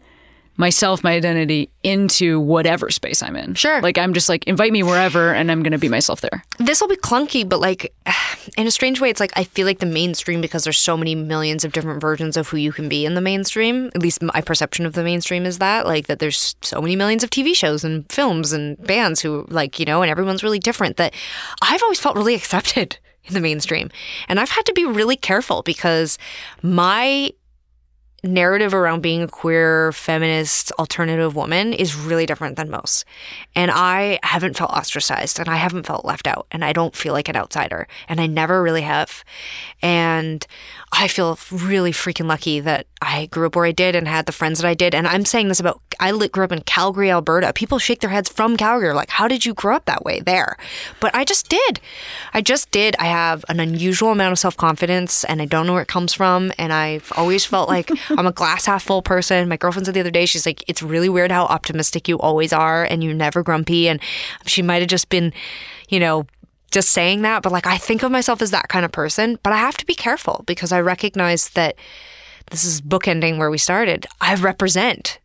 myself, 0.57 1.03
my 1.03 1.13
identity 1.13 1.69
into 1.81 2.39
whatever 2.39 2.89
space 2.89 3.23
I'm 3.23 3.35
in. 3.35 3.55
Sure. 3.55 3.81
Like 3.81 3.97
I'm 3.97 4.13
just 4.13 4.29
like 4.29 4.43
invite 4.45 4.71
me 4.71 4.83
wherever, 4.83 5.33
and 5.33 5.51
I'm 5.51 5.63
gonna 5.63 5.79
be 5.79 5.89
myself 5.89 6.21
there. 6.21 6.43
this 6.59 6.79
will 6.81 6.87
be 6.87 6.95
clunky, 6.95 7.47
but 7.47 7.59
like 7.59 7.93
in 8.57 8.67
a 8.67 8.71
strange 8.71 9.01
way, 9.01 9.09
it's 9.09 9.19
like 9.19 9.33
I 9.35 9.43
feel 9.43 9.65
like 9.65 9.79
the 9.79 9.85
mainstream 9.85 10.41
because 10.41 10.63
there's 10.63 10.77
so 10.77 10.95
many 10.95 11.15
millions 11.15 11.63
of 11.63 11.71
different 11.71 12.01
versions 12.01 12.37
of 12.37 12.49
who 12.49 12.57
you 12.57 12.71
can 12.71 12.87
be 12.87 13.05
in 13.05 13.15
the 13.15 13.21
mainstream. 13.21 13.87
At 13.95 14.01
least 14.01 14.21
my 14.21 14.41
perception 14.41 14.85
of 14.85 14.93
the 14.93 15.03
mainstream 15.03 15.45
is 15.45 15.59
that 15.59 15.85
like 15.85 16.07
that 16.07 16.19
there's 16.19 16.55
so 16.61 16.81
many 16.81 16.95
millions 16.95 17.23
of 17.23 17.29
TV 17.29 17.55
shows 17.55 17.83
and 17.83 18.09
films 18.11 18.53
and 18.53 18.81
bands 18.85 19.21
who 19.21 19.45
like 19.49 19.79
you 19.79 19.85
know, 19.85 20.01
and 20.01 20.11
everyone's 20.11 20.43
really 20.43 20.59
different. 20.59 20.97
That 20.97 21.13
I've 21.61 21.81
always 21.83 21.99
felt 21.99 22.15
really 22.15 22.35
accepted 22.43 22.97
in 23.25 23.33
the 23.33 23.41
mainstream, 23.41 23.89
and 24.27 24.39
I've 24.39 24.49
had 24.49 24.65
to 24.65 24.73
be 24.73 24.85
really 24.85 25.15
careful 25.15 25.63
because 25.63 26.17
my 26.61 27.31
narrative 28.23 28.73
around 28.73 29.01
being 29.01 29.21
a 29.21 29.27
queer, 29.27 29.91
feminist, 29.91 30.71
alternative 30.79 31.35
woman 31.35 31.73
is 31.73 31.95
really 31.95 32.25
different 32.25 32.55
than 32.55 32.69
most. 32.69 33.05
And 33.53 33.69
I 33.69 34.19
haven't 34.23 34.57
felt 34.57 34.71
ostracized 34.71 35.39
and 35.39 35.49
I 35.49 35.57
haven't 35.57 35.85
felt 35.85 36.05
left 36.05 36.27
out 36.27 36.47
and 36.49 36.63
I 36.63 36.71
don't 36.71 36.95
feel 36.95 37.13
like 37.13 37.27
an 37.27 37.35
outsider 37.35 37.87
and 38.07 38.21
I 38.21 38.27
never 38.27 38.63
really 38.63 38.81
have. 38.81 39.23
And 39.81 40.45
I 40.95 41.07
feel 41.07 41.39
really 41.51 41.91
freaking 41.91 42.27
lucky 42.27 42.59
that 42.59 42.85
I 43.01 43.25
grew 43.25 43.47
up 43.47 43.55
where 43.55 43.65
I 43.65 43.71
did 43.71 43.95
and 43.95 44.07
had 44.07 44.27
the 44.27 44.31
friends 44.31 44.61
that 44.61 44.67
I 44.67 44.75
did. 44.75 44.93
And 44.93 45.07
I'm 45.07 45.25
saying 45.25 45.47
this 45.47 45.59
about, 45.59 45.81
I 45.99 46.11
grew 46.27 46.43
up 46.43 46.51
in 46.51 46.61
Calgary, 46.61 47.09
Alberta. 47.09 47.51
People 47.51 47.79
shake 47.79 48.01
their 48.01 48.11
heads 48.11 48.29
from 48.29 48.55
Calgary, 48.57 48.93
like, 48.93 49.09
how 49.09 49.27
did 49.27 49.43
you 49.43 49.55
grow 49.55 49.75
up 49.75 49.85
that 49.85 50.05
way 50.05 50.19
there? 50.19 50.55
But 50.99 51.15
I 51.15 51.25
just 51.25 51.49
did. 51.49 51.79
I 52.33 52.41
just 52.41 52.69
did. 52.69 52.95
I 52.99 53.05
have 53.05 53.43
an 53.49 53.59
unusual 53.59 54.11
amount 54.11 54.33
of 54.33 54.39
self 54.39 54.55
confidence 54.55 55.23
and 55.23 55.41
I 55.41 55.45
don't 55.45 55.65
know 55.65 55.73
where 55.73 55.81
it 55.81 55.87
comes 55.87 56.13
from. 56.13 56.51
And 56.59 56.71
I've 56.71 57.11
always 57.17 57.43
felt 57.43 57.67
like 57.67 57.89
I'm 58.09 58.27
a 58.27 58.31
glass 58.31 58.67
half 58.67 58.83
full 58.83 59.01
person. 59.01 59.49
My 59.49 59.57
girlfriend 59.57 59.87
said 59.87 59.95
the 59.95 59.99
other 59.99 60.11
day, 60.11 60.27
she's 60.27 60.45
like, 60.45 60.63
it's 60.67 60.83
really 60.83 61.09
weird 61.09 61.31
how 61.31 61.45
optimistic 61.45 62.07
you 62.07 62.19
always 62.19 62.53
are 62.53 62.83
and 62.83 63.03
you're 63.03 63.15
never 63.15 63.41
grumpy. 63.41 63.89
And 63.89 63.99
she 64.45 64.61
might 64.61 64.83
have 64.83 64.89
just 64.89 65.09
been, 65.09 65.33
you 65.89 65.99
know, 65.99 66.27
just 66.73 66.89
saying 66.89 67.21
that, 67.21 67.43
but 67.43 67.51
like 67.51 67.67
I 67.67 67.77
think 67.77 68.03
of 68.03 68.11
myself 68.11 68.41
as 68.41 68.51
that 68.51 68.67
kind 68.67 68.83
of 68.83 68.91
person, 68.91 69.37
but 69.43 69.53
I 69.53 69.57
have 69.57 69.77
to 69.77 69.85
be 69.85 69.95
careful 69.95 70.43
because 70.45 70.71
I 70.71 70.81
recognize 70.81 71.49
that 71.49 71.75
this 72.51 72.65
is 72.65 72.81
bookending 72.81 73.37
where 73.37 73.51
we 73.51 73.57
started. 73.57 74.07
I 74.19 74.35
represent, 74.35 75.19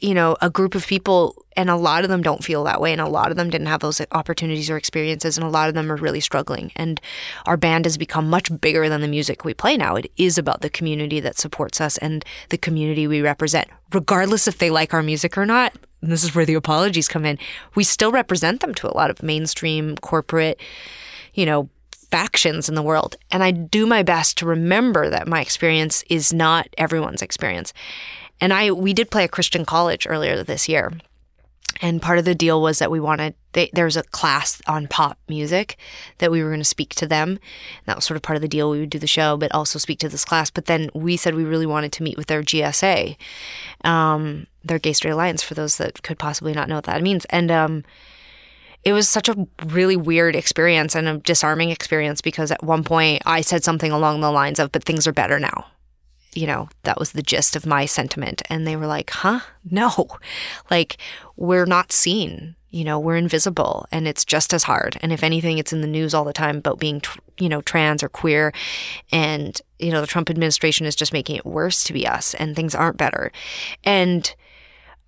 you 0.00 0.14
know, 0.14 0.36
a 0.42 0.50
group 0.50 0.74
of 0.74 0.86
people 0.86 1.44
and 1.56 1.70
a 1.70 1.76
lot 1.76 2.02
of 2.02 2.10
them 2.10 2.22
don't 2.22 2.42
feel 2.42 2.64
that 2.64 2.80
way 2.80 2.90
and 2.90 3.00
a 3.00 3.08
lot 3.08 3.30
of 3.30 3.36
them 3.36 3.50
didn't 3.50 3.68
have 3.68 3.80
those 3.80 4.00
opportunities 4.10 4.68
or 4.68 4.76
experiences 4.76 5.38
and 5.38 5.46
a 5.46 5.50
lot 5.50 5.68
of 5.68 5.74
them 5.74 5.90
are 5.90 5.96
really 5.96 6.20
struggling. 6.20 6.72
And 6.74 7.00
our 7.46 7.56
band 7.56 7.84
has 7.84 7.96
become 7.96 8.28
much 8.28 8.50
bigger 8.60 8.88
than 8.88 9.00
the 9.00 9.08
music 9.08 9.44
we 9.44 9.54
play 9.54 9.76
now. 9.76 9.94
It 9.94 10.10
is 10.16 10.38
about 10.38 10.60
the 10.60 10.70
community 10.70 11.20
that 11.20 11.38
supports 11.38 11.80
us 11.80 11.96
and 11.98 12.24
the 12.48 12.58
community 12.58 13.06
we 13.06 13.22
represent, 13.22 13.68
regardless 13.92 14.48
if 14.48 14.58
they 14.58 14.70
like 14.70 14.92
our 14.92 15.04
music 15.04 15.38
or 15.38 15.46
not. 15.46 15.72
And 16.04 16.12
this 16.12 16.22
is 16.22 16.34
where 16.34 16.44
the 16.44 16.54
apologies 16.54 17.08
come 17.08 17.24
in. 17.24 17.38
We 17.74 17.82
still 17.82 18.12
represent 18.12 18.60
them 18.60 18.74
to 18.74 18.86
a 18.86 18.92
lot 18.94 19.08
of 19.08 19.22
mainstream 19.22 19.96
corporate, 19.96 20.60
you 21.32 21.46
know, 21.46 21.70
factions 22.10 22.68
in 22.68 22.74
the 22.74 22.82
world. 22.82 23.16
And 23.30 23.42
I 23.42 23.50
do 23.50 23.86
my 23.86 24.02
best 24.02 24.36
to 24.38 24.46
remember 24.46 25.08
that 25.08 25.26
my 25.26 25.40
experience 25.40 26.04
is 26.10 26.32
not 26.32 26.68
everyone's 26.76 27.22
experience. 27.22 27.72
And 28.38 28.52
I 28.52 28.70
we 28.70 28.92
did 28.92 29.10
play 29.10 29.24
a 29.24 29.28
Christian 29.28 29.64
college 29.64 30.06
earlier 30.06 30.44
this 30.44 30.68
year. 30.68 30.92
And 31.80 32.00
part 32.00 32.18
of 32.18 32.24
the 32.24 32.34
deal 32.34 32.60
was 32.60 32.78
that 32.78 32.90
we 32.90 33.00
wanted 33.00 33.34
they, 33.54 33.70
there 33.72 33.86
was 33.86 33.96
a 33.96 34.02
class 34.02 34.60
on 34.66 34.86
pop 34.86 35.18
music 35.28 35.76
that 36.18 36.30
we 36.30 36.42
were 36.42 36.50
going 36.50 36.60
to 36.60 36.64
speak 36.64 36.94
to 36.96 37.06
them. 37.06 37.30
And 37.30 37.86
that 37.86 37.96
was 37.96 38.04
sort 38.04 38.16
of 38.16 38.22
part 38.22 38.36
of 38.36 38.42
the 38.42 38.48
deal. 38.48 38.70
We 38.70 38.80
would 38.80 38.90
do 38.90 38.98
the 38.98 39.06
show, 39.06 39.36
but 39.36 39.52
also 39.52 39.78
speak 39.78 39.98
to 40.00 40.08
this 40.08 40.24
class. 40.24 40.50
But 40.50 40.66
then 40.66 40.90
we 40.94 41.16
said 41.16 41.34
we 41.34 41.44
really 41.44 41.66
wanted 41.66 41.92
to 41.92 42.02
meet 42.02 42.16
with 42.16 42.26
their 42.26 42.42
GSA, 42.42 43.16
um, 43.84 44.46
their 44.62 44.78
Gay 44.78 44.92
Straight 44.92 45.12
Alliance, 45.12 45.42
for 45.42 45.54
those 45.54 45.78
that 45.78 46.02
could 46.02 46.18
possibly 46.18 46.52
not 46.52 46.68
know 46.68 46.76
what 46.76 46.84
that 46.84 47.02
means. 47.02 47.24
And 47.26 47.50
um, 47.50 47.84
it 48.82 48.92
was 48.92 49.08
such 49.08 49.28
a 49.28 49.46
really 49.64 49.96
weird 49.96 50.36
experience 50.36 50.94
and 50.94 51.08
a 51.08 51.18
disarming 51.18 51.70
experience 51.70 52.20
because 52.20 52.50
at 52.50 52.62
one 52.62 52.84
point 52.84 53.22
I 53.24 53.40
said 53.40 53.64
something 53.64 53.92
along 53.92 54.20
the 54.20 54.30
lines 54.30 54.58
of, 54.58 54.72
but 54.72 54.84
things 54.84 55.06
are 55.06 55.12
better 55.12 55.38
now. 55.38 55.66
You 56.34 56.46
know, 56.46 56.68
that 56.82 56.98
was 56.98 57.12
the 57.12 57.22
gist 57.22 57.56
of 57.56 57.66
my 57.66 57.86
sentiment. 57.86 58.42
And 58.50 58.66
they 58.66 58.76
were 58.76 58.86
like, 58.86 59.10
huh? 59.10 59.40
No. 59.70 59.92
Like, 60.70 60.96
we're 61.36 61.66
not 61.66 61.92
seen. 61.92 62.56
You 62.70 62.84
know, 62.84 62.98
we're 62.98 63.16
invisible 63.16 63.86
and 63.92 64.08
it's 64.08 64.24
just 64.24 64.52
as 64.52 64.64
hard. 64.64 64.98
And 65.00 65.12
if 65.12 65.22
anything, 65.22 65.58
it's 65.58 65.72
in 65.72 65.80
the 65.80 65.86
news 65.86 66.12
all 66.12 66.24
the 66.24 66.32
time 66.32 66.56
about 66.56 66.80
being, 66.80 67.02
you 67.38 67.48
know, 67.48 67.60
trans 67.60 68.02
or 68.02 68.08
queer. 68.08 68.52
And, 69.12 69.60
you 69.78 69.92
know, 69.92 70.00
the 70.00 70.08
Trump 70.08 70.30
administration 70.30 70.86
is 70.86 70.96
just 70.96 71.12
making 71.12 71.36
it 71.36 71.46
worse 71.46 71.84
to 71.84 71.92
be 71.92 72.06
us 72.06 72.34
and 72.34 72.56
things 72.56 72.74
aren't 72.74 72.96
better. 72.96 73.30
And, 73.84 74.34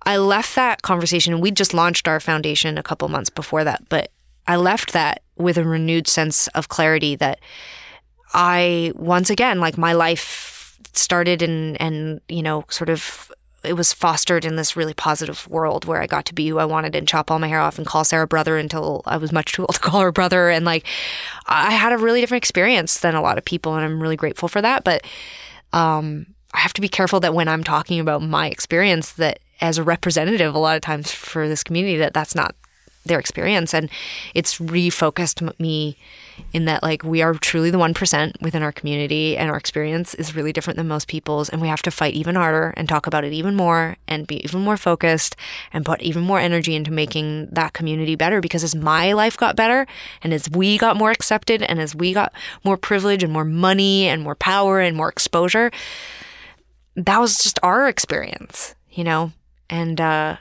I 0.07 0.15
left 0.15 0.55
that 0.55 0.83
conversation, 0.83 1.33
and 1.33 1.41
we 1.41 1.51
just 1.51 1.73
launched 1.73 2.07
our 2.07 2.21
foundation 2.21 2.77
a 2.77 2.83
couple 2.83 3.09
months 3.09 3.29
before 3.29 3.65
that, 3.65 3.89
but 3.89 4.09
I 4.47 4.55
left 4.55 4.93
that 4.93 5.21
with 5.35 5.57
a 5.57 5.65
renewed 5.65 6.07
sense 6.07 6.47
of 6.49 6.69
clarity 6.69 7.17
that 7.17 7.39
I, 8.33 8.93
once 8.95 9.29
again, 9.29 9.59
like 9.59 9.77
my 9.77 9.91
life 9.91 10.56
started 10.97 11.41
and, 11.41 11.79
and, 11.81 12.21
you 12.27 12.41
know, 12.41 12.65
sort 12.69 12.89
of, 12.89 13.31
it 13.63 13.73
was 13.73 13.93
fostered 13.93 14.45
in 14.45 14.55
this 14.55 14.75
really 14.75 14.93
positive 14.93 15.47
world 15.47 15.85
where 15.85 16.01
I 16.01 16.07
got 16.07 16.25
to 16.25 16.33
be 16.33 16.47
who 16.47 16.59
I 16.59 16.65
wanted 16.65 16.95
and 16.95 17.07
chop 17.07 17.29
all 17.29 17.39
my 17.39 17.47
hair 17.47 17.59
off 17.59 17.77
and 17.77 17.87
call 17.87 18.03
Sara 18.03 18.27
brother 18.27 18.57
until 18.57 19.01
I 19.05 19.17
was 19.17 19.31
much 19.31 19.51
too 19.51 19.63
old 19.63 19.75
to 19.75 19.79
call 19.79 20.01
her 20.01 20.11
brother. 20.11 20.49
And 20.49 20.63
like, 20.65 20.85
I 21.47 21.73
had 21.73 21.91
a 21.91 21.97
really 21.97 22.21
different 22.21 22.43
experience 22.43 22.99
than 22.99 23.15
a 23.15 23.21
lot 23.21 23.37
of 23.37 23.45
people, 23.45 23.75
and 23.75 23.83
I'm 23.83 24.01
really 24.01 24.15
grateful 24.15 24.47
for 24.47 24.61
that. 24.61 24.83
But, 24.83 25.05
um, 25.73 26.27
I 26.53 26.59
have 26.59 26.73
to 26.73 26.81
be 26.81 26.87
careful 26.87 27.19
that 27.19 27.33
when 27.33 27.47
I'm 27.47 27.63
talking 27.63 27.99
about 27.99 28.21
my 28.21 28.47
experience, 28.47 29.11
that 29.13 29.39
as 29.59 29.77
a 29.77 29.83
representative, 29.83 30.55
a 30.55 30.59
lot 30.59 30.75
of 30.75 30.81
times 30.81 31.11
for 31.11 31.47
this 31.47 31.63
community, 31.63 31.97
that 31.97 32.13
that's 32.13 32.35
not 32.35 32.55
their 33.07 33.19
experience, 33.19 33.73
and 33.73 33.89
it's 34.33 34.59
refocused 34.59 35.59
me 35.59 35.97
in 36.53 36.65
that 36.65 36.83
like 36.83 37.03
we 37.03 37.23
are 37.23 37.33
truly 37.33 37.71
the 37.71 37.79
one 37.79 37.93
percent 37.93 38.37
within 38.41 38.61
our 38.61 38.71
community, 38.71 39.35
and 39.35 39.49
our 39.49 39.57
experience 39.57 40.13
is 40.13 40.35
really 40.35 40.53
different 40.53 40.77
than 40.77 40.87
most 40.87 41.07
people's, 41.07 41.49
and 41.49 41.61
we 41.61 41.67
have 41.67 41.81
to 41.81 41.91
fight 41.91 42.13
even 42.13 42.35
harder 42.35 42.73
and 42.77 42.87
talk 42.87 43.07
about 43.07 43.23
it 43.23 43.33
even 43.33 43.55
more, 43.55 43.97
and 44.07 44.27
be 44.27 44.43
even 44.43 44.61
more 44.61 44.77
focused, 44.77 45.35
and 45.73 45.85
put 45.85 46.01
even 46.01 46.23
more 46.23 46.39
energy 46.39 46.75
into 46.75 46.91
making 46.91 47.47
that 47.51 47.73
community 47.73 48.15
better. 48.15 48.39
Because 48.39 48.63
as 48.63 48.75
my 48.75 49.13
life 49.13 49.35
got 49.35 49.55
better, 49.55 49.87
and 50.21 50.33
as 50.33 50.49
we 50.49 50.77
got 50.77 50.95
more 50.95 51.11
accepted, 51.11 51.63
and 51.63 51.79
as 51.79 51.95
we 51.95 52.13
got 52.13 52.31
more 52.63 52.77
privilege 52.77 53.23
and 53.23 53.33
more 53.33 53.45
money 53.45 54.07
and 54.07 54.21
more 54.21 54.35
power 54.35 54.79
and 54.79 54.95
more 54.95 55.09
exposure, 55.09 55.71
that 56.95 57.19
was 57.19 57.37
just 57.37 57.59
our 57.63 57.87
experience, 57.87 58.75
you 58.91 59.03
know? 59.03 59.31
And 59.69 59.99
uh, 59.99 60.37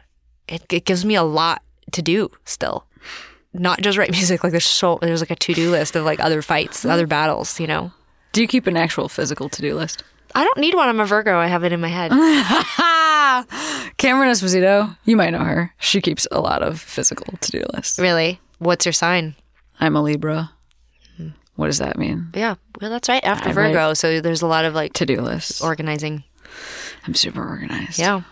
it, 0.49 0.73
it 0.73 0.85
gives 0.85 1.05
me 1.05 1.15
a 1.17 1.23
lot 1.23 1.63
to 1.93 2.03
do 2.03 2.31
still. 2.45 2.85
Not 3.53 3.81
just 3.81 3.97
write 3.99 4.11
music, 4.21 4.43
like 4.45 4.53
there's 4.53 4.67
so 4.67 4.99
there's 5.01 5.21
like 5.21 5.31
a 5.31 5.37
to 5.37 5.55
do 5.55 5.71
list 5.71 5.97
of 5.97 6.05
like 6.05 6.21
other 6.21 6.43
fights, 6.43 6.81
mm-hmm. 6.81 6.91
other 6.91 7.07
battles, 7.07 7.59
you 7.61 7.67
know. 7.67 7.93
Do 8.33 8.43
you 8.43 8.49
keep 8.49 8.67
an 8.67 8.77
actual 8.77 9.09
physical 9.09 9.49
to 9.49 9.63
do 9.63 9.75
list? 9.75 10.05
I 10.35 10.45
don't 10.45 10.59
need 10.59 10.75
one. 10.75 10.89
I'm 10.89 11.01
a 11.01 11.07
Virgo. 11.07 11.39
I 11.39 11.47
have 11.47 11.65
it 11.65 11.73
in 11.73 11.81
my 11.81 11.89
head. 11.89 12.11
Cameron 13.97 14.31
Esposito, 14.31 14.97
you 15.05 15.17
might 15.17 15.31
know 15.31 15.39
her. 15.45 15.73
She 15.79 16.01
keeps 16.01 16.27
a 16.31 16.41
lot 16.41 16.63
of 16.63 16.81
physical 16.81 17.37
to 17.39 17.51
do 17.53 17.63
lists. 17.75 17.99
really? 17.99 18.41
What's 18.59 18.85
your 18.85 18.93
sign? 18.93 19.35
I'm 19.81 19.97
a 19.97 20.03
Libra. 20.03 20.51
Hmm. 21.17 21.29
What 21.57 21.67
does 21.67 21.79
that 21.79 21.99
mean? 21.99 22.29
Yeah, 22.35 22.57
well, 22.81 22.91
that's 22.91 23.09
right. 23.09 23.25
After 23.25 23.51
I 23.51 23.53
Virgo, 23.53 23.95
so 23.95 24.21
there's 24.21 24.43
a 24.43 24.47
lot 24.47 24.65
of 24.65 24.75
like 24.75 24.93
To 24.95 25.07
do 25.07 25.21
lists. 25.21 25.63
organizing. 25.63 26.25
I'm 27.07 27.15
super 27.15 27.47
organized. 27.47 27.99
Yeah, 27.99 28.23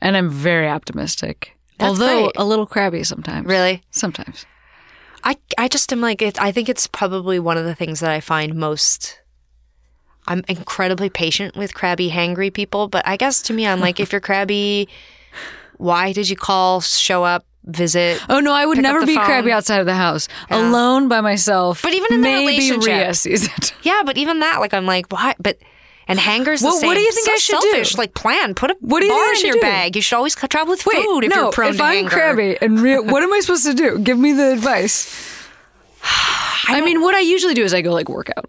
And 0.00 0.16
I'm 0.16 0.30
very 0.30 0.68
optimistic. 0.68 1.56
That's 1.82 2.00
Although 2.00 2.22
great. 2.24 2.32
a 2.36 2.44
little 2.44 2.66
crabby 2.66 3.04
sometimes. 3.04 3.46
really. 3.46 3.82
Sometimes. 3.90 4.46
I 5.24 5.36
I 5.56 5.68
just 5.68 5.92
am 5.92 6.00
like 6.00 6.20
it, 6.22 6.40
I 6.40 6.50
think 6.52 6.68
it's 6.68 6.86
probably 6.86 7.38
one 7.38 7.56
of 7.56 7.64
the 7.64 7.74
things 7.74 8.00
that 8.00 8.10
I 8.10 8.20
find 8.20 8.54
most. 8.54 9.20
I'm 10.26 10.42
incredibly 10.48 11.10
patient 11.10 11.56
with 11.56 11.74
crabby, 11.74 12.10
hangry 12.10 12.52
people, 12.52 12.88
but 12.88 13.06
I 13.06 13.16
guess 13.16 13.42
to 13.42 13.52
me, 13.52 13.66
I'm 13.66 13.80
like, 13.80 13.98
if 14.00 14.12
you're 14.12 14.20
crabby, 14.20 14.88
why 15.78 16.12
did 16.12 16.28
you 16.28 16.36
call, 16.36 16.80
show 16.80 17.24
up, 17.24 17.44
visit. 17.64 18.20
Oh 18.28 18.38
no, 18.40 18.52
I 18.52 18.64
would 18.66 18.78
never 18.78 19.04
be 19.06 19.14
phone. 19.16 19.24
crabby 19.24 19.50
outside 19.52 19.78
of 19.80 19.86
the 19.86 19.94
house, 19.94 20.28
Yeah. 20.50 20.58
alone 20.68 21.08
by 21.08 21.20
myself. 21.20 21.82
But 21.82 21.94
even 21.94 22.14
in 22.14 22.20
the 22.20 22.28
maybe 22.28 22.46
relationship. 22.52 22.86
Rhea 22.86 23.14
sees 23.14 23.44
it. 23.46 23.74
Yeah, 23.82 24.02
but 24.04 24.16
even 24.16 24.40
that, 24.40 24.60
like, 24.60 24.74
I'm 24.74 24.86
like, 24.86 25.06
why? 25.12 25.34
But 25.40 25.58
and 26.08 26.18
hangers. 26.18 26.60
The 26.60 26.66
Well, 26.66 26.76
same. 26.76 26.86
what 26.88 26.94
do 26.94 27.00
you 27.00 27.12
think 27.12 27.26
so 27.26 27.32
I 27.32 27.36
should 27.36 27.60
do? 27.92 27.98
Like, 27.98 28.14
plan. 28.14 28.54
Put 28.54 28.70
a 28.70 28.76
What 28.80 29.00
do 29.00 29.06
you 29.06 29.12
bar 29.12 29.20
I 29.20 29.34
in 29.38 29.46
your 29.46 29.54
do? 29.56 29.60
bag. 29.60 29.96
You 29.96 30.02
should 30.02 30.16
always 30.16 30.34
travel 30.34 30.70
with 30.72 30.84
Wait, 30.86 31.04
food 31.04 31.24
if 31.24 31.30
no, 31.30 31.42
you're 31.44 31.52
prone 31.52 31.70
if 31.70 31.76
to 31.78 31.82
I'm 31.84 31.94
hanger. 31.94 32.10
crabby 32.10 32.58
and 32.60 32.80
Rhea, 32.80 33.02
what 33.02 33.22
am 33.22 33.32
I 33.32 33.40
supposed 33.40 33.64
to 33.66 33.74
do? 33.74 33.98
Give 33.98 34.18
me 34.18 34.32
the 34.32 34.52
advice. 34.52 35.14
I, 36.68 36.80
mean, 36.84 37.00
what 37.00 37.14
I 37.14 37.20
usually 37.20 37.54
do 37.54 37.62
is 37.64 37.72
I 37.74 37.82
go 37.82 37.92
like 37.92 38.08
workout. 38.08 38.46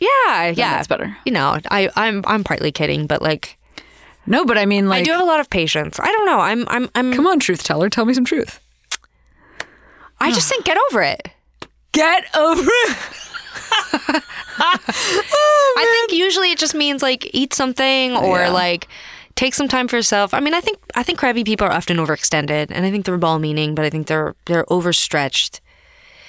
Yeah, 0.00 0.46
yeah, 0.48 0.74
that's 0.74 0.88
better. 0.88 1.16
You 1.24 1.32
know, 1.32 1.58
I, 1.70 1.88
I'm, 1.96 2.22
I'm 2.26 2.42
partly 2.44 2.72
kidding, 2.72 3.06
but 3.06 3.22
like, 3.22 3.56
No, 4.26 4.44
but 4.44 4.58
I 4.58 4.66
mean, 4.66 4.88
like, 4.88 5.02
I 5.02 5.04
do 5.04 5.12
have 5.12 5.20
a 5.20 5.24
lot 5.24 5.38
of 5.40 5.48
patience. 5.50 5.98
I 6.00 6.06
don't 6.06 6.26
know. 6.26 6.40
I'm, 6.40 6.64
I'm, 6.68 6.88
I'm. 6.94 7.12
come 7.12 7.26
on, 7.26 7.38
truth 7.38 7.62
teller, 7.62 7.88
tell 7.88 8.04
me 8.04 8.14
some 8.14 8.24
truth. 8.24 8.58
I 10.20 10.30
just 10.32 10.48
think 10.48 10.64
get 10.64 10.76
over 10.90 11.02
it. 11.02 11.28
Get 11.92 12.24
over 12.36 12.62
it. 12.64 12.96
I 14.58 16.06
think 16.08 16.18
usually 16.18 16.50
it 16.52 16.58
just 16.58 16.74
means 16.74 17.02
like 17.02 17.28
eat 17.34 17.54
something 17.54 18.16
or 18.16 18.38
Yeah. 18.40 18.48
like 18.50 18.88
take 19.34 19.54
some 19.54 19.68
time 19.68 19.88
for 19.88 19.96
yourself. 19.96 20.34
I 20.34 20.40
mean, 20.40 20.54
I 20.54 20.60
think 20.60 20.78
I 20.94 21.02
think 21.02 21.18
crabby 21.18 21.44
people 21.44 21.66
are 21.66 21.72
often 21.72 21.96
overextended, 21.96 22.66
and 22.70 22.84
I 22.86 22.90
think 22.90 23.04
they're 23.06 23.18
ball 23.18 23.38
meaning, 23.38 23.74
but 23.74 23.84
I 23.84 23.90
think 23.90 24.06
they're 24.06 24.34
they're 24.46 24.64
overstretched. 24.70 25.60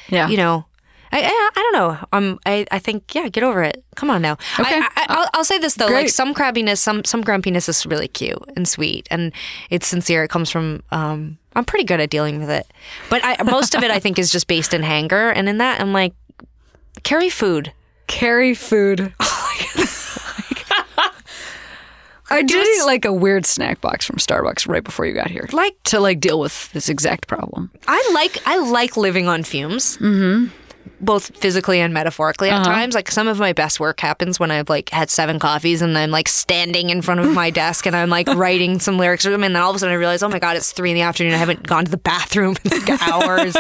Yeah. 0.10 0.28
You 0.30 0.38
know, 0.38 0.66
I 1.12 1.22
I, 1.22 1.50
I 1.56 1.60
don't 1.62 1.74
know. 1.74 2.08
Um, 2.14 2.40
I 2.46 2.66
I 2.72 2.80
think 2.80 3.14
yeah, 3.16 3.28
get 3.30 3.44
over 3.44 3.62
it. 3.64 3.84
Come 3.96 4.10
on 4.10 4.22
now. 4.22 4.34
Okay. 4.60 4.76
I, 4.80 4.90
I, 4.96 5.06
I'll, 5.10 5.28
I'll 5.34 5.46
say 5.46 5.58
this 5.58 5.76
though, 5.76 5.88
like 5.88 6.10
some 6.10 6.34
crabbiness, 6.34 6.78
some 6.80 7.04
some 7.04 7.22
grumpiness 7.24 7.68
is 7.70 7.86
really 7.86 8.08
cute 8.08 8.42
and 8.56 8.68
sweet, 8.68 9.08
and 9.12 9.32
it's 9.70 9.88
sincere. 9.88 10.24
It 10.24 10.30
comes 10.30 10.50
from 10.50 10.82
um. 10.92 11.38
I'm 11.56 11.66
pretty 11.66 11.84
good 11.86 12.00
at 12.00 12.10
dealing 12.10 12.40
with 12.40 12.50
it, 12.50 12.66
but 13.12 13.22
I, 13.24 13.38
most 13.44 13.76
of 13.76 13.84
it 13.84 13.92
I 13.92 14.00
think 14.00 14.18
is 14.18 14.32
just 14.32 14.48
based 14.48 14.74
in 14.74 14.82
hanger, 14.82 15.30
and 15.30 15.48
in 15.48 15.60
that 15.60 15.80
I'm 15.80 15.94
like, 15.94 16.16
carry 17.04 17.30
food. 17.30 17.72
Carry 18.08 18.54
food. 18.54 19.14
I 22.30 22.42
did 22.42 22.68
eat 22.68 22.86
like 22.86 23.06
a 23.06 23.14
weird 23.14 23.46
snack 23.46 23.80
box 23.80 24.06
from 24.06 24.16
Starbucks 24.16 24.68
right 24.68 24.84
before 24.84 25.06
you 25.06 25.14
got 25.14 25.30
here, 25.30 25.48
Like 25.52 25.76
to 25.84 26.00
like 26.00 26.20
deal 26.20 26.40
with 26.40 26.72
this 26.72 26.90
exact 26.90 27.28
problem. 27.28 27.70
I 27.88 28.10
like 28.14 28.40
I 28.48 28.58
like 28.58 28.98
living 28.98 29.28
on 29.28 29.44
fumes. 29.44 29.98
Mm-hmm. 29.98 30.48
Both 31.00 31.36
physically 31.38 31.80
and 31.80 31.94
metaphorically 31.94 32.50
at 32.50 32.64
times. 32.64 32.96
Like 32.96 33.12
some 33.12 33.28
of 33.28 33.38
my 33.38 33.52
best 33.54 33.80
work 33.80 34.00
happens 34.00 34.40
when 34.40 34.52
I've 34.52 34.70
like 34.70 34.90
had 34.90 35.10
seven 35.10 35.38
coffees 35.38 35.82
and 35.82 35.98
I'm 35.98 36.12
like 36.12 36.28
standing 36.30 36.90
in 36.90 37.02
front 37.02 37.20
of 37.20 37.32
my 37.34 37.50
desk 37.62 37.86
and 37.86 37.96
I'm 37.96 38.10
like 38.10 38.28
writing 38.30 38.80
some 38.80 38.98
lyrics 38.98 39.26
or 39.26 39.32
something. 39.32 39.46
And 39.48 39.56
then 39.56 39.62
all 39.62 39.70
of 39.72 39.76
a 39.76 39.80
sudden 39.80 39.94
I 39.94 39.98
realize, 39.98 40.24
oh 40.24 40.30
my 40.30 40.40
God, 40.40 40.56
it's 40.56 40.72
three 40.72 40.90
in 40.92 40.96
the 40.96 41.02
afternoon. 41.02 41.34
I 41.34 41.38
haven't 41.38 41.68
gone 41.68 41.86
to 41.86 41.92
the 41.92 41.98
bathroom 41.98 42.56
in 42.64 42.72
like 42.72 43.02
hours. 43.08 43.56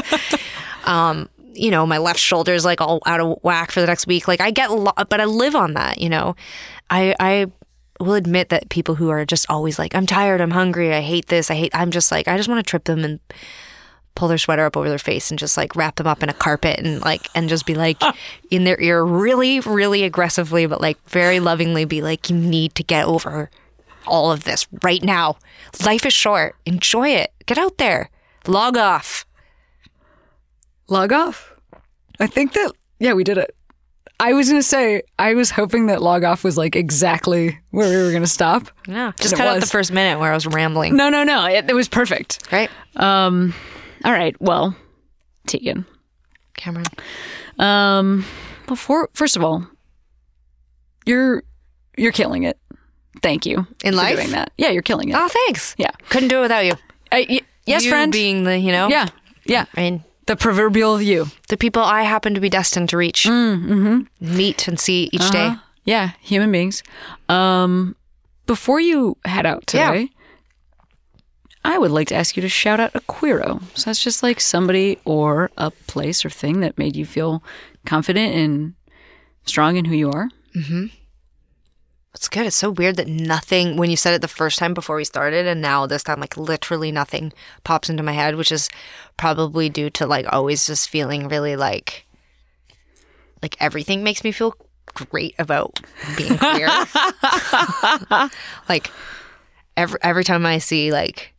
um, 0.85 1.29
you 1.53 1.71
know, 1.71 1.85
my 1.85 1.97
left 1.97 2.19
shoulder 2.19 2.53
is 2.53 2.65
like 2.65 2.81
all 2.81 3.01
out 3.05 3.19
of 3.19 3.37
whack 3.43 3.71
for 3.71 3.81
the 3.81 3.87
next 3.87 4.07
week. 4.07 4.27
Like 4.27 4.41
I 4.41 4.51
get 4.51 4.69
a 4.69 4.73
lot, 4.73 5.09
but 5.09 5.21
I 5.21 5.25
live 5.25 5.55
on 5.55 5.73
that, 5.73 5.99
you 5.99 6.09
know. 6.09 6.35
I, 6.89 7.15
I 7.19 7.47
will 7.99 8.13
admit 8.13 8.49
that 8.49 8.69
people 8.69 8.95
who 8.95 9.09
are 9.09 9.25
just 9.25 9.45
always 9.49 9.79
like, 9.79 9.95
I'm 9.95 10.05
tired, 10.05 10.41
I'm 10.41 10.51
hungry, 10.51 10.93
I 10.93 11.01
hate 11.01 11.27
this, 11.27 11.49
I 11.49 11.55
hate, 11.55 11.71
I'm 11.73 11.91
just 11.91 12.11
like, 12.11 12.27
I 12.27 12.37
just 12.37 12.49
want 12.49 12.63
to 12.63 12.69
trip 12.69 12.85
them 12.85 13.03
and 13.03 13.19
pull 14.15 14.27
their 14.27 14.37
sweater 14.37 14.65
up 14.65 14.77
over 14.77 14.89
their 14.89 14.99
face 14.99 15.31
and 15.31 15.39
just 15.39 15.57
like 15.57 15.75
wrap 15.75 15.95
them 15.95 16.07
up 16.07 16.21
in 16.21 16.29
a 16.29 16.33
carpet 16.33 16.79
and 16.79 17.01
like, 17.01 17.27
and 17.33 17.49
just 17.49 17.65
be 17.65 17.75
like 17.75 18.01
in 18.51 18.63
their 18.63 18.79
ear 18.79 19.03
really, 19.03 19.59
really 19.61 20.03
aggressively, 20.03 20.65
but 20.65 20.81
like 20.81 20.97
very 21.09 21.39
lovingly 21.39 21.85
be 21.85 22.01
like, 22.01 22.29
you 22.29 22.35
need 22.35 22.75
to 22.75 22.83
get 22.83 23.05
over 23.05 23.49
all 24.05 24.31
of 24.31 24.43
this 24.43 24.67
right 24.83 25.03
now. 25.03 25.37
Life 25.85 26.05
is 26.05 26.13
short. 26.13 26.55
Enjoy 26.65 27.09
it. 27.09 27.31
Get 27.45 27.57
out 27.57 27.77
there. 27.77 28.09
Log 28.45 28.77
off. 28.77 29.25
Log 30.87 31.11
off. 31.13 31.53
I 32.19 32.27
think 32.27 32.53
that 32.53 32.71
yeah, 32.99 33.13
we 33.13 33.23
did 33.23 33.37
it. 33.37 33.55
I 34.19 34.33
was 34.33 34.47
gonna 34.49 34.63
say 34.63 35.01
I 35.19 35.33
was 35.33 35.49
hoping 35.51 35.87
that 35.87 36.01
log 36.01 36.23
off 36.23 36.43
was 36.43 36.57
like 36.57 36.75
exactly 36.75 37.59
where 37.71 37.89
we 37.89 38.03
were 38.03 38.11
gonna 38.13 38.27
stop. 38.27 38.69
Yeah. 38.87 39.11
Just 39.19 39.35
cut 39.35 39.47
out 39.47 39.59
the 39.59 39.65
first 39.65 39.91
minute 39.91 40.19
where 40.19 40.31
I 40.31 40.35
was 40.35 40.45
rambling. 40.47 40.95
No, 40.95 41.09
no, 41.09 41.23
no. 41.23 41.45
It, 41.45 41.69
it 41.69 41.73
was 41.73 41.87
perfect. 41.89 42.47
Right. 42.51 42.69
Um, 42.95 43.53
all 44.05 44.11
right. 44.11 44.39
Well, 44.39 44.75
Tegan. 45.47 45.85
Cameron. 46.55 46.85
Um, 47.59 48.25
before 48.67 49.09
first 49.13 49.35
of 49.35 49.43
all, 49.43 49.67
you're 51.05 51.43
you're 51.97 52.11
killing 52.11 52.43
it. 52.43 52.57
Thank 53.21 53.45
you 53.45 53.67
In 53.83 53.95
life 53.95 54.11
for 54.11 54.15
life? 54.15 54.25
doing 54.25 54.31
that. 54.31 54.51
Yeah, 54.57 54.69
you're 54.69 54.81
killing 54.81 55.09
it. 55.09 55.15
Oh, 55.17 55.27
thanks. 55.27 55.75
Yeah. 55.77 55.91
Couldn't 56.09 56.29
do 56.29 56.39
it 56.39 56.41
without 56.41 56.65
you. 56.65 56.73
I- 57.11 57.25
y- 57.29 57.41
yes, 57.65 57.83
You 57.85 57.91
friend. 57.91 58.11
being 58.11 58.43
the, 58.43 58.57
you 58.57 58.71
know? 58.71 58.89
yeah, 58.89 59.07
yeah. 59.45 59.65
I 59.75 59.81
mean, 59.81 60.03
The 60.25 60.35
proverbial 60.35 61.01
you. 61.01 61.27
the 61.49 61.57
people 61.57 61.81
I 61.81 62.03
happen 62.03 62.33
to 62.33 62.39
be 62.39 62.49
destined 62.49 62.89
to 62.89 62.97
reach, 62.97 63.27
meet 63.27 64.67
and 64.67 64.79
see 64.79 65.09
each 65.11 65.29
day. 65.31 65.47
Uh-huh. 65.47 65.59
Yeah, 65.85 66.11
human 66.21 66.51
beings. 66.51 66.81
Um, 67.27 67.95
before 68.45 68.79
you 68.79 69.17
head 69.25 69.45
out 69.45 69.63
Yeah. 69.73 69.91
today, 69.91 70.09
I 71.65 71.77
would 71.77 71.91
like 71.91 72.07
to 72.09 72.15
ask 72.15 72.35
you 72.37 72.41
to 72.41 72.49
shout 72.49 72.79
out 72.79 72.91
a 72.95 73.01
queero. 73.01 73.61
So 73.75 73.85
that's 73.89 74.03
just 74.03 74.23
like 74.23 74.39
somebody 74.39 74.97
or 75.05 75.49
a 75.57 75.71
place 75.87 76.23
or 76.25 76.29
thing 76.29 76.59
that 76.61 76.77
made 76.77 76.95
you 76.95 77.05
feel 77.05 77.43
confident 77.85 78.33
and 78.35 78.73
strong 79.45 79.75
in 79.77 79.85
who 79.85 79.95
you 79.95 80.09
are. 80.11 80.29
It's 82.13 82.29
good. 82.29 82.45
It's 82.45 82.55
so 82.55 82.69
weird 82.69 82.97
that 82.97 83.07
nothing, 83.07 83.75
when 83.75 83.89
you 83.89 83.97
said 83.97 84.13
it 84.13 84.21
the 84.21 84.27
first 84.27 84.59
time 84.59 84.73
before 84.73 84.97
we 84.97 85.03
started, 85.03 85.47
and 85.47 85.61
now 85.61 85.87
this 85.87 86.03
time, 86.03 86.19
like 86.19 86.37
literally 86.37 86.91
nothing 86.91 87.33
pops 87.63 87.89
into 87.89 88.03
my 88.03 88.11
head, 88.11 88.35
which 88.35 88.51
is 88.51 88.69
probably 89.17 89.67
due 89.67 89.89
to 89.91 90.05
like 90.05 90.25
always 90.31 90.67
just 90.67 90.89
feeling 90.89 91.27
really 91.27 91.55
like, 91.55 92.05
like 93.41 93.55
everything 93.59 94.03
makes 94.03 94.23
me 94.23 94.31
feel 94.31 94.55
great 94.93 95.33
about 95.39 95.79
being 96.15 96.37
queer. 96.37 96.69
like 98.69 98.91
every, 99.75 99.99
every 100.03 100.23
time 100.23 100.45
I 100.45 100.59
see, 100.59 100.91
like, 100.91 101.33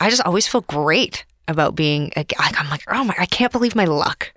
I 0.00 0.10
just 0.10 0.22
always 0.22 0.48
feel 0.48 0.62
great 0.62 1.24
about 1.46 1.76
being, 1.76 2.12
like, 2.16 2.34
I'm 2.38 2.68
like, 2.68 2.82
oh 2.88 3.04
my, 3.04 3.14
I 3.16 3.26
can't 3.26 3.52
believe 3.52 3.76
my 3.76 3.84
luck 3.84 4.32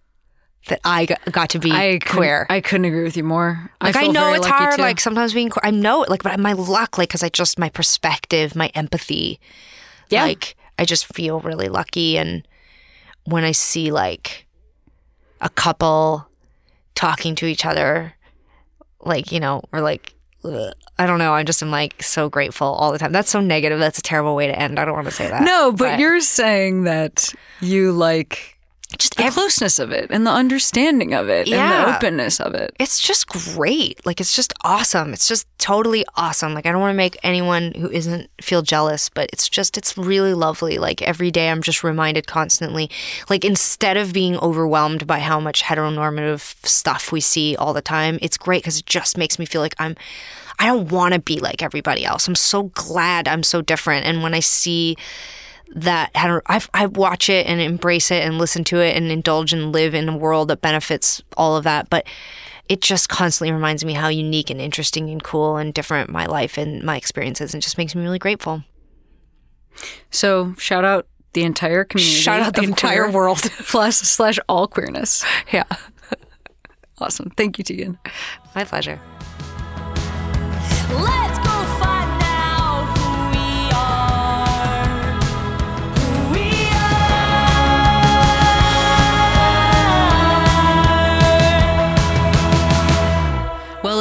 that 0.72 0.80
I 0.86 1.06
got, 1.06 1.50
to 1.52 1.60
be 1.60 1.72
I 1.72 2.00
queer. 2.00 2.48
I 2.50 2.62
couldn't 2.62 2.86
agree 2.86 3.04
with 3.04 3.18
you 3.18 3.24
more. 3.24 3.70
Like 3.82 3.96
I, 3.96 4.04
feel 4.04 4.14
know 4.14 4.34
it's 4.34 4.48
hard. 4.48 4.78
too. 4.78 4.82
Like 4.82 5.00
sometimes 5.02 5.34
being, 5.34 5.50
queer, 5.50 5.62
I 5.64 5.72
know 5.72 6.04
it. 6.04 6.10
Like, 6.10 6.24
but 6.24 6.40
my 6.40 6.54
luck, 6.54 6.98
like, 6.98 7.10
because 7.10 7.24
I 7.24 7.30
just 7.30 7.60
my 7.60 7.70
perspective, 7.70 8.56
my 8.56 8.68
empathy. 8.74 9.40
Yeah. 10.10 10.24
Like 10.24 10.56
I 10.80 10.86
just 10.86 11.14
feel 11.14 11.42
really 11.42 11.68
lucky, 11.68 12.18
and 12.18 12.48
when 13.26 13.44
I 13.44 13.52
see 13.52 13.92
like 13.92 14.48
a 15.42 15.50
couple 15.50 16.28
talking 16.96 17.36
to 17.36 17.46
each 17.46 17.66
other, 17.66 18.14
like 19.02 19.32
you 19.32 19.40
know, 19.40 19.62
or 19.72 19.82
like. 19.82 20.16
I 20.98 21.06
don't 21.06 21.20
know. 21.20 21.34
I 21.34 21.44
just 21.44 21.62
am 21.62 21.70
like 21.70 22.02
so 22.02 22.28
grateful 22.28 22.66
all 22.66 22.92
the 22.92 22.98
time. 22.98 23.12
That's 23.12 23.30
so 23.30 23.42
negative. 23.42 23.78
That's 23.78 24.00
a 24.00 24.02
terrible 24.02 24.36
way 24.36 24.48
to 24.48 24.58
end. 24.58 24.80
I 24.80 24.86
don't 24.86 24.96
want 24.96 25.06
to 25.06 25.14
say 25.14 25.28
that. 25.28 25.44
no, 25.44 25.72
but, 25.72 26.00
you're 26.00 26.20
saying 26.20 26.86
that 26.86 27.32
you 27.60 27.92
like 27.92 28.58
just 28.98 29.16
the 29.16 29.30
closeness 29.30 29.80
of 29.80 29.92
it 29.92 30.08
and 30.10 30.26
the 30.26 30.32
understanding 30.32 31.14
of 31.14 31.30
it 31.30 31.48
and 31.48 31.88
the 31.90 31.96
openness 31.96 32.40
of 32.40 32.54
it. 32.54 32.76
it's 32.80 33.00
just 33.00 33.28
great. 33.28 34.06
Like 34.06 34.20
it's 34.20 34.36
just 34.36 34.54
awesome. 34.64 35.14
It's 35.14 35.28
just 35.28 35.48
totally 35.58 36.06
awesome. 36.16 36.54
Like 36.54 36.66
I 36.66 36.72
don't 36.72 36.82
want 36.82 36.94
to 36.94 36.98
make 36.98 37.18
anyone 37.24 37.74
who 37.74 37.90
isn't 37.90 38.30
feel 38.42 38.62
jealous, 38.62 39.10
but 39.10 39.30
it's 39.32 39.48
just 39.48 39.78
it's 39.78 39.98
really 39.98 40.34
lovely. 40.34 40.78
Like 40.78 41.02
every 41.02 41.32
day 41.32 41.50
I'm 41.50 41.62
just 41.62 41.84
reminded 41.84 42.28
constantly 42.28 42.90
like 43.30 43.46
instead 43.46 43.98
of 43.98 44.14
being 44.14 44.38
overwhelmed 44.38 45.08
by 45.08 45.20
how 45.20 45.40
much 45.40 45.64
heteronormative 45.64 46.56
stuff 46.66 47.12
we 47.12 47.22
see 47.22 47.56
all 47.56 47.74
the 47.74 47.82
time, 47.82 48.20
it's 48.22 48.38
great 48.38 48.64
cuz 48.64 48.80
it 48.80 48.86
just 48.86 49.18
makes 49.18 49.40
me 49.40 49.46
feel 49.46 49.62
like 49.62 49.76
I'm 49.80 49.96
I 50.60 50.68
don't 50.68 50.92
want 50.92 51.14
to 51.14 51.20
be 51.20 51.40
like 51.40 51.64
everybody 51.64 52.06
else. 52.06 52.28
I'm 52.28 52.36
so 52.36 52.64
glad 52.64 53.28
I'm 53.28 53.44
so 53.44 53.62
different 53.62 54.06
and 54.06 54.22
when 54.22 54.34
I 54.34 54.42
see 54.42 54.96
that 55.74 56.12
I, 56.16 56.62
I 56.74 56.86
watch 56.88 57.30
it 57.30 57.48
and 57.48 57.62
embrace 57.62 58.12
it 58.12 58.24
and 58.24 58.38
listen 58.38 58.64
to 58.66 58.80
it 58.80 58.96
and 58.96 59.12
indulge 59.12 59.54
and 59.54 59.72
live 59.72 59.94
in 59.94 60.10
a 60.10 60.18
world 60.18 60.50
that 60.50 60.62
benefits 60.62 61.22
all 61.38 61.56
of 61.56 61.64
that. 61.64 61.90
But 61.90 62.06
it 62.68 62.82
just 62.82 63.10
constantly 63.10 63.52
reminds 63.52 63.84
me 63.84 63.94
how 63.94 64.08
unique 64.08 64.50
and 64.50 64.62
interesting 64.62 65.10
and 65.10 65.24
cool 65.24 65.58
and 65.58 65.74
different 65.74 66.10
my 66.10 66.26
life 66.26 66.58
and 66.58 66.84
my 66.84 66.96
experiences 66.96 67.54
and 67.54 67.62
just 67.62 67.78
makes 67.78 67.96
me 67.96 68.02
really 68.02 68.20
grateful. 68.20 68.64
So 70.10 70.54
shout 70.58 70.86
out 70.86 71.08
the 71.34 71.44
entire 71.44 71.84
community. 71.84 72.16
Shout 72.16 72.42
out 72.42 72.54
the 72.56 72.64
entire 72.64 73.04
queer 73.04 73.12
world. 73.14 73.40
plus 73.42 73.98
slash 73.98 74.40
all 74.48 74.68
queerness. 74.68 75.26
Yeah. 75.52 75.64
Awesome. 77.02 77.32
Thank 77.32 77.58
you, 77.58 77.64
Tegan. 77.64 77.98
My 78.54 78.64
pleasure. 78.64 79.02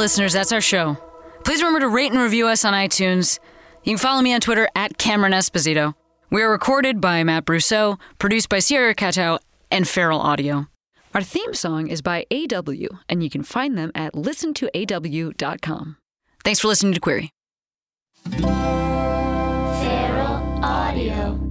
Listeners, 0.01 0.33
that's 0.33 0.51
our 0.51 0.61
show. 0.61 0.97
Please 1.43 1.61
remember 1.61 1.81
to 1.81 1.87
rate 1.87 2.11
and 2.11 2.19
review 2.19 2.47
us 2.47 2.65
on 2.65 2.73
iTunes. 2.73 3.37
You 3.83 3.91
can 3.91 3.99
follow 3.99 4.23
me 4.23 4.33
on 4.33 4.41
Twitter 4.41 4.67
at 4.75 4.97
Cameron 4.97 5.31
Esposito. 5.31 5.93
We 6.31 6.41
are 6.41 6.49
recorded 6.49 6.99
by 6.99 7.23
Matt 7.23 7.45
Brousseau, 7.45 7.99
produced 8.17 8.49
by 8.49 8.57
Sierra 8.57 8.95
Cato 8.95 9.37
and 9.69 9.87
Feral 9.87 10.19
Audio. 10.19 10.65
Our 11.13 11.21
theme 11.21 11.53
song 11.53 11.85
is 11.85 12.01
by 12.01 12.25
AW, 12.31 12.97
and 13.09 13.21
you 13.21 13.29
can 13.29 13.43
find 13.43 13.77
them 13.77 13.91
at 13.93 14.13
listentoaw.com. 14.13 15.97
Thanks 16.43 16.59
for 16.59 16.67
listening 16.67 16.95
to 16.95 16.99
Queery. 16.99 17.29
Feral 18.31 18.49
Audio. 20.63 21.50